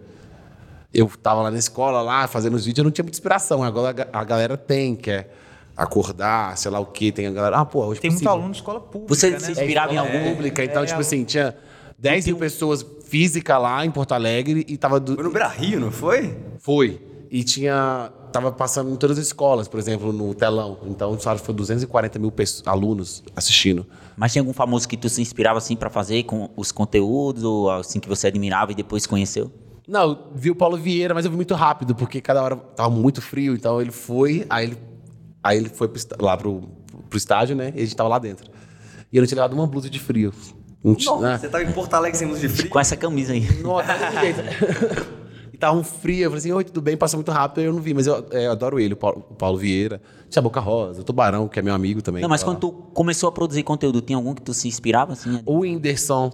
eu 0.93 1.07
tava 1.23 1.43
lá 1.43 1.51
na 1.51 1.59
escola, 1.59 2.01
lá, 2.03 2.27
fazendo 2.27 2.55
os 2.55 2.65
vídeos, 2.65 2.79
eu 2.79 2.85
não 2.85 2.91
tinha 2.91 3.03
muita 3.03 3.17
inspiração. 3.17 3.63
Agora 3.63 3.89
a 3.91 3.93
ga- 3.93 4.09
a 4.13 4.25
galera 4.25 4.57
tem, 4.57 4.95
quer 4.97 5.33
acordar, 5.77 6.57
sei 6.57 6.71
lá 6.71 6.81
o 6.81 6.87
quê. 6.87 7.13
Tem 7.13 7.27
a 7.27 7.31
galera, 7.31 7.59
ah, 7.61 7.65
pô, 7.65 7.85
hoje 7.87 7.99
é 7.99 8.03
Tem 8.03 8.11
muito 8.11 8.19
possível. 8.21 8.33
aluno 8.33 8.51
de 8.53 8.59
escola 8.59 8.81
pública. 8.81 9.15
Você 9.15 9.31
né? 9.31 9.39
se 9.39 9.53
inspirava 9.53 9.93
em 9.93 9.97
escola 9.97 10.15
algum? 10.19 10.31
pública. 10.35 10.65
Então, 10.65 10.85
tipo 10.85 11.01
assim, 11.01 11.25
tinha 11.25 11.55
10 11.99 12.27
mil 12.27 12.37
pessoas 12.37 12.85
física 13.05 13.57
lá 13.59 13.85
em 13.87 13.91
Porto 13.91 14.13
Alegre 14.13 14.65
e 14.69 14.77
tava... 14.77 14.99
Do... 15.01 15.15
Foi 15.15 15.25
no 15.25 15.31
Beira 15.31 15.49
Rio, 15.49 15.81
não 15.81 15.91
foi? 15.93 16.37
Foi. 16.59 17.01
E 17.31 17.43
tinha... 17.45 18.13
Tava 18.33 18.53
passando 18.53 18.91
em 18.93 18.97
todas 18.97 19.19
as 19.19 19.27
escolas, 19.27 19.69
por 19.69 19.81
exemplo, 19.81 20.13
no 20.13 20.35
telão. 20.35 20.79
Então, 20.85 21.19
sabe, 21.19 21.41
foi 21.41 21.55
240 21.55 22.19
mil 22.19 22.31
pessoas- 22.31 22.67
alunos 22.69 23.23
assistindo. 23.35 23.87
Mas 24.17 24.35
tem 24.35 24.41
algum 24.41 24.53
famoso 24.53 24.87
que 24.87 24.99
tu 24.99 25.09
se 25.09 25.23
inspirava 25.23 25.57
assim 25.59 25.75
pra 25.75 25.89
fazer 25.89 26.25
com 26.25 26.51
os 26.55 26.71
conteúdos 26.71 27.43
ou 27.43 27.71
assim 27.71 27.99
que 27.99 28.09
você 28.09 28.27
admirava 28.27 28.73
e 28.73 28.75
depois 28.75 29.07
conheceu? 29.07 29.51
Não, 29.89 30.11
eu 30.11 30.19
vi 30.35 30.51
o 30.51 30.55
Paulo 30.55 30.77
Vieira, 30.77 31.15
mas 31.15 31.25
eu 31.25 31.31
vi 31.31 31.37
muito 31.37 31.55
rápido, 31.55 31.95
porque 31.95 32.21
cada 32.21 32.43
hora 32.43 32.57
tava 32.57 32.91
muito 32.91 33.23
frio, 33.23 33.55
então 33.55 33.81
ele 33.81 33.91
foi, 33.91 34.45
aí 34.51 34.67
ele, 34.67 34.79
aí 35.43 35.57
ele 35.57 35.71
foi 35.71 35.89
pro, 35.89 36.03
lá 36.21 36.37
pro, 36.37 36.61
pro 37.09 37.17
estádio, 37.17 37.57
né? 37.57 37.73
E 37.75 37.81
a 37.81 37.85
gente 37.85 37.97
tava 37.97 38.11
lá 38.11 38.19
dentro. 38.19 38.51
E 39.11 39.17
eu 39.17 39.23
não 39.23 39.27
tinha 39.27 39.37
levado 39.37 39.55
uma 39.55 39.67
blusa 39.67 39.89
de 39.89 39.99
frio. 39.99 40.31
Não 40.85 40.93
Nossa, 40.93 41.19
né? 41.19 41.39
você 41.39 41.49
tava 41.49 41.65
em 41.65 41.73
Porto 41.73 41.95
Alegre 41.95 42.19
sem 42.19 42.29
luz 42.29 42.41
de 42.41 42.51
frio. 42.51 42.69
Com 42.69 42.79
essa 42.79 42.97
camisa 42.97 43.33
aí. 43.33 43.41
Jeito. 43.41 45.19
E 45.51 45.57
tava 45.59 45.77
um 45.77 45.83
frio, 45.83 46.23
eu 46.23 46.31
falei 46.31 46.39
assim, 46.39 46.53
oi, 46.53 46.63
tudo 46.63 46.81
bem? 46.81 46.97
Passou 46.97 47.19
muito 47.19 47.33
rápido, 47.33 47.65
eu 47.65 47.73
não 47.73 47.81
vi, 47.81 47.93
mas 47.93 48.07
eu, 48.07 48.25
é, 48.31 48.47
eu 48.47 48.53
adoro 48.53 48.79
ele, 48.79 48.95
o 48.95 48.97
Paulo, 48.97 49.27
o 49.29 49.35
Paulo 49.35 49.59
Vieira. 49.59 50.01
Tinha 50.31 50.41
Boca 50.41 50.61
Rosa, 50.61 51.01
o 51.01 51.05
Tubarão, 51.05 51.49
que 51.49 51.59
é 51.59 51.63
meu 51.63 51.75
amigo 51.75 52.01
também. 52.01 52.23
Não, 52.23 52.29
mas 52.29 52.45
quando 52.45 52.61
tu 52.61 52.71
começou 52.71 53.29
a 53.29 53.33
produzir 53.33 53.65
conteúdo, 53.65 54.01
tinha 54.01 54.17
algum 54.17 54.35
que 54.35 54.43
tu 54.43 54.55
se 54.55 54.69
inspirava 54.69 55.15
assim? 55.15 55.43
O 55.45 55.63
Whindersson, 55.63 56.31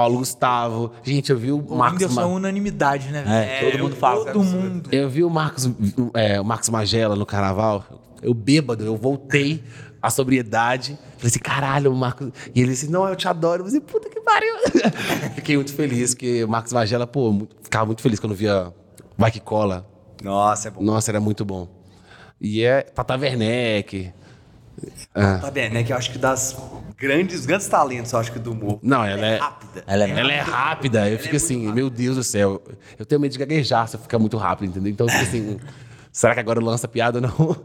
Paulo 0.00 0.18
Gustavo. 0.18 0.92
Gente, 1.02 1.30
eu 1.30 1.36
vi 1.38 1.52
o 1.52 1.58
O 1.58 1.76
Marcos... 1.76 2.00
Whindersson 2.00 2.20
é 2.20 2.24
Ma- 2.24 2.30
unanimidade, 2.30 3.08
né? 3.10 3.22
velho? 3.22 3.34
É, 3.34 3.70
todo 3.70 3.82
mundo 3.82 3.96
fala. 3.96 4.24
Todo 4.32 4.42
mundo. 4.44 4.88
Eu 4.92 5.10
vi 5.10 5.22
o 5.22 5.28
Marcos, 5.30 5.70
é, 6.14 6.40
o 6.40 6.44
Marcos 6.44 6.68
Magela 6.70 7.14
no 7.14 7.26
carnaval. 7.26 7.84
Eu 8.22 8.32
bêbado, 8.32 8.84
eu 8.84 8.96
voltei 8.96 9.62
à 10.00 10.08
sobriedade. 10.10 10.98
Falei 11.18 11.28
assim, 11.28 11.38
caralho, 11.38 11.92
o 11.92 11.94
Marcos. 11.96 12.30
E 12.54 12.60
ele 12.62 12.70
disse, 12.70 12.90
não, 12.90 13.06
eu 13.08 13.14
te 13.14 13.28
adoro. 13.28 13.62
Eu 13.62 13.66
falei, 13.66 13.80
puta 13.80 14.08
que 14.08 14.20
pariu. 14.20 14.54
Fiquei 15.36 15.56
muito 15.56 15.72
feliz, 15.74 16.14
porque 16.14 16.44
o 16.44 16.48
Marcos 16.48 16.72
Magela, 16.72 17.06
pô, 17.06 17.30
mu- 17.32 17.48
ficava 17.62 17.84
muito 17.86 18.00
feliz 18.00 18.18
quando 18.18 18.34
via 18.34 18.72
Vai 19.18 19.30
Que 19.30 19.40
Cola. 19.40 19.86
Nossa, 20.22 20.68
é 20.68 20.70
bom. 20.70 20.82
Nossa, 20.82 21.10
era 21.10 21.20
muito 21.20 21.44
bom. 21.44 21.68
E 22.40 22.62
é 22.62 22.80
Tata 22.82 23.16
Werneck. 23.18 24.12
Ah. 25.14 25.38
Tá 25.38 25.50
bem, 25.50 25.70
né? 25.70 25.82
Que 25.82 25.92
eu 25.92 25.96
acho 25.96 26.10
que 26.12 26.18
das 26.18 26.56
grandes, 26.96 27.46
grandes 27.46 27.66
talentos, 27.68 28.12
eu 28.12 28.18
acho 28.18 28.32
que 28.32 28.38
do 28.38 28.52
humor. 28.52 28.78
Não, 28.82 29.04
ela 29.04 29.26
é. 29.26 29.38
Rápida. 29.38 29.84
Ela 29.86 30.04
é 30.04 30.10
Ela 30.10 30.32
é 30.32 30.40
rápida. 30.40 31.08
Eu 31.08 31.18
fico 31.18 31.36
assim, 31.36 31.72
meu 31.72 31.88
Deus 31.90 32.16
do 32.16 32.24
céu. 32.24 32.62
Eu 32.98 33.06
tenho 33.06 33.20
medo 33.20 33.32
de 33.32 33.38
gaguejar 33.38 33.88
se 33.88 33.96
eu 33.96 34.00
ficar 34.00 34.18
muito 34.18 34.36
rápido, 34.36 34.68
entendeu? 34.70 34.92
Então 34.92 35.06
eu 35.06 35.12
fico 35.12 35.24
assim, 35.24 35.60
será 36.12 36.34
que 36.34 36.40
agora 36.40 36.60
lança 36.60 36.86
piada 36.88 37.18
ou 37.18 37.22
não? 37.22 37.56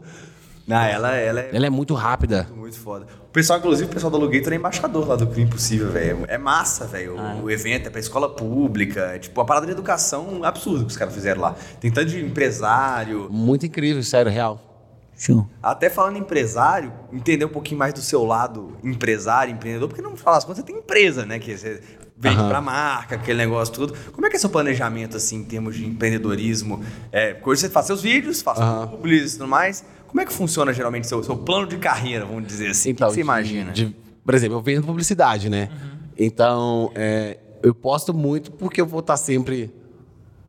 Não, 0.66 0.82
ela, 0.82 1.14
ela 1.14 1.40
é 1.42 1.50
Ela 1.52 1.66
é 1.66 1.70
muito 1.70 1.94
rápida. 1.94 2.48
muito 2.54 2.76
foda. 2.76 3.06
O 3.28 3.32
pessoal, 3.36 3.58
inclusive, 3.60 3.88
o 3.88 3.92
pessoal 3.92 4.10
do 4.10 4.16
Alugator 4.16 4.52
é 4.52 4.56
embaixador 4.56 5.06
lá 5.06 5.14
do 5.14 5.24
Crime 5.26 5.46
Impossível, 5.46 5.92
velho. 5.92 6.24
É 6.26 6.36
massa, 6.36 6.86
velho. 6.86 7.14
O, 7.16 7.44
o 7.44 7.50
evento 7.50 7.86
é 7.86 7.90
pra 7.90 8.00
escola 8.00 8.28
pública. 8.28 9.12
É 9.14 9.18
tipo, 9.20 9.38
uma 9.38 9.46
parada 9.46 9.64
de 9.66 9.70
educação 9.72 10.42
absurda 10.42 10.80
que 10.84 10.90
os 10.90 10.96
caras 10.96 11.14
fizeram 11.14 11.40
lá. 11.40 11.54
Tem 11.78 11.88
tanto 11.92 12.08
de 12.10 12.20
empresário. 12.24 13.28
Muito 13.30 13.64
incrível, 13.64 14.02
sério, 14.02 14.32
real. 14.32 14.75
Show. 15.16 15.48
Até 15.62 15.88
falando 15.88 16.16
em 16.16 16.20
empresário, 16.20 16.92
entender 17.12 17.44
um 17.46 17.48
pouquinho 17.50 17.78
mais 17.78 17.94
do 17.94 18.00
seu 18.00 18.22
lado 18.24 18.76
empresário, 18.84 19.52
empreendedor, 19.52 19.88
porque 19.88 20.02
não 20.02 20.14
falar 20.16 20.36
as 20.38 20.44
contas, 20.44 20.58
você 20.58 20.62
tem 20.64 20.76
empresa, 20.78 21.24
né? 21.24 21.38
Que 21.38 21.56
você 21.56 21.80
vende 22.18 22.36
pra 22.48 22.60
marca, 22.60 23.14
aquele 23.14 23.38
negócio 23.38 23.72
tudo. 23.74 23.94
Como 24.12 24.26
é 24.26 24.30
que 24.30 24.36
é 24.36 24.38
seu 24.38 24.50
planejamento, 24.50 25.16
assim, 25.16 25.36
em 25.38 25.44
termos 25.44 25.74
de 25.76 25.86
empreendedorismo? 25.86 26.82
É, 27.10 27.34
você 27.42 27.68
faz 27.70 27.86
seus 27.86 28.02
vídeos, 28.02 28.42
faz 28.42 28.58
publis 28.90 29.34
e 29.34 29.38
tudo 29.38 29.48
mais. 29.48 29.84
Como 30.06 30.20
é 30.20 30.24
que 30.26 30.32
funciona 30.32 30.72
geralmente 30.72 31.06
seu, 31.06 31.22
seu 31.24 31.36
plano 31.36 31.66
de 31.66 31.78
carreira, 31.78 32.24
vamos 32.26 32.46
dizer 32.46 32.70
assim? 32.70 32.92
o 32.92 32.94
que 32.94 33.00
você 33.04 33.14
de- 33.14 33.20
imagina? 33.20 33.72
de- 33.72 33.96
por 34.24 34.34
exemplo, 34.34 34.56
eu 34.58 34.60
vendo 34.62 34.84
publicidade, 34.86 35.48
né? 35.48 35.70
Então, 36.18 36.90
é, 36.94 37.38
eu 37.62 37.74
posto 37.74 38.12
muito 38.14 38.50
porque 38.52 38.80
eu 38.80 38.86
vou 38.86 39.00
estar 39.00 39.16
sempre 39.16 39.72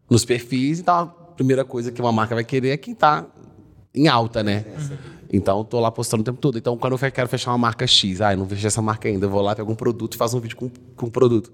nos 0.09 0.23
perfis. 0.25 0.79
Então, 0.79 0.95
a 0.95 1.05
primeira 1.05 1.63
coisa 1.65 1.91
que 1.91 2.01
uma 2.01 2.11
marca 2.11 2.33
vai 2.35 2.43
querer 2.43 2.69
é 2.69 2.77
quem 2.77 2.93
tá 2.95 3.25
em 3.97 4.07
alta, 4.07 4.43
né? 4.43 4.65
Então, 5.31 5.57
eu 5.59 5.63
tô 5.65 5.79
lá 5.79 5.91
postando 5.91 6.21
o 6.21 6.23
tempo 6.23 6.37
todo. 6.39 6.57
Então, 6.57 6.77
quando 6.77 6.93
eu 6.97 7.11
quero 7.11 7.27
fechar 7.27 7.51
uma 7.51 7.57
marca 7.57 7.85
X, 7.85 8.21
ah, 8.21 8.33
eu 8.33 8.37
não 8.37 8.47
fechei 8.47 8.67
essa 8.67 8.81
marca 8.81 9.07
ainda, 9.09 9.25
eu 9.25 9.29
vou 9.29 9.41
lá, 9.41 9.53
pego 9.55 9.71
um 9.71 9.75
produto 9.75 10.13
e 10.13 10.17
faço 10.17 10.37
um 10.37 10.39
vídeo 10.39 10.55
com, 10.55 10.69
com 10.95 11.07
o 11.07 11.11
produto. 11.11 11.51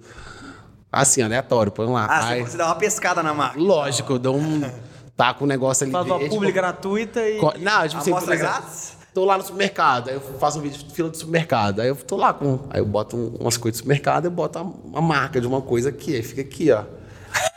Assim, 0.91 1.21
aleatório, 1.23 1.71
põe 1.71 1.87
lá. 1.87 2.05
Ah, 2.05 2.27
Aí, 2.27 2.41
você, 2.43 2.55
dá 2.55 2.67
uma 2.67 2.75
pescada 2.75 3.23
na 3.23 3.33
marca. 3.33 3.59
lógico, 3.59 4.13
eu 4.13 4.19
dou 4.19 4.37
um. 4.37 4.61
Taco 5.17 5.43
o 5.43 5.47
negócio 5.47 5.83
ali. 5.83 5.91
Faz 5.91 6.05
uma 6.07 6.19
publi 6.19 6.51
gratuita 6.51 7.21
e. 7.27 7.39
Co- 7.39 7.53
Não, 7.59 7.87
tipo 7.87 8.01
assim, 8.01 8.11
Amostra 8.11 8.35
grátis? 8.35 8.97
tô 9.13 9.25
lá 9.25 9.37
no 9.37 9.43
supermercado, 9.43 10.09
aí 10.09 10.15
eu 10.15 10.21
faço 10.21 10.57
um 10.57 10.61
vídeo 10.63 10.83
de 10.83 10.91
fila 10.93 11.07
do 11.09 11.15
supermercado, 11.17 11.81
aí 11.81 11.87
eu 11.87 11.95
tô 11.95 12.15
lá 12.15 12.33
com. 12.33 12.61
Aí 12.71 12.79
eu 12.79 12.85
boto 12.85 13.15
um- 13.15 13.35
umas 13.39 13.55
coisas 13.57 13.79
do 13.79 13.83
supermercado, 13.83 14.25
eu 14.25 14.31
boto 14.31 14.59
uma, 14.59 15.01
marca 15.01 15.39
de 15.39 15.45
uma 15.45 15.61
coisa 15.61 15.89
aqui, 15.89 16.15
aí 16.15 16.23
fica 16.23 16.41
aqui, 16.41 16.71
ó. 16.71 16.83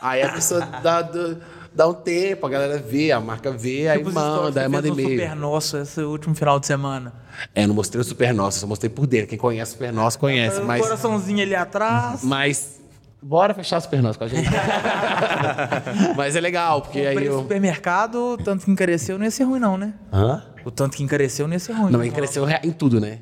Aí 0.01 0.21
a 0.21 0.31
pessoa 0.33 0.61
da, 0.83 1.01
do, 1.01 1.37
dá 1.77 1.87
um 1.87 1.93
tempo, 1.93 2.45
a 2.45 2.49
galera 2.49 2.77
vê, 2.79 3.11
a 3.11 3.19
marca 3.21 3.51
vê, 3.51 3.87
aí 3.87 3.99
Tipo 3.99 4.11
stories 4.11 4.29
manda, 4.45 4.59
aí 4.61 4.65
você 4.65 4.69
manda 4.69 4.87
e-mail. 4.87 5.09
Super 5.19 5.35
Nosso 5.35 5.77
esse 5.77 6.01
último 6.01 6.33
final 6.35 6.59
de 6.59 6.65
semana. 6.67 7.13
É, 7.53 7.65
não 7.67 7.75
mostrei 7.75 8.01
o 8.01 8.03
Super 8.03 8.33
Nosso, 8.33 8.59
só 8.59 8.67
mostrei 8.67 8.89
por 8.89 9.05
dentro. 9.05 9.27
Quem 9.27 9.37
conhece 9.37 9.71
o 9.71 9.73
Super 9.75 9.93
Nosso 9.93 10.17
conhece, 10.19 10.59
Um 10.59 10.65
mas. 10.65 10.81
coraçãozinho 10.81 11.41
ali 11.41 11.55
atrás. 11.55 12.23
Mas. 12.23 12.75
Bora 13.21 13.53
fechar 13.53 13.77
o 13.77 13.81
Super 13.81 14.01
Nosso 14.01 14.17
com 14.19 14.25
a 14.25 14.27
gente. 14.27 14.47
mas 16.15 16.35
é 16.35 16.41
legal, 16.41 16.81
porque 16.81 17.01
O 17.01 17.07
aí 17.09 17.25
eu. 17.25 17.39
supermercado, 17.41 18.15
o 18.33 18.37
tanto 18.37 18.65
que 18.65 18.71
encareceu, 18.71 19.17
não 19.17 19.25
ia 19.25 19.31
ser 19.31 19.43
ruim, 19.43 19.59
não, 19.59 19.77
né? 19.77 19.93
Hã? 20.11 20.43
O 20.65 20.71
tanto 20.71 20.97
que 20.97 21.03
encareceu 21.03 21.47
não 21.47 21.53
ia 21.53 21.59
ser 21.59 21.73
ruim. 21.73 21.91
Não, 21.91 21.99
cresceu 22.11 22.43
rea- 22.45 22.61
em 22.63 22.71
tudo, 22.71 22.99
né? 22.99 23.19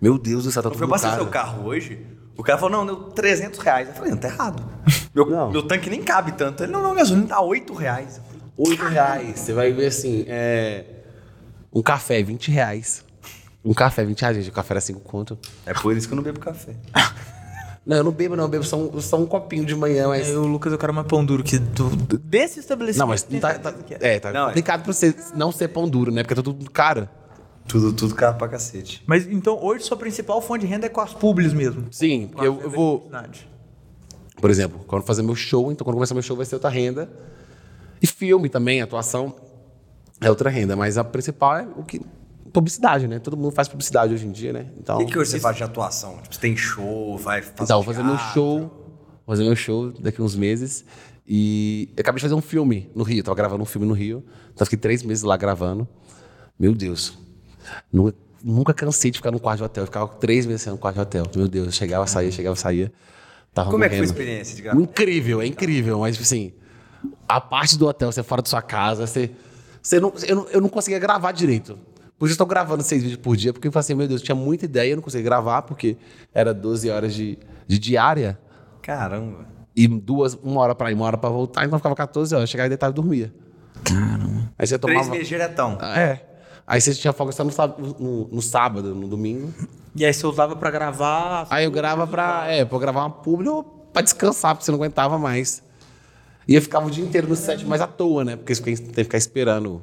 Meu 0.00 0.18
Deus 0.18 0.44
do 0.44 0.50
céu, 0.50 0.62
tá 0.62 0.70
tudo 0.70 0.88
caro. 0.88 1.14
seu 1.14 1.26
carro 1.26 1.66
hoje, 1.66 2.00
o 2.40 2.44
cara 2.44 2.58
falou, 2.58 2.78
não, 2.78 2.86
deu 2.86 2.96
300 3.10 3.58
reais. 3.60 3.88
Eu 3.88 3.94
falei, 3.94 4.10
não, 4.10 4.18
tá 4.18 4.28
errado. 4.28 4.62
Meu, 5.14 5.26
Não. 5.28 5.50
meu 5.50 5.62
tanque 5.64 5.90
nem 5.90 6.02
cabe 6.02 6.32
tanto. 6.32 6.62
Ele, 6.62 6.70
não, 6.72 6.80
não, 6.82 6.94
gasolina 6.94 7.26
tá 7.26 7.40
8 7.40 7.74
reais. 7.74 8.16
Eu 8.18 8.22
falei, 8.22 8.40
Oito 8.56 8.84
reais. 8.86 9.40
Você 9.40 9.52
vai 9.52 9.72
ver 9.72 9.86
assim, 9.86 10.24
é. 10.28 10.84
Um 11.72 11.82
café, 11.82 12.22
20 12.22 12.50
reais. 12.50 13.04
Um 13.64 13.74
café, 13.74 14.04
20 14.04 14.20
reais, 14.20 14.36
gente. 14.36 14.50
O 14.50 14.52
café 14.52 14.74
era 14.74 14.80
5 14.80 15.00
conto. 15.00 15.38
É 15.66 15.72
por 15.74 15.96
isso 15.96 16.06
que 16.06 16.14
eu 16.14 16.16
não 16.16 16.22
bebo 16.22 16.38
café. 16.40 16.74
Não, 17.86 17.96
eu 17.96 18.04
não 18.04 18.12
bebo, 18.12 18.36
não. 18.36 18.44
Eu 18.44 18.48
bebo 18.48 18.62
só 18.62 18.76
um, 18.76 19.00
só 19.00 19.16
um 19.18 19.24
copinho 19.26 19.64
de 19.64 19.74
manhã, 19.74 20.06
mas. 20.06 20.28
O 20.36 20.42
Lucas, 20.42 20.70
eu 20.70 20.78
quero 20.78 20.92
mais 20.92 21.06
pão 21.06 21.24
duro 21.24 21.42
que 21.42 21.58
do, 21.58 21.88
do- 21.88 22.18
desse 22.18 22.60
estabelecimento. 22.60 23.00
Não, 23.00 23.08
mas 23.08 23.26
não 23.28 23.40
tá. 23.40 23.54
tem 23.54 23.60
tá- 23.62 23.74
é. 24.06 24.14
é, 24.16 24.20
tá 24.20 24.30
Não, 24.32 24.42
é. 24.42 24.46
complicado 24.48 24.82
pra 24.84 24.92
você 24.92 25.14
não 25.34 25.50
ser 25.50 25.68
pão 25.68 25.88
duro, 25.88 26.12
né? 26.12 26.22
Porque 26.22 26.34
tá 26.34 26.42
tudo 26.42 26.70
caro. 26.70 27.08
Tudo, 27.70 27.92
tudo 27.92 28.14
caro 28.14 28.36
pra 28.36 28.48
cacete. 28.48 29.02
Mas 29.06 29.26
então 29.26 29.58
hoje 29.62 29.84
sua 29.84 29.96
principal 29.96 30.40
fonte 30.42 30.62
de 30.62 30.66
renda 30.66 30.86
é 30.86 30.88
com 30.88 31.00
as 31.00 31.14
publis 31.14 31.52
mesmo. 31.52 31.86
Sim, 31.90 32.28
porque 32.32 32.46
eu, 32.46 32.60
eu 32.60 32.70
vou. 32.70 33.08
Por 34.40 34.50
exemplo, 34.50 34.80
quando 34.86 35.02
fazer 35.04 35.22
meu 35.22 35.34
show, 35.34 35.70
então 35.70 35.84
quando 35.84 35.94
começar 35.94 36.14
meu 36.14 36.22
show 36.22 36.36
vai 36.36 36.46
ser 36.46 36.54
outra 36.56 36.70
renda. 36.70 37.10
E 38.02 38.06
filme 38.06 38.48
também, 38.48 38.80
atuação 38.80 39.34
é 40.20 40.28
outra 40.30 40.48
renda, 40.50 40.74
mas 40.74 40.96
a 40.96 41.04
principal 41.04 41.56
é 41.58 41.68
o 41.76 41.82
que 41.84 42.00
publicidade, 42.52 43.06
né? 43.06 43.18
Todo 43.18 43.36
mundo 43.36 43.52
faz 43.52 43.68
publicidade 43.68 44.12
hoje 44.14 44.26
em 44.26 44.32
dia, 44.32 44.52
né? 44.52 44.66
Então, 44.78 44.96
O 44.96 45.04
que, 45.04 45.12
que 45.12 45.18
hoje 45.18 45.30
você 45.30 45.36
isso- 45.36 45.42
faz 45.44 45.56
de 45.56 45.62
atuação? 45.62 46.16
Tipo, 46.22 46.34
você 46.34 46.40
tem 46.40 46.56
show, 46.56 47.16
vai 47.18 47.42
fazer 47.42 47.62
Então, 47.64 47.82
vou 47.82 47.94
fazer 47.94 48.02
meu 48.02 48.18
show, 48.18 48.58
vou 49.26 49.26
fazer 49.26 49.44
meu 49.44 49.54
show 49.54 49.92
daqui 49.92 50.20
uns 50.22 50.34
meses. 50.34 50.84
E 51.26 51.90
eu 51.96 52.00
acabei 52.00 52.16
de 52.16 52.22
fazer 52.22 52.34
um 52.34 52.40
filme 52.40 52.90
no 52.94 53.04
Rio, 53.04 53.18
eu 53.20 53.24
tava 53.24 53.36
gravando 53.36 53.62
um 53.62 53.66
filme 53.66 53.86
no 53.86 53.94
Rio. 53.94 54.24
Então 54.52 54.64
fiquei 54.66 54.78
três 54.78 55.02
meses 55.02 55.22
lá 55.22 55.36
gravando. 55.36 55.86
Meu 56.58 56.74
Deus. 56.74 57.16
Nunca, 57.92 58.16
nunca 58.42 58.74
cansei 58.74 59.10
de 59.10 59.18
ficar 59.18 59.30
no 59.30 59.40
quarto 59.40 59.58
de 59.58 59.64
hotel. 59.64 59.82
Eu 59.82 59.86
ficava 59.86 60.08
três 60.08 60.46
meses 60.46 60.66
no 60.66 60.78
quarto 60.78 60.96
de 60.96 61.02
hotel. 61.02 61.24
Meu 61.34 61.48
Deus, 61.48 61.66
eu 61.66 61.72
chegava, 61.72 62.06
saía, 62.06 62.30
chegava, 62.30 62.56
saía. 62.56 62.92
Tava 63.52 63.70
Como 63.70 63.82
é 63.84 63.88
que 63.88 63.96
foi 63.96 64.04
a 64.04 64.08
morrendo. 64.08 64.20
experiência 64.20 64.56
de 64.56 64.62
gravar? 64.62 64.80
Incrível, 64.80 65.40
é 65.42 65.46
incrível. 65.46 65.98
Mas, 66.00 66.14
tipo 66.16 66.22
assim, 66.24 66.52
a 67.28 67.40
parte 67.40 67.76
do 67.76 67.86
hotel, 67.86 68.12
você 68.12 68.20
é 68.20 68.22
fora 68.22 68.42
da 68.42 68.48
sua 68.48 68.62
casa, 68.62 69.06
você. 69.06 69.30
você 69.82 69.98
não, 69.98 70.12
eu, 70.26 70.36
não, 70.36 70.46
eu 70.50 70.60
não 70.60 70.68
conseguia 70.68 70.98
gravar 70.98 71.32
direito. 71.32 71.76
Por 72.18 72.26
isso 72.26 72.32
eu 72.32 72.34
estou 72.34 72.46
gravando 72.46 72.82
seis 72.82 73.02
vídeos 73.02 73.18
por 73.20 73.34
dia, 73.36 73.52
porque 73.52 73.66
eu 73.66 73.72
falei 73.72 73.80
assim, 73.84 73.94
meu 73.94 74.06
Deus, 74.06 74.20
eu 74.20 74.24
tinha 74.26 74.34
muita 74.34 74.66
ideia, 74.66 74.92
eu 74.92 74.96
não 74.96 75.02
conseguia 75.02 75.24
gravar, 75.24 75.62
porque 75.62 75.96
era 76.34 76.52
12 76.52 76.90
horas 76.90 77.14
de, 77.14 77.38
de 77.66 77.78
diária 77.78 78.38
Caramba. 78.82 79.46
e 79.74 79.88
duas, 79.88 80.34
uma 80.34 80.60
hora 80.60 80.74
pra 80.74 80.90
ir, 80.90 80.94
uma 80.94 81.06
hora 81.06 81.16
pra 81.16 81.30
voltar, 81.30 81.64
então 81.64 81.76
eu 81.76 81.78
ficava 81.78 81.94
14 81.96 82.34
horas. 82.34 82.50
Chegava 82.50 82.66
e 82.66 82.68
deitava 82.68 82.92
e 82.92 82.94
dormia. 82.94 83.32
Caramba. 83.82 84.52
Aí 84.58 84.66
você 84.66 84.78
Três 84.78 84.96
tomava. 84.98 85.10
meses 85.10 85.28
diretão. 85.28 85.78
É. 85.80 86.20
Aí 86.70 86.80
você 86.80 86.94
tinha 86.94 87.12
folga 87.12 87.32
só 87.32 87.42
no, 87.42 87.50
sábado- 87.50 87.96
no, 87.98 88.28
no 88.28 88.40
sábado, 88.40 88.94
no 88.94 89.08
domingo. 89.08 89.52
E 89.96 90.04
aí 90.06 90.14
você 90.14 90.24
usava 90.24 90.54
pra 90.54 90.70
gravar. 90.70 91.48
Aí 91.50 91.64
eu 91.64 91.70
grava 91.72 92.06
pra. 92.06 92.46
É, 92.46 92.64
pra 92.64 92.78
gravar 92.78 93.00
uma 93.00 93.10
publi 93.10 93.48
ou 93.48 93.64
pra 93.64 94.02
descansar, 94.02 94.54
porque 94.54 94.64
você 94.64 94.70
não 94.70 94.78
aguentava 94.78 95.18
mais. 95.18 95.64
E 96.46 96.54
eu 96.54 96.62
ficava 96.62 96.86
o 96.86 96.90
dia 96.90 97.04
inteiro 97.04 97.28
no 97.28 97.34
set, 97.34 97.64
mas 97.66 97.80
à 97.80 97.88
toa, 97.88 98.24
né? 98.24 98.36
Porque 98.36 98.54
você 98.54 98.62
tem 98.62 98.76
que 98.76 99.02
ficar 99.04 99.18
esperando. 99.18 99.82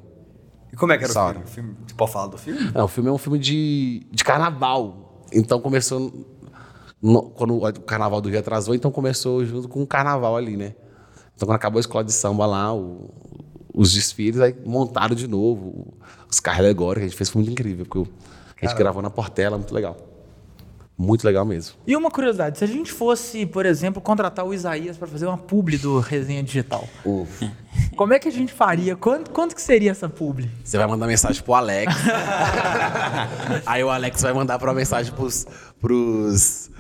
E 0.72 0.78
como 0.78 0.94
é 0.94 0.98
que 0.98 1.04
era 1.04 1.12
o 1.12 1.14
filme? 1.34 1.46
O 1.46 1.48
filme? 1.50 1.76
Você 1.88 1.94
pode 1.96 2.12
falar 2.14 2.28
do 2.28 2.38
filme? 2.38 2.72
Não, 2.74 2.86
o 2.86 2.88
filme 2.88 3.10
é 3.10 3.12
um 3.12 3.18
filme 3.18 3.38
de, 3.40 4.08
de 4.10 4.24
carnaval. 4.24 5.26
Então 5.34 5.60
começou. 5.60 6.10
no- 7.02 7.24
quando 7.32 7.58
o 7.58 7.82
carnaval 7.82 8.22
do 8.22 8.30
Rio 8.30 8.40
atrasou, 8.40 8.74
então 8.74 8.92
começou 8.92 9.46
junto 9.46 9.68
com 9.68 9.84
o 9.84 9.88
carnaval 9.88 10.38
ali, 10.38 10.56
né? 10.56 10.74
Então 11.36 11.46
quando 11.48 11.56
acabou 11.58 11.80
a 11.80 11.82
escola 11.82 12.04
de 12.04 12.12
samba 12.14 12.46
lá, 12.46 12.74
o- 12.74 13.14
os 13.78 13.94
desfiles, 13.94 14.42
aí 14.42 14.56
montaram 14.66 15.16
de 15.16 15.28
novo 15.28 15.94
os 16.30 16.40
carros 16.40 16.62
alegóricos. 16.62 17.04
A 17.04 17.08
gente 17.10 17.18
fez 17.18 17.30
foi 17.30 17.44
muito 17.44 17.52
incrível, 17.52 17.86
porque 17.86 18.66
a 18.66 18.68
gente 18.68 18.78
gravou 18.78 19.04
na 19.04 19.12
Portela, 19.12 19.56
muito 19.56 19.74
legal. 19.74 19.96
Muito 20.98 21.24
legal 21.24 21.46
mesmo. 21.46 21.76
E 21.86 21.96
uma 21.96 22.10
curiosidade, 22.10 22.58
se 22.58 22.64
a 22.64 22.68
gente 22.68 22.92
fosse, 22.92 23.46
por 23.46 23.68
exemplo, 23.68 24.02
contratar 24.02 24.44
o 24.44 24.52
Isaías 24.52 24.98
pra 24.98 25.08
fazer 25.08 25.28
uma 25.28 25.38
publi 25.38 25.78
do 25.78 26.00
Resenha 26.00 26.42
Digital, 26.42 26.90
como 27.96 28.14
é 28.16 28.20
que 28.20 28.28
a 28.28 28.32
gente 28.32 28.52
faria? 28.52 28.96
Quanto, 28.96 29.30
quanto 29.30 29.54
que 29.54 29.62
seria 29.62 29.92
essa 29.92 30.10
publi? 30.10 30.50
Você 30.64 30.76
vai 30.76 30.88
mandar 30.88 31.06
mensagem 31.06 31.44
pro 31.44 31.54
Alex. 31.54 31.94
Aí 33.64 33.84
o 33.84 33.92
Alex 33.92 34.24
vai 34.24 34.34
mandar 34.34 34.58
pra 34.58 34.74
mensagem 34.74 35.14
pros, 35.14 35.46
pros 35.80 36.72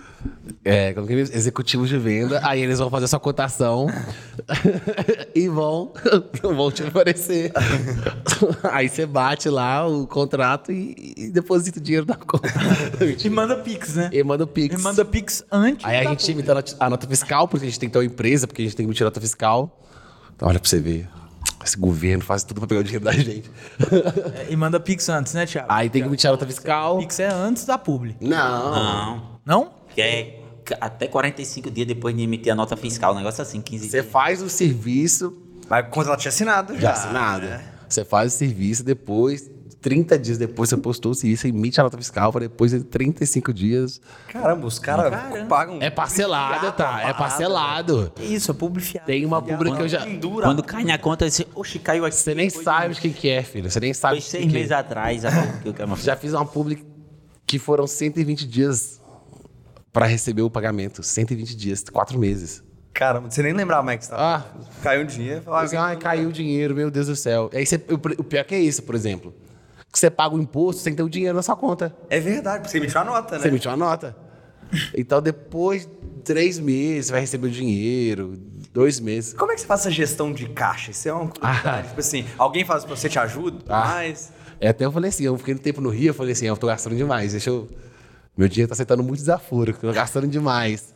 é, 0.63 0.93
como 0.93 1.05
que 1.07 1.13
é? 1.13 1.17
executivos 1.19 1.89
de 1.89 1.97
venda. 1.97 2.39
Aí 2.43 2.61
eles 2.61 2.80
vão 2.80 2.89
fazer 2.89 3.07
sua 3.07 3.19
cotação 3.19 3.88
e 5.36 5.47
vão, 5.47 5.91
vão 6.41 6.71
te 6.71 6.84
oferecer. 6.84 7.51
Aí 8.71 8.89
você 8.89 9.05
bate 9.05 9.49
lá 9.49 9.88
o 9.88 10.07
contrato 10.07 10.71
e, 10.71 11.13
e 11.17 11.30
deposita 11.32 11.80
o 11.80 11.82
dinheiro 11.82 12.05
na 12.07 12.15
conta. 12.15 12.47
E 13.23 13.30
manda 13.30 13.55
Pix, 13.57 13.95
né? 13.95 14.09
E 14.11 14.23
manda 14.23 14.45
Pix. 14.47 14.80
E 14.80 14.82
manda 14.84 15.05
Pix 15.05 15.43
antes 15.51 15.86
Aí 15.86 15.97
a 16.05 16.09
gente 16.09 16.32
imita 16.32 16.51
a 16.51 16.55
nota- 16.55 16.75
a 16.80 16.89
nota 16.89 17.07
fiscal, 17.07 17.47
porque 17.47 17.65
a 17.65 17.69
gente 17.69 17.80
tem 17.80 17.89
que 17.89 17.93
ter 17.93 17.99
uma 17.99 18.05
empresa, 18.05 18.47
porque 18.47 18.61
a 18.61 18.65
gente 18.65 18.75
tem 18.75 18.86
que 18.86 18.89
emitir 18.89 19.03
nota 19.05 19.19
fiscal. 19.21 19.80
Então 20.36 20.47
olha 20.47 20.59
pra 20.59 20.69
você 20.69 20.80
ver. 20.80 21.07
Esse 21.65 21.78
governo 21.78 22.23
faz 22.23 22.43
tudo 22.43 22.59
pra 22.61 22.67
pegar 22.67 22.80
o 22.82 22.84
dinheiro 22.84 23.03
da 23.03 23.11
gente. 23.11 23.49
É, 24.36 24.47
E 24.51 24.55
manda 24.55 24.80
Pix 24.80 25.09
antes, 25.09 25.34
né, 25.34 25.45
Thiago? 25.45 25.67
Aí 25.69 25.89
tem 25.89 26.01
que 26.01 26.07
emitir 26.07 26.30
a 26.30 26.32
nota 26.32 26.45
fiscal. 26.45 26.97
Pix 26.99 27.19
é 27.19 27.28
antes 27.28 27.65
da 27.65 27.78
publi. 27.78 28.15
Não. 28.21 28.71
Não. 28.71 29.21
Não? 29.45 29.71
Que 29.98 30.02
é 30.04 30.39
até 30.80 31.08
45 31.08 31.72
dias 31.72 31.88
depois 31.88 32.16
de 32.16 32.22
emitir 32.22 32.54
a 32.54 32.56
nota 32.56 32.78
fiscal. 32.78 33.14
Um 33.14 33.18
negócio 33.18 33.41
assim, 33.41 33.60
15 33.62 33.86
Você 33.89 34.02
dias. 34.02 34.12
faz 34.12 34.43
o 34.43 34.50
serviço 34.50 35.34
Mas 35.68 35.88
quando 35.89 36.08
ela 36.08 36.18
tinha 36.18 36.30
assinado 36.30 36.76
já. 36.76 36.80
já 36.82 36.91
assinado. 36.91 37.48
Você 37.89 38.06
faz 38.06 38.36
o 38.36 38.38
serviço, 38.38 38.84
depois, 38.84 39.50
30 39.82 40.20
dias 40.20 40.38
depois, 40.38 40.70
você 40.70 40.78
postou 40.78 41.14
o 41.14 41.16
serviço, 41.16 41.48
emite 41.48 41.80
a 41.80 41.84
nota 41.84 41.98
fiscal 41.98 42.32
para 42.32 42.41
depois 42.41 42.72
de 42.72 42.82
35 42.84 43.52
dias. 43.52 44.00
Caramba, 44.28 44.68
os 44.68 44.78
caras 44.78 45.12
pagam. 45.48 45.80
É 45.82 45.89
parcelado, 45.89 46.72
tá? 46.74 47.02
É 47.10 47.14
parcelado. 47.14 48.12
Que 48.16 48.24
isso, 48.26 48.52
é 48.52 48.54
publi 48.54 48.84
fiada. 48.84 49.08
Tem 49.08 49.26
uma 49.26 49.41
pública 49.41 49.78
que 49.78 49.82
eu 49.84 49.88
já. 49.88 50.02
Pendura. 50.04 50.45
Quando 50.45 50.62
cai 50.62 50.84
na 50.84 50.98
conta, 51.00 51.26
eu 51.26 51.30
disse, 51.30 51.48
oxe, 51.56 51.80
caiu 51.80 52.06
aqui. 52.06 52.16
Você 52.18 52.36
nem 52.36 52.50
sabe 52.52 52.89
de- 52.89 52.95
de 52.95 53.02
quem 53.02 53.14
que 53.14 53.30
é, 53.30 53.41
filho. 53.41 53.72
Você 53.72 53.80
nem 53.80 53.93
sabe 53.95 54.16
Foi 54.16 54.30
seis 54.30 54.43
que 54.43 54.50
é. 54.50 54.54
meses 54.54 54.72
atrás, 54.72 55.26
a 55.26 55.32
que 55.62 55.70
eu 55.70 55.74
quero 55.74 55.95
Já 55.95 56.16
fiz 56.16 56.34
uma 56.34 56.45
public 56.45 56.86
que 57.48 57.58
foram 57.58 57.88
120 57.88 58.45
dias 58.45 58.97
para 59.98 60.06
receber 60.06 60.43
o 60.43 60.50
pagamento. 60.50 61.02
120 61.02 61.56
dias, 61.56 61.84
4 61.91 62.20
meses. 62.20 62.64
Caramba, 62.93 63.32
você 63.32 63.41
nem 63.41 63.52
lembrava 63.52 63.82
mais 63.82 63.98
que 63.98 64.06
você 64.06 64.12
tava. 64.12 64.45
Ah, 64.45 64.60
Caiu 64.84 65.02
um 65.02 65.06
dinheiro 65.08 65.41
falava. 65.41 65.66
Assim, 65.66 65.76
ai, 65.76 65.98
caiu 65.98 66.30
o 66.30 66.32
dinheiro, 66.32 66.76
meu 66.76 66.91
Deus 66.91 67.08
do 67.08 67.16
céu. 67.16 67.50
Aí 67.52 67.66
você, 67.66 67.78
o, 67.78 67.95
o 68.22 68.24
pior 68.24 68.43
que 68.45 68.54
é 68.54 68.60
isso, 68.60 68.84
por 68.84 68.93
exemplo. 68.93 69.34
Que 69.91 69.98
você 69.98 70.12
paga 70.12 70.36
o 70.36 70.39
imposto 70.39 70.84
sem 70.84 70.93
ter 70.93 71.02
o 71.02 71.10
dinheiro 71.10 71.36
na 71.36 71.41
sua 71.41 71.56
conta. 71.56 71.95
É 72.12 72.20
verdade, 72.20 72.60
porque 72.60 72.70
você 72.70 72.78
emitiu 72.78 73.02
a 73.02 73.04
nota, 73.04 73.36
né? 73.38 73.41
Você 73.41 73.48
emitiu 73.48 73.72
uma 73.72 73.78
nota. 73.78 74.16
Então, 74.95 75.20
depois 75.20 75.88
de 75.88 75.91
três 76.24 76.60
meses, 76.60 77.08
você 77.08 77.12
vai 77.14 77.22
receber 77.22 77.48
o 77.48 77.52
dinheiro. 77.52 78.34
Dois 78.72 79.00
meses. 79.00 79.34
Como 79.34 79.52
é 79.52 79.56
que 79.56 79.62
você 79.62 79.68
faz 79.68 79.80
essa 79.82 79.89
gestão 79.89 80.32
de 80.32 80.48
caixa? 80.50 80.91
Isso 80.91 81.10
é 81.10 81.14
uma 81.14 81.28
curiosidade. 81.28 81.88
Tipo 81.88 82.00
assim, 82.00 82.24
alguém 82.38 82.64
faz 82.64 82.86
pra 82.86 82.95
você, 82.95 83.10
te 83.10 83.18
ajuda, 83.18 83.64
Ah. 83.68 83.93
mas... 83.95 84.32
É, 84.60 84.68
até 84.70 84.86
eu 84.86 84.91
falei 84.91 85.10
assim, 85.10 85.24
eu 85.24 85.36
fiquei 85.39 85.56
um 85.56 85.58
tempo 85.58 85.82
no 85.82 85.89
Rio, 85.89 86.10
eu 86.10 86.14
falei 86.14 86.34
assim, 86.34 86.45
eu 86.45 86.56
tô 86.58 86.68
gastando 86.68 86.95
demais, 86.95 87.32
deixa 87.32 87.50
eu... 87.50 87.68
Meu 88.38 88.47
dinheiro 88.47 88.69
tá 88.69 88.73
aceitando 88.73 89.01
muito 89.03 89.19
desaforo, 89.19 89.71
eu 89.71 89.75
tô 89.75 89.91
gastando 89.91 90.27
demais. 90.27 90.93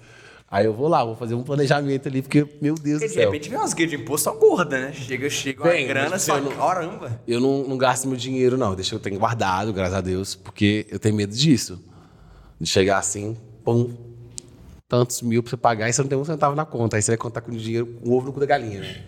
Aí 0.49 0.65
eu 0.65 0.73
vou 0.73 0.87
lá, 0.89 1.03
vou 1.03 1.15
fazer 1.15 1.33
um 1.33 1.43
planejamento 1.43 2.09
ali, 2.09 2.21
porque, 2.21 2.45
meu 2.61 2.75
Deus 2.75 2.99
Porque 2.99 3.07
do 3.07 3.07
de 3.07 3.13
céu. 3.15 3.31
repente 3.31 3.49
vem 3.49 3.57
umas 3.57 3.73
guias 3.73 3.89
de 3.89 3.95
imposto 3.95 4.25
só 4.29 4.35
gorda, 4.37 4.79
né? 4.81 4.91
Chega, 4.93 5.29
chega 5.29 5.63
uma 5.63 5.71
Vem, 5.71 5.87
grana, 5.87 6.19
só 6.19 6.37
eu 6.37 6.43
não- 6.43 6.51
caramba. 6.51 7.21
Eu 7.25 7.39
não, 7.39 7.63
não 7.63 7.77
gasto 7.77 8.05
meu 8.05 8.17
dinheiro, 8.17 8.57
não. 8.57 8.75
Deixa 8.75 8.93
eu 8.93 8.99
tenho 8.99 9.17
guardado, 9.17 9.71
graças 9.71 9.95
a 9.95 10.01
Deus, 10.01 10.35
porque 10.35 10.85
eu 10.91 10.99
tenho 10.99 11.15
medo 11.15 11.33
disso. 11.33 11.81
De 12.59 12.67
chegar 12.67 12.97
assim, 12.99 13.37
pum, 13.63 13.95
tantos 14.89 15.21
mil 15.21 15.41
pra 15.41 15.49
você 15.51 15.57
pagar 15.57 15.89
e 15.89 15.93
você 15.93 16.01
não 16.01 16.09
tem 16.09 16.17
um 16.17 16.25
centavo 16.25 16.53
na 16.53 16.65
conta. 16.65 16.97
Aí 16.97 17.01
você 17.01 17.11
vai 17.11 17.17
contar 17.17 17.39
com 17.39 17.51
o 17.51 17.55
dinheiro, 17.55 17.85
com 17.87 18.09
o 18.09 18.13
ovo 18.17 18.27
no 18.27 18.33
cu 18.33 18.39
da 18.41 18.45
galinha, 18.45 18.81
né? 18.81 19.01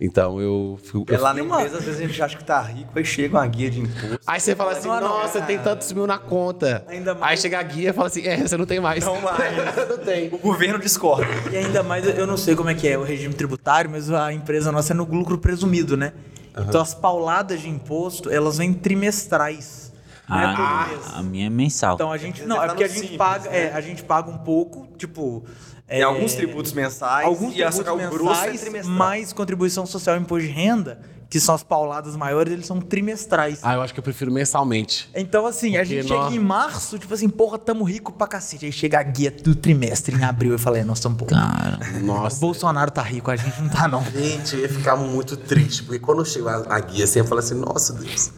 Então 0.00 0.40
eu 0.40 0.78
fico. 0.82 1.04
É 1.08 1.14
eu 1.16 1.20
lá 1.20 1.34
na 1.34 1.40
empresa, 1.42 1.76
às 1.76 1.84
vezes 1.84 2.00
a 2.00 2.06
gente 2.06 2.22
acha 2.22 2.36
que 2.38 2.42
tá 2.44 2.58
rico, 2.62 2.90
aí 2.94 3.04
chega 3.04 3.36
uma 3.36 3.46
guia 3.46 3.70
de 3.70 3.80
imposto. 3.80 4.20
Aí 4.26 4.40
você 4.40 4.56
fala 4.56 4.72
assim, 4.72 4.88
Não, 4.88 4.98
não, 5.00 5.08
nossa, 5.08 5.42
tem 5.42 5.58
tantos 5.58 5.92
mil 5.92 6.06
na 6.06 6.16
conta. 6.18 6.84
Ainda 6.88 7.12
Aí 7.12 7.18
mais- 7.18 7.40
chega 7.40 7.58
a 7.58 7.62
guia 7.62 7.90
e 7.90 7.92
fala 7.92 8.06
assim, 8.06 8.26
é, 8.26 8.38
você 8.38 8.56
não 8.56 8.64
tem 8.64 8.80
mais. 8.80 9.04
Não 9.04 9.20
mais. 9.20 9.88
não 9.88 9.98
tem. 9.98 10.28
O 10.32 10.38
governo 10.38 10.78
discorda. 10.78 11.26
E 11.52 11.56
ainda 11.58 11.82
mais, 11.82 12.06
eu 12.06 12.26
não 12.26 12.38
sei 12.38 12.56
como 12.56 12.70
é 12.70 12.74
que 12.74 12.88
é 12.88 12.96
o 12.96 13.02
regime 13.02 13.34
tributário, 13.34 13.90
mas 13.90 14.10
a 14.10 14.32
empresa 14.32 14.72
nossa 14.72 14.92
é 14.92 14.96
no 14.96 15.04
lucro 15.04 15.36
presumido, 15.36 15.96
né? 15.98 16.14
Então 16.58 16.80
as 16.80 16.94
pauladas 16.94 17.60
de 17.60 17.68
imposto, 17.68 18.30
elas 18.30 18.56
vêm 18.58 18.72
trimestrais. 18.72 19.90
Não 20.28 20.38
é 20.38 20.54
todo 20.56 20.62
A, 20.64 20.86
mês. 20.88 21.00
a 21.14 21.22
minha 21.22 21.46
é 21.46 21.50
mensal. 21.50 21.94
Então 21.96 22.12
a 22.12 22.16
gente. 22.16 22.42
Não, 22.44 22.56
é 22.56 22.60
tá 22.60 22.66
porque 22.68 22.84
a 22.84 22.88
gente 22.88 23.00
simples, 23.00 23.18
paga. 23.18 23.50
né? 23.50 23.64
É, 23.66 23.72
a 23.74 23.80
gente 23.80 24.02
paga 24.04 24.30
um 24.30 24.38
pouco, 24.38 24.86
tipo. 24.96 25.44
Tem 25.90 26.00
é, 26.00 26.02
alguns 26.04 26.34
tributos 26.34 26.72
mensais 26.72 27.26
Alguns 27.26 27.54
e 27.56 27.62
a- 27.64 27.70
tributos 27.70 27.92
o 28.06 28.10
grosso 28.10 28.40
é 28.42 28.44
mensais, 28.46 28.60
trimestral. 28.60 28.96
mais 28.96 29.32
contribuição 29.32 29.84
social 29.84 30.16
e 30.16 30.20
imposto 30.20 30.46
de 30.46 30.52
renda, 30.52 31.00
que 31.28 31.38
são 31.40 31.54
as 31.54 31.62
pauladas 31.64 32.14
maiores, 32.16 32.52
eles 32.52 32.66
são 32.66 32.80
trimestrais. 32.80 33.58
Ah, 33.62 33.74
eu 33.74 33.82
acho 33.82 33.92
que 33.92 34.00
eu 34.00 34.02
prefiro 34.04 34.32
mensalmente. 34.32 35.08
Então, 35.14 35.46
assim, 35.46 35.76
a 35.76 35.80
Porque 35.80 36.00
gente 36.02 36.08
nós- 36.12 36.24
chega 36.30 36.36
em 36.36 36.44
março, 36.44 36.98
tipo 36.98 37.12
assim, 37.12 37.28
porra, 37.28 37.58
tamo 37.58 37.84
rico 37.84 38.12
pra 38.12 38.26
cacete. 38.26 38.66
Aí 38.66 38.72
chega 38.72 38.98
a 38.98 39.02
guia 39.02 39.30
do 39.30 39.54
trimestre 39.54 40.14
em 40.16 40.24
abril. 40.24 40.52
Eu 40.52 40.58
falei, 40.58 40.82
nós 40.84 40.98
estamos 40.98 41.18
porra. 41.18 41.30
Cara, 41.40 41.78
O 41.96 42.06
Nossa. 42.06 42.40
Bolsonaro 42.40 42.90
tá 42.90 43.02
rico, 43.02 43.30
a 43.30 43.36
gente 43.36 43.60
não 43.60 43.68
tá, 43.68 43.86
não. 43.88 44.04
Gente, 44.04 44.54
eu 44.56 44.62
ia 44.62 44.68
ficar 44.68 44.96
muito 44.96 45.36
triste, 45.36 45.82
porque 45.84 45.98
quando 45.98 46.24
chegou 46.24 46.48
a, 46.50 46.64
a 46.68 46.80
guia 46.80 47.04
assim, 47.04 47.18
eu 47.20 47.24
falei 47.24 47.44
assim, 47.44 47.54
nossa 47.54 47.92
Deus. 47.94 48.30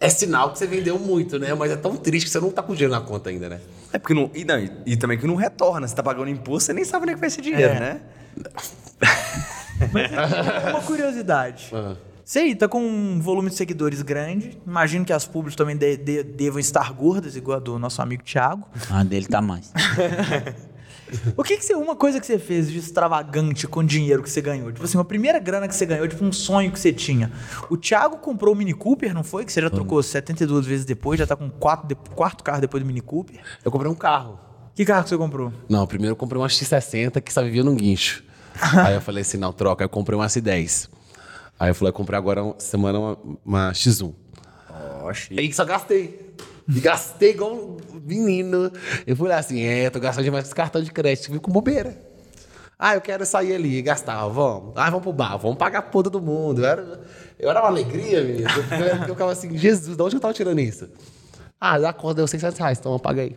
É 0.00 0.08
sinal 0.08 0.52
que 0.52 0.58
você 0.58 0.66
vendeu 0.66 0.98
muito, 0.98 1.38
né? 1.38 1.52
Mas 1.54 1.72
é 1.72 1.76
tão 1.76 1.96
triste 1.96 2.26
que 2.26 2.30
você 2.30 2.38
não 2.40 2.50
tá 2.50 2.62
com 2.62 2.72
dinheiro 2.72 2.92
na 2.94 3.00
conta 3.00 3.30
ainda, 3.30 3.48
né? 3.48 3.60
É 3.92 3.98
porque 3.98 4.14
não. 4.14 4.30
E, 4.34 4.44
não, 4.44 4.58
e, 4.58 4.70
e 4.86 4.96
também 4.96 5.18
que 5.18 5.26
não 5.26 5.34
retorna. 5.34 5.88
Você 5.88 5.94
tá 5.94 6.02
pagando 6.02 6.28
imposto, 6.30 6.66
você 6.66 6.72
nem 6.72 6.84
sabe 6.84 7.02
onde 7.02 7.12
é 7.12 7.14
que 7.14 7.20
vai 7.20 7.26
esse 7.28 7.40
dinheiro, 7.40 7.72
É. 7.72 7.80
né? 7.80 8.00
Uma 10.70 10.80
curiosidade. 10.82 11.70
Você 12.24 12.40
aí 12.40 12.54
tá 12.54 12.68
com 12.68 12.80
um 12.80 13.20
volume 13.20 13.48
de 13.48 13.56
seguidores 13.56 14.02
grande. 14.02 14.58
Imagino 14.66 15.04
que 15.04 15.12
as 15.12 15.26
públicas 15.26 15.56
também 15.56 15.76
de- 15.76 15.96
de- 15.96 16.22
devam 16.22 16.58
estar 16.60 16.92
gordas, 16.92 17.36
igual 17.36 17.56
a 17.56 17.60
do 17.60 17.78
nosso 17.78 18.02
amigo 18.02 18.22
Thiago. 18.22 18.64
a 18.90 19.02
dele 19.02 19.26
tá 19.26 19.40
mais. 19.40 19.72
O 21.36 21.42
que 21.42 21.56
que 21.56 21.64
você, 21.64 21.74
uma 21.74 21.96
coisa 21.96 22.20
que 22.20 22.26
você 22.26 22.38
fez 22.38 22.70
de 22.70 22.78
extravagante 22.78 23.66
com 23.66 23.80
o 23.80 23.84
dinheiro 23.84 24.22
que 24.22 24.30
você 24.30 24.40
ganhou? 24.40 24.70
Tipo 24.72 24.84
assim, 24.84 24.96
uma 24.98 25.04
primeira 25.04 25.38
grana 25.38 25.66
que 25.68 25.74
você 25.74 25.86
ganhou, 25.86 26.06
tipo 26.08 26.24
um 26.24 26.32
sonho 26.32 26.70
que 26.72 26.78
você 26.78 26.92
tinha. 26.92 27.30
O 27.70 27.76
Thiago 27.76 28.18
comprou 28.18 28.54
o 28.54 28.56
Mini 28.56 28.74
Cooper, 28.74 29.12
não 29.14 29.22
foi? 29.24 29.44
Que 29.44 29.52
você 29.52 29.60
já 29.60 29.70
trocou 29.70 30.02
72 30.02 30.66
vezes 30.66 30.84
depois, 30.84 31.18
já 31.18 31.26
tá 31.26 31.34
com 31.36 31.48
quatro, 31.50 31.88
de- 31.88 31.94
quarto 32.14 32.44
carro 32.44 32.60
depois 32.60 32.82
do 32.82 32.86
Mini 32.86 33.00
Cooper. 33.00 33.40
Eu 33.64 33.70
comprei 33.70 33.90
um 33.90 33.94
carro. 33.94 34.38
Que 34.74 34.84
carro 34.84 35.02
que 35.02 35.08
você 35.10 35.16
comprou? 35.16 35.52
Não, 35.68 35.86
primeiro 35.86 36.12
eu 36.12 36.16
comprei 36.16 36.40
uma 36.40 36.48
X60 36.48 37.20
que 37.20 37.32
só 37.32 37.42
vivia 37.42 37.64
num 37.64 37.74
guincho. 37.74 38.22
Aí 38.86 38.94
eu 38.94 39.00
falei 39.00 39.22
assim, 39.22 39.36
não, 39.38 39.52
troca. 39.52 39.82
Aí 39.82 39.86
eu 39.86 39.90
comprei 39.90 40.18
uma 40.18 40.26
S10. 40.26 40.88
Aí 41.58 41.70
eu 41.70 41.74
falei, 41.74 41.90
eu 41.90 41.94
comprei 41.94 42.16
agora 42.18 42.42
uma 42.44 42.54
semana 42.60 42.98
uma, 42.98 43.18
uma 43.44 43.72
X1. 43.72 44.14
Oxe. 45.04 45.34
Aí 45.38 45.52
só 45.52 45.64
gastei. 45.64 46.27
E 46.68 46.80
gastei 46.80 47.30
igual 47.30 47.54
um 47.54 47.76
menino. 48.04 48.70
Eu 49.06 49.16
falei 49.16 49.32
assim, 49.34 49.62
é, 49.62 49.88
tô 49.88 49.98
gastando 49.98 50.24
demais 50.24 50.44
com 50.44 50.48
esse 50.48 50.54
cartão 50.54 50.82
de 50.82 50.92
crédito. 50.92 51.26
Fico 51.26 51.40
com 51.40 51.50
bobeira. 51.50 51.96
Ah, 52.78 52.94
eu 52.94 53.00
quero 53.00 53.26
sair 53.26 53.54
ali 53.54 53.78
e 53.78 53.82
gastar, 53.82 54.24
vamos. 54.28 54.72
Ah, 54.76 54.88
vamos 54.88 55.02
pro 55.02 55.12
bar, 55.12 55.36
vamos 55.36 55.56
pagar 55.56 55.82
por 55.82 56.04
todo 56.04 56.20
mundo. 56.20 56.60
Eu 56.62 56.66
era, 56.66 57.00
eu 57.38 57.50
era 57.50 57.60
uma 57.60 57.68
alegria, 57.68 58.22
menino. 58.22 58.48
Eu, 58.70 58.78
eu, 58.78 58.86
eu 58.86 59.08
ficava 59.08 59.32
assim, 59.32 59.56
Jesus, 59.58 59.96
de 59.96 60.02
onde 60.02 60.16
eu 60.16 60.20
tava 60.20 60.32
tirando 60.32 60.60
isso? 60.60 60.88
Ah, 61.60 61.76
da 61.76 61.92
conta 61.92 62.14
deu 62.14 62.26
600 62.28 62.56
reais, 62.56 62.78
então 62.78 62.92
eu 62.92 63.00
paguei. 63.00 63.36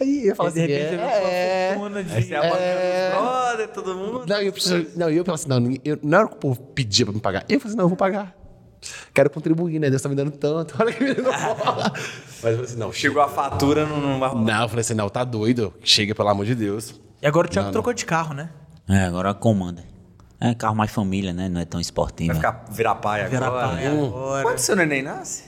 Aí 0.00 0.28
eu 0.28 0.36
falo 0.36 0.48
Aí, 0.50 0.54
de 0.54 0.62
assim, 0.62 0.72
repente 0.72 1.00
é, 1.02 1.74
fortuna 1.74 2.04
de... 2.04 2.34
É... 2.34 3.10
brother, 3.10 3.68
todo 3.68 3.94
mundo. 3.96 4.24
Não, 4.28 4.40
eu 4.40 4.52
preciso, 4.52 4.86
não, 4.96 5.10
eu 5.10 5.24
falo 5.24 5.34
assim, 5.34 5.48
não, 5.48 5.76
eu, 5.84 5.98
não 6.02 6.18
era 6.18 6.26
o 6.26 6.28
que 6.28 6.36
o 6.36 6.38
povo 6.38 6.60
pedia 6.74 7.04
pra 7.04 7.14
me 7.14 7.20
pagar. 7.20 7.44
Eu 7.48 7.58
falei 7.58 7.70
assim, 7.70 7.76
não, 7.76 7.84
eu 7.84 7.88
vou 7.88 7.96
pagar. 7.96 8.36
Quero 9.14 9.30
contribuir, 9.30 9.78
né? 9.78 9.88
Deus 9.90 10.02
tá 10.02 10.08
me 10.08 10.14
dando 10.14 10.30
tanto. 10.32 10.74
Olha 10.80 10.92
que 10.92 11.02
menino 11.04 11.24
bola. 11.32 11.92
Mas 11.94 11.96
eu 11.96 12.40
falei 12.40 12.60
assim, 12.64 12.76
não. 12.76 12.92
Chegou 12.92 13.22
a 13.22 13.28
fatura, 13.28 13.86
não, 13.86 14.00
não 14.00 14.18
vai. 14.20 14.34
Não, 14.34 14.62
eu 14.62 14.68
falei 14.68 14.80
assim, 14.80 14.94
não, 14.94 15.08
tá 15.08 15.24
doido. 15.24 15.72
Chega, 15.82 16.14
pelo 16.14 16.28
amor 16.28 16.44
de 16.46 16.54
Deus. 16.54 17.00
E 17.20 17.26
agora 17.26 17.46
o 17.46 17.50
Thiago 17.50 17.66
Não, 17.66 17.72
trocou 17.72 17.92
de 17.92 18.04
carro, 18.04 18.34
né? 18.34 18.50
É, 18.88 19.04
agora 19.04 19.32
comanda. 19.32 19.84
É 20.40 20.52
carro 20.54 20.74
mais 20.74 20.90
família, 20.90 21.32
né? 21.32 21.48
Não 21.48 21.60
é 21.60 21.64
tão 21.64 21.80
esportivo. 21.80 22.28
Vai 22.32 22.36
ficar 22.36 22.64
virar 22.70 22.96
pai 22.96 23.28
Virar 23.28 23.46
agora. 23.46 23.68
pai 23.68 23.86
agora. 23.86 24.42
Quando 24.42 24.58
seu 24.58 24.74
neném 24.74 25.00
nasce? 25.02 25.44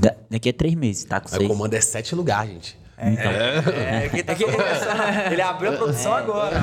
Da- 0.00 0.14
daqui 0.30 0.50
a 0.50 0.52
três 0.52 0.74
meses, 0.76 1.02
tá 1.04 1.18
com 1.20 1.26
Aí 1.28 1.34
o 1.34 1.38
seis. 1.38 1.48
comando 1.48 1.74
é 1.74 1.80
sete 1.80 2.14
lugares, 2.14 2.52
gente. 2.52 2.78
Então, 3.00 3.30
É, 3.32 4.08
que 4.08 4.22
tá 4.22 4.34
começando. 4.36 5.32
Ele 5.32 5.42
abriu 5.42 5.72
a 5.72 5.76
produção 5.76 6.14
agora. 6.14 6.56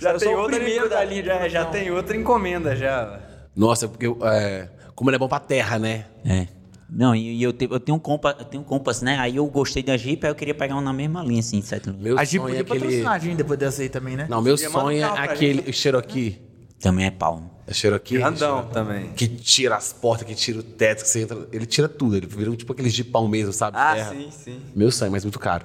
já 0.00 0.12
Eu 0.12 0.18
tem 0.18 0.34
outra 0.34 0.56
encomenda. 0.56 1.06
de 1.06 1.22
Já, 1.24 1.48
já 1.48 1.64
tem 1.66 1.90
outra 1.90 2.16
encomenda 2.16 2.76
já. 2.76 3.20
Nossa, 3.54 3.86
porque 3.88 4.06
é, 4.24 4.68
como 4.94 5.10
ele 5.10 5.16
é 5.16 5.18
bom 5.18 5.28
pra 5.28 5.40
terra, 5.40 5.78
né? 5.78 6.06
é. 6.24 6.46
Não, 6.94 7.14
e, 7.16 7.38
e 7.38 7.42
eu, 7.42 7.54
te- 7.54 7.66
eu 7.70 7.80
tenho 7.80 7.96
um 7.96 7.98
Compass, 7.98 8.36
eu 8.38 8.44
tenho 8.44 8.62
um 8.62 8.66
Compass, 8.66 9.00
né? 9.00 9.16
Aí 9.18 9.36
eu 9.36 9.46
gostei 9.46 9.82
da 9.82 9.96
Jeep, 9.96 10.26
aí 10.26 10.30
eu 10.30 10.34
queria 10.34 10.54
pegar 10.54 10.76
um 10.76 10.80
na 10.82 10.92
mesma 10.92 11.22
linha, 11.24 11.40
assim, 11.40 11.62
sete 11.62 11.86
lugares. 11.86 12.04
Meu 12.04 12.18
A 12.18 12.24
gente 12.24 12.36
sonho 12.42 12.54
é 12.54 12.58
podia 12.58 12.60
aquele... 12.62 12.80
patrocinar 12.80 13.12
a 13.14 13.18
gente 13.18 13.36
depois 13.38 13.58
dessa 13.58 13.80
aí 13.80 13.88
também, 13.88 14.14
né? 14.14 14.26
Não, 14.28 14.42
meu 14.42 14.58
sonho 14.58 15.02
é 15.02 15.08
pra 15.10 15.22
aquele 15.24 15.72
Cherokee. 15.72 16.38
Também 16.78 17.06
é 17.06 17.10
pau. 17.10 17.40
né? 17.40 17.46
É 17.66 17.72
Cherokee? 17.72 18.18
Grandão 18.18 18.66
também. 18.66 19.10
Que 19.12 19.26
tira 19.26 19.76
as 19.76 19.90
portas, 19.90 20.26
que 20.26 20.34
tira 20.34 20.58
o 20.58 20.62
teto, 20.62 21.02
que 21.02 21.08
você 21.08 21.22
entra. 21.22 21.48
Ele 21.50 21.64
tira 21.64 21.88
tudo. 21.88 22.14
Ele 22.14 22.26
vira 22.26 22.50
um 22.50 22.56
tipo 22.56 22.70
aqueles 22.74 22.92
de 22.92 23.04
pau 23.04 23.26
mesmo, 23.26 23.54
sabe? 23.54 23.78
Ah, 23.80 23.94
Terra. 23.94 24.10
sim, 24.10 24.28
sim. 24.30 24.60
Meu 24.76 24.90
sonho, 24.92 25.10
mas 25.12 25.24
muito 25.24 25.38
caro. 25.38 25.64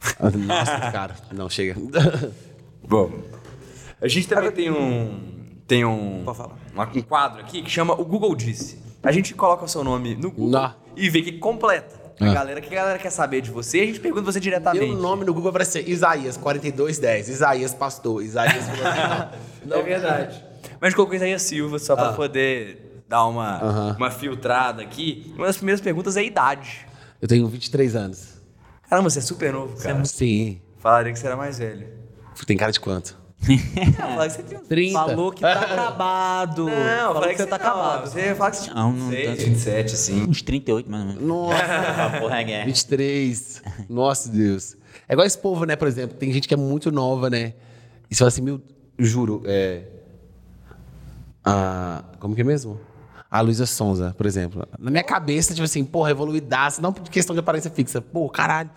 Nossa, 0.46 0.78
muito 0.78 0.92
caro. 0.92 1.14
Não, 1.32 1.50
chega. 1.50 1.76
Bom, 2.88 3.10
a 4.00 4.08
gente 4.08 4.26
também 4.26 4.50
tem 4.52 4.70
um 4.70 5.41
tem 5.72 5.86
um, 5.86 6.20
Pode 6.22 6.36
falar. 6.36 6.54
uma- 6.74 6.90
um 6.94 7.00
quadro 7.00 7.40
aqui 7.40 7.62
que 7.62 7.70
chama 7.70 7.94
o 7.98 8.04
Google 8.04 8.34
Disse. 8.36 8.78
A 9.02 9.10
gente 9.10 9.32
coloca 9.34 9.64
o 9.64 9.68
seu 9.68 9.82
nome 9.82 10.14
no 10.14 10.30
Google 10.30 10.50
Não. 10.50 10.74
e 10.94 11.08
vê 11.08 11.22
que 11.22 11.32
completa. 11.38 11.98
A 12.20 12.26
Ah. 12.30 12.34
galera, 12.34 12.60
o 12.60 12.62
que 12.62 12.68
a 12.68 12.78
galera 12.78 12.98
quer 12.98 13.08
saber 13.08 13.40
de 13.40 13.50
você, 13.50 13.80
a 13.80 13.86
gente 13.86 13.98
pergunta 13.98 14.22
você 14.30 14.38
diretamente. 14.38 14.84
Meu 14.86 14.94
nome 15.00 15.24
no 15.24 15.32
Google 15.32 15.50
vai 15.50 15.64
ser 15.64 15.88
Isaías 15.88 16.36
4210. 16.36 17.30
Isaías 17.30 17.72
Pastor. 17.72 18.22
Isaías. 18.22 18.66
Não, 19.64 19.78
é 19.80 19.82
verdade. 19.82 20.44
Mas 20.78 20.92
colocou 20.94 21.14
Isaías 21.16 21.40
Silva 21.40 21.78
só 21.78 21.96
pra 21.96 22.10
Ah. 22.10 22.12
poder 22.12 23.02
dar 23.08 23.24
uma, 23.24 23.56
Aham. 23.62 23.96
uma 23.96 24.10
filtrada 24.10 24.82
aqui. 24.82 25.32
Uma 25.38 25.46
das 25.46 25.56
primeiras 25.56 25.80
perguntas 25.80 26.18
é 26.18 26.20
a 26.20 26.24
idade. 26.24 26.86
Eu 27.20 27.26
tenho 27.26 27.48
23 27.48 27.96
anos. 27.96 28.42
Caramba, 28.90 29.08
você 29.08 29.20
é 29.20 29.22
super 29.22 29.52
novo, 29.54 29.74
cara. 29.82 30.04
Sim. 30.04 30.60
Falaria 30.78 31.12
que 31.14 31.18
você 31.18 31.26
era 31.26 31.36
mais 31.36 31.58
velho. 31.58 31.88
Tem 32.46 32.58
cara 32.58 32.70
de 32.72 32.78
quanto? 32.78 33.21
Não, 33.98 34.16
você 34.16 34.42
uns 34.56 34.68
30. 34.68 34.92
Falou 34.92 35.32
que 35.32 35.40
tá 35.40 35.52
acabado. 35.60 36.66
Não, 36.66 36.72
Falou 36.74 37.14
falei 37.14 37.34
que 37.34 37.42
você 37.42 37.46
tá 37.48 37.56
acabado. 37.56 38.08
Você 38.08 38.34
fala 38.34 38.50
que 38.50 38.56
você 38.56 38.62
tinha 38.64 38.74
Não, 38.74 38.92
não 38.92 39.08
26, 39.10 39.26
tanto. 39.38 39.50
27, 39.50 39.94
assim. 39.94 40.22
Uns 40.22 40.42
38, 40.42 40.90
mais 40.90 41.02
ou 41.02 41.08
menos. 41.08 41.22
Nossa. 41.22 41.62
Ah, 42.02 42.20
porra, 42.20 42.40
é. 42.42 42.64
23. 42.64 43.62
Nossa, 43.88 44.28
Deus. 44.28 44.76
É 45.08 45.12
igual 45.14 45.26
esse 45.26 45.38
povo, 45.38 45.64
né, 45.64 45.76
por 45.76 45.88
exemplo. 45.88 46.16
Tem 46.16 46.32
gente 46.32 46.46
que 46.46 46.54
é 46.54 46.56
muito 46.56 46.90
nova, 46.92 47.28
né? 47.28 47.54
E 48.10 48.14
você 48.14 48.18
fala 48.18 48.28
assim, 48.28 48.42
meu, 48.42 48.60
juro, 48.98 49.42
é. 49.44 49.82
A. 51.44 52.04
Como 52.20 52.34
que 52.34 52.40
é 52.40 52.44
mesmo? 52.44 52.80
A 53.30 53.40
Luísa 53.40 53.66
Sonza, 53.66 54.14
por 54.16 54.26
exemplo. 54.26 54.66
Na 54.78 54.90
minha 54.90 55.02
cabeça, 55.02 55.54
tipo 55.54 55.64
assim, 55.64 55.84
porra, 55.84 56.10
evoluidaça, 56.10 56.80
não 56.80 56.92
por 56.92 57.02
questão 57.08 57.34
de 57.34 57.40
aparência 57.40 57.70
fixa. 57.70 58.00
Pô, 58.00 58.28
caralho. 58.28 58.70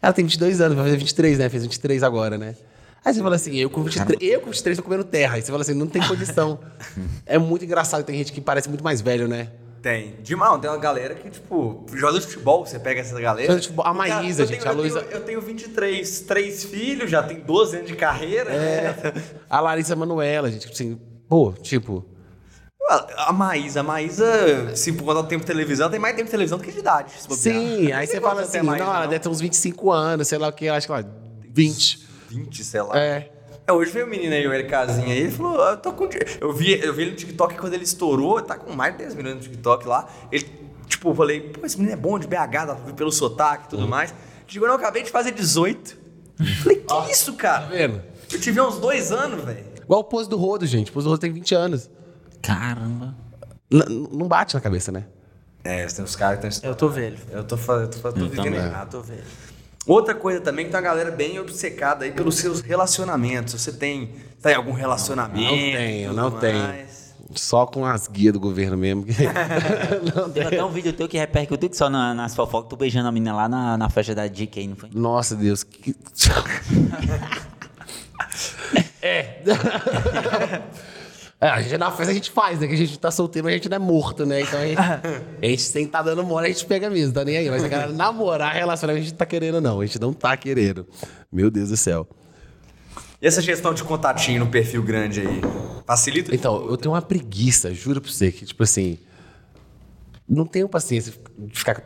Ela 0.00 0.12
tem 0.12 0.24
22 0.24 0.60
anos, 0.60 0.74
vai 0.74 0.84
fazer 0.86 0.96
23, 0.96 1.38
né? 1.38 1.48
Fez 1.48 1.62
23 1.62 2.02
agora, 2.02 2.38
né? 2.38 2.56
Aí 3.04 3.12
você 3.12 3.20
fala 3.22 3.36
assim, 3.36 3.54
eu 3.56 3.68
com 3.68 3.82
23, 3.82 4.18
eu 4.32 4.40
com 4.40 4.46
23 4.50 4.76
tô 4.78 4.82
comendo 4.82 5.04
terra. 5.04 5.34
Aí 5.36 5.42
você 5.42 5.50
fala 5.50 5.60
assim, 5.62 5.74
não 5.74 5.86
tem 5.86 6.00
condição. 6.06 6.58
é 7.26 7.36
muito 7.38 7.64
engraçado, 7.64 8.02
tem 8.04 8.16
gente 8.16 8.32
que 8.32 8.40
parece 8.40 8.68
muito 8.68 8.82
mais 8.82 9.00
velho, 9.00 9.28
né? 9.28 9.50
Tem. 9.82 10.14
De 10.22 10.34
mal, 10.34 10.58
tem 10.58 10.70
uma 10.70 10.78
galera 10.78 11.14
que, 11.14 11.28
tipo, 11.28 11.84
joga 11.92 12.18
de 12.18 12.24
futebol, 12.24 12.64
você 12.64 12.78
pega 12.78 13.02
essa 13.02 13.20
galera. 13.20 13.48
Joga 13.48 13.60
de 13.60 13.66
futebol. 13.66 13.86
A 13.86 13.92
Maísa, 13.92 14.46
gente, 14.46 14.60
tenho- 14.60 14.70
a 14.70 14.74
Luísa- 14.74 15.04
Eu 15.10 15.20
tenho 15.20 15.42
23, 15.42 16.20
três 16.20 16.64
filhos, 16.64 17.10
já 17.10 17.22
tem 17.22 17.40
12 17.40 17.76
anos 17.76 17.88
de 17.88 17.94
carreira. 17.94 18.50
É. 18.50 18.96
né? 19.14 19.22
A 19.50 19.60
Larissa 19.60 19.94
Manoela, 19.94 20.50
gente, 20.50 20.70
assim, 20.72 20.98
pô, 21.28 21.52
tipo. 21.52 22.02
A 23.16 23.32
Maísa, 23.32 23.80
a 23.80 23.82
Maísa, 23.82 24.74
se 24.76 24.92
por 24.92 25.04
conta 25.04 25.22
do 25.22 25.28
tempo 25.28 25.40
de 25.40 25.46
televisão, 25.46 25.90
tem 25.90 25.98
mais 25.98 26.14
tempo 26.14 26.26
de 26.26 26.30
televisão 26.30 26.58
do 26.58 26.64
que 26.64 26.70
de 26.72 26.78
idade. 26.78 27.12
Sim, 27.30 27.92
aí 27.92 28.06
você 28.06 28.20
fala 28.20 28.42
assim, 28.42 28.60
mais, 28.62 28.80
não, 28.82 28.94
ela 28.94 29.06
deve 29.06 29.20
ter 29.20 29.28
uns 29.28 29.40
25 29.40 29.90
anos, 29.90 30.28
sei 30.28 30.36
lá 30.38 30.48
o 30.48 30.52
que, 30.52 30.68
acho 30.68 30.86
que 30.86 30.92
lá, 30.92 31.04
20. 31.50 32.03
20, 32.34 32.64
sei 32.64 32.82
lá. 32.82 32.98
É. 32.98 33.30
É, 33.66 33.72
hoje 33.72 33.90
veio 33.92 34.06
o 34.06 34.08
menino 34.10 34.34
aí, 34.34 34.46
o 34.46 34.52
LKzinho 34.52 35.06
aí, 35.08 35.18
ele 35.20 35.30
falou, 35.30 35.62
ah, 35.62 35.70
eu 35.70 35.76
tô 35.78 35.92
com... 35.92 36.06
Eu 36.40 36.52
vi, 36.52 36.78
eu 36.84 36.92
vi 36.92 37.02
ele 37.02 37.10
no 37.12 37.16
TikTok 37.16 37.56
quando 37.56 37.72
ele 37.72 37.84
estourou, 37.84 38.42
tá 38.42 38.58
com 38.58 38.72
mais 38.74 38.92
de 38.92 38.98
10 38.98 39.14
milhões 39.14 39.36
no 39.36 39.40
TikTok 39.40 39.86
lá. 39.88 40.06
Ele, 40.30 40.44
tipo, 40.86 41.08
eu 41.10 41.14
falei, 41.14 41.40
pô, 41.40 41.64
esse 41.64 41.76
menino 41.78 41.94
é 41.94 41.96
bom 41.96 42.18
de 42.18 42.26
BH, 42.26 42.34
dá 42.34 42.66
pra 42.74 42.74
ver 42.74 42.92
pelo 42.92 43.10
sotaque 43.10 43.64
e 43.66 43.68
tudo 43.70 43.88
mais. 43.88 44.14
Chegou, 44.46 44.68
não, 44.68 44.74
eu 44.74 44.80
acabei 44.80 45.02
de 45.02 45.10
fazer 45.10 45.30
18. 45.32 45.96
Falei, 46.62 46.78
que 46.80 47.10
isso, 47.10 47.32
Tá 47.32 47.38
cara? 47.38 47.66
vendo? 47.66 48.02
Eu 48.30 48.38
tive 48.40 48.60
uns 48.60 48.78
dois 48.78 49.10
anos, 49.12 49.42
velho. 49.44 49.64
Igual 49.82 50.00
o 50.00 50.04
Pose 50.04 50.28
do 50.28 50.36
Rodo, 50.36 50.66
gente. 50.66 50.90
O 50.90 50.92
Pose 50.94 51.04
do 51.04 51.10
Rodo 51.10 51.20
tem 51.20 51.32
20 51.32 51.54
anos. 51.54 51.88
Caramba. 52.42 53.14
N- 53.70 54.08
não 54.12 54.28
bate 54.28 54.54
na 54.54 54.60
cabeça, 54.60 54.92
né? 54.92 55.04
É, 55.62 55.86
tem 55.86 56.04
uns 56.04 56.14
caras 56.16 56.38
que 56.40 56.46
estão... 56.48 56.68
Eu 56.70 56.76
tô 56.76 56.88
velho. 56.90 57.16
Eu 57.30 57.44
tô, 57.44 57.56
eu 57.56 57.88
tô, 57.88 57.98
fa- 57.98 58.12
tô 58.12 58.20
vivendo 58.20 58.36
também. 58.44 58.54
errado. 58.60 58.90
Tô 58.90 59.00
velho. 59.00 59.22
Outra 59.86 60.14
coisa 60.14 60.40
também 60.40 60.64
que 60.64 60.70
tem 60.70 60.80
uma 60.80 60.86
galera 60.86 61.10
bem 61.10 61.38
obcecada 61.38 62.04
aí 62.04 62.12
pelos 62.12 62.36
seus 62.36 62.60
relacionamentos. 62.60 63.60
Você 63.60 63.72
tem, 63.72 64.10
tá 64.40 64.50
em 64.52 64.54
algum 64.54 64.72
relacionamento? 64.72 65.50
Não 65.50 65.58
tenho, 65.58 66.12
não 66.12 66.30
tenho. 66.30 66.58
mais? 66.62 67.04
Só 67.34 67.66
com 67.66 67.84
as 67.84 68.06
guias 68.06 68.32
do 68.32 68.40
governo 68.40 68.76
mesmo. 68.76 69.04
não 70.14 70.30
Teve 70.30 70.46
até 70.46 70.64
um 70.64 70.70
vídeo 70.70 70.92
teu 70.92 71.08
que 71.08 71.18
repercutiu 71.18 71.68
que 71.68 71.76
só 71.76 71.90
na- 71.90 72.14
nas 72.14 72.34
fofocas, 72.34 72.68
tu 72.70 72.76
beijando 72.76 73.08
a 73.08 73.12
menina 73.12 73.34
lá 73.34 73.48
na, 73.48 73.76
na 73.76 73.90
festa 73.90 74.14
da 74.14 74.26
Dick 74.26 74.58
aí, 74.58 74.66
não 74.68 74.76
foi? 74.76 74.88
Nossa, 74.94 75.34
Deus. 75.34 75.64
Que... 75.64 75.94
é. 79.02 79.42
É, 81.44 81.50
a 81.50 81.60
gente 81.60 81.76
na 81.76 81.90
festa 81.90 82.10
a 82.10 82.14
gente 82.14 82.30
faz, 82.30 82.58
né? 82.58 82.66
Que 82.66 82.72
a 82.72 82.76
gente 82.76 82.98
tá 82.98 83.10
solteiro, 83.10 83.44
mas 83.44 83.52
a 83.52 83.56
gente 83.58 83.68
não 83.68 83.76
é 83.76 83.78
morto, 83.78 84.24
né? 84.24 84.40
Então 84.40 84.58
a 84.58 84.66
gente, 84.66 84.78
a 84.80 85.46
gente 85.46 85.60
sem 85.60 85.86
tá 85.86 86.00
dando 86.00 86.24
mole, 86.24 86.46
a 86.46 86.48
gente 86.48 86.64
pega 86.64 86.88
mesmo, 86.88 87.12
tá 87.12 87.22
nem 87.22 87.36
aí. 87.36 87.50
Mas 87.50 87.62
a 87.62 87.68
galera 87.68 87.92
namorar, 87.92 88.54
relacionar, 88.54 88.94
a 88.94 88.96
gente 88.96 89.10
não 89.10 89.18
tá 89.18 89.26
querendo, 89.26 89.60
não. 89.60 89.78
A 89.82 89.84
gente 89.84 90.00
não 90.00 90.14
tá 90.14 90.34
querendo. 90.38 90.88
Meu 91.30 91.50
Deus 91.50 91.68
do 91.68 91.76
céu. 91.76 92.08
E 93.20 93.26
essa 93.26 93.42
gestão 93.42 93.74
de 93.74 93.84
contatinho 93.84 94.40
no 94.40 94.46
perfil 94.46 94.82
grande 94.82 95.20
aí? 95.20 95.42
Facilita? 95.86 96.34
Então, 96.34 96.66
eu 96.66 96.78
tenho 96.78 96.94
uma 96.94 97.02
preguiça, 97.02 97.74
juro 97.74 98.00
pra 98.00 98.10
você, 98.10 98.32
que, 98.32 98.46
tipo 98.46 98.62
assim. 98.62 98.98
Não 100.26 100.46
tenho 100.46 100.66
paciência 100.66 101.12
de 101.36 101.58
ficar 101.58 101.84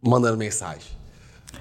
mandando 0.00 0.38
mensagem. 0.38 0.95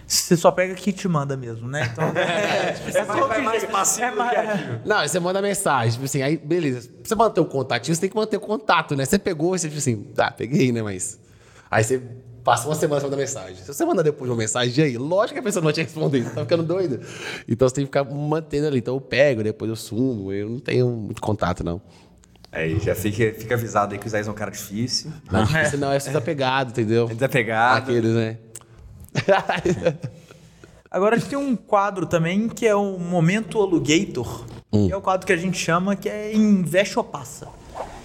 Você 0.07 0.37
só 0.37 0.51
pega 0.51 0.75
que 0.75 0.93
te 0.93 1.07
manda 1.07 1.35
mesmo, 1.35 1.67
né? 1.67 1.89
Então, 1.91 2.05
É 2.15 3.05
mais, 3.05 3.27
vai 3.27 3.41
mais 3.41 3.63
passivo 3.65 4.11
do 4.11 4.29
que 4.29 4.35
ativo. 4.35 4.79
Não, 4.85 4.97
aí 4.97 5.09
você 5.09 5.19
manda 5.19 5.41
mensagem, 5.41 5.93
tipo 5.93 6.05
assim, 6.05 6.21
aí, 6.21 6.37
beleza. 6.37 6.89
Pra 6.89 6.99
você 7.03 7.15
manter 7.15 7.41
o 7.41 7.45
contatinho, 7.45 7.95
você 7.95 8.01
tem 8.01 8.09
que 8.09 8.15
manter 8.15 8.37
o 8.37 8.39
contato, 8.39 8.95
né? 8.95 9.05
Você 9.05 9.17
pegou, 9.17 9.57
você, 9.57 9.67
tipo 9.67 9.79
assim, 9.79 10.03
tá, 10.15 10.29
peguei, 10.31 10.71
né? 10.71 10.81
Mas. 10.83 11.19
Aí 11.71 11.83
você 11.83 12.01
passa 12.43 12.67
uma 12.67 12.75
semana 12.75 13.01
sem 13.01 13.09
mandar 13.09 13.19
mensagem. 13.19 13.55
Se 13.55 13.65
você 13.65 13.83
mandar 13.83 14.03
depois 14.03 14.29
uma 14.29 14.37
mensagem, 14.37 14.73
e 14.77 14.87
aí? 14.87 14.97
Lógico 14.97 15.33
que 15.33 15.39
a 15.39 15.43
pessoa 15.43 15.61
não 15.61 15.65
vai 15.65 15.73
te 15.73 15.81
responder, 15.81 16.23
você 16.23 16.29
tá 16.29 16.41
ficando 16.41 16.63
doido. 16.63 16.99
Então 17.47 17.67
você 17.67 17.75
tem 17.75 17.85
que 17.85 17.87
ficar 17.87 18.03
mantendo 18.03 18.67
ali. 18.67 18.77
Então 18.77 18.93
eu 18.93 19.01
pego, 19.01 19.43
depois 19.43 19.67
eu 19.67 19.75
sumo, 19.75 20.31
eu 20.31 20.47
não 20.47 20.59
tenho 20.59 20.87
muito 20.87 21.21
contato, 21.21 21.63
não. 21.63 21.81
Aí 22.51 22.79
já 22.79 22.95
fica, 22.95 23.33
fica 23.37 23.55
avisado 23.55 23.93
aí 23.93 23.99
que 23.99 24.07
o 24.07 24.09
Zé 24.09 24.21
é 24.21 24.29
um 24.29 24.33
cara 24.33 24.51
difícil. 24.51 25.11
Não 25.29 25.41
é 25.41 25.45
difícil, 25.45 25.79
não, 25.79 25.91
é 25.91 25.99
só 25.99 26.07
desapegado, 26.07 26.69
entendeu? 26.69 27.07
Desapegado. 27.07 27.89
Aqueles, 27.89 28.11
né? 28.13 28.37
Agora 30.89 31.15
a 31.15 31.19
gente 31.19 31.29
tem 31.29 31.37
um 31.37 31.55
quadro 31.55 32.05
também 32.05 32.47
que 32.47 32.65
é 32.65 32.75
o 32.75 32.97
Momento 32.97 33.61
Alugator. 33.61 34.45
Que 34.71 34.91
é 34.91 34.95
o 34.95 35.01
quadro 35.01 35.25
que 35.25 35.33
a 35.33 35.37
gente 35.37 35.57
chama 35.57 35.95
que 35.95 36.07
é 36.09 36.33
Investe 36.33 36.97
ou 36.97 37.03
Passa. 37.03 37.47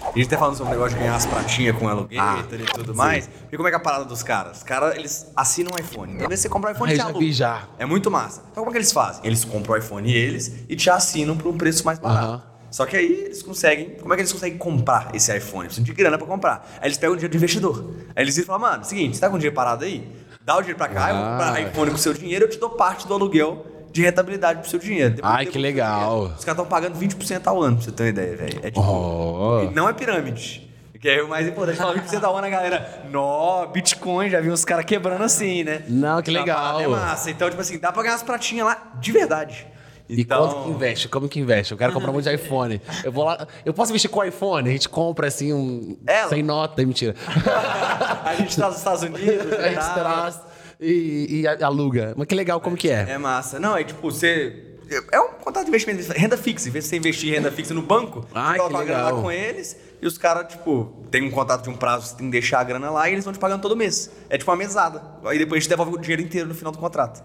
A 0.03 0.17
gente 0.17 0.27
tá 0.29 0.37
falando 0.37 0.55
sobre 0.57 0.71
o 0.73 0.75
negócio 0.75 0.97
de 0.97 1.03
ganhar 1.03 1.15
as 1.15 1.25
pratinhas 1.25 1.77
com 1.77 1.87
alugator 1.87 2.59
e 2.59 2.65
tudo 2.65 2.93
mais. 2.93 3.29
E 3.51 3.55
como 3.55 3.67
é 3.67 3.71
que 3.71 3.75
é 3.75 3.79
a 3.79 3.81
parada 3.81 4.03
dos 4.03 4.21
caras? 4.23 4.57
Os 4.57 4.63
caras, 4.63 4.95
eles 4.97 5.31
assinam 5.35 5.71
um 5.73 5.79
iPhone. 5.79 6.11
Então, 6.13 6.23
às 6.25 6.29
vezes 6.29 6.43
você 6.43 6.49
compra 6.49 6.71
um 6.71 6.73
iPhone 6.73 6.91
Ah, 6.91 6.93
e 6.93 6.95
eu 6.95 6.97
te 6.97 7.01
já 7.01 7.09
aluga. 7.09 7.19
vi 7.19 7.31
já. 7.31 7.63
É 7.79 7.85
muito 7.85 8.11
massa. 8.11 8.41
Então, 8.51 8.63
como 8.63 8.69
é 8.69 8.71
que 8.73 8.77
eles 8.79 8.91
fazem? 8.91 9.21
Eles 9.23 9.45
compram 9.45 9.75
o 9.75 9.77
iPhone 9.77 10.11
eles 10.11 10.53
e 10.67 10.75
te 10.75 10.89
assinam 10.89 11.37
por 11.37 11.47
um 11.53 11.57
preço 11.57 11.85
mais 11.85 11.99
barato. 11.99 12.25
Aham. 12.25 12.43
Só 12.71 12.85
que 12.85 12.95
aí 12.97 13.05
eles 13.25 13.43
conseguem. 13.43 13.91
Como 14.01 14.13
é 14.13 14.17
que 14.17 14.21
eles 14.21 14.31
conseguem 14.33 14.57
comprar 14.57 15.13
esse 15.13 15.35
iPhone? 15.35 15.65
Precisam 15.65 15.83
de 15.85 15.93
grana 15.93 16.17
pra 16.17 16.25
comprar. 16.27 16.69
Aí 16.81 16.87
eles 16.87 16.97
pegam 16.97 17.13
o 17.13 17.17
dinheiro 17.17 17.31
do 17.31 17.37
investidor. 17.37 17.93
Aí 18.15 18.23
eles 18.23 18.37
falam, 18.45 18.61
mano, 18.61 18.83
seguinte, 18.83 19.15
você 19.15 19.21
tá 19.21 19.29
com 19.29 19.37
dinheiro 19.37 19.55
parado 19.55 19.83
aí? 19.85 20.09
Dá 20.45 20.55
o 20.55 20.61
dinheiro 20.61 20.77
pra 20.77 20.87
cá, 20.87 21.09
eu 21.09 21.15
vou 21.15 21.25
comprar 21.25 21.53
Ah. 21.53 21.61
iPhone 21.61 21.91
com 21.91 21.97
o 21.97 21.99
seu 21.99 22.13
dinheiro, 22.13 22.45
eu 22.45 22.49
te 22.49 22.57
dou 22.59 22.71
parte 22.71 23.07
do 23.07 23.13
aluguel 23.13 23.65
de 23.91 24.01
rentabilidade 24.01 24.61
pro 24.61 24.69
seu 24.69 24.79
dinheiro. 24.79 25.15
Depois 25.15 25.33
Ai, 25.33 25.45
que 25.45 25.57
legal. 25.59 25.99
dinheiro. 26.11 26.35
Os 26.37 26.45
caras 26.45 26.59
estão 26.59 26.65
pagando 26.65 26.95
20% 26.97 27.47
ao 27.47 27.61
ano, 27.61 27.75
pra 27.77 27.85
você 27.85 27.91
ter 27.91 28.03
uma 28.03 28.09
ideia, 28.09 28.35
velho. 28.37 28.59
É 28.63 28.71
tipo. 28.71 28.81
Oh. 28.81 29.69
Não 29.73 29.87
é 29.87 29.93
pirâmide. 29.93 30.69
Que 30.99 31.09
é 31.09 31.23
o 31.23 31.27
mais 31.27 31.47
importante. 31.47 31.77
Falar 31.79 31.93
20% 31.95 32.23
ao 32.23 32.37
ano, 32.37 32.45
a 32.45 32.49
galera. 32.51 33.03
Nó, 33.09 33.65
Bitcoin, 33.65 34.29
já 34.29 34.39
vi 34.39 34.51
uns 34.51 34.63
caras 34.63 34.85
quebrando 34.85 35.23
assim, 35.23 35.63
né? 35.63 35.81
Não, 35.87 36.21
que 36.21 36.29
Então, 36.29 36.41
a 36.43 36.45
legal. 36.45 36.79
É 36.81 36.87
massa. 36.87 37.31
Então, 37.31 37.49
tipo 37.49 37.59
assim, 37.59 37.79
dá 37.79 37.91
pra 37.91 38.03
ganhar 38.03 38.13
as 38.15 38.21
pratinhas 38.21 38.67
lá 38.67 38.77
de 38.99 39.11
verdade. 39.11 39.65
E 40.11 40.21
Então, 40.21 40.45
quanto 40.45 40.63
que 40.63 40.69
investe? 40.69 41.07
Como 41.07 41.29
que 41.29 41.39
investe? 41.39 41.71
Eu 41.71 41.77
quero 41.77 41.93
comprar 41.93 42.11
um 42.11 42.13
monte 42.13 42.25
de 42.25 42.35
iPhone. 42.35 42.81
Eu 43.03 43.11
vou 43.11 43.23
lá. 43.23 43.47
Eu 43.63 43.73
posso 43.73 43.91
investir 43.91 44.11
com 44.11 44.23
iPhone? 44.23 44.67
A 44.67 44.71
gente 44.71 44.89
compra 44.89 45.27
assim 45.27 45.53
um. 45.53 45.97
Ela? 46.05 46.29
Sem 46.29 46.43
nota, 46.43 46.85
mentira. 46.85 47.15
a 48.25 48.35
gente 48.35 48.57
tá 48.57 48.67
nos 48.67 48.77
Estados 48.77 49.03
Unidos. 49.03 49.53
a 49.57 49.69
gente 49.69 49.75
tá? 49.75 49.93
traz 49.93 50.39
e, 50.81 51.41
e 51.41 51.63
aluga. 51.63 52.13
Mas 52.17 52.27
que 52.27 52.35
legal, 52.35 52.59
como 52.59 52.75
que 52.75 52.89
é? 52.89 53.11
É 53.11 53.17
massa. 53.17 53.57
Não, 53.57 53.77
é 53.77 53.83
tipo, 53.85 54.11
você. 54.11 54.67
É 55.09 55.21
um 55.21 55.29
contrato 55.29 55.63
de 55.63 55.69
investimento, 55.69 56.11
renda 56.11 56.35
fixa. 56.35 56.67
Em 56.67 56.71
vez 56.71 56.83
de 56.83 56.89
você 56.89 56.97
investir 56.97 57.29
em 57.29 57.35
renda 57.35 57.49
fixa 57.49 57.73
no 57.73 57.81
banco, 57.81 58.27
Ai, 58.33 58.57
você 58.57 58.63
coloca 58.63 58.83
a 58.83 58.85
grana 58.85 59.03
lá 59.03 59.21
com 59.21 59.31
eles 59.31 59.77
e 60.01 60.05
os 60.05 60.17
caras, 60.17 60.51
tipo, 60.51 60.91
tem 61.09 61.23
um 61.23 61.31
contrato 61.31 61.63
de 61.63 61.69
um 61.69 61.77
prazo, 61.77 62.07
você 62.07 62.15
tem 62.17 62.25
que 62.25 62.31
deixar 62.31 62.59
a 62.59 62.63
grana 62.65 62.89
lá 62.89 63.07
e 63.07 63.13
eles 63.13 63.23
vão 63.23 63.31
te 63.31 63.39
pagando 63.39 63.61
todo 63.61 63.77
mês. 63.77 64.11
É 64.29 64.37
tipo 64.37 64.51
uma 64.51 64.57
mesada. 64.57 65.01
Aí 65.23 65.37
depois 65.37 65.59
a 65.59 65.61
gente 65.61 65.69
devolve 65.69 65.93
o 65.93 65.97
dinheiro 65.97 66.21
inteiro 66.21 66.49
no 66.49 66.55
final 66.55 66.73
do 66.73 66.77
contrato. 66.77 67.23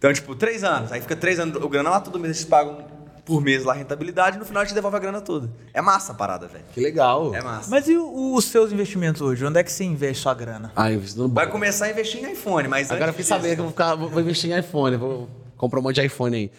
Então, 0.00 0.10
tipo, 0.14 0.34
três 0.34 0.64
anos. 0.64 0.90
Aí 0.90 1.00
fica 1.02 1.14
três 1.14 1.38
anos, 1.38 1.62
o 1.62 1.68
grana 1.68 1.90
lá, 1.90 2.00
todo 2.00 2.18
mês 2.18 2.34
eles 2.38 2.44
pagam 2.48 2.78
por 3.22 3.42
mês 3.42 3.64
lá 3.64 3.74
a 3.74 3.76
rentabilidade 3.76 4.36
e 4.36 4.38
no 4.40 4.46
final 4.46 4.62
a 4.62 4.64
gente 4.64 4.74
devolve 4.74 4.96
a 4.96 5.00
grana 5.00 5.20
toda. 5.20 5.50
É 5.74 5.82
massa 5.82 6.12
a 6.12 6.14
parada, 6.14 6.48
velho. 6.48 6.64
Que 6.72 6.80
legal. 6.80 7.34
É 7.34 7.42
massa. 7.42 7.70
Mas 7.70 7.86
e 7.86 7.96
o- 7.98 8.34
os 8.34 8.46
seus 8.46 8.72
investimentos 8.72 9.20
hoje? 9.20 9.44
Onde 9.44 9.60
é 9.60 9.62
que 9.62 9.70
você 9.70 9.84
investe 9.84 10.22
sua 10.22 10.32
grana? 10.32 10.72
Ah, 10.74 10.90
investindo 10.90 11.28
no 11.28 11.34
Vai 11.34 11.46
começar 11.48 11.84
a 11.84 11.90
investir 11.90 12.24
em 12.24 12.32
iPhone, 12.32 12.66
mas 12.66 12.90
Agora 12.90 13.04
eu 13.04 13.08
antes 13.10 13.16
fiquei 13.16 13.28
sabendo 13.28 13.42
disso- 13.42 13.54
que 13.56 13.60
eu 13.60 13.64
vou, 13.64 13.72
ficar, 13.72 13.94
vou 14.14 14.20
investir 14.22 14.50
em 14.50 14.58
iPhone. 14.58 14.96
Vou 14.96 15.28
comprar 15.58 15.80
um 15.80 15.82
monte 15.82 15.96
de 15.96 16.06
iPhone 16.06 16.34
aí. 16.34 16.50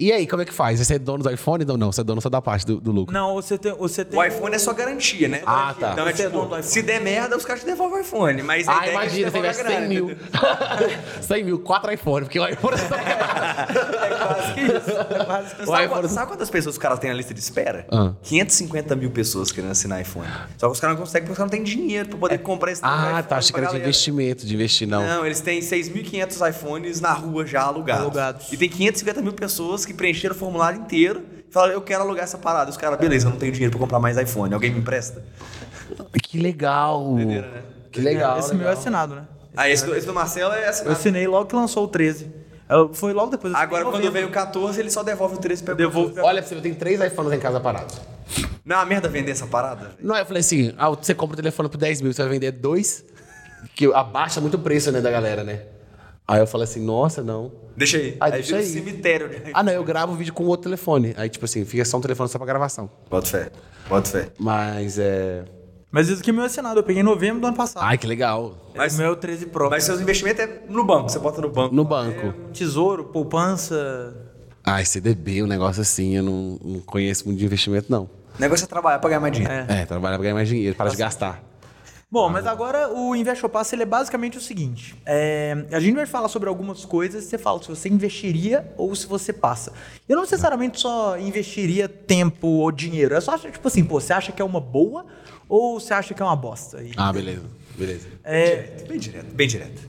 E 0.00 0.12
aí, 0.12 0.28
como 0.28 0.40
é 0.40 0.44
que 0.44 0.54
faz? 0.54 0.78
Você 0.78 0.94
é 0.94 0.98
dono 0.98 1.24
do 1.24 1.30
iPhone 1.30 1.64
ou 1.68 1.76
não? 1.76 1.90
Você 1.90 2.02
é 2.02 2.04
dono 2.04 2.20
só 2.20 2.28
da 2.28 2.40
parte 2.40 2.64
do, 2.64 2.80
do 2.80 2.92
lucro? 2.92 3.12
Não, 3.12 3.34
você 3.34 3.58
tem. 3.58 3.74
Você 3.74 4.04
tem 4.04 4.16
O 4.16 4.22
iPhone 4.24 4.54
é 4.54 4.58
só 4.58 4.72
garantia, 4.72 5.26
né? 5.26 5.42
Ah, 5.44 5.74
tá. 5.78 5.90
Então 5.92 6.06
é 6.06 6.12
Você 6.14 6.22
é 6.22 6.28
dono 6.28 6.42
tipo, 6.44 6.54
do 6.54 6.60
iPhone. 6.60 6.72
se 6.72 6.82
der 6.82 7.00
merda, 7.00 7.36
os 7.36 7.44
caras 7.44 7.62
te 7.62 7.66
devolvem 7.66 7.98
o 7.98 8.02
iPhone. 8.02 8.42
Mas 8.44 8.68
a 8.68 8.72
Ah, 8.72 8.76
ideia 8.76 8.86
é 8.86 8.90
que 8.90 8.94
imagina, 9.18 9.30
você 9.30 9.40
devolve 9.40 9.48
investe 9.48 9.62
a 9.62 9.66
100 9.66 9.74
grana, 9.76 9.88
mil. 9.88 10.10
entendeu? 10.12 10.98
100 11.22 11.44
mil, 11.44 11.58
4 11.58 11.92
iPhone, 11.94 12.24
porque 12.26 12.38
o 12.38 12.46
iPhone 12.48 12.76
é 12.76 12.78
É 12.78 14.16
quase 14.24 14.54
que 14.54 14.60
isso. 14.60 14.90
É 15.20 15.24
quase 15.24 15.54
que 15.56 15.62
isso. 15.62 15.70
Sabe, 15.72 15.84
iPhone- 15.86 16.08
sabe 16.08 16.26
quantas 16.28 16.50
pessoas 16.50 16.74
os 16.76 16.78
caras 16.80 16.98
têm 17.00 17.10
na 17.10 17.16
lista 17.16 17.34
de 17.34 17.40
espera? 17.40 17.84
Ah. 17.90 18.12
550 18.22 18.94
mil 18.94 19.10
pessoas 19.10 19.50
querendo 19.50 19.72
assinar 19.72 20.00
iPhone. 20.00 20.28
Só 20.58 20.68
que 20.68 20.72
os 20.74 20.80
caras 20.80 20.96
não 20.96 21.04
conseguem 21.04 21.22
porque 21.26 21.32
os 21.32 21.38
caras 21.38 21.50
não 21.52 21.58
têm 21.58 21.64
dinheiro 21.64 22.08
pra 22.10 22.18
poder 22.18 22.38
comprar 22.38 22.70
esse 22.70 22.82
Ah, 22.84 23.08
iPhone 23.08 23.22
tá. 23.24 23.36
Achei 23.38 23.52
que 23.52 23.58
era 23.60 23.70
de 23.70 23.76
investimento, 23.78 24.46
de 24.46 24.54
investir, 24.54 24.86
não. 24.86 25.04
Não, 25.04 25.26
eles 25.26 25.40
têm 25.40 25.60
6.500 25.60 26.48
iPhones 26.50 27.00
na 27.00 27.12
rua 27.12 27.44
já 27.44 27.62
alugados. 27.62 28.02
Alugados. 28.04 28.52
E 28.52 28.56
tem 28.56 28.68
550 28.68 29.20
mil 29.20 29.32
pessoas 29.32 29.87
que 29.88 29.94
preencheram 29.94 30.34
o 30.34 30.38
formulário 30.38 30.80
inteiro 30.80 31.22
e 31.48 31.52
falaram, 31.52 31.72
eu 31.74 31.80
quero 31.80 32.02
alugar 32.02 32.24
essa 32.24 32.38
parada. 32.38 32.70
Os 32.70 32.76
caras, 32.76 32.98
beleza, 32.98 33.26
eu 33.26 33.30
não 33.30 33.38
tenho 33.38 33.52
dinheiro 33.52 33.70
pra 33.72 33.80
comprar 33.80 33.98
mais 33.98 34.16
iPhone. 34.16 34.52
Alguém 34.54 34.70
me 34.70 34.78
empresta? 34.80 35.22
Que 36.22 36.38
legal. 36.38 37.16
Que 37.90 38.00
legal. 38.00 38.38
Esse 38.38 38.54
meu 38.54 38.68
é 38.68 38.72
assinado, 38.72 39.14
né? 39.14 39.22
Ah, 39.56 39.68
esse 39.68 39.84
do, 39.84 39.94
esse 39.96 40.06
do 40.06 40.14
Marcelo 40.14 40.52
é 40.54 40.66
Eu 40.66 40.68
assinado. 40.70 40.92
assinei 40.92 41.26
logo 41.26 41.46
que 41.46 41.56
lançou 41.56 41.84
o 41.84 41.88
13. 41.88 42.30
Eu- 42.68 42.92
Foi 42.94 43.12
logo 43.12 43.30
depois. 43.30 43.52
eu 43.52 43.58
Agora, 43.58 43.84
quando 43.86 44.12
veio 44.12 44.28
o 44.28 44.30
14, 44.30 44.78
ele 44.78 44.90
só 44.90 45.02
devolve 45.02 45.36
o 45.36 45.38
13 45.38 45.62
pra 45.64 45.74
Devolve. 45.74 46.20
Olha, 46.20 46.40
pra 46.40 46.48
você 46.48 46.54
ver, 46.54 46.58
eu 46.58 46.62
tenho 46.62 46.76
três 46.76 47.00
iPhones 47.00 47.32
em 47.32 47.38
casa 47.40 47.58
parados. 47.58 47.98
Não 48.64 48.76
é 48.76 48.78
uma 48.80 48.84
merda 48.86 49.08
vender 49.08 49.32
essa 49.32 49.46
parada? 49.46 49.92
Não, 50.00 50.14
eu 50.14 50.26
falei 50.26 50.40
assim, 50.40 50.74
ah, 50.76 50.90
você 50.90 51.14
compra 51.14 51.32
o 51.32 51.36
telefone 51.36 51.68
por 51.70 51.78
10 51.78 52.02
mil, 52.02 52.12
você 52.12 52.20
vai 52.22 52.30
vender 52.32 52.52
dois, 52.52 53.02
que 53.74 53.90
abaixa 53.94 54.40
muito 54.42 54.54
o 54.54 54.58
preço, 54.60 54.92
né, 54.92 55.00
da 55.00 55.10
galera, 55.10 55.42
né? 55.42 55.62
Aí 56.26 56.38
eu 56.40 56.46
falei 56.46 56.64
assim, 56.64 56.84
nossa, 56.84 57.22
não. 57.22 57.50
Deixa 57.78 57.96
aí. 57.96 58.16
Ah, 58.20 58.26
aí 58.26 58.32
deixa 58.32 58.46
vira 58.48 58.58
um 58.58 58.60
aí. 58.60 58.66
cemitério. 58.72 59.28
de- 59.28 59.42
Ah, 59.54 59.62
não, 59.62 59.72
eu 59.72 59.84
gravo 59.84 60.12
o 60.12 60.16
vídeo 60.16 60.34
com 60.34 60.44
outro 60.44 60.64
telefone. 60.64 61.14
Aí, 61.16 61.28
tipo 61.28 61.44
assim, 61.44 61.64
fica 61.64 61.84
só 61.84 61.96
um 61.96 62.00
telefone 62.00 62.28
só 62.28 62.36
pra 62.38 62.46
gravação. 62.46 62.90
Bota 63.08 63.26
fé. 63.28 63.50
Bota 63.88 64.08
fé. 64.10 64.28
Mas 64.38 64.98
é. 64.98 65.44
Mas 65.90 66.08
isso 66.08 66.20
aqui 66.20 66.28
é 66.30 66.32
meu 66.34 66.44
assinado. 66.44 66.78
Eu 66.80 66.82
peguei 66.84 67.00
em 67.00 67.04
novembro 67.04 67.40
do 67.40 67.46
ano 67.46 67.56
passado. 67.56 67.82
Ai, 67.82 67.96
que 67.96 68.06
legal. 68.06 68.70
Mas- 68.76 68.94
o 68.96 68.98
meu 68.98 69.16
13 69.16 69.46
Pro. 69.46 69.70
Mas 69.70 69.84
seus 69.84 70.00
investimentos 70.00 70.42
é 70.44 70.60
no 70.68 70.84
banco. 70.84 71.08
Você 71.08 71.18
bota 71.18 71.40
no 71.40 71.48
banco. 71.48 71.74
No 71.74 71.84
banco. 71.84 72.34
Tesouro, 72.52 73.04
poupança. 73.04 74.14
Ai, 74.64 74.84
CDB, 74.84 75.42
um 75.42 75.46
negócio 75.46 75.80
assim, 75.80 76.16
eu 76.16 76.22
não, 76.22 76.58
não 76.62 76.80
conheço 76.80 77.24
muito 77.26 77.38
de 77.38 77.44
investimento, 77.46 77.86
não. 77.90 78.02
O 78.04 78.40
negócio 78.40 78.64
é 78.64 78.68
trabalhar 78.68 78.98
pra 78.98 79.08
ganhar 79.08 79.20
mais 79.20 79.32
dinheiro. 79.32 79.54
É. 79.68 79.80
É, 79.82 79.86
trabalhar 79.86 80.16
pra 80.16 80.22
ganhar 80.24 80.34
mais 80.34 80.48
dinheiro, 80.48 80.76
para 80.76 80.90
de 80.90 80.96
gastar. 80.96 81.42
Bom, 82.10 82.30
mas 82.30 82.46
agora 82.46 82.88
o 82.90 83.14
Invest 83.14 83.44
ou 83.44 83.50
Passa 83.50 83.74
ele 83.74 83.82
é 83.82 83.86
basicamente 83.86 84.38
o 84.38 84.40
seguinte: 84.40 84.96
é, 85.04 85.66
a 85.70 85.78
gente 85.78 85.94
vai 85.94 86.06
falar 86.06 86.28
sobre 86.28 86.48
algumas 86.48 86.84
coisas. 86.86 87.24
Você 87.24 87.36
fala 87.36 87.62
se 87.62 87.68
você 87.68 87.88
investiria 87.88 88.72
ou 88.78 88.94
se 88.96 89.06
você 89.06 89.30
passa. 89.30 89.74
Eu 90.08 90.16
não 90.16 90.22
necessariamente 90.22 90.80
só 90.80 91.18
investiria 91.18 91.86
tempo 91.86 92.46
ou 92.46 92.72
dinheiro. 92.72 93.14
É 93.14 93.20
só 93.20 93.36
tipo 93.36 93.68
assim, 93.68 93.84
pô, 93.84 94.00
você 94.00 94.14
acha 94.14 94.32
que 94.32 94.40
é 94.40 94.44
uma 94.44 94.60
boa 94.60 95.04
ou 95.46 95.78
você 95.78 95.92
acha 95.92 96.14
que 96.14 96.22
é 96.22 96.24
uma 96.24 96.34
bosta? 96.36 96.82
E- 96.82 96.92
Ah, 96.96 97.12
beleza, 97.12 97.42
beleza. 97.76 98.06
é, 98.24 98.84
Bem 98.88 98.98
direto, 98.98 99.34
bem 99.34 99.46
direto. 99.48 99.82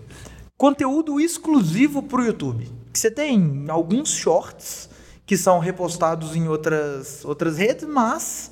conteúdo 0.58 1.22
exclusivo 1.22 2.04
pro 2.04 2.22
YouTube. 2.26 2.70
Que 2.92 3.00
Você 3.00 3.10
tem 3.10 3.66
alguns 3.70 4.10
shorts 4.10 4.90
que 5.26 5.38
são 5.38 5.60
repostados 5.60 6.36
em 6.36 6.50
outras, 6.50 7.24
outras 7.24 7.58
redes, 7.58 7.88
mas 7.88 8.52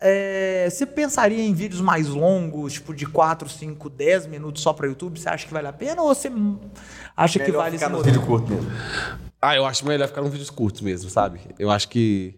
é, 0.00 0.68
você 0.70 0.86
pensaria 0.86 1.42
em 1.42 1.52
vídeos 1.52 1.80
mais 1.80 2.06
longos, 2.08 2.74
tipo 2.74 2.94
de 2.94 3.06
4, 3.06 3.48
5, 3.48 3.90
10 3.90 4.26
minutos 4.26 4.62
só 4.62 4.72
para 4.72 4.86
YouTube? 4.86 5.18
Você 5.18 5.28
acha 5.28 5.46
que 5.46 5.52
vale 5.52 5.66
a 5.66 5.72
pena 5.72 6.02
ou 6.02 6.14
você 6.14 6.30
acha 7.16 7.38
que 7.38 7.46
Melhor 7.46 7.64
vale 7.64 7.78
ficar 7.78 7.86
esse 7.86 7.96
modelo? 7.96 8.14
vídeo 8.14 8.26
curto 8.26 8.52
mesmo. 8.52 8.70
Ah, 9.40 9.56
eu 9.56 9.64
acho 9.64 9.86
melhor 9.86 10.08
ficar 10.08 10.20
nos 10.22 10.30
vídeos 10.30 10.50
curtos 10.50 10.80
mesmo, 10.80 11.10
sabe? 11.10 11.40
Eu 11.58 11.70
acho 11.70 11.88
que. 11.88 12.34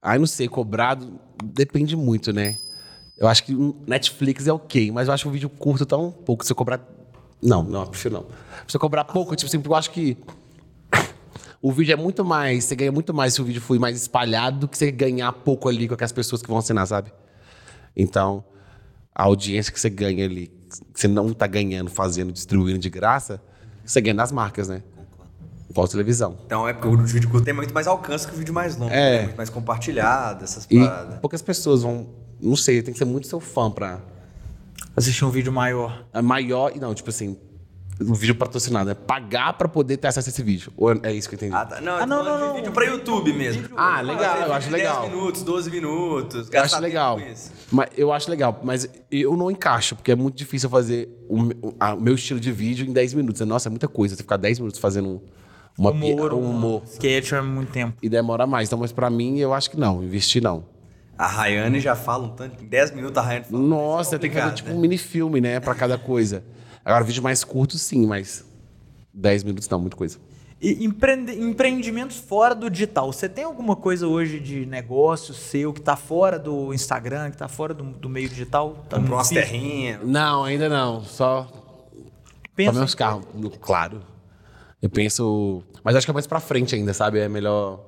Ai, 0.00 0.18
não 0.18 0.26
sei, 0.26 0.48
cobrado 0.48 1.20
depende 1.44 1.96
muito, 1.96 2.32
né? 2.32 2.56
Eu 3.16 3.28
acho 3.28 3.44
que 3.44 3.54
Netflix 3.86 4.46
é 4.46 4.52
ok, 4.52 4.90
mas 4.90 5.06
eu 5.08 5.14
acho 5.14 5.24
que 5.24 5.28
um 5.28 5.32
vídeo 5.32 5.48
curto 5.48 5.86
tá 5.86 5.96
um 5.96 6.10
pouco. 6.10 6.44
Se 6.44 6.52
eu 6.52 6.56
cobrar. 6.56 6.80
Não, 7.40 7.62
não, 7.62 7.82
eu 7.82 7.86
prefiro 7.86 8.14
não. 8.14 8.26
Se 8.66 8.76
eu 8.76 8.80
cobrar 8.80 9.04
pouco, 9.04 9.34
tipo 9.36 9.48
assim, 9.48 9.62
eu 9.64 9.74
acho 9.74 9.90
que. 9.90 10.16
O 11.62 11.70
vídeo 11.70 11.92
é 11.92 11.96
muito 11.96 12.24
mais. 12.24 12.64
Você 12.64 12.74
ganha 12.74 12.90
muito 12.90 13.14
mais 13.14 13.34
se 13.34 13.40
o 13.40 13.44
vídeo 13.44 13.62
for 13.62 13.78
mais 13.78 13.96
espalhado 13.96 14.58
do 14.58 14.68
que 14.68 14.76
você 14.76 14.90
ganhar 14.90 15.32
pouco 15.32 15.68
ali 15.68 15.86
com 15.86 15.94
aquelas 15.94 16.10
pessoas 16.10 16.42
que 16.42 16.48
vão 16.48 16.58
assinar, 16.58 16.84
sabe? 16.88 17.12
Então, 17.96 18.44
a 19.14 19.22
audiência 19.22 19.72
que 19.72 19.78
você 19.78 19.88
ganha 19.88 20.24
ali, 20.24 20.48
que 20.92 21.00
você 21.00 21.06
não 21.06 21.32
tá 21.32 21.46
ganhando, 21.46 21.88
fazendo, 21.88 22.32
distribuindo 22.32 22.80
de 22.80 22.90
graça, 22.90 23.40
você 23.84 24.00
ganha 24.00 24.14
das 24.16 24.32
marcas, 24.32 24.68
né? 24.68 24.82
Qual 25.72 25.86
televisão. 25.86 26.36
Então 26.44 26.68
é 26.68 26.72
porque 26.74 26.88
o 26.88 26.96
vídeo 26.98 27.30
curto 27.30 27.44
tem 27.44 27.54
muito 27.54 27.72
mais 27.72 27.86
alcance 27.86 28.26
que 28.26 28.34
o 28.34 28.36
vídeo 28.36 28.52
mais 28.52 28.76
longo. 28.76 28.92
É. 28.92 29.18
né? 29.18 29.22
Muito 29.22 29.36
mais 29.36 29.48
compartilhado, 29.48 30.42
essas 30.44 30.66
E 30.68 30.78
paradas. 30.80 31.18
poucas 31.20 31.40
pessoas 31.40 31.82
vão. 31.82 32.08
Não 32.40 32.56
sei, 32.56 32.82
tem 32.82 32.92
que 32.92 32.98
ser 32.98 33.04
muito 33.04 33.26
seu 33.28 33.38
fã 33.40 33.70
pra. 33.70 34.00
Assistir 34.96 35.24
um 35.24 35.30
vídeo 35.30 35.52
maior. 35.52 36.04
É 36.12 36.20
maior. 36.20 36.72
e 36.74 36.80
Não, 36.80 36.92
tipo 36.92 37.08
assim. 37.08 37.38
Um 38.00 38.14
vídeo 38.14 38.34
patrocinado. 38.34 38.90
É 38.90 38.94
pagar 38.94 39.52
pra 39.52 39.68
poder 39.68 39.96
ter 39.96 40.08
acesso 40.08 40.28
a 40.28 40.30
esse 40.30 40.42
vídeo. 40.42 40.72
Ou 40.76 40.92
é 41.02 41.12
isso 41.12 41.28
que 41.28 41.34
eu 41.34 41.36
entendi? 41.36 41.54
Ah, 41.54 41.64
tá. 41.64 41.80
Não, 41.80 41.96
Ah, 41.96 42.06
não, 42.06 42.24
não, 42.24 42.38
não, 42.38 42.50
de 42.52 42.56
vídeo 42.56 42.72
pra 42.72 42.84
YouTube 42.84 43.32
mesmo. 43.32 43.68
Ah, 43.76 44.00
legal, 44.00 44.34
Fazer 44.36 44.46
eu 44.48 44.52
acho 44.54 44.70
legal. 44.70 45.00
10 45.02 45.12
minutos, 45.14 45.42
12 45.42 45.70
minutos. 45.70 46.48
Eu 46.52 46.60
acho 46.62 46.80
legal. 46.80 47.20
Mas 47.70 47.88
eu 47.96 48.12
acho 48.12 48.30
legal, 48.30 48.60
mas 48.64 48.88
eu 49.10 49.36
não 49.36 49.50
encaixo, 49.50 49.94
porque 49.94 50.10
é 50.10 50.16
muito 50.16 50.36
difícil 50.36 50.66
eu 50.66 50.70
fazer 50.70 51.08
o, 51.28 51.42
o- 51.68 51.74
a- 51.78 51.94
o 51.94 52.00
meu 52.00 52.14
estilo 52.14 52.40
de 52.40 52.50
vídeo 52.50 52.86
em 52.86 52.92
10 52.92 53.14
minutos. 53.14 53.40
Nossa, 53.42 53.68
é 53.68 53.70
muita 53.70 53.86
coisa. 53.88 54.16
Você 54.16 54.22
ficar 54.22 54.36
10 54.36 54.58
minutos 54.58 54.80
fazendo 54.80 55.22
uma 55.78 55.90
Humor, 55.90 56.34
um 56.34 56.50
humor. 56.50 56.82
Sketch 56.86 57.32
é 57.32 57.40
muito 57.40 57.70
tempo. 57.72 57.96
E 58.02 58.08
demora 58.08 58.46
mais. 58.46 58.68
Então, 58.68 58.78
mas 58.78 58.90
pra 58.90 59.08
mim, 59.08 59.38
eu 59.38 59.54
acho 59.54 59.70
que 59.70 59.78
não. 59.78 60.02
Investir 60.02 60.42
não. 60.42 60.64
A 61.16 61.26
Rayane 61.26 61.78
já 61.78 61.94
fala 61.94 62.24
um 62.24 62.30
tanto. 62.30 62.64
Em 62.64 62.66
10 62.66 62.90
minutos 62.92 63.16
a 63.18 63.20
Rayane 63.22 63.44
fala. 63.44 63.62
Nossa, 63.62 64.16
é 64.16 64.18
tem 64.18 64.28
que 64.30 64.40
fazer 64.40 64.54
tipo 64.54 64.70
né? 64.70 64.74
um 64.74 64.80
mini 64.80 64.98
filme, 64.98 65.40
né? 65.40 65.60
Pra 65.60 65.74
cada 65.74 65.96
coisa. 65.96 66.42
Agora, 66.84 67.04
vídeo 67.04 67.22
mais 67.22 67.44
curto, 67.44 67.78
sim, 67.78 68.06
mas 68.06 68.44
10 69.12 69.44
minutos 69.44 69.68
não, 69.68 69.78
muita 69.80 69.96
coisa. 69.96 70.18
E 70.60 70.84
empreende- 70.84 71.38
empreendimentos 71.40 72.16
fora 72.18 72.54
do 72.54 72.70
digital. 72.70 73.12
Você 73.12 73.28
tem 73.28 73.44
alguma 73.44 73.74
coisa 73.74 74.06
hoje 74.06 74.38
de 74.38 74.64
negócio 74.64 75.34
seu 75.34 75.72
que 75.72 75.80
tá 75.80 75.96
fora 75.96 76.38
do 76.38 76.72
Instagram, 76.72 77.30
que 77.32 77.36
tá 77.36 77.48
fora 77.48 77.74
do, 77.74 77.82
do 77.84 78.08
meio 78.08 78.28
digital? 78.28 78.84
Tá 78.88 78.96
Comprou 78.98 79.16
umas 79.18 79.28
terrinhas. 79.28 80.00
Não, 80.06 80.44
ainda 80.44 80.68
não. 80.68 81.02
Só 81.04 81.48
Pensa 82.54 82.72
Só 82.74 82.78
meus 82.78 82.94
carros, 82.94 83.24
claro. 83.60 84.02
Eu 84.80 84.90
penso. 84.90 85.62
Mas 85.82 85.96
acho 85.96 86.06
que 86.06 86.10
é 86.10 86.14
mais 86.14 86.26
pra 86.26 86.38
frente 86.40 86.74
ainda, 86.74 86.92
sabe? 86.92 87.18
É 87.18 87.28
melhor. 87.28 87.80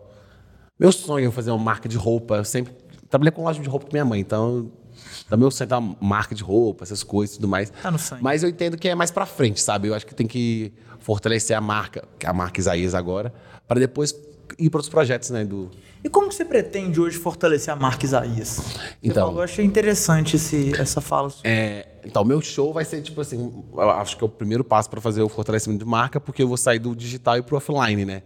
Meu 0.79 0.91
sonho 0.91 1.29
é 1.29 1.31
fazer 1.31 1.51
uma 1.51 1.63
marca 1.63 1.89
de 1.89 1.97
roupa. 1.97 2.37
Eu 2.37 2.45
sempre. 2.45 2.73
Trabalhei 3.09 3.31
com 3.31 3.45
loja 3.45 3.61
de 3.61 3.69
roupa 3.69 3.87
com 3.87 3.93
minha 3.93 4.05
mãe, 4.05 4.21
então. 4.21 4.71
Sonho 5.15 5.49
é 5.49 5.67
ter 5.67 5.75
uma 5.75 5.97
marca 6.01 6.35
de 6.35 6.43
roupa, 6.43 6.85
essas 6.85 7.03
coisas 7.03 7.37
e 7.37 7.39
tudo 7.39 7.49
mais. 7.49 7.71
Tá 7.71 7.91
no 7.91 7.99
sangue. 7.99 8.23
Mas 8.23 8.43
eu 8.43 8.49
entendo 8.49 8.77
que 8.77 8.89
é 8.89 8.95
mais 8.95 9.11
pra 9.11 9.27
frente, 9.27 9.61
sabe? 9.61 9.89
Eu 9.89 9.95
acho 9.95 10.07
que 10.07 10.15
tem 10.15 10.27
que 10.27 10.73
fortalecer 10.99 11.57
a 11.57 11.61
marca, 11.61 12.05
que 12.19 12.27
é 12.27 12.29
a 12.29 12.33
marca 12.33 12.59
Isaías 12.61 12.95
agora, 12.95 13.33
para 13.69 13.79
depois 13.79 14.15
ir 14.59 14.71
para 14.71 14.79
outros 14.79 14.89
projetos, 14.89 15.31
né? 15.31 15.45
Do... 15.45 15.71
E 16.03 16.09
como 16.09 16.29
que 16.29 16.35
você 16.35 16.45
pretende 16.45 17.01
hoje 17.01 17.17
fortalecer 17.17 17.73
a 17.73 17.77
marca 17.77 18.05
Isaías? 18.05 18.61
Então. 19.03 19.27
falou, 19.27 19.41
eu 19.41 19.45
achei 19.45 19.65
interessante 19.65 20.37
esse, 20.37 20.73
essa 20.79 21.01
fala 21.01 21.31
sua. 21.31 21.41
É, 21.45 21.87
então, 22.05 22.25
meu 22.25 22.41
show 22.41 22.73
vai 22.73 22.85
ser 22.85 23.01
tipo 23.03 23.21
assim. 23.21 23.65
Eu 23.73 23.91
acho 23.91 24.17
que 24.17 24.25
é 24.25 24.27
o 24.27 24.29
primeiro 24.29 24.63
passo 24.63 24.91
para 24.91 25.01
fazer 25.01 25.23
o 25.23 25.29
fortalecimento 25.29 25.85
de 25.85 25.91
marca, 25.91 26.21
porque 26.21 26.43
eu 26.43 26.49
vou 26.49 26.57
sair 26.57 26.79
do 26.79 26.95
digital 26.95 27.39
e 27.39 27.43
pro 27.43 27.57
offline, 27.57 28.05
né? 28.05 28.23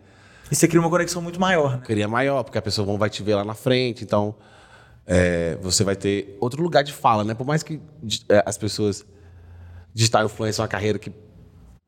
E 0.50 0.56
você 0.56 0.66
cria 0.66 0.80
uma 0.80 0.90
conexão 0.90 1.20
muito 1.20 1.38
maior, 1.38 1.76
né? 1.76 1.82
queria 1.86 2.08
maior, 2.08 2.42
porque 2.42 2.58
a 2.58 2.62
pessoa 2.62 2.96
vai 2.96 3.10
te 3.10 3.22
ver 3.22 3.34
lá 3.34 3.44
na 3.44 3.54
frente, 3.54 4.02
então 4.02 4.34
é, 5.10 5.56
você 5.62 5.82
vai 5.82 5.96
ter 5.96 6.36
outro 6.38 6.62
lugar 6.62 6.84
de 6.84 6.92
fala, 6.92 7.24
né? 7.24 7.32
Por 7.34 7.46
mais 7.46 7.62
que 7.62 7.80
é, 8.28 8.42
as 8.44 8.58
pessoas 8.58 9.04
digital 9.94 10.26
influencer 10.26 10.60
é 10.60 10.62
uma 10.62 10.68
carreira 10.68 10.98
que 10.98 11.10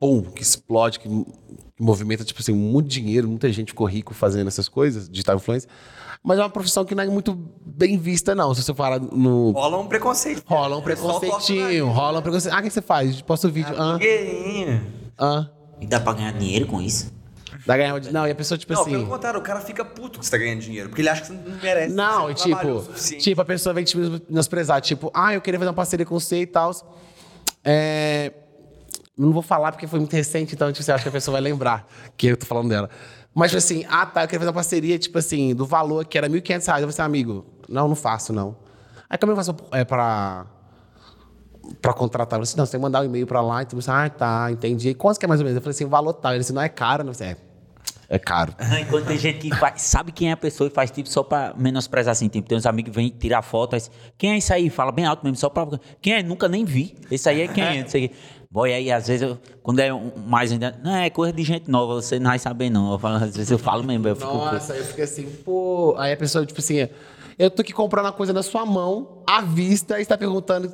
pum, 0.01 0.23
que 0.23 0.43
explode, 0.43 0.99
que, 0.99 1.07
que 1.07 1.83
movimenta 1.83 2.25
tipo 2.25 2.41
assim 2.41 2.55
muito 2.55 2.89
dinheiro, 2.89 3.29
muita 3.29 3.53
gente 3.53 3.69
ficou 3.69 3.87
rico 3.87 4.15
fazendo 4.15 4.49
essas 4.49 4.67
coisas, 4.67 5.11
digital 5.11 5.37
influencer, 5.37 5.69
mas 6.25 6.39
é 6.39 6.43
uma 6.43 6.49
profissão 6.49 6.83
que 6.87 6.95
não 6.95 7.05
é 7.05 7.07
muito 7.07 7.35
bem 7.67 7.99
vista 7.99 8.35
não, 8.35 8.55
se 8.55 8.63
você 8.63 8.73
falar 8.73 8.99
no 8.99 9.51
Rola 9.51 9.79
um 9.79 9.87
preconceito. 9.87 10.43
rola 10.47 10.77
um 10.77 10.79
o 10.79 10.83
preconceitinho, 10.83 11.89
rola 11.89 12.21
um 12.21 12.23
preconceito. 12.23 12.55
Ah, 12.55 12.61
o 12.61 12.63
que 12.63 12.71
você 12.71 12.81
faz? 12.81 13.21
Posta 13.21 13.49
o 13.49 13.51
vídeo. 13.51 13.75
Ah, 13.77 13.91
Blogueirinha. 13.91 14.83
ah. 15.19 15.47
E 15.79 15.87
dá 15.87 16.01
pra 16.01 16.15
ganhar 16.15 16.33
dinheiro 16.33 16.67
com 16.67 16.81
isso? 16.81 17.13
Dá 17.67 17.77
ganhar 17.77 17.95
uma- 17.95 18.11
Não, 18.11 18.27
e 18.27 18.31
a 18.31 18.35
pessoa, 18.35 18.57
tipo 18.57 18.73
Não, 18.73 18.81
assim. 18.83 18.91
pelo 18.91 19.07
contrário, 19.07 19.39
o 19.39 19.43
cara 19.43 19.61
fica 19.61 19.85
puto 19.85 20.19
que 20.19 20.25
você 20.25 20.31
tá 20.31 20.39
ganhando 20.39 20.61
dinheiro. 20.61 20.89
Porque 20.89 21.03
ele 21.03 21.09
acha 21.09 21.23
que 21.23 21.27
você 21.29 21.33
não 21.35 21.59
merece. 21.63 21.95
Não, 21.95 22.29
e 22.29 22.33
o 22.33 22.35
tipo, 22.35 22.83
tipo, 23.19 23.41
a 23.41 23.45
pessoa 23.45 23.75
vem 23.75 23.85
te 23.85 23.97
menosprezar, 23.97 24.81
tipo, 24.81 25.11
ah, 25.15 25.35
eu 25.35 25.41
queria 25.41 25.59
fazer 25.59 25.69
uma 25.69 25.75
parceria 25.75 26.07
com 26.07 26.19
você 26.19 26.43
e 26.43 26.47
tal. 26.47 26.71
É... 27.65 28.33
Não 29.17 29.33
vou 29.33 29.43
falar 29.43 29.73
porque 29.73 29.87
foi 29.87 29.99
muito 29.99 30.15
recente, 30.15 30.55
então 30.55 30.73
tipo, 30.73 30.83
você 30.83 30.93
acha 30.93 31.03
que 31.03 31.09
a 31.11 31.13
pessoa 31.13 31.35
vai 31.35 31.43
lembrar 31.43 31.87
que 32.17 32.29
eu 32.29 32.37
tô 32.37 32.47
falando 32.47 32.71
dela. 32.71 32.89
Mas, 33.35 33.51
tipo 33.51 33.59
assim, 33.59 33.85
ah, 33.89 34.07
tá, 34.07 34.23
eu 34.23 34.27
queria 34.27 34.41
fazer 34.41 34.49
uma 34.49 34.55
parceria, 34.55 34.99
tipo 34.99 35.19
assim, 35.19 35.55
do 35.55 35.65
valor 35.67 36.05
que 36.07 36.17
era 36.19 36.29
1.500 36.29 36.67
reais. 36.67 36.83
Eu 36.83 36.89
falei 36.89 36.89
assim, 36.89 37.03
amigo, 37.03 37.45
não, 37.69 37.87
não 37.87 37.95
faço, 37.95 38.33
não. 38.33 38.57
Aí 39.09 39.19
como 39.19 39.33
eu 39.33 39.37
faço 39.37 39.55
é, 39.73 39.85
pra, 39.85 40.47
pra 41.83 41.93
contratar? 41.93 42.39
Eu 42.39 42.41
falei 42.41 42.51
assim, 42.51 42.57
não, 42.57 42.65
você 42.67 42.73
tem 42.73 42.81
que 42.81 42.83
mandar 42.83 43.03
um 43.03 43.05
e-mail 43.05 43.27
pra 43.27 43.41
lá. 43.41 43.63
Então, 43.63 43.77
eu 43.77 43.81
assim, 43.81 43.91
ah, 43.91 44.09
tá, 44.09 44.51
entendi. 44.51 44.89
E 44.91 44.95
quanto 44.95 45.19
que 45.19 45.25
é 45.27 45.29
mais 45.29 45.41
ou 45.41 45.45
menos? 45.45 45.57
Eu 45.57 45.63
falei 45.63 45.75
assim, 45.75 45.85
o 45.85 45.89
valor 45.89 46.15
tal. 46.15 46.33
Ele 46.33 46.41
disse, 46.41 46.53
não 46.53 46.63
é 46.63 46.69
caro, 46.69 47.05
não. 47.05 47.11
Eu 47.11 47.15
falei, 47.15 47.33
é, 47.35 47.37
é 48.09 48.19
caro. 48.19 48.55
Enquanto 48.81 49.07
tem 49.07 49.19
gente 49.19 49.39
que 49.39 49.57
faz- 49.57 49.83
sabe 49.83 50.13
quem 50.13 50.29
é 50.31 50.33
a 50.33 50.37
pessoa 50.37 50.69
e 50.69 50.71
faz 50.71 50.91
tipo 50.91 51.09
só 51.09 51.23
pra 51.23 51.55
menosprezar 51.57 52.13
assim. 52.13 52.29
Tipo, 52.29 52.49
tem 52.49 52.59
uns 52.59 52.67
amigos 52.67 52.91
que 52.91 52.97
vêm 52.97 53.09
tirar 53.09 53.43
foto, 53.43 53.75
aí, 53.77 53.83
quem 54.19 54.33
é 54.33 54.39
isso 54.39 54.53
aí? 54.53 54.69
Fala 54.71 54.91
bem 54.93 55.05
alto 55.05 55.23
mesmo, 55.25 55.37
só 55.37 55.49
pra. 55.49 55.67
Quem 56.01 56.15
é? 56.15 56.23
Nunca 56.23 56.49
nem 56.49 56.65
vi. 56.65 56.97
Esse 57.11 57.29
aí 57.29 57.43
é 57.43 57.49
quem 57.49 57.65
é? 57.65 57.83
Não 57.83 57.89
sei 57.89 58.07
o 58.07 58.09
quê. 58.09 58.15
Boy, 58.53 58.73
aí 58.73 58.91
às 58.91 59.07
vezes, 59.07 59.23
eu, 59.23 59.39
quando 59.63 59.79
é 59.79 59.95
um- 59.95 60.11
mais 60.27 60.51
ainda. 60.51 60.77
Não, 60.83 60.95
é 60.97 61.09
coisa 61.09 61.33
de 61.33 61.43
gente 61.45 61.71
nova, 61.71 61.95
você 61.95 62.19
não 62.19 62.31
vai 62.31 62.39
saber 62.39 62.69
não. 62.69 62.91
Eu 62.93 62.99
falo, 62.99 63.17
às 63.17 63.37
vezes 63.37 63.51
eu 63.51 63.59
falo 63.59 63.85
mesmo, 63.85 64.09
eu 64.09 64.17
fico. 64.17 64.27
Nossa, 64.33 64.75
eu 64.75 64.85
fiquei 64.85 65.05
assim, 65.05 65.25
pô. 65.45 65.95
Aí 65.99 66.13
a 66.13 66.17
pessoa, 66.17 66.45
tipo 66.45 66.59
assim, 66.61 66.89
eu 67.39 67.49
tô 67.49 67.63
aqui 67.63 67.73
comprando 67.73 68.07
a 68.07 68.13
coisa 68.13 68.33
na 68.33 68.43
sua 68.43 68.67
mão, 68.67 69.23
à 69.25 69.41
vista, 69.41 70.01
e 70.01 70.03
está 70.03 70.19
perguntando 70.19 70.73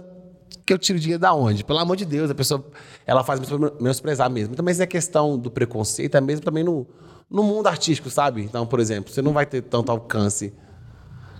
que 0.67 0.73
eu 0.73 0.79
tiro 0.79 0.99
dinheiro 0.99 1.21
da 1.21 1.33
onde? 1.33 1.63
Pelo 1.65 1.79
amor 1.79 1.97
de 1.97 2.05
Deus, 2.05 2.31
a 2.31 2.35
pessoa, 2.35 2.65
ela 3.07 3.23
faz 3.23 3.41
menosprezar 3.81 4.29
mesmo. 4.29 4.53
Então, 4.53 4.65
mas 4.65 4.81
é 4.81 4.87
questão 4.87 5.39
do 5.39 5.51
preconceito, 5.51 6.17
é 6.17 6.21
mesmo 6.21 6.45
também 6.45 6.65
no, 6.65 6.87
no 7.31 7.43
mundo 7.45 7.69
artístico, 7.69 8.11
sabe? 8.11 8.43
Então, 8.43 8.67
por 8.67 8.81
exemplo, 8.81 9.13
você 9.13 9.23
não 9.23 9.33
vai 9.33 9.47
ter 9.47 9.63
tanto 9.63 9.93
alcance 9.93 10.53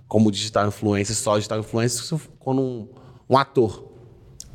como 0.07 0.31
digital 0.31 0.69
influencer, 0.69 1.17
só 1.17 1.35
digital 1.37 1.59
influencer, 1.59 2.19
quando 2.39 2.63
um, 2.63 2.89
um 3.29 3.37
ator, 3.37 3.85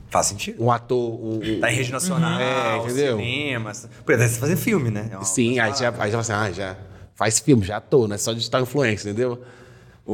Faz 0.10 0.28
sentido. 0.28 0.62
um 0.64 0.70
ator, 0.72 0.98
um, 1.22 1.36
um- 1.42 1.60
Tá 1.60 1.72
em 1.72 1.76
rede 1.76 1.92
nacional, 1.92 2.40
É, 2.40 2.78
entendeu? 2.78 3.18
cinema. 3.18 3.72
Pô, 4.06 4.12
deve 4.12 4.30
fazer 4.30 4.56
filme, 4.58 4.90
né? 4.90 5.10
É 5.20 5.24
Sim, 5.24 5.60
aí 5.60 5.74
já, 5.74 5.90
aí 5.98 6.12
já 6.12 6.12
fala 6.12 6.20
assim, 6.20 6.32
ah, 6.34 6.52
já 6.52 6.78
faz 7.16 7.40
filme, 7.40 7.64
já 7.66 7.80
tô, 7.80 8.08
não 8.08 8.16
é 8.16 8.18
só 8.18 8.34
digital 8.34 8.62
influencer, 8.62 9.12
entendeu? 9.12 9.42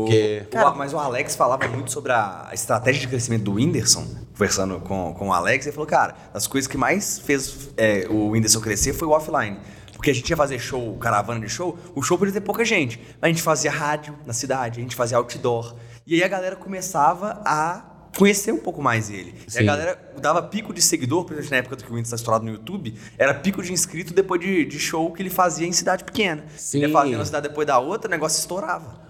Porque... 0.03 0.45
Mas 0.75 0.93
o 0.93 0.97
Alex 0.97 1.35
falava 1.35 1.67
muito 1.67 1.91
sobre 1.91 2.11
a 2.11 2.49
estratégia 2.53 3.01
de 3.01 3.07
crescimento 3.07 3.43
do 3.43 3.53
Whindersson, 3.53 4.05
conversando 4.31 4.79
com, 4.79 5.13
com 5.13 5.29
o 5.29 5.33
Alex, 5.33 5.65
ele 5.65 5.73
falou, 5.73 5.87
cara, 5.87 6.15
as 6.33 6.45
coisas 6.45 6.67
que 6.67 6.77
mais 6.77 7.19
fez 7.19 7.69
é, 7.75 8.07
o 8.09 8.29
Whindersson 8.29 8.61
crescer 8.61 8.93
foi 8.93 9.07
o 9.07 9.11
offline. 9.11 9.57
Porque 9.93 10.11
a 10.11 10.13
gente 10.13 10.29
ia 10.29 10.37
fazer 10.37 10.59
show, 10.59 10.95
caravana 10.97 11.39
de 11.39 11.49
show, 11.49 11.75
o 11.95 12.03
show 12.03 12.19
podia 12.19 12.33
ter 12.35 12.41
pouca 12.41 12.63
gente. 12.63 12.99
Mas 13.19 13.23
a 13.23 13.27
gente 13.29 13.41
fazia 13.41 13.71
rádio 13.71 14.15
na 14.27 14.33
cidade, 14.33 14.79
a 14.79 14.83
gente 14.83 14.95
fazia 14.95 15.17
outdoor. 15.17 15.75
E 16.05 16.13
aí 16.13 16.23
a 16.23 16.27
galera 16.27 16.55
começava 16.55 17.41
a 17.43 17.83
conhecer 18.15 18.51
um 18.51 18.59
pouco 18.59 18.81
mais 18.81 19.09
ele. 19.09 19.33
E 19.53 19.57
a 19.57 19.63
galera 19.63 20.11
dava 20.21 20.43
pico 20.43 20.71
de 20.71 20.83
seguidor, 20.83 21.23
principalmente 21.23 21.51
na 21.51 21.57
época 21.57 21.75
do 21.75 21.83
que 21.83 21.89
o 21.89 21.93
Whindersson 21.93 22.15
está 22.15 22.21
estourado 22.21 22.45
no 22.45 22.51
YouTube, 22.51 22.93
era 23.17 23.33
pico 23.33 23.63
de 23.63 23.73
inscrito 23.73 24.13
depois 24.13 24.39
de, 24.39 24.65
de 24.65 24.79
show 24.79 25.11
que 25.11 25.21
ele 25.21 25.31
fazia 25.31 25.67
em 25.67 25.71
cidade 25.71 26.03
pequena. 26.03 26.43
Sim. 26.55 26.77
Ele 26.77 26.87
ia 26.87 26.93
fazendo 26.93 27.15
uma 27.15 27.25
cidade 27.25 27.47
depois 27.47 27.65
da 27.65 27.79
outra, 27.79 28.07
o 28.07 28.11
negócio 28.11 28.39
estourava. 28.39 29.06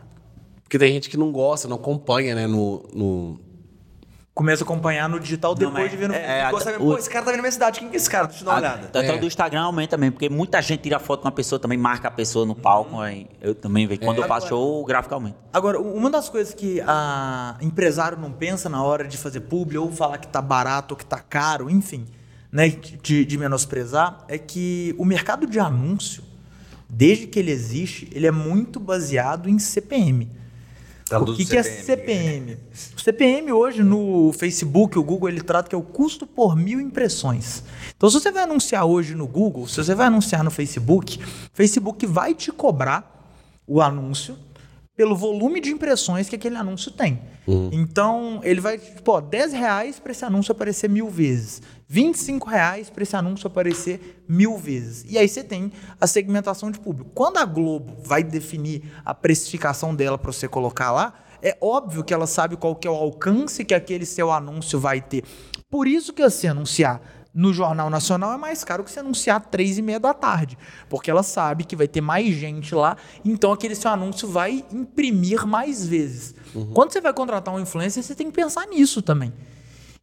Porque 0.68 0.78
tem 0.78 0.91
gente 0.91 1.09
que 1.09 1.15
não 1.15 1.32
gosta, 1.32 1.65
não 1.65 1.78
acompanha, 1.78 2.36
né, 2.36 2.45
no... 2.45 2.84
no... 2.93 3.39
Começa 4.34 4.63
a 4.63 4.65
acompanhar 4.65 5.07
no 5.09 5.18
digital 5.20 5.55
depois 5.55 5.74
mas- 5.74 5.89
de 5.91 5.97
ver 5.97 6.09
no 6.09 6.13
É, 6.13 6.39
É, 6.39 6.43
a- 6.43 6.51
o- 6.51 6.78
pô, 6.78 6.97
esse 6.97 7.09
cara 7.09 7.24
tá 7.26 7.32
vindo 7.32 7.38
na 7.38 7.41
minha 7.43 7.51
cidade, 7.51 7.80
quem 7.80 7.88
que 7.89 7.95
é 7.95 7.97
esse 7.97 8.07
cara? 8.09 8.28
Deixa 8.28 8.41
eu 8.43 8.45
dar 8.45 8.51
uma 8.51 8.57
olhada. 8.59 8.86
Até 8.88 9.07
É. 9.07 9.15
o 9.15 9.20
do 9.20 9.26
Instagram 9.26 9.61
aumenta 9.61 9.91
também, 9.91 10.11
porque 10.11 10.30
muita 10.30 10.61
gente 10.61 10.82
tira 10.82 10.99
foto 10.99 11.22
com 11.22 11.28
a 11.28 11.32
pessoa, 11.32 11.57
também 11.57 11.78
marca 11.78 12.07
a 12.09 12.11
pessoa 12.11 12.45
no 12.45 12.53
palco. 12.53 12.99
Aí 12.99 13.26
eu 13.41 13.55
também 13.55 13.88
vejo. 13.88 14.01
Quando 14.01 14.22
eu 14.22 14.28
faço 14.28 14.49
show, 14.49 14.80
o 14.82 14.86
gráfico 14.86 15.15
aumenta. 15.15 15.38
Agora, 15.51 15.80
uma 15.82 16.09
das 16.11 16.28
coisas 16.30 16.53
que 16.53 16.80
a 16.86 17.57
empresário 17.61 18.15
não 18.20 18.32
pensa 18.32 18.70
na 18.70 18.84
hora 18.84 19.07
de 19.07 19.18
fazer 19.18 19.39
publi 19.39 19.78
ou 19.80 19.89
falar 19.91 20.20
que 20.20 20.28
tá 20.28 20.41
barato 20.41 20.93
ou 20.93 20.97
que 20.99 21.05
tá 21.05 21.18
caro, 21.18 21.68
enfim, 21.68 22.05
né, 22.51 22.70
de, 22.70 23.26
de 23.26 23.38
menosprezar, 23.39 24.24
é 24.28 24.38
que 24.38 24.93
o 24.99 25.05
mercado 25.05 25.47
de 25.47 25.59
anúncio, 25.59 26.22
desde 26.88 27.26
que 27.26 27.39
ele 27.39 27.49
existe, 27.51 28.07
ele 28.13 28.28
é 28.28 28.32
muito 28.32 28.80
baseado 28.80 29.49
em 29.49 29.57
CPM. 29.57 30.30
O 31.08 31.10
Traduz 31.10 31.38
que, 31.38 31.45
que 31.45 31.58
é 31.58 31.64
CPM? 31.64 32.58
O 32.95 32.99
CPM 32.99 33.51
hoje 33.53 33.82
no 33.82 34.34
Facebook, 34.34 34.99
o 34.99 35.03
Google, 35.03 35.30
ele 35.30 35.41
trata 35.41 35.70
que 35.70 35.76
é 35.76 35.78
o 35.78 35.82
custo 35.82 36.28
por 36.28 36.55
mil 36.55 36.82
impressões. 36.82 37.64
Então, 37.95 38.10
se 38.10 38.20
você 38.20 38.30
vai 38.30 38.43
anunciar 38.43 38.86
hoje 38.86 39.16
no 39.16 39.26
Google, 39.26 39.68
se 39.68 39.82
você 39.82 39.95
vai 39.95 40.08
anunciar 40.08 40.43
no 40.43 40.51
Facebook, 40.51 41.18
o 41.24 41.24
Facebook 41.53 42.05
vai 42.05 42.34
te 42.34 42.51
cobrar 42.51 43.34
o 43.66 43.82
anúncio 43.82 44.38
pelo 44.97 45.16
volume 45.16 45.62
de 45.62 45.70
impressões 45.70 46.28
que 46.28 46.36
aquele 46.36 46.58
anúncio 46.58 46.91
tem. 46.91 47.22
Então, 47.72 48.41
ele 48.43 48.60
vai, 48.60 48.78
tipo, 48.78 49.12
ó, 49.12 49.22
10 49.22 49.53
reais 49.53 49.99
para 49.99 50.12
esse 50.12 50.26
anúncio 50.26 50.51
aparecer 50.51 50.89
mil 50.89 51.08
vezes. 51.10 51.62
25 51.88 52.50
reais 52.50 52.90
para 52.90 53.04
esse 53.04 53.16
anúncio 53.16 53.48
aparecer 53.48 54.24
mil 54.28 54.58
vezes. 54.58 55.06
E 55.10 55.18
aí 55.18 55.28
você 55.28 55.44
tem 55.44 55.72
a 56.00 56.06
segmentação 56.06 56.70
de 56.70 56.80
público. 56.80 57.12
Quando 57.14 57.38
a 57.38 57.46
Globo 57.46 57.96
vai 58.04 58.24
definir 58.24 58.84
a 59.06 59.14
precificação 59.14 59.96
dela 59.96 60.18
para 60.18 60.32
você 60.32 60.48
colocar 60.48 60.92
lá, 60.92 61.14
é 61.42 61.58
óbvio 61.62 62.04
que 62.04 62.14
ela 62.14 62.28
sabe 62.28 62.58
qual 62.58 62.76
que 62.76 62.88
é 62.88 62.92
o 62.92 62.96
alcance 62.96 63.64
que 63.64 63.74
aquele 63.74 64.06
seu 64.06 64.32
anúncio 64.32 64.80
vai 64.80 65.00
ter. 65.00 65.24
Por 65.70 65.88
isso 65.88 66.14
que 66.14 66.22
você 66.22 66.48
anunciar 66.48 67.02
no 67.34 67.54
Jornal 67.54 67.90
Nacional 67.90 68.34
é 68.34 68.38
mais 68.38 68.64
caro 68.64 68.84
que 68.84 68.90
você 68.90 69.00
anunciar 69.00 69.40
três 69.40 69.78
e 69.78 69.82
meia 69.82 70.00
da 70.00 70.14
tarde. 70.14 70.58
Porque 70.90 71.12
ela 71.12 71.22
sabe 71.22 71.64
que 71.64 71.76
vai 71.76 71.88
ter 71.88 72.02
mais 72.02 72.34
gente 72.34 72.74
lá, 72.74 72.98
então 73.24 73.52
aquele 73.52 73.76
seu 73.76 73.92
anúncio 73.92 74.28
vai 74.28 74.66
imprimir 74.72 75.46
mais 75.46 75.86
vezes. 75.86 76.34
Quando 76.74 76.92
você 76.92 77.00
vai 77.00 77.14
contratar 77.14 77.54
um 77.54 77.60
influencer, 77.60 78.02
você 78.02 78.16
tem 78.16 78.28
que 78.28 78.34
pensar 78.34 78.66
nisso 78.66 79.04
também. 79.04 79.32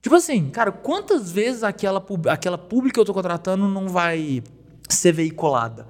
Tipo 0.04 0.16
assim, 0.16 0.50
cara, 0.50 0.70
quantas 0.70 1.32
vezes 1.32 1.62
aquela, 1.64 2.04
aquela 2.28 2.58
pública 2.58 2.92
que 2.94 3.00
eu 3.00 3.06
tô 3.06 3.14
contratando 3.14 3.66
não 3.66 3.88
vai 3.88 4.42
ser 4.86 5.12
veiculada? 5.12 5.86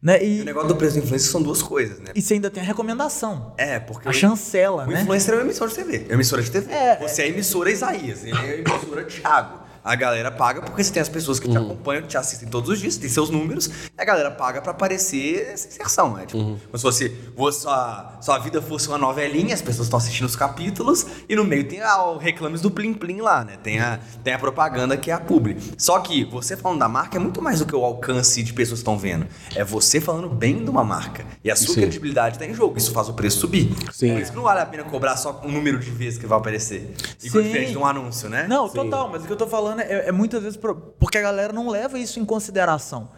Né? 0.00 0.22
E 0.24 0.38
E, 0.38 0.42
o 0.42 0.44
negócio 0.44 0.68
do 0.68 0.76
preço 0.76 0.94
do 0.96 1.02
influencer 1.04 1.28
são 1.28 1.42
duas 1.42 1.60
coisas, 1.60 1.98
né? 1.98 2.12
e 2.14 2.22
você 2.22 2.34
ainda 2.34 2.48
tem 2.50 2.62
a 2.62 2.66
recomendação. 2.66 3.52
É, 3.58 3.80
porque 3.80 4.06
A 4.06 4.12
o- 4.12 4.14
chancela, 4.14 4.84
o 4.84 4.86
né? 4.86 5.02
influencer 5.02 5.34
é 5.34 5.38
uma 5.38 5.42
emissora 5.42 5.68
de 5.70 5.76
TV. 5.76 5.96
É 5.96 6.04
uma 6.10 6.14
emissora 6.14 6.40
de 6.40 6.50
TV. 6.52 6.72
É. 6.72 6.96
Você 7.00 7.22
é 7.22 7.24
a 7.24 7.28
emissora 7.28 7.68
Isaías, 7.68 8.22
ele 8.24 8.36
é 8.38 8.50
a 8.52 8.56
emissora 8.58 9.04
Thiago. 9.04 9.58
A 9.88 9.94
galera 9.94 10.30
paga 10.30 10.60
porque 10.60 10.84
você 10.84 10.92
tem 10.92 11.00
as 11.00 11.08
pessoas 11.08 11.40
que 11.40 11.48
te 11.48 11.56
acompanham, 11.56 12.02
que 12.02 12.08
te 12.08 12.18
assistem 12.18 12.46
todos 12.46 12.68
os 12.68 12.78
dias, 12.78 12.98
tem 12.98 13.08
seus 13.08 13.30
números, 13.30 13.68
e 13.68 13.72
a 13.96 14.04
galera 14.04 14.30
paga 14.30 14.60
pra 14.60 14.72
aparecer 14.72 15.48
essa 15.50 15.66
inserção, 15.66 16.12
né? 16.12 16.26
Tipo, 16.26 16.44
como 16.44 16.58
se 16.74 16.82
fosse, 16.82 17.16
fosse 17.34 17.60
sua, 17.62 18.18
sua 18.20 18.38
vida 18.38 18.60
fosse 18.60 18.86
uma 18.88 18.98
novelinha, 18.98 19.54
as 19.54 19.62
pessoas 19.62 19.86
estão 19.86 19.96
assistindo 19.96 20.26
os 20.26 20.36
capítulos, 20.36 21.06
e 21.26 21.34
no 21.34 21.42
meio 21.42 21.66
tem 21.66 21.80
ah, 21.80 22.02
o 22.02 22.18
reclames 22.18 22.60
do 22.60 22.70
Plim 22.70 22.92
Plim 22.92 23.22
lá, 23.22 23.42
né? 23.42 23.56
Tem 23.62 23.80
a, 23.80 23.98
tem 24.22 24.34
a 24.34 24.38
propaganda 24.38 24.94
que 24.94 25.10
é 25.10 25.14
a 25.14 25.18
publi. 25.18 25.56
Só 25.78 25.98
que 26.00 26.22
você 26.22 26.54
falando 26.54 26.80
da 26.80 26.88
marca 26.88 27.16
é 27.16 27.18
muito 27.18 27.40
mais 27.40 27.60
do 27.60 27.64
que 27.64 27.74
o 27.74 27.82
alcance 27.82 28.42
de 28.42 28.52
pessoas 28.52 28.80
que 28.80 28.82
estão 28.82 28.98
vendo. 28.98 29.26
É 29.54 29.64
você 29.64 30.02
falando 30.02 30.28
bem 30.28 30.62
de 30.62 30.68
uma 30.68 30.84
marca. 30.84 31.24
E 31.42 31.50
a 31.50 31.56
sua 31.56 31.74
Sim. 31.74 31.80
credibilidade 31.80 32.36
está 32.36 32.44
em 32.44 32.52
jogo. 32.52 32.76
Isso 32.76 32.92
faz 32.92 33.08
o 33.08 33.14
preço 33.14 33.40
subir. 33.40 33.74
Sim. 33.90 34.12
Por 34.12 34.20
isso 34.20 34.32
que 34.32 34.36
não 34.36 34.44
vale 34.44 34.60
a 34.60 34.66
pena 34.66 34.84
cobrar 34.84 35.16
só 35.16 35.40
o 35.42 35.50
número 35.50 35.78
de 35.78 35.90
vezes 35.90 36.18
que 36.18 36.26
vai 36.26 36.38
aparecer. 36.38 36.94
E 37.22 37.30
Sim. 37.30 37.40
diferente 37.42 37.70
de 37.70 37.78
um 37.78 37.86
anúncio, 37.86 38.28
né? 38.28 38.46
Não, 38.46 38.68
total, 38.68 39.08
mas 39.08 39.22
o 39.22 39.26
que 39.26 39.32
eu 39.32 39.36
tô 39.36 39.46
falando 39.46 39.77
é, 39.82 40.08
é 40.08 40.12
muitas 40.12 40.42
vezes 40.42 40.56
pro- 40.56 40.74
porque 40.98 41.18
a 41.18 41.22
galera 41.22 41.52
não 41.52 41.68
leva 41.68 41.98
isso 41.98 42.18
em 42.20 42.24
consideração. 42.24 43.08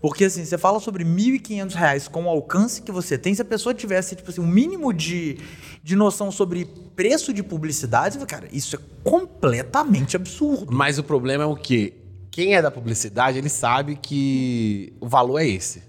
Porque 0.00 0.24
assim, 0.24 0.44
você 0.44 0.56
fala 0.56 0.80
sobre 0.80 1.04
1.500 1.04 1.74
reais 1.74 2.08
com 2.08 2.24
o 2.24 2.28
alcance 2.28 2.80
que 2.80 2.90
você 2.90 3.18
tem, 3.18 3.34
se 3.34 3.42
a 3.42 3.44
pessoa 3.44 3.74
tivesse, 3.74 4.16
tipo 4.16 4.30
assim, 4.30 4.40
um 4.40 4.46
mínimo 4.46 4.94
de, 4.94 5.38
de 5.82 5.94
noção 5.94 6.32
sobre 6.32 6.64
preço 6.96 7.34
de 7.34 7.42
publicidade, 7.42 8.18
cara, 8.26 8.48
isso 8.50 8.76
é 8.76 8.78
completamente 9.04 10.16
absurdo. 10.16 10.72
Mas 10.72 10.98
o 10.98 11.02
problema 11.04 11.44
é 11.44 11.46
o 11.46 11.54
quê? 11.54 11.94
Quem 12.30 12.54
é 12.54 12.62
da 12.62 12.70
publicidade, 12.70 13.36
ele 13.36 13.50
sabe 13.50 13.96
que 13.96 14.94
o 15.00 15.06
valor 15.06 15.38
é 15.38 15.46
esse. 15.46 15.82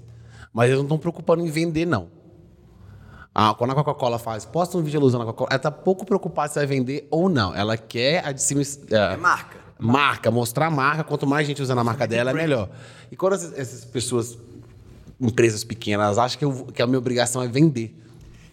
Mas 0.53 0.65
eles 0.65 0.77
não 0.79 0.83
estão 0.85 0.97
preocupando 0.97 1.41
em 1.45 1.49
vender, 1.49 1.85
não. 1.85 2.09
Ah, 3.33 3.55
quando 3.57 3.71
a 3.71 3.75
Coca-Cola 3.75 4.19
faz, 4.19 4.43
posta 4.43 4.77
um 4.77 4.83
vídeo 4.83 5.01
usando 5.01 5.21
a 5.21 5.25
Coca-Cola, 5.27 5.49
ela 5.51 5.59
tá 5.59 5.71
pouco 5.71 6.05
preocupada 6.05 6.49
se 6.51 6.55
vai 6.59 6.65
vender 6.65 7.07
ou 7.09 7.29
não. 7.29 7.55
Ela 7.55 7.77
quer 7.77 8.25
a 8.25 8.33
de 8.33 8.41
cima. 8.41 8.61
É 8.89 9.15
marca. 9.15 9.57
Marca, 9.81 10.29
mostrar 10.29 10.67
a 10.67 10.71
marca. 10.71 11.03
Quanto 11.03 11.25
mais 11.25 11.47
gente 11.47 11.61
usando 11.61 11.79
a 11.79 11.83
marca 11.83 12.07
dela, 12.07 12.29
é 12.31 12.33
melhor. 12.33 12.69
E 13.11 13.15
quando 13.15 13.33
essas, 13.33 13.83
pessoas, 13.85 14.37
empresas 15.19 15.63
pequenas, 15.63 16.05
elas 16.05 16.17
acham 16.17 16.37
que, 16.39 16.45
eu- 16.45 16.65
que 16.73 16.81
a 16.81 16.87
minha 16.87 16.99
obrigação 16.99 17.41
é 17.41 17.47
vender. 17.47 17.97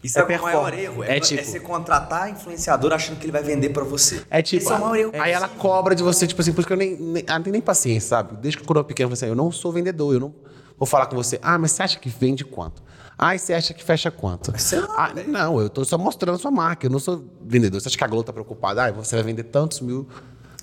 Isso 0.03 0.17
é, 0.17 0.21
É 0.21 0.39
o 0.39 0.41
maior 0.41 0.73
erro. 0.73 1.03
É 1.03 1.13
É, 1.13 1.17
é 1.17 1.19
tipo- 1.19 1.43
você 1.43 1.59
contratar 1.59 2.31
influenciador 2.31 2.93
achando 2.93 3.17
que 3.19 3.25
ele 3.25 3.31
vai 3.33 3.43
vender 3.43 3.69
pra 3.69 3.83
você. 3.83 4.23
É 4.29 4.41
tipo, 4.41 4.63
Esse 4.63 4.71
é 4.71 4.75
o 4.75 4.79
maior 4.79 4.95
erro. 4.95 5.11
aí 5.21 5.31
ela 5.31 5.47
cobra 5.49 5.93
de 5.93 6.01
você, 6.01 6.25
tipo 6.25 6.41
assim, 6.41 6.51
por 6.53 6.61
isso 6.61 6.67
que 6.67 6.73
eu 6.73 6.77
nem, 6.77 6.95
nem, 6.95 7.23
ela 7.27 7.37
não 7.37 7.43
tem 7.43 7.51
nem 7.53 7.61
paciência, 7.61 8.09
sabe? 8.09 8.37
Desde 8.37 8.57
que 8.59 8.63
eu 8.69 8.75
era 8.75 8.83
pequeno, 8.83 9.11
eu 9.11 9.15
falei 9.15 9.29
assim, 9.31 9.31
eu 9.31 9.35
não 9.43 9.51
sou 9.51 9.71
vendedor, 9.73 10.13
eu 10.13 10.19
não 10.21 10.33
vou 10.77 10.85
falar 10.87 11.05
com 11.07 11.15
você, 11.17 11.37
ah, 11.43 11.57
mas 11.57 11.73
você 11.73 11.83
acha 11.83 11.99
que 11.99 12.07
vende 12.09 12.45
quanto? 12.45 12.81
Ah, 13.17 13.35
e 13.35 13.39
você 13.39 13.53
acha 13.53 13.73
que 13.73 13.83
fecha 13.83 14.09
quanto? 14.09 14.51
lá, 14.51 14.87
Ah, 14.97 15.13
não, 15.27 15.59
eu 15.59 15.69
tô 15.69 15.83
só 15.83 15.97
mostrando 15.97 16.35
a 16.37 16.39
sua 16.39 16.49
marca, 16.51 16.87
eu 16.87 16.89
não 16.89 16.99
sou 16.99 17.25
vendedor. 17.45 17.81
Você 17.81 17.89
acha 17.89 17.97
que 17.97 18.03
a 18.03 18.07
Globo 18.07 18.23
tá 18.23 18.31
preocupada? 18.31 18.85
Ah, 18.85 18.91
você 18.93 19.15
vai 19.17 19.23
vender 19.25 19.43
tantos 19.43 19.81
mil... 19.81 20.07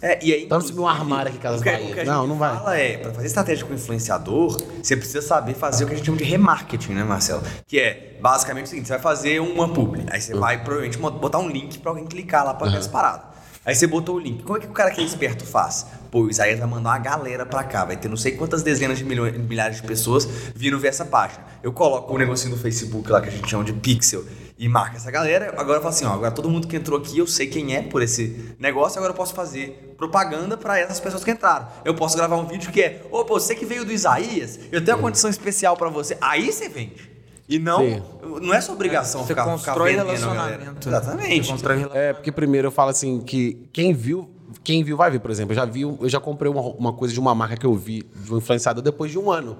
É, 0.06 0.18
e 0.24 0.32
aí, 0.32 0.46
Tanto 0.46 0.66
se 0.66 0.72
meu 0.72 0.86
armário 0.86 1.32
aqui, 1.32 1.38
o 1.38 1.58
que, 1.60 1.64
Bahia. 1.70 1.90
o 1.90 1.94
que 1.94 2.00
a 2.00 2.04
Não, 2.04 2.20
gente 2.20 2.28
não 2.28 2.36
vai. 2.38 2.54
fala 2.56 2.78
é, 2.78 2.96
pra 2.98 3.12
fazer 3.12 3.26
estratégia 3.26 3.66
com 3.66 3.74
influenciador, 3.74 4.56
você 4.82 4.96
precisa 4.96 5.20
saber 5.20 5.54
fazer 5.54 5.82
o 5.84 5.88
que 5.88 5.94
a 5.94 5.96
gente 5.96 6.06
chama 6.06 6.18
de 6.18 6.24
remarketing, 6.24 6.92
né, 6.92 7.02
Marcelo? 7.02 7.42
Que 7.66 7.80
é, 7.80 8.16
basicamente, 8.22 8.66
o 8.66 8.68
seguinte, 8.68 8.86
você 8.86 8.92
vai 8.92 9.02
fazer 9.02 9.40
uma 9.40 9.68
publi, 9.68 10.04
aí 10.10 10.20
você 10.20 10.32
vai, 10.34 10.62
provavelmente, 10.62 10.96
botar 10.98 11.38
um 11.38 11.48
link 11.48 11.78
pra 11.80 11.90
alguém 11.90 12.04
clicar 12.06 12.44
lá 12.44 12.54
pra 12.54 12.68
ver 12.70 12.76
as 12.78 12.86
paradas. 12.86 13.35
Aí 13.66 13.74
você 13.74 13.84
botou 13.88 14.14
o 14.14 14.18
link. 14.20 14.44
Como 14.44 14.56
é 14.56 14.60
que 14.60 14.68
o 14.68 14.70
cara 14.70 14.92
que 14.92 15.00
é 15.00 15.04
esperto 15.04 15.44
faz? 15.44 15.86
Pô, 16.08 16.20
o 16.20 16.30
Isaías 16.30 16.56
vai 16.56 16.68
mandar 16.68 16.90
uma 16.90 16.98
galera 16.98 17.44
pra 17.44 17.64
cá. 17.64 17.84
Vai 17.84 17.96
ter 17.96 18.08
não 18.08 18.16
sei 18.16 18.36
quantas 18.36 18.62
dezenas 18.62 18.96
de 18.96 19.04
milhões, 19.04 19.36
milhares 19.36 19.78
de 19.78 19.82
pessoas 19.82 20.24
vindo 20.54 20.78
ver 20.78 20.86
essa 20.86 21.04
página. 21.04 21.44
Eu 21.64 21.72
coloco 21.72 22.14
o 22.14 22.16
negocinho 22.16 22.54
do 22.54 22.62
Facebook 22.62 23.10
lá 23.10 23.20
que 23.20 23.28
a 23.28 23.32
gente 23.32 23.50
chama 23.50 23.64
de 23.64 23.72
pixel 23.72 24.24
e 24.56 24.68
marca 24.68 24.98
essa 24.98 25.10
galera. 25.10 25.52
Agora 25.58 25.78
eu 25.78 25.82
falo 25.82 25.88
assim, 25.88 26.04
ó, 26.04 26.12
agora 26.12 26.30
todo 26.30 26.48
mundo 26.48 26.68
que 26.68 26.76
entrou 26.76 26.96
aqui, 26.96 27.18
eu 27.18 27.26
sei 27.26 27.48
quem 27.48 27.74
é 27.74 27.82
por 27.82 28.02
esse 28.02 28.54
negócio, 28.56 28.98
agora 28.98 29.12
eu 29.12 29.16
posso 29.16 29.34
fazer 29.34 29.94
propaganda 29.98 30.56
pra 30.56 30.78
essas 30.78 31.00
pessoas 31.00 31.24
que 31.24 31.32
entraram. 31.32 31.66
Eu 31.84 31.96
posso 31.96 32.16
gravar 32.16 32.36
um 32.36 32.46
vídeo 32.46 32.70
que 32.70 32.80
é, 32.80 33.02
ô, 33.10 33.24
pô, 33.24 33.40
você 33.40 33.56
que 33.56 33.66
veio 33.66 33.84
do 33.84 33.92
Isaías, 33.92 34.60
eu 34.70 34.84
tenho 34.84 34.96
uma 34.96 35.02
condição 35.02 35.28
especial 35.28 35.76
pra 35.76 35.88
você. 35.88 36.16
Aí 36.20 36.52
você 36.52 36.68
vende. 36.68 37.15
E 37.48 37.58
não, 37.58 37.78
Sim. 37.78 38.02
não 38.42 38.52
é 38.52 38.60
sua 38.60 38.74
obrigação 38.74 39.20
Você 39.20 39.28
ficar, 39.28 39.42
ficar 39.44 39.52
constrói 39.52 39.90
vendendo 39.94 40.10
a 40.10 40.34
galera. 40.34 40.64
relacionamento. 40.64 40.88
Exatamente. 40.88 41.44
Você 41.46 41.52
constrói 41.52 41.76
relacionamento. 41.76 42.10
É, 42.10 42.12
porque 42.12 42.32
primeiro 42.32 42.68
eu 42.68 42.72
falo 42.72 42.90
assim 42.90 43.20
que 43.20 43.68
quem 43.72 43.92
viu, 43.92 44.28
quem 44.64 44.82
viu 44.82 44.96
vai 44.96 45.10
ver, 45.10 45.20
por 45.20 45.30
exemplo. 45.30 45.52
Eu 45.52 45.56
já 45.56 45.64
vi, 45.64 45.82
eu 45.82 46.08
já 46.08 46.18
comprei 46.18 46.50
uma, 46.50 46.60
uma 46.62 46.92
coisa 46.92 47.14
de 47.14 47.20
uma 47.20 47.34
marca 47.34 47.56
que 47.56 47.64
eu 47.66 47.74
vi 47.74 48.02
de 48.02 48.34
um 48.34 48.38
influenciador 48.38 48.82
depois 48.82 49.12
de 49.12 49.18
um 49.18 49.30
ano. 49.30 49.56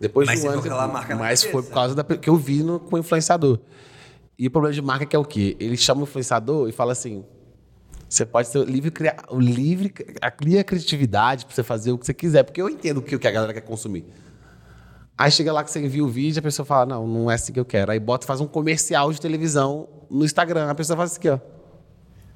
Depois 0.00 0.26
Mas 0.26 0.40
de 0.40 0.48
um 0.48 0.50
ano. 0.50 0.92
marca 0.92 1.14
mas 1.14 1.44
foi 1.44 1.62
por 1.62 1.72
causa 1.72 1.94
da 1.94 2.02
que 2.02 2.30
eu 2.30 2.36
vi 2.36 2.62
no, 2.62 2.80
com 2.80 2.96
o 2.96 2.98
influenciador. 2.98 3.60
E 4.38 4.46
o 4.46 4.50
problema 4.50 4.72
de 4.72 4.80
marca 4.80 5.04
que 5.04 5.14
é 5.14 5.18
o 5.18 5.24
quê? 5.24 5.56
Ele 5.60 5.76
chama 5.76 6.00
o 6.00 6.04
influenciador 6.04 6.68
e 6.68 6.72
fala 6.72 6.92
assim: 6.92 7.22
você 8.08 8.24
pode 8.24 8.48
ser 8.48 8.64
livre, 8.64 8.90
criar, 8.90 9.16
o 9.28 9.38
livre, 9.38 9.92
a 10.22 10.30
cria 10.30 10.64
criatividade 10.64 11.44
pra 11.44 11.54
você 11.54 11.62
fazer 11.62 11.92
o 11.92 11.98
que 11.98 12.06
você 12.06 12.14
quiser, 12.14 12.42
porque 12.42 12.60
eu 12.60 12.68
entendo 12.68 12.96
o 12.98 13.02
que, 13.02 13.14
o 13.14 13.18
que 13.18 13.28
a 13.28 13.30
galera 13.30 13.52
quer 13.52 13.60
consumir. 13.60 14.06
Aí 15.20 15.30
chega 15.30 15.52
lá 15.52 15.62
que 15.62 15.70
você 15.70 15.78
envia 15.80 16.02
o 16.02 16.08
vídeo, 16.08 16.38
a 16.38 16.42
pessoa 16.42 16.64
fala, 16.64 16.86
não, 16.86 17.06
não 17.06 17.30
é 17.30 17.34
assim 17.34 17.52
que 17.52 17.60
eu 17.60 17.64
quero. 17.66 17.92
Aí 17.92 18.00
bota, 18.00 18.26
faz 18.26 18.40
um 18.40 18.46
comercial 18.46 19.12
de 19.12 19.20
televisão 19.20 19.86
no 20.10 20.24
Instagram. 20.24 20.70
A 20.70 20.74
pessoa 20.74 20.96
faz 20.96 21.16
aqui, 21.16 21.28
ó. 21.28 21.38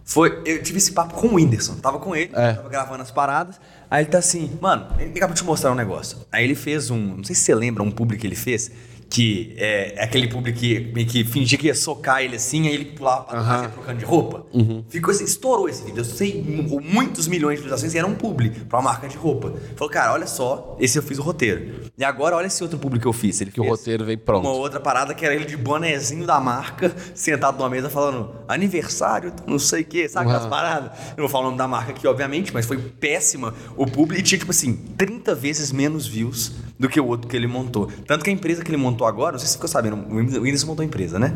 Foi, 0.04 0.42
eu 0.44 0.62
tive 0.62 0.76
esse 0.76 0.92
papo 0.92 1.14
com 1.14 1.28
o 1.28 1.34
Whindersson. 1.36 1.76
Tava 1.76 1.98
com 1.98 2.14
ele, 2.14 2.30
É. 2.34 2.52
tava 2.52 2.68
gravando 2.68 3.02
as 3.02 3.10
paradas. 3.10 3.58
Aí 3.90 4.04
ele 4.04 4.10
tá 4.10 4.18
assim, 4.18 4.50
mano, 4.60 4.86
ele 4.98 5.12
acabou 5.16 5.32
de 5.32 5.40
te 5.40 5.46
mostrar 5.46 5.72
um 5.72 5.74
negócio. 5.74 6.18
Aí 6.30 6.44
ele 6.44 6.54
fez 6.54 6.90
um, 6.90 7.16
não 7.16 7.24
sei 7.24 7.34
se 7.34 7.40
você 7.40 7.54
lembra, 7.54 7.82
um 7.82 7.90
publi 7.90 8.18
que 8.18 8.26
ele 8.26 8.36
fez, 8.36 8.70
que 9.14 9.54
é, 9.56 9.94
é 9.96 10.02
aquele 10.04 10.26
publi 10.28 10.52
que 10.52 10.80
que 11.04 11.24
fingia 11.24 11.56
que 11.56 11.66
ia 11.68 11.74
socar 11.74 12.22
ele 12.22 12.36
assim, 12.36 12.66
aí 12.66 12.74
ele 12.74 12.86
pulava 12.86 13.24
pra 13.24 13.42
trás 13.42 13.62
ia 13.62 13.68
trocando 13.68 13.98
de 13.98 14.04
roupa. 14.04 14.46
Ficou 14.88 15.12
assim, 15.12 15.24
estourou 15.24 15.68
esse 15.68 15.84
vídeo. 15.84 16.00
Eu 16.00 16.04
sei 16.04 16.42
mu- 16.42 16.80
muitos 16.80 17.28
milhões 17.28 17.56
de 17.58 17.62
visualizações 17.62 17.94
e 17.94 17.98
era 17.98 18.06
um 18.06 18.14
publi 18.14 18.50
pra 18.50 18.78
uma 18.80 18.90
marca 18.90 19.06
de 19.06 19.16
roupa. 19.16 19.52
Falou, 19.76 19.92
cara, 19.92 20.12
olha 20.12 20.26
só, 20.26 20.76
esse 20.80 20.98
eu 20.98 21.02
fiz 21.02 21.18
o 21.18 21.22
roteiro. 21.22 21.84
E 21.96 22.02
agora 22.04 22.34
olha 22.36 22.46
esse 22.46 22.62
outro 22.62 22.76
publi 22.78 22.98
que 22.98 23.06
eu 23.06 23.12
fiz. 23.12 23.40
Ele 23.40 23.50
Que 23.52 23.60
o 23.60 23.68
roteiro 23.68 24.04
veio 24.04 24.18
pronto. 24.18 24.42
Uma 24.48 24.54
outra 24.56 24.80
parada 24.80 25.14
que 25.14 25.24
era 25.24 25.34
ele 25.34 25.44
de 25.44 25.56
bonezinho 25.56 26.26
da 26.26 26.40
marca, 26.40 26.92
sentado 27.14 27.56
numa 27.58 27.70
mesa 27.70 27.88
falando 27.88 28.30
aniversário, 28.48 29.32
não 29.46 29.58
sei 29.58 29.82
o 29.82 29.84
quê, 29.84 30.08
sabe 30.08 30.26
aquelas 30.26 30.44
Uhum. 30.44 30.50
paradas? 30.50 30.90
Eu 31.10 31.16
não 31.18 31.24
vou 31.24 31.28
falar 31.28 31.42
o 31.44 31.46
nome 31.46 31.58
da 31.58 31.68
marca 31.68 31.92
aqui, 31.92 32.06
obviamente, 32.06 32.52
mas 32.52 32.66
foi 32.66 32.78
péssima 32.78 33.54
o 33.76 33.86
público 33.86 34.20
e 34.20 34.22
tinha, 34.24 34.38
tipo 34.38 34.50
assim, 34.50 34.74
30 34.96 35.34
vezes 35.34 35.70
menos 35.70 36.06
views 36.06 36.52
do 36.78 36.88
que 36.88 37.00
o 37.00 37.06
outro 37.06 37.28
que 37.28 37.36
ele 37.36 37.46
montou. 37.46 37.88
Tanto 38.06 38.24
que 38.24 38.30
a 38.30 38.32
empresa 38.32 38.64
que 38.64 38.70
ele 38.70 38.76
montou 38.76 39.06
agora, 39.06 39.32
não 39.32 39.38
sei 39.38 39.46
se 39.46 39.52
você 39.52 39.58
ficou 39.58 39.68
sabendo, 39.68 39.96
o 39.96 40.16
Whindersson 40.42 40.66
montou 40.66 40.82
a 40.82 40.86
empresa, 40.86 41.18
né? 41.18 41.32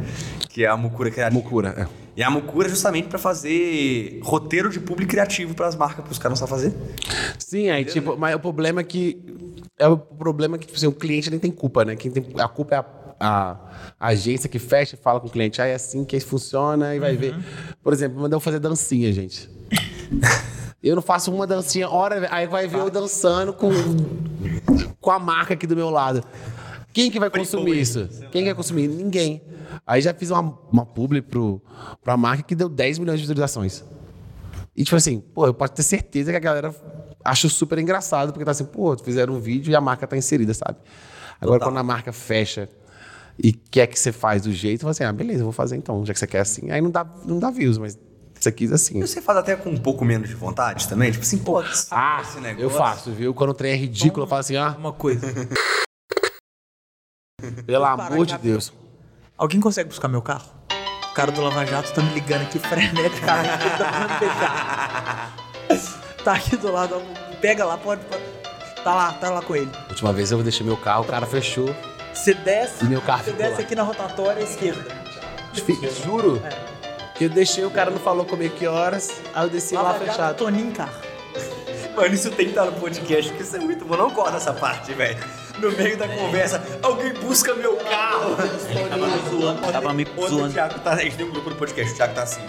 Que 0.49 0.65
é 0.65 0.69
a 0.69 0.77
Mucura 0.77 1.11
Criativa. 1.11 1.41
Mucura, 1.43 1.75
é. 1.77 1.87
E 2.17 2.23
a 2.23 2.31
Mucura 2.31 2.67
é 2.67 2.71
justamente 2.71 3.07
pra 3.09 3.19
fazer 3.19 4.19
roteiro 4.25 4.69
de 4.71 4.81
público 4.81 5.11
criativo 5.13 5.55
pras 5.55 5.77
marcas, 5.77 6.05
pros 6.05 6.19
caras 6.19 6.41
não 6.41 6.47
sabem 6.49 6.71
fazer. 6.71 6.77
Sim, 7.39 7.71
aí, 7.71 7.85
tipo, 7.85 8.17
mas 8.17 8.35
o 8.35 8.41
problema 8.41 8.81
é 8.81 8.85
que. 8.85 9.23
É 9.79 9.87
o 9.87 9.97
problema 9.97 10.57
é 10.57 10.59
que, 10.59 10.67
tipo 10.67 10.77
assim, 10.77 10.89
o 10.89 10.93
cliente 10.93 11.31
nem 11.31 11.39
tem 11.39 11.53
culpa, 11.53 11.85
né? 11.85 11.95
Quem 11.95 12.11
tem, 12.11 12.27
a 12.41 12.49
culpa 12.49 12.75
é 12.75 12.79
a, 12.79 12.85
a- 13.21 13.57
agência 14.09 14.49
que 14.49 14.59
fecha 14.59 14.97
e 14.97 14.99
fala 14.99 15.21
com 15.21 15.29
o 15.29 15.31
cliente, 15.31 15.63
ah, 15.63 15.67
é 15.67 15.75
assim 15.75 16.05
que 16.05 16.19
funciona 16.19 16.97
e 16.97 16.99
vai 16.99 17.15
ver. 17.17 17.37
Por 17.81 17.93
exemplo, 17.93 18.21
mandou 18.21 18.41
fazer 18.41 18.59
dancinha, 18.59 19.13
gente. 19.13 19.49
Eu 20.83 20.95
não 20.95 21.03
faço 21.03 21.33
uma 21.33 21.45
dancinha, 21.47 21.89
hora, 21.91 22.29
aí 22.31 22.47
vai 22.47 22.69
ver 22.69 22.79
eu 22.79 22.89
dançando 22.89 23.53
com, 23.53 23.69
com 25.09 25.13
a 25.13 25.19
marca 25.19 25.55
aqui 25.55 25.67
do 25.67 25.75
meu 25.75 25.89
lado. 25.89 26.23
Quem 26.93 27.11
que 27.11 27.19
vai 27.19 27.31
consumir 27.31 27.81
isso? 27.81 28.07
Quem 28.31 28.43
que 28.43 28.45
vai 28.45 28.55
consumir? 28.55 28.89
Ninguém. 28.89 29.41
Aí 29.87 30.03
já 30.03 30.13
fiz 30.13 30.31
uma, 30.31 30.59
uma 30.71 30.85
publi 30.85 31.23
pro, 31.23 31.63
pra 32.05 32.15
marca 32.15 32.43
que 32.43 32.55
deu 32.55 32.69
10 32.69 32.99
milhões 32.99 33.19
de 33.19 33.23
visualizações. 33.23 33.83
E 34.77 34.85
tipo 34.85 34.97
assim, 34.97 35.21
pô, 35.21 35.47
eu 35.47 35.55
posso 35.55 35.73
ter 35.73 35.83
certeza 35.83 36.31
que 36.31 36.37
a 36.37 36.41
galera 36.41 36.75
acha 37.25 37.49
super 37.49 37.79
engraçado, 37.79 38.35
porque 38.35 38.45
tá 38.45 38.51
assim, 38.51 38.67
pô, 38.67 38.95
fizeram 38.99 39.33
um 39.33 39.41
vídeo 39.41 39.71
e 39.71 39.75
a 39.75 39.81
marca 39.81 40.07
tá 40.07 40.15
inserida, 40.15 40.53
sabe? 40.53 40.77
Agora, 41.41 41.59
quando 41.59 41.79
a 41.79 41.83
marca 41.83 42.13
fecha 42.13 42.69
e 43.43 43.55
quer 43.55 43.87
que 43.87 43.99
você 43.99 44.13
faz 44.13 44.43
do 44.43 44.53
jeito, 44.53 44.83
você 44.83 45.05
assim, 45.05 45.05
ah, 45.05 45.13
beleza, 45.13 45.41
eu 45.41 45.45
vou 45.45 45.53
fazer 45.53 45.77
então, 45.77 46.05
já 46.05 46.13
que 46.13 46.19
você 46.19 46.27
quer 46.27 46.41
assim. 46.41 46.71
Aí 46.71 46.83
não 46.83 46.91
dá, 46.91 47.07
não 47.25 47.39
dá 47.39 47.51
views, 47.51 47.79
mas 47.79 47.99
você 48.45 48.53
quis 48.53 48.73
assim. 48.73 48.99
E 48.99 49.07
você 49.07 49.21
faz 49.23 49.39
até 49.39 49.57
com 49.57 49.71
um 49.71 49.77
pouco 49.79 50.05
menos 50.05 50.29
de 50.29 50.35
vontade 50.35 50.87
também? 50.89 51.11
Tipo 51.11 51.25
assim, 51.25 51.39
pô, 51.39 51.61
Ah, 51.91 52.21
esse 52.23 52.39
negócio. 52.41 52.63
eu 52.63 52.71
faço, 52.71 53.11
viu? 53.13 53.33
Quando 53.35 53.51
o 53.51 53.55
trem 53.55 53.73
é 53.73 53.77
ridículo, 53.77 54.25
eu 54.25 54.29
falo 54.29 54.41
assim, 54.41 54.57
ah, 54.57 54.75
Uma 54.79 54.93
coisa. 54.93 55.27
pelo 57.67 57.85
amor 57.85 58.27
de 58.27 58.37
Deus. 58.39 58.73
Alguém 59.37 59.61
consegue 59.61 59.89
buscar 59.89 60.09
meu 60.09 60.23
carro? 60.23 60.49
O 61.11 61.15
cara 61.15 61.33
do 61.33 61.41
Lava 61.41 61.65
Jato 61.67 61.93
tá 61.93 62.03
me 62.03 62.15
ligando 62.15 62.43
aqui 62.43 62.59
freneticamente. 62.59 63.79
tá 63.79 65.33
tá 66.25 66.33
aqui 66.33 66.57
do 66.57 66.71
lado, 66.73 67.01
pega 67.41 67.65
lá, 67.65 67.77
pode, 67.79 68.05
pode. 68.07 68.23
Tá 68.85 68.95
lá, 68.95 69.13
tá 69.15 69.31
lá 69.31 69.43
com 69.43 69.57
ele. 69.57 69.71
Última 69.89 70.13
vez 70.13 70.31
eu 70.31 70.43
deixei 70.43 70.65
meu 70.65 70.77
carro, 70.77 71.05
o 71.05 71.07
cara 71.07 71.27
fechou. 71.27 71.75
Você 72.15 72.35
desce, 72.35 72.85
E 72.85 72.89
meu 72.89 73.01
carro 73.01 73.25
você 73.25 73.31
ficou 73.31 73.45
desce 73.47 73.61
lá. 73.61 73.67
aqui 73.67 73.75
na 73.75 73.83
rotatória 73.83 74.43
esquerda. 74.43 74.85
Juro. 76.05 76.41
Que 76.41 76.68
eu 77.25 77.31
deixei, 77.31 77.65
o 77.65 77.71
cara 77.71 77.91
não 77.91 77.99
falou 77.99 78.25
comigo 78.25 78.55
que 78.55 78.67
horas, 78.67 79.21
aí 79.35 79.45
eu 79.45 79.51
desci 79.51 79.75
lá, 79.75 79.95
fechado. 79.95 80.37
Toninho 80.37 80.69
em 80.69 80.73
carro. 80.73 80.93
Mano, 81.97 82.15
isso 82.15 82.31
tem 82.31 82.47
que 82.47 82.53
estar 82.53 82.65
no 82.65 82.73
podcast, 82.73 83.29
porque 83.31 83.43
isso 83.43 83.57
é 83.57 83.59
muito 83.59 83.85
bom. 83.85 83.97
Não 83.97 84.11
corta 84.11 84.37
essa 84.37 84.53
parte, 84.53 84.93
velho. 84.93 85.19
No 85.59 85.73
meio 85.73 85.97
da 85.97 86.07
conversa, 86.07 86.63
alguém 86.81 87.13
busca 87.15 87.53
meu 87.55 87.77
carro. 87.77 88.37
Tava 88.37 89.07
me 89.09 89.31
zoando, 89.31 89.73
tava 89.73 89.93
me 89.93 90.05
Ontem 90.05 90.25
o 90.25 90.29
zoando. 90.29 90.53
Thiago 90.53 90.79
tá. 90.79 90.93
A 90.93 90.97
gente 90.97 91.17
tem 91.17 91.27
um 91.27 91.33
grupo 91.33 91.51
no 91.51 91.57
podcast, 91.57 91.93
o 91.93 91.97
Thiago 91.97 92.15
tá 92.15 92.23
assim. 92.23 92.41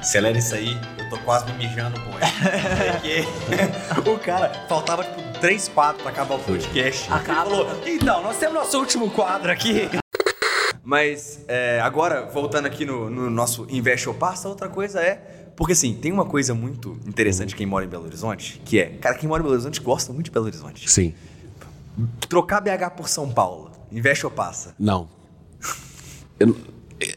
Acelera 0.00 0.38
isso 0.38 0.54
aí, 0.54 0.78
eu 0.96 1.10
tô 1.10 1.18
quase 1.18 1.44
me 1.52 1.66
mijando 1.66 2.00
com 2.00 2.10
ele. 2.12 3.26
Porque 3.94 4.08
o 4.10 4.18
cara 4.18 4.52
faltava 4.68 5.04
tipo 5.04 5.20
3, 5.38 5.68
4 5.68 6.02
pra 6.02 6.10
acabar 6.10 6.36
o 6.36 6.38
podcast. 6.38 7.12
Acaba. 7.12 7.42
Ele 7.42 7.50
falou: 7.50 7.82
então, 7.84 8.22
nós 8.22 8.38
temos 8.38 8.54
nosso 8.54 8.78
último 8.78 9.10
quadro 9.10 9.52
aqui. 9.52 9.90
Mas 10.88 11.44
é, 11.46 11.78
agora, 11.82 12.24
voltando 12.32 12.64
aqui 12.64 12.86
no, 12.86 13.10
no 13.10 13.28
nosso 13.28 13.66
Investe 13.68 14.08
ou 14.08 14.14
Passa, 14.14 14.48
outra 14.48 14.70
coisa 14.70 15.02
é. 15.02 15.50
Porque 15.54 15.74
assim, 15.74 15.92
tem 15.92 16.10
uma 16.10 16.24
coisa 16.24 16.54
muito 16.54 16.98
interessante 17.06 17.54
quem 17.54 17.66
mora 17.66 17.84
em 17.84 17.88
Belo 17.88 18.06
Horizonte, 18.06 18.58
que 18.64 18.78
é, 18.78 18.86
cara, 18.86 19.14
quem 19.14 19.28
mora 19.28 19.42
em 19.42 19.44
Belo 19.44 19.52
Horizonte 19.52 19.82
gosta 19.82 20.14
muito 20.14 20.24
de 20.24 20.30
Belo 20.30 20.46
Horizonte. 20.46 20.90
Sim. 20.90 21.12
Trocar 22.26 22.62
BH 22.62 22.96
por 22.96 23.06
São 23.06 23.30
Paulo, 23.30 23.70
investe 23.92 24.24
ou 24.24 24.32
passa? 24.32 24.74
Não. 24.78 25.10
Eu 26.40 26.56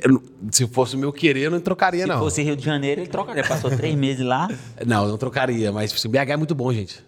eu 0.04 0.22
se 0.52 0.68
fosse 0.68 0.98
o 0.98 1.00
meu 1.00 1.14
querer, 1.14 1.44
eu 1.44 1.52
não 1.52 1.62
trocaria, 1.62 2.02
Se 2.02 2.08
não. 2.10 2.20
fosse 2.20 2.44
Rio 2.44 2.58
de 2.58 2.66
Janeiro, 2.66 3.00
ele 3.00 3.10
trocaria. 3.10 3.42
Passou 3.42 3.72
três 3.72 3.96
meses 3.98 4.26
lá. 4.26 4.50
Não, 4.86 5.06
eu 5.06 5.12
não 5.12 5.18
trocaria, 5.18 5.72
mas 5.72 5.94
assim, 5.94 6.10
BH 6.10 6.32
é 6.32 6.36
muito 6.36 6.54
bom, 6.54 6.74
gente. 6.74 7.02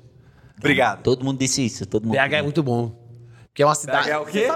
Obrigado. 0.57 1.03
Todo 1.03 1.25
mundo 1.25 1.39
disse 1.39 1.65
isso. 1.65 1.85
Todo 1.85 2.05
mundo. 2.05 2.13
BH 2.15 2.35
é 2.35 2.41
muito 2.41 2.63
bom. 2.63 2.97
Porque 3.47 3.61
é 3.61 3.65
uma 3.65 3.75
cidade. 3.75 4.07
BH 4.07 4.11
é 4.11 4.17
o 4.17 4.25
quê? 4.25 4.47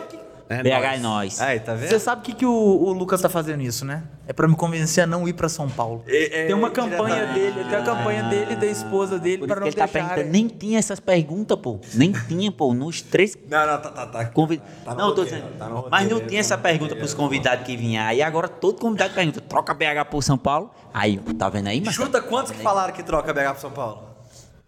É 0.49 0.63
BH 0.63 0.69
nóis. 0.69 0.83
é 0.93 0.97
nós. 0.99 1.41
Aí, 1.41 1.59
tá 1.59 1.73
vendo? 1.73 1.89
Você 1.89 1.99
sabe 1.99 2.21
o 2.21 2.23
que, 2.23 2.33
que 2.33 2.45
o, 2.45 2.51
o 2.51 2.93
Lucas 2.93 3.21
tá 3.21 3.27
fazendo 3.27 3.61
isso, 3.61 3.83
né? 3.83 4.03
É 4.25 4.31
pra 4.31 4.47
me 4.47 4.55
convencer 4.55 5.03
a 5.03 5.07
não 5.07 5.27
ir 5.27 5.33
pra 5.33 5.49
São 5.49 5.69
Paulo. 5.69 6.03
É, 6.07 6.43
é, 6.43 6.45
tem 6.47 6.55
uma 6.55 6.69
campanha 6.69 7.27
diretamente. 7.27 7.39
dele, 7.53 7.69
tem 7.69 7.77
a 7.77 7.81
campanha 7.83 8.23
dele 8.23 8.53
e 8.53 8.55
da 8.55 8.65
esposa 8.65 9.19
dele 9.19 9.39
Por 9.39 9.47
pra 9.47 9.59
não 9.59 9.67
ele 9.67 9.75
tá 9.75 9.85
deixar. 9.85 10.07
perguntando. 10.07 10.31
Nem 10.31 10.47
tinha 10.47 10.79
essas 10.79 10.99
perguntas, 11.01 11.57
pô. 11.59 11.79
Nem 11.93 12.13
tinha, 12.13 12.49
pô. 12.51 12.73
Nos 12.73 13.01
três 13.01 13.37
Não, 13.49 13.67
não, 13.67 13.81
tá, 13.81 13.89
tá, 13.89 14.05
tá. 14.07 14.25
convidados. 14.27 14.73
Tá 14.85 14.91
no 14.91 14.97
não, 14.97 15.15
tô 15.15 15.21
roteiro, 15.21 15.41
dizendo. 15.45 15.57
tá 15.59 15.65
roteiro, 15.65 15.87
mas 15.91 16.09
não 16.09 16.19
tá 16.19 16.25
tinha 16.27 16.37
no 16.39 16.45
essa 16.45 16.57
pergunta 16.57 16.95
pros 16.95 17.13
convidados 17.13 17.65
que 17.65 17.75
vinham. 17.75 18.05
Aí 18.05 18.21
agora 18.21 18.47
todo 18.47 18.79
convidado 18.79 19.13
pergunta: 19.13 19.41
troca 19.41 19.73
BH 19.73 20.05
por 20.09 20.23
São 20.23 20.37
Paulo? 20.37 20.71
Aí, 20.93 21.17
tá 21.37 21.49
vendo 21.49 21.67
aí, 21.67 21.81
mas. 21.81 21.93
Chuta 21.93 22.21
quantos 22.21 22.51
que 22.53 22.59
falaram 22.63 22.93
que 22.93 23.03
troca 23.03 23.33
BH 23.33 23.39
pra 23.41 23.55
São 23.55 23.71
Paulo? 23.71 24.03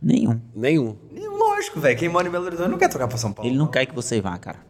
Nenhum. 0.02 0.40
Nenhum. 0.56 0.98
Nenhum, 1.12 1.38
Lógico, 1.38 1.80
velho. 1.80 1.98
Quem 1.98 2.08
mora 2.10 2.28
em 2.28 2.32
Belo 2.32 2.46
Horizonte 2.46 2.70
não 2.70 2.78
quer 2.78 2.88
trocar 2.90 3.08
pra 3.08 3.18
São 3.18 3.32
Paulo. 3.34 3.50
Ele 3.50 3.58
não 3.58 3.68
quer 3.68 3.86
que 3.86 3.94
você 3.94 4.22
vá, 4.22 4.38
cara. 4.38 4.69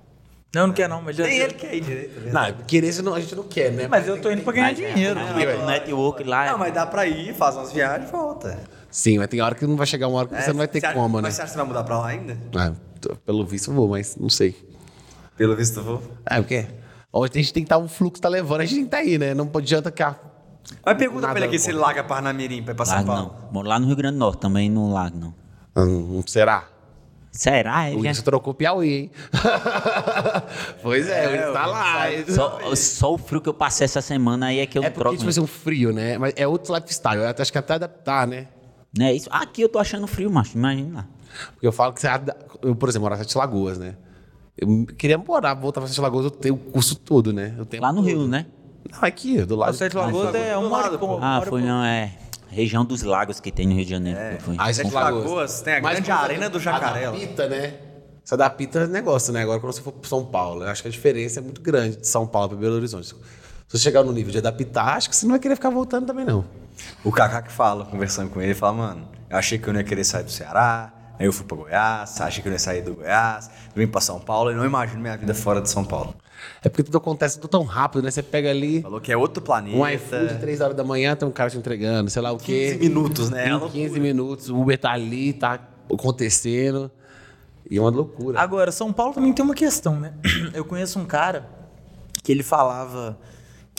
Não, 0.53 0.65
não 0.67 0.73
quer 0.73 0.89
não, 0.89 1.01
mas 1.01 1.15
já. 1.15 1.25
Nem 1.25 1.37
ele 1.37 1.53
quer 1.53 1.75
ir 1.75 1.81
direito. 1.81 2.15
tá 2.15 2.21
vendo? 2.21 2.33
Não, 2.33 2.65
querer 2.65 3.01
não- 3.03 3.13
a 3.13 3.19
gente 3.19 3.35
não 3.35 3.43
quer, 3.43 3.71
né? 3.71 3.87
Mas 3.87 4.07
eu 4.07 4.19
tô 4.19 4.31
indo 4.31 4.41
pra 4.41 4.51
ganhar 4.53 4.73
dinheiro. 4.73 5.19
O 5.19 5.65
network 5.67 6.23
lá 6.23 6.45
é. 6.47 6.51
Não, 6.51 6.57
mas 6.57 6.73
dá 6.73 6.85
pra 6.87 7.05
ir, 7.05 7.35
faz 7.35 7.55
umas 7.55 7.71
viagens 7.71 8.09
e 8.09 8.11
volta. 8.11 8.59
Sim, 8.89 9.19
mas 9.19 9.27
tem 9.27 9.39
hora 9.41 9.53
que 9.53 9.65
não 9.67 9.75
vai 9.75 9.85
chegar 9.85 10.07
uma 10.07 10.17
hora 10.19 10.27
que 10.27 10.41
você 10.41 10.49
não 10.49 10.57
vai 10.57 10.67
ter 10.67 10.83
acha- 10.83 10.95
como, 10.95 11.17
né? 11.17 11.21
Mas 11.23 11.35
você 11.35 11.41
acha 11.43 11.51
que 11.51 11.53
você 11.53 11.57
vai 11.59 11.67
mudar 11.67 11.83
pra 11.83 11.99
lá 11.99 12.07
ainda? 12.07 12.35
Ah, 12.57 12.73
tô- 12.99 13.15
pelo 13.17 13.45
visto 13.45 13.69
eu 13.69 13.75
vou, 13.75 13.87
mas 13.87 14.15
não 14.15 14.29
sei. 14.29 14.55
Pelo 15.37 15.55
visto 15.55 15.79
eu 15.79 15.83
vou. 15.83 16.01
É, 16.25 16.37
porque 16.37 16.65
hoje 17.13 17.31
a 17.35 17.37
gente 17.37 17.53
tem 17.53 17.63
que 17.63 17.65
estar, 17.67 17.77
o 17.77 17.87
fluxo 17.87 18.19
tá 18.19 18.27
levando, 18.27 18.61
a 18.61 18.65
gente 18.65 18.73
tem 18.73 18.81
que 18.81 18.87
estar 18.87 18.97
aí, 18.97 19.19
né? 19.19 19.35
Não 19.35 19.47
adianta 19.53 19.91
que 19.91 20.01
a... 20.01 20.15
Mas 20.83 20.97
pergunta 20.97 21.21
Nada 21.21 21.33
pra 21.33 21.39
ele 21.41 21.47
aqui 21.47 21.59
se 21.59 21.69
ele 21.69 21.77
larga 21.77 22.03
Parnamirim 22.03 22.63
pra 22.63 22.73
ir 22.73 22.75
pra 22.75 22.85
São 22.85 23.05
Paulo. 23.05 23.21
não. 23.43 23.51
Moro 23.51 23.67
lá 23.67 23.79
no 23.79 23.85
Rio 23.85 23.95
Grande 23.95 24.15
do 24.15 24.19
Norte, 24.19 24.39
também 24.39 24.69
no 24.69 24.91
Lago, 24.91 25.15
não. 25.17 25.33
Hum, 25.83 26.23
será? 26.27 26.67
Será? 27.31 27.89
É, 27.89 27.91
O 27.95 28.01
já- 28.03 28.09
Wilson 28.09 28.21
trocou 28.23 28.53
Piauí, 28.53 28.93
hein? 28.93 29.11
pois 30.81 31.07
é, 31.07 31.27
o 31.27 31.31
Wilson 31.31 31.53
tá 31.53 31.65
lá. 31.65 32.05
Só, 32.27 32.75
só 32.75 33.13
o 33.13 33.17
frio 33.17 33.41
que 33.41 33.49
eu 33.49 33.53
passei 33.53 33.85
essa 33.85 34.01
semana 34.01 34.47
aí 34.47 34.59
é 34.59 34.65
que 34.65 34.77
eu 34.77 34.83
É 34.83 34.85
não 34.87 34.91
porque, 34.91 34.99
troco. 35.01 35.15
tipo 35.17 35.25
mesmo. 35.27 35.43
assim, 35.43 35.51
um 35.51 35.55
frio, 35.61 35.91
né? 35.93 36.17
Mas 36.17 36.33
é 36.35 36.47
outro 36.47 36.73
lifestyle. 36.73 37.21
Eu 37.21 37.27
acho 37.37 37.51
que 37.51 37.57
até 37.57 37.73
adaptar, 37.75 38.27
né? 38.27 38.47
Não 38.97 39.05
é 39.05 39.13
isso? 39.13 39.29
Aqui 39.31 39.61
eu 39.61 39.69
tô 39.69 39.77
achando 39.79 40.07
frio, 40.07 40.31
macho. 40.31 40.57
Imagina 40.57 40.97
lá. 40.97 41.07
Porque 41.53 41.67
eu 41.67 41.71
falo 41.71 41.93
que 41.93 42.01
você... 42.01 42.07
ada- 42.07 42.35
Eu, 42.61 42.75
por 42.75 42.89
exemplo, 42.89 43.03
morar 43.05 43.15
em 43.15 43.19
Sete 43.19 43.37
Lagoas, 43.37 43.77
né? 43.77 43.95
Eu 44.57 44.85
queria 44.97 45.17
morar, 45.17 45.53
voltar 45.53 45.79
pra 45.81 45.87
Sete 45.87 46.01
Lagoas, 46.01 46.25
eu 46.25 46.31
tenho 46.31 46.55
o 46.55 46.57
curso 46.57 46.95
todo, 46.95 47.31
né? 47.31 47.53
Eu 47.57 47.65
tenho 47.65 47.81
Lá 47.83 47.93
no 47.93 48.01
Rio, 48.01 48.27
né? 48.27 48.45
Não, 48.91 48.99
aqui, 49.03 49.41
do 49.43 49.55
lado. 49.55 49.69
O 49.71 49.73
Sete 49.77 49.95
Lagoas 49.95 50.33
é 50.33 50.57
hora 50.57 50.67
lado, 50.67 50.99
pô. 50.99 51.19
Ah, 51.21 51.41
foi 51.47 51.61
não, 51.61 51.83
é. 51.83 52.11
Região 52.49 52.83
dos 52.83 53.03
lagos 53.03 53.39
que 53.39 53.51
tem 53.51 53.67
no 53.67 53.75
Rio 53.75 53.85
de 53.85 53.91
Janeiro. 53.91 54.19
É. 54.19 54.73
Sete 54.73 54.91
Lagoas 54.91 55.61
tem 55.61 55.75
a 55.75 55.81
Mas 55.81 55.93
grande 55.93 56.11
arena 56.11 56.49
do 56.49 56.57
A 56.57 56.61
Jacaré. 56.61 57.05
da 57.05 57.11
Pita, 57.11 57.47
né? 57.47 57.73
Essa 58.25 58.37
da 58.37 58.49
Pita 58.49 58.79
é 58.79 58.87
negócio, 58.87 59.31
né? 59.33 59.41
Agora, 59.41 59.59
quando 59.59 59.73
você 59.73 59.81
for 59.81 59.91
pro 59.91 60.07
São 60.09 60.25
Paulo, 60.25 60.63
eu 60.63 60.69
acho 60.69 60.81
que 60.81 60.87
a 60.87 60.91
diferença 60.91 61.39
é 61.39 61.43
muito 61.43 61.61
grande 61.61 61.97
de 61.97 62.07
São 62.07 62.27
Paulo 62.27 62.49
para 62.49 62.57
Belo 62.57 62.75
Horizonte. 62.75 63.07
Se 63.07 63.15
você 63.67 63.79
chegar 63.79 64.03
no 64.03 64.11
nível 64.11 64.31
de 64.31 64.37
adaptar, 64.39 64.97
acho 64.97 65.09
que 65.09 65.15
você 65.15 65.25
não 65.25 65.31
vai 65.31 65.39
querer 65.39 65.55
ficar 65.55 65.69
voltando 65.69 66.07
também, 66.07 66.25
não. 66.25 66.43
O 67.03 67.11
Kaká 67.11 67.41
que 67.41 67.51
fala, 67.51 67.85
conversando 67.85 68.29
com 68.29 68.41
ele, 68.41 68.53
fala, 68.53 68.73
mano, 68.73 69.07
eu 69.29 69.37
achei 69.37 69.57
que 69.59 69.67
eu 69.67 69.73
não 69.73 69.79
ia 69.79 69.85
querer 69.85 70.03
sair 70.03 70.23
do 70.23 70.31
Ceará, 70.31 70.91
aí 71.19 71.25
eu 71.25 71.33
fui 71.33 71.45
pra 71.45 71.55
Goiás, 71.57 72.19
achei 72.21 72.41
que 72.41 72.47
eu 72.47 72.51
não 72.51 72.55
ia 72.55 72.59
sair 72.59 72.81
do 72.81 72.95
Goiás, 72.95 73.49
vim 73.75 73.85
pra 73.85 74.01
São 74.01 74.19
Paulo 74.19 74.51
e 74.51 74.55
não 74.55 74.65
imagino 74.65 74.99
minha 74.99 75.15
vida 75.17 75.33
fora 75.35 75.61
de 75.61 75.69
São 75.69 75.83
Paulo. 75.85 76.15
É 76.63 76.69
porque 76.69 76.83
tudo 76.83 76.97
acontece 76.97 77.39
tudo 77.39 77.49
tão 77.49 77.63
rápido, 77.63 78.03
né? 78.03 78.11
Você 78.11 78.21
pega 78.23 78.49
ali 78.49 78.81
Falou 78.81 79.01
que 79.01 79.11
é 79.11 79.17
outro 79.17 79.41
planeta. 79.41 79.77
um 79.77 79.87
iFood, 79.87 80.39
3 80.39 80.61
horas 80.61 80.75
da 80.75 80.83
manhã, 80.83 81.15
tem 81.15 81.27
um 81.27 81.31
cara 81.31 81.49
te 81.49 81.57
entregando, 81.57 82.09
sei 82.09 82.21
lá 82.21 82.31
o 82.31 82.37
quê. 82.37 82.71
15 82.73 82.79
minutos, 82.79 83.29
né? 83.29 83.49
Em 83.49 83.69
15 83.69 83.99
minutos, 83.99 84.49
o 84.49 84.59
Uber 84.59 84.77
tá 84.77 84.91
ali, 84.91 85.33
tá 85.33 85.59
acontecendo. 85.91 86.91
E 87.69 87.77
é 87.77 87.81
uma 87.81 87.89
loucura. 87.89 88.39
Agora, 88.39 88.71
São 88.71 88.91
Paulo 88.91 89.13
também 89.13 89.31
tem 89.31 89.45
uma 89.45 89.53
questão, 89.53 89.99
né? 89.99 90.13
Eu 90.53 90.65
conheço 90.65 90.99
um 90.99 91.05
cara 91.05 91.47
que 92.23 92.31
ele 92.31 92.43
falava 92.43 93.17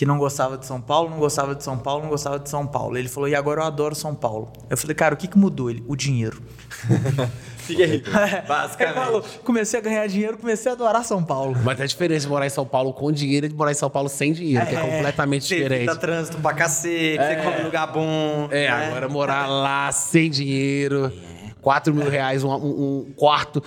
que 0.01 0.07
não 0.07 0.17
gostava 0.17 0.57
de 0.57 0.65
São 0.65 0.81
Paulo, 0.81 1.11
não 1.11 1.19
gostava 1.19 1.55
de 1.55 1.63
São 1.63 1.77
Paulo, 1.77 2.05
não 2.05 2.09
gostava 2.09 2.39
de 2.39 2.49
São 2.49 2.67
Paulo. 2.67 2.97
Ele 2.97 3.07
falou, 3.07 3.29
e 3.29 3.35
agora 3.35 3.61
eu 3.61 3.67
adoro 3.67 3.95
São 3.95 4.15
Paulo. 4.15 4.51
Eu 4.71 4.77
falei, 4.79 4.95
cara, 4.95 5.15
o 5.15 5.17
que, 5.19 5.29
que 5.29 5.37
mudou? 5.37 5.69
Ele, 5.69 5.85
o 5.87 5.95
dinheiro. 5.95 6.41
Fica 7.73 7.87
rico. 7.87 8.09
Ele 8.11 8.41
Basicamente. 8.47 8.95
falou, 8.95 9.25
comecei 9.45 9.81
a 9.81 9.83
ganhar 9.83 10.07
dinheiro, 10.07 10.37
comecei 10.39 10.71
a 10.71 10.75
adorar 10.75 11.05
São 11.05 11.23
Paulo. 11.25 11.57
Mas 11.65 11.77
tem 11.77 11.85
a 11.85 11.87
diferença 11.87 12.27
de 12.27 12.29
morar 12.29 12.47
em 12.47 12.51
São 12.51 12.67
Paulo 12.67 12.93
com 12.93 13.11
dinheiro 13.13 13.47
e 13.47 13.49
de 13.49 13.55
morar 13.55 13.71
em 13.71 13.75
São 13.75 13.91
Paulo 13.91 14.09
sem 14.09 14.33
dinheiro, 14.33 14.67
que 14.67 14.75
é 14.75 14.81
completamente 14.81 15.47
Você 15.47 15.55
diferente. 15.57 15.83
evita 15.85 15.97
trânsito 15.97 16.39
pra 16.39 16.53
cacete, 16.55 17.17
você 17.23 17.37
come 17.37 17.63
lugar 17.65 17.87
bom. 17.93 18.49
É, 18.51 18.69
né? 18.71 18.87
agora 18.87 19.09
morar 19.09 19.47
lá 19.47 19.91
sem 19.93 20.31
dinheiro, 20.31 21.13
4 21.61 21.95
mil 21.95 22.09
reais 22.09 22.43
um, 22.45 22.51
um- 22.51 23.07
um 23.09 23.13
quarto, 23.17 23.63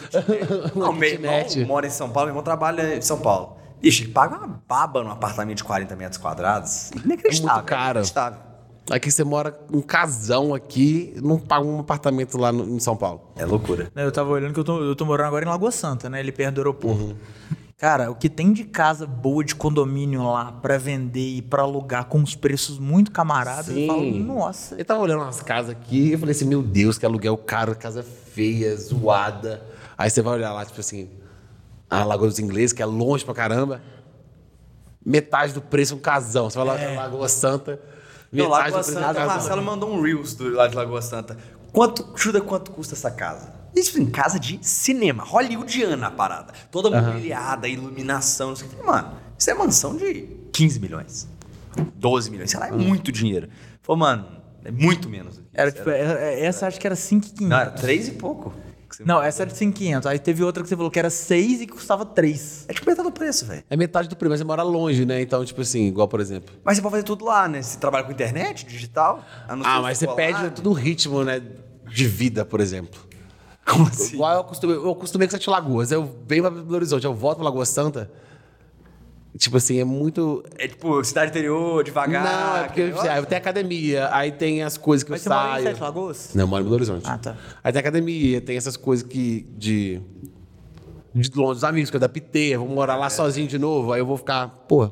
uma 0.75 0.85
Não, 0.87 0.93
meu 0.93 1.09
irmão 1.09 1.45
mora 1.67 1.87
em 1.87 1.89
São 1.91 2.09
Paulo, 2.09 2.27
meu 2.27 2.31
irmão 2.31 2.43
trabalha 2.43 2.95
em 2.95 3.01
São 3.01 3.17
Paulo. 3.19 3.57
Ixi, 3.81 4.03
ele 4.03 4.11
paga 4.13 4.37
uma 4.37 4.61
baba 4.67 5.03
num 5.03 5.11
apartamento 5.11 5.57
de 5.57 5.63
40 5.65 5.95
metros 5.97 6.17
quadrados. 6.17 6.89
Inacreditável. 7.03 7.49
É 7.49 7.53
muito 7.55 7.65
caro. 7.65 7.99
Inacreditável. 7.99 8.39
Aqui 8.89 9.09
você 9.09 9.23
mora 9.23 9.57
um 9.71 9.81
casão 9.81 10.53
aqui, 10.53 11.13
não 11.23 11.39
paga 11.39 11.65
um 11.65 11.79
apartamento 11.79 12.37
lá 12.37 12.51
no- 12.51 12.75
em 12.75 12.79
São 12.79 12.97
Paulo. 12.97 13.21
É 13.37 13.45
loucura. 13.45 13.89
Eu 13.95 14.11
tava 14.11 14.29
olhando 14.29 14.53
que 14.53 14.59
eu 14.59 14.63
tô, 14.63 14.81
eu 14.83 14.95
tô 14.95 15.05
morando 15.05 15.27
agora 15.27 15.45
em 15.45 15.47
Lagoa 15.47 15.71
Santa, 15.71 16.09
né? 16.09 16.19
Ali 16.19 16.31
perto 16.33 16.55
do 16.55 16.61
aeroporto. 16.61 17.15
Cara, 17.77 18.11
o 18.11 18.15
que 18.15 18.29
tem 18.29 18.51
de 18.53 18.63
casa 18.65 19.05
boa 19.07 19.43
de 19.43 19.55
condomínio 19.55 20.23
lá 20.23 20.51
pra 20.51 20.77
vender 20.77 21.35
e 21.37 21.41
pra 21.41 21.63
alugar 21.63 22.05
com 22.05 22.21
os 22.21 22.35
preços 22.35 22.77
muito 22.77 23.09
camaradas, 23.11 23.69
eu 23.75 23.87
falo, 23.87 24.03
nossa. 24.19 24.75
Eu 24.75 24.85
tava 24.85 25.01
olhando 25.01 25.21
umas 25.21 25.41
casas 25.41 25.71
aqui 25.71 26.09
e 26.09 26.11
eu 26.13 26.19
falei 26.19 26.33
assim, 26.33 26.45
meu 26.45 26.61
Deus, 26.61 26.97
que 26.97 27.05
aluguel 27.05 27.35
caro, 27.37 27.75
casa 27.75 28.03
feia, 28.03 28.75
zoada. 28.77 29.61
Aí 29.97 30.09
você 30.09 30.21
vai 30.21 30.33
olhar 30.35 30.53
lá, 30.53 30.65
tipo 30.65 30.79
assim, 30.79 31.09
a 31.89 32.03
Lagoa 32.03 32.27
dos 32.27 32.39
Ingleses, 32.39 32.73
que 32.73 32.81
é 32.81 32.85
longe 32.85 33.23
pra 33.25 33.33
caramba. 33.33 33.81
Metade 35.05 35.53
do 35.53 35.61
preço 35.61 35.95
um 35.95 35.99
casão. 35.99 36.49
Você 36.49 36.57
vai 36.57 36.67
lá 36.67 36.77
na 36.77 37.01
Lagoa 37.01 37.27
Santa, 37.27 37.79
Não, 38.33 38.49
Lagoa 38.49 38.83
Santa, 38.83 38.99
o. 39.13 39.27
Marcelo 39.27 39.61
mandou 39.63 39.89
um 39.93 40.01
Reels 40.01 40.33
do, 40.33 40.49
lá 40.51 40.67
de 40.67 40.75
Lagoa 40.75 41.01
Santa. 41.01 41.37
Quanto, 41.71 42.07
chuta 42.15 42.41
quanto 42.41 42.71
custa 42.71 42.93
essa 42.95 43.09
casa? 43.11 43.53
Isso 43.75 43.99
em 43.99 44.05
casa 44.05 44.39
de 44.39 44.59
cinema, 44.61 45.23
hollywoodiana 45.23 46.07
a 46.07 46.11
parada. 46.11 46.53
Toda 46.71 46.89
mobiliada, 47.01 47.67
iluminação, 47.67 48.49
não 48.49 48.55
sei 48.55 48.67
o 48.67 48.69
que. 48.71 48.83
Mano, 48.83 49.13
isso 49.37 49.49
é 49.49 49.53
mansão 49.53 49.95
de 49.95 50.27
15 50.51 50.79
milhões. 50.79 51.27
12 51.95 52.29
milhões, 52.29 52.51
sei 52.51 52.59
lá, 52.59 52.67
é 52.67 52.71
muito 52.71 53.11
dinheiro. 53.11 53.49
Falou, 53.81 53.97
mano, 53.99 54.27
é 54.63 54.69
muito 54.71 55.09
menos. 55.09 55.41
Era 55.53 55.71
tipo, 55.71 55.89
é- 55.89 56.01
é- 56.39 56.45
essa 56.45 56.67
acho 56.67 56.79
que 56.79 56.85
era 56.85 56.95
5,500. 56.95 57.49
Não, 57.49 57.57
era 57.59 57.71
3 57.71 58.07
e 58.09 58.11
pouco. 58.11 58.53
Que 58.97 59.03
você- 59.03 59.03
Não, 59.05 59.21
essa 59.21 59.43
era 59.43 59.51
de 59.51 59.57
5,500. 59.57 60.07
Aí 60.07 60.19
teve 60.19 60.43
outra 60.43 60.61
que 60.63 60.69
você 60.69 60.75
falou 60.75 60.89
que 60.91 60.99
era 60.99 61.09
6 61.09 61.61
e 61.61 61.65
que 61.67 61.73
custava 61.73 62.05
3. 62.05 62.65
É 62.67 62.73
tipo 62.73 62.89
metade 62.89 63.07
do 63.07 63.11
preço, 63.13 63.45
velho. 63.45 63.63
É 63.69 63.75
metade 63.75 64.07
do 64.07 64.15
preço, 64.15 64.29
mas 64.31 64.39
você 64.39 64.45
mora 64.45 64.63
longe, 64.63 65.05
né? 65.05 65.21
Então, 65.21 65.43
tipo 65.43 65.61
assim, 65.61 65.87
igual, 65.87 66.07
por 66.07 66.19
exemplo. 66.19 66.55
Mas 66.63 66.77
você 66.77 66.81
pode 66.81 66.91
fazer 66.93 67.03
tudo 67.03 67.25
lá, 67.25 67.47
né? 67.47 67.61
Você 67.61 67.77
trabalha 67.77 68.03
com 68.05 68.11
internet, 68.11 68.65
digital. 68.65 69.23
a 69.47 69.55
não 69.55 69.63
ser 69.63 69.69
Ah, 69.69 69.81
mas 69.81 69.97
você 69.97 70.07
perde 70.07 70.43
lá. 70.43 70.49
todo 70.49 70.69
o 70.69 70.73
ritmo, 70.73 71.23
né? 71.23 71.41
De 71.87 72.07
vida, 72.07 72.43
por 72.45 72.59
exemplo. 72.59 72.99
Como 73.65 73.87
assim? 73.87 74.15
Igual 74.15 74.33
eu 74.33 74.39
acostumei, 74.41 74.75
eu 74.75 74.91
acostumei 74.91 75.27
com 75.27 75.31
Sete 75.31 75.49
Lagoas. 75.49 75.91
Eu 75.91 76.13
venho 76.27 76.43
pra 76.43 76.51
Belo 76.51 76.75
Horizonte, 76.75 77.05
eu 77.05 77.13
volto 77.13 77.37
pra 77.37 77.45
Lagoa 77.45 77.65
Santa. 77.65 78.11
Tipo 79.37 79.57
assim, 79.57 79.79
é 79.79 79.83
muito. 79.83 80.43
É 80.59 80.67
tipo, 80.67 81.03
cidade 81.03 81.31
interior, 81.31 81.83
devagar. 81.83 82.23
não, 82.23 82.57
é 82.57 82.63
porque 82.65 82.81
aí 83.09 83.25
tem 83.25 83.37
academia, 83.37 84.09
aí 84.11 84.31
tem 84.31 84.61
as 84.61 84.77
coisas 84.77 85.03
que 85.03 85.09
Mas 85.09 85.25
eu 85.25 85.31
você 85.31 85.35
mora 85.35 85.47
em 85.47 85.51
saio. 85.53 85.65
Sete 85.65 85.81
Lagoas? 85.81 86.29
Não, 86.35 86.43
eu 86.43 86.47
moro 86.47 86.61
em 86.61 86.65
Belo 86.65 86.75
Horizonte. 86.75 87.09
Ah, 87.09 87.17
tá. 87.17 87.35
Aí 87.63 87.71
tem 87.73 87.79
academia, 87.79 88.41
tem 88.41 88.57
essas 88.57 88.77
coisas 88.77 89.05
que. 89.05 89.47
de. 89.57 89.99
de 91.15 91.31
longe 91.35 91.55
dos 91.55 91.63
amigos, 91.63 91.89
que 91.89 91.95
eu 91.95 91.99
adaptei, 91.99 92.53
eu 92.53 92.59
vou 92.59 92.69
morar 92.69 92.95
lá 92.95 93.09
sozinho 93.09 93.47
de 93.47 93.57
novo, 93.57 93.91
aí 93.91 94.01
eu 94.01 94.05
vou 94.05 94.17
ficar, 94.17 94.49
pô. 94.67 94.91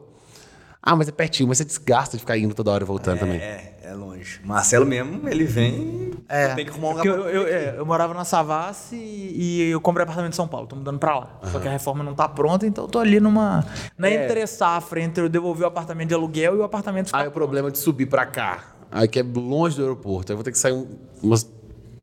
Ah, 0.84 0.96
mas 0.96 1.08
é 1.08 1.12
pertinho, 1.12 1.48
mas 1.48 1.58
você 1.60 1.66
desgasta 1.66 2.18
de 2.18 2.22
ficar 2.22 2.38
indo 2.38 2.56
toda 2.56 2.72
hora 2.72 2.84
e 2.84 2.88
voltando 2.88 3.20
também. 3.20 3.38
É, 3.38 3.76
é 3.84 3.94
longe. 3.94 4.40
Marcelo 4.44 4.86
mesmo, 4.86 5.30
ele 5.30 5.44
vem. 5.44 6.12
É, 6.28 6.56
Tem 6.56 6.66
que 6.66 6.72
arrumar 6.72 6.88
um 6.88 6.92
lugar. 6.94 7.06
eu, 7.06 7.30
eu, 7.30 7.48
é, 7.48 7.76
eu 7.78 7.86
morava 7.86 8.14
na 8.16 8.24
Savassi 8.26 8.96
e 8.96 9.70
eu 9.70 9.80
comprei 9.80 10.04
apartamento 10.04 10.34
em 10.34 10.36
São 10.36 10.48
Paulo, 10.48 10.66
tô 10.66 10.76
mudando 10.76 10.98
pra 10.98 11.20
lá. 11.20 11.40
Só 11.52 11.60
que 11.60 11.68
a 11.68 11.72
reforma 11.72 12.04
não 12.04 12.16
tá 12.16 12.28
pronta, 12.28 12.66
então 12.66 12.86
eu 12.86 12.88
tô 12.88 12.98
ali 13.00 13.20
numa. 13.20 13.64
Na 13.98 14.08
É. 14.10 14.26
entre 14.26 14.48
safra 14.48 15.00
entre 15.02 15.24
eu 15.24 15.30
devolver 15.30 15.66
o 15.66 15.68
apartamento 15.68 16.08
de 16.10 16.16
aluguel 16.16 16.56
e 16.56 16.58
o 16.60 16.64
apartamento 16.64 17.08
ficar 17.08 17.20
Aí 17.20 17.28
o 17.28 17.32
problema 17.32 17.68
é 17.68 17.72
de 17.72 17.78
subir 17.78 18.08
pra 18.08 18.26
cá, 18.26 18.74
aí 18.92 19.08
que 19.08 19.20
é 19.20 19.24
longe 19.24 19.76
do 19.78 19.84
aeroporto, 19.84 20.32
aí 20.32 20.34
eu 20.34 20.38
vou 20.38 20.44
ter 20.44 20.52
que 20.52 20.58
sair 20.60 20.74
um- 20.74 20.88
umas 21.22 21.48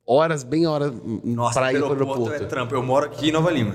horas, 0.09 0.43
bem 0.43 0.67
horas 0.67 0.93
Nossa, 1.23 1.61
pra 1.61 1.73
ir 1.73 1.77
pro 1.77 1.89
aeroporto, 1.93 2.23
aeroporto. 2.23 2.45
é 2.45 2.47
trampo. 2.47 2.75
Eu 2.75 2.83
moro 2.83 3.07
aqui 3.07 3.29
em 3.29 3.33
Nova 3.33 3.51
Lima. 3.51 3.75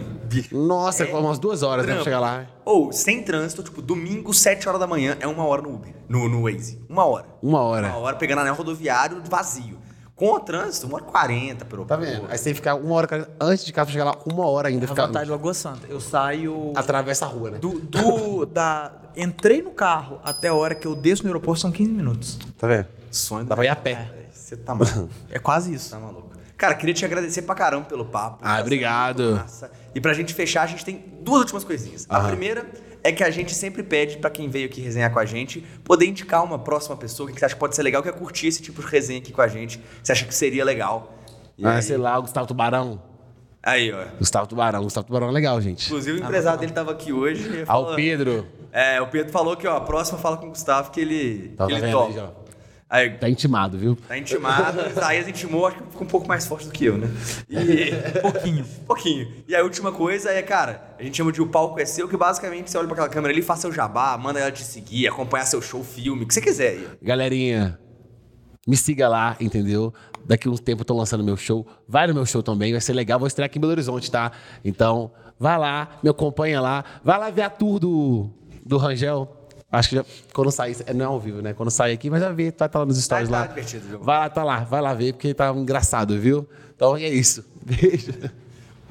Nossa, 0.51 1.05
umas 1.05 1.37
duas 1.37 1.61
horas 1.61 1.85
né, 1.85 1.93
pra 1.93 2.03
chegar 2.03 2.19
lá. 2.19 2.45
Ou, 2.65 2.91
sem 2.91 3.21
trânsito, 3.21 3.61
tipo, 3.61 3.81
domingo, 3.81 4.33
7 4.33 4.67
horas 4.67 4.79
da 4.81 4.87
manhã, 4.87 5.15
é 5.19 5.27
uma 5.27 5.45
hora 5.45 5.61
no 5.61 5.75
Uber. 5.75 5.93
No, 6.09 6.27
no 6.27 6.43
Waze. 6.43 6.81
Uma 6.89 7.05
hora. 7.05 7.25
Uma 7.41 7.61
hora. 7.61 7.87
Uma 7.89 7.97
hora 7.97 8.15
pegando 8.15 8.39
anel 8.41 8.55
rodoviário 8.55 9.21
vazio. 9.29 9.77
Com 10.15 10.31
o 10.33 10.39
trânsito, 10.39 10.85
uma 10.87 10.95
hora 10.97 11.05
e 11.07 11.11
40 11.11 11.65
pelo 11.65 11.85
Tá 11.85 11.95
vendo? 11.95 12.25
Aí 12.29 12.37
você 12.37 12.43
tem 12.45 12.53
que 12.53 12.57
ficar 12.57 12.75
uma 12.75 12.95
hora, 12.95 13.29
antes 13.41 13.65
de 13.65 13.73
casa 13.73 13.85
pra 13.87 13.91
chegar 13.93 14.05
lá, 14.05 14.17
uma 14.31 14.47
hora 14.47 14.69
ainda. 14.69 14.85
A 14.85 14.87
Ficar, 14.87 15.07
vantagem 15.07 15.25
de 15.25 15.31
Lagoa 15.31 15.53
Santa. 15.53 15.87
Eu 15.89 15.99
saio. 15.99 16.71
atravessa 16.75 17.25
a 17.25 17.27
rua, 17.27 17.51
né? 17.51 17.57
Do, 17.59 17.79
do- 17.79 18.45
da. 18.45 18.91
Entrei 19.15 19.61
no 19.61 19.71
carro 19.71 20.19
até 20.23 20.47
a 20.47 20.53
hora 20.53 20.73
que 20.73 20.87
eu 20.87 20.95
desço 20.95 21.23
no 21.23 21.29
aeroporto 21.29 21.61
são 21.61 21.71
15 21.71 21.91
minutos. 21.91 22.39
Tá 22.57 22.67
vendo? 22.67 22.87
Sonho 23.11 23.45
Dá 23.45 23.55
pra 23.55 23.65
ir 23.65 23.69
a 23.69 23.75
pé. 23.75 24.22
Você 24.55 24.61
tá 24.61 24.75
maluco. 24.75 25.09
É 25.31 25.39
quase 25.39 25.73
isso. 25.73 25.89
tá 25.91 25.99
maluco. 25.99 26.31
Cara, 26.57 26.75
queria 26.75 26.93
te 26.93 27.03
agradecer 27.03 27.41
pra 27.41 27.55
caramba 27.55 27.85
pelo 27.85 28.05
papo. 28.05 28.37
Ah, 28.41 28.55
Tá 28.57 28.61
obrigado. 28.61 29.35
massa. 29.35 29.71
E 29.93 29.99
pra 29.99 30.13
gente 30.13 30.33
fechar, 30.33 30.63
a 30.63 30.67
gente 30.67 30.85
tem 30.85 31.03
duas 31.21 31.41
últimas 31.41 31.63
coisinhas. 31.63 32.05
A 32.07 32.17
Aham. 32.19 32.27
primeira 32.29 32.65
é 33.03 33.11
que 33.11 33.23
a 33.23 33.29
gente 33.29 33.53
sempre 33.53 33.83
pede 33.83 34.17
pra 34.17 34.29
quem 34.29 34.47
veio 34.47 34.67
aqui 34.67 34.79
resenhar 34.79 35.11
com 35.11 35.19
a 35.19 35.25
gente 35.25 35.59
poder 35.83 36.05
indicar 36.05 36.43
uma 36.43 36.57
próxima 36.59 36.95
pessoa 36.95 37.29
que 37.29 37.37
você 37.37 37.43
acha 37.45 37.55
que 37.55 37.59
pode 37.59 37.75
ser 37.75 37.83
legal, 37.83 38.01
que 38.01 38.07
é 38.07 38.11
curtir 38.13 38.47
esse 38.47 38.61
tipo 38.61 38.81
de 38.81 38.87
resenha 38.87 39.19
aqui 39.19 39.33
com 39.33 39.41
a 39.41 39.47
gente. 39.47 39.77
que 39.79 39.83
Você 40.03 40.11
acha 40.13 40.25
que 40.25 40.33
seria 40.33 40.63
legal. 40.63 41.13
E 41.57 41.65
Ah, 41.65 41.75
aí, 41.75 41.81
sei 41.81 41.97
lá, 41.97 42.17
o 42.17 42.21
Gustavo 42.21 42.47
Tubarão. 42.47 43.01
aí, 43.61 43.91
ó. 43.91 44.05
Gustavo 44.19 44.47
Tubarão. 44.47 44.83
Gustavo 44.83 45.05
Tubarão 45.07 45.29
é 45.29 45.31
legal, 45.31 45.59
gente. 45.59 45.87
Inclusive, 45.87 46.19
o 46.19 46.23
empresário 46.23 46.59
dele 46.59 46.71
tava 46.71 46.91
aqui 46.91 47.11
hoje. 47.11 47.43
e 47.57 47.61
Ah, 47.63 47.65
falou- 47.65 47.91
o 47.91 47.95
Pedro. 47.95 48.47
É, 48.71 49.01
o 49.01 49.07
Pedro 49.07 49.31
falou 49.33 49.57
que, 49.57 49.67
ó, 49.67 49.75
a 49.77 49.81
próxima 49.81 50.17
fala 50.17 50.37
com 50.37 50.45
o 50.47 50.49
Gustavo 50.49 50.91
que 50.91 51.01
ele, 51.01 51.49
Tá 51.57 51.65
que 51.67 51.73
ele 51.73 51.81
vendo 51.81 51.91
topa. 51.91 52.42
Aí, 52.93 53.09
Tá 53.17 53.27
intimado, 53.27 53.75
viu? 53.75 53.97
tá 54.07 54.15
intimado. 54.15 54.87
Isaías 54.87 55.27
intimou, 55.27 55.65
acho 55.65 55.77
que 55.77 55.83
ficou 55.89 56.03
um 56.05 56.09
pouco 56.09 56.27
mais 56.27 56.45
forte 56.45 56.67
do 56.67 56.71
que 56.71 56.85
eu, 56.85 56.95
né? 56.95 57.07
E... 57.49 57.91
Pouquinho. 58.21 58.65
pouquinho. 58.85 59.27
E 59.47 59.55
a 59.55 59.63
última 59.63 59.91
coisa 59.91 60.29
é, 60.29 60.43
cara, 60.43 60.93
a 60.99 61.01
gente 61.01 61.17
chama 61.17 61.31
de 61.31 61.41
o 61.41 61.47
palco 61.47 61.79
é 61.79 61.85
seu, 61.85 62.07
que 62.07 62.15
basicamente 62.15 62.69
você 62.69 62.77
olha 62.77 62.85
pra 62.85 62.93
aquela 62.93 63.09
câmera 63.09 63.33
ali, 63.33 63.41
faz 63.41 63.61
seu 63.61 63.71
jabá, 63.71 64.15
manda 64.15 64.39
ela 64.39 64.51
te 64.51 64.63
seguir, 64.63 65.07
acompanhar 65.07 65.45
seu 65.45 65.59
show, 65.59 65.83
filme, 65.83 66.23
o 66.23 66.27
que 66.27 66.35
você 66.35 66.41
quiser 66.41 66.69
aí. 66.69 66.87
Galerinha, 67.01 67.79
me 68.67 68.77
siga 68.77 69.09
lá, 69.09 69.35
entendeu? 69.41 69.91
Daqui 70.23 70.47
uns 70.47 70.59
tempo 70.59 70.81
eu 70.81 70.85
tô 70.85 70.95
lançando 70.95 71.23
meu 71.23 71.35
show. 71.35 71.65
Vai 71.87 72.05
no 72.05 72.13
meu 72.13 72.27
show 72.27 72.43
também, 72.43 72.71
vai 72.73 72.79
ser 72.79 72.93
legal. 72.93 73.17
Vou 73.17 73.27
estrear 73.27 73.47
aqui 73.47 73.57
em 73.57 73.61
Belo 73.61 73.71
Horizonte, 73.73 74.11
tá? 74.11 74.31
Então, 74.63 75.11
vai 75.39 75.57
lá, 75.57 75.97
me 76.03 76.09
acompanha 76.11 76.61
lá. 76.61 76.85
Vai 77.03 77.17
lá 77.17 77.31
ver 77.31 77.41
a 77.41 77.49
tour 77.49 77.79
do, 77.79 78.29
do 78.63 78.77
Rangel. 78.77 79.42
Acho 79.73 79.89
que 79.89 79.95
já, 79.95 80.05
quando 80.31 80.51
sair, 80.51 80.77
é, 80.85 80.93
não 80.93 81.03
é 81.03 81.07
ao 81.07 81.19
vivo, 81.19 81.41
né? 81.41 81.51
Quando 81.51 81.71
sair 81.71 81.93
aqui, 81.93 82.07
mas 82.07 82.21
vai 82.21 82.31
ver, 82.31 82.53
vai 82.55 82.67
estar 82.67 82.77
lá 82.77 82.85
nos 82.85 83.03
stories 83.03 83.27
tá 83.27 83.39
lá. 83.39 83.47
divertido, 83.47 83.87
viu? 83.87 83.99
Vai 83.99 84.19
lá, 84.19 84.29
tá 84.29 84.43
lá, 84.43 84.59
vai 84.59 84.79
lá 84.79 84.93
ver, 84.93 85.13
porque 85.13 85.33
tá 85.33 85.49
engraçado, 85.49 86.19
viu? 86.19 86.47
Então 86.75 86.95
é 86.95 87.09
isso. 87.09 87.43
Beijo. 87.65 88.13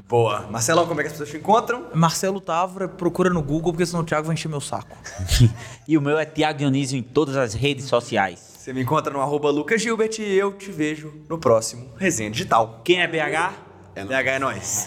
Boa. 0.09 0.49
Marcelão, 0.51 0.85
como 0.85 1.01
é 1.01 1.05
que 1.05 1.07
as 1.07 1.13
pessoas 1.13 1.31
te 1.31 1.37
encontram? 1.37 1.87
Marcelo 1.95 2.41
Távora, 2.41 2.89
procura 2.89 3.31
no 3.31 3.41
Google, 3.41 3.73
porque 3.73 3.87
senão 3.87 4.03
o 4.03 4.05
Thiago 4.05 4.27
vai 4.27 4.35
encher 4.35 4.49
meu 4.49 4.61
saco. 4.61 4.97
E 5.87 5.97
o 5.97 6.01
meu 6.01 6.19
é 6.19 6.25
Tiago 6.25 6.59
Dionísio 6.59 6.99
em 6.99 7.03
todas 7.03 7.37
as 7.37 7.55
redes 7.55 7.85
sociais. 7.85 8.41
Você 8.59 8.73
me 8.73 8.83
encontra 8.83 9.13
no 9.13 9.21
arroba 9.21 9.51
Lucas 9.51 9.81
Gilbert 9.81 10.19
e 10.19 10.35
eu 10.35 10.53
te 10.53 10.73
vejo 10.73 11.13
no 11.29 11.39
próximo 11.39 11.91
Resenha 11.97 12.31
Digital. 12.31 12.81
Quem 12.85 13.03
é 13.03 13.07
BH? 13.07 13.53
BH 13.95 14.27
é 14.27 14.39
nóis. 14.39 14.87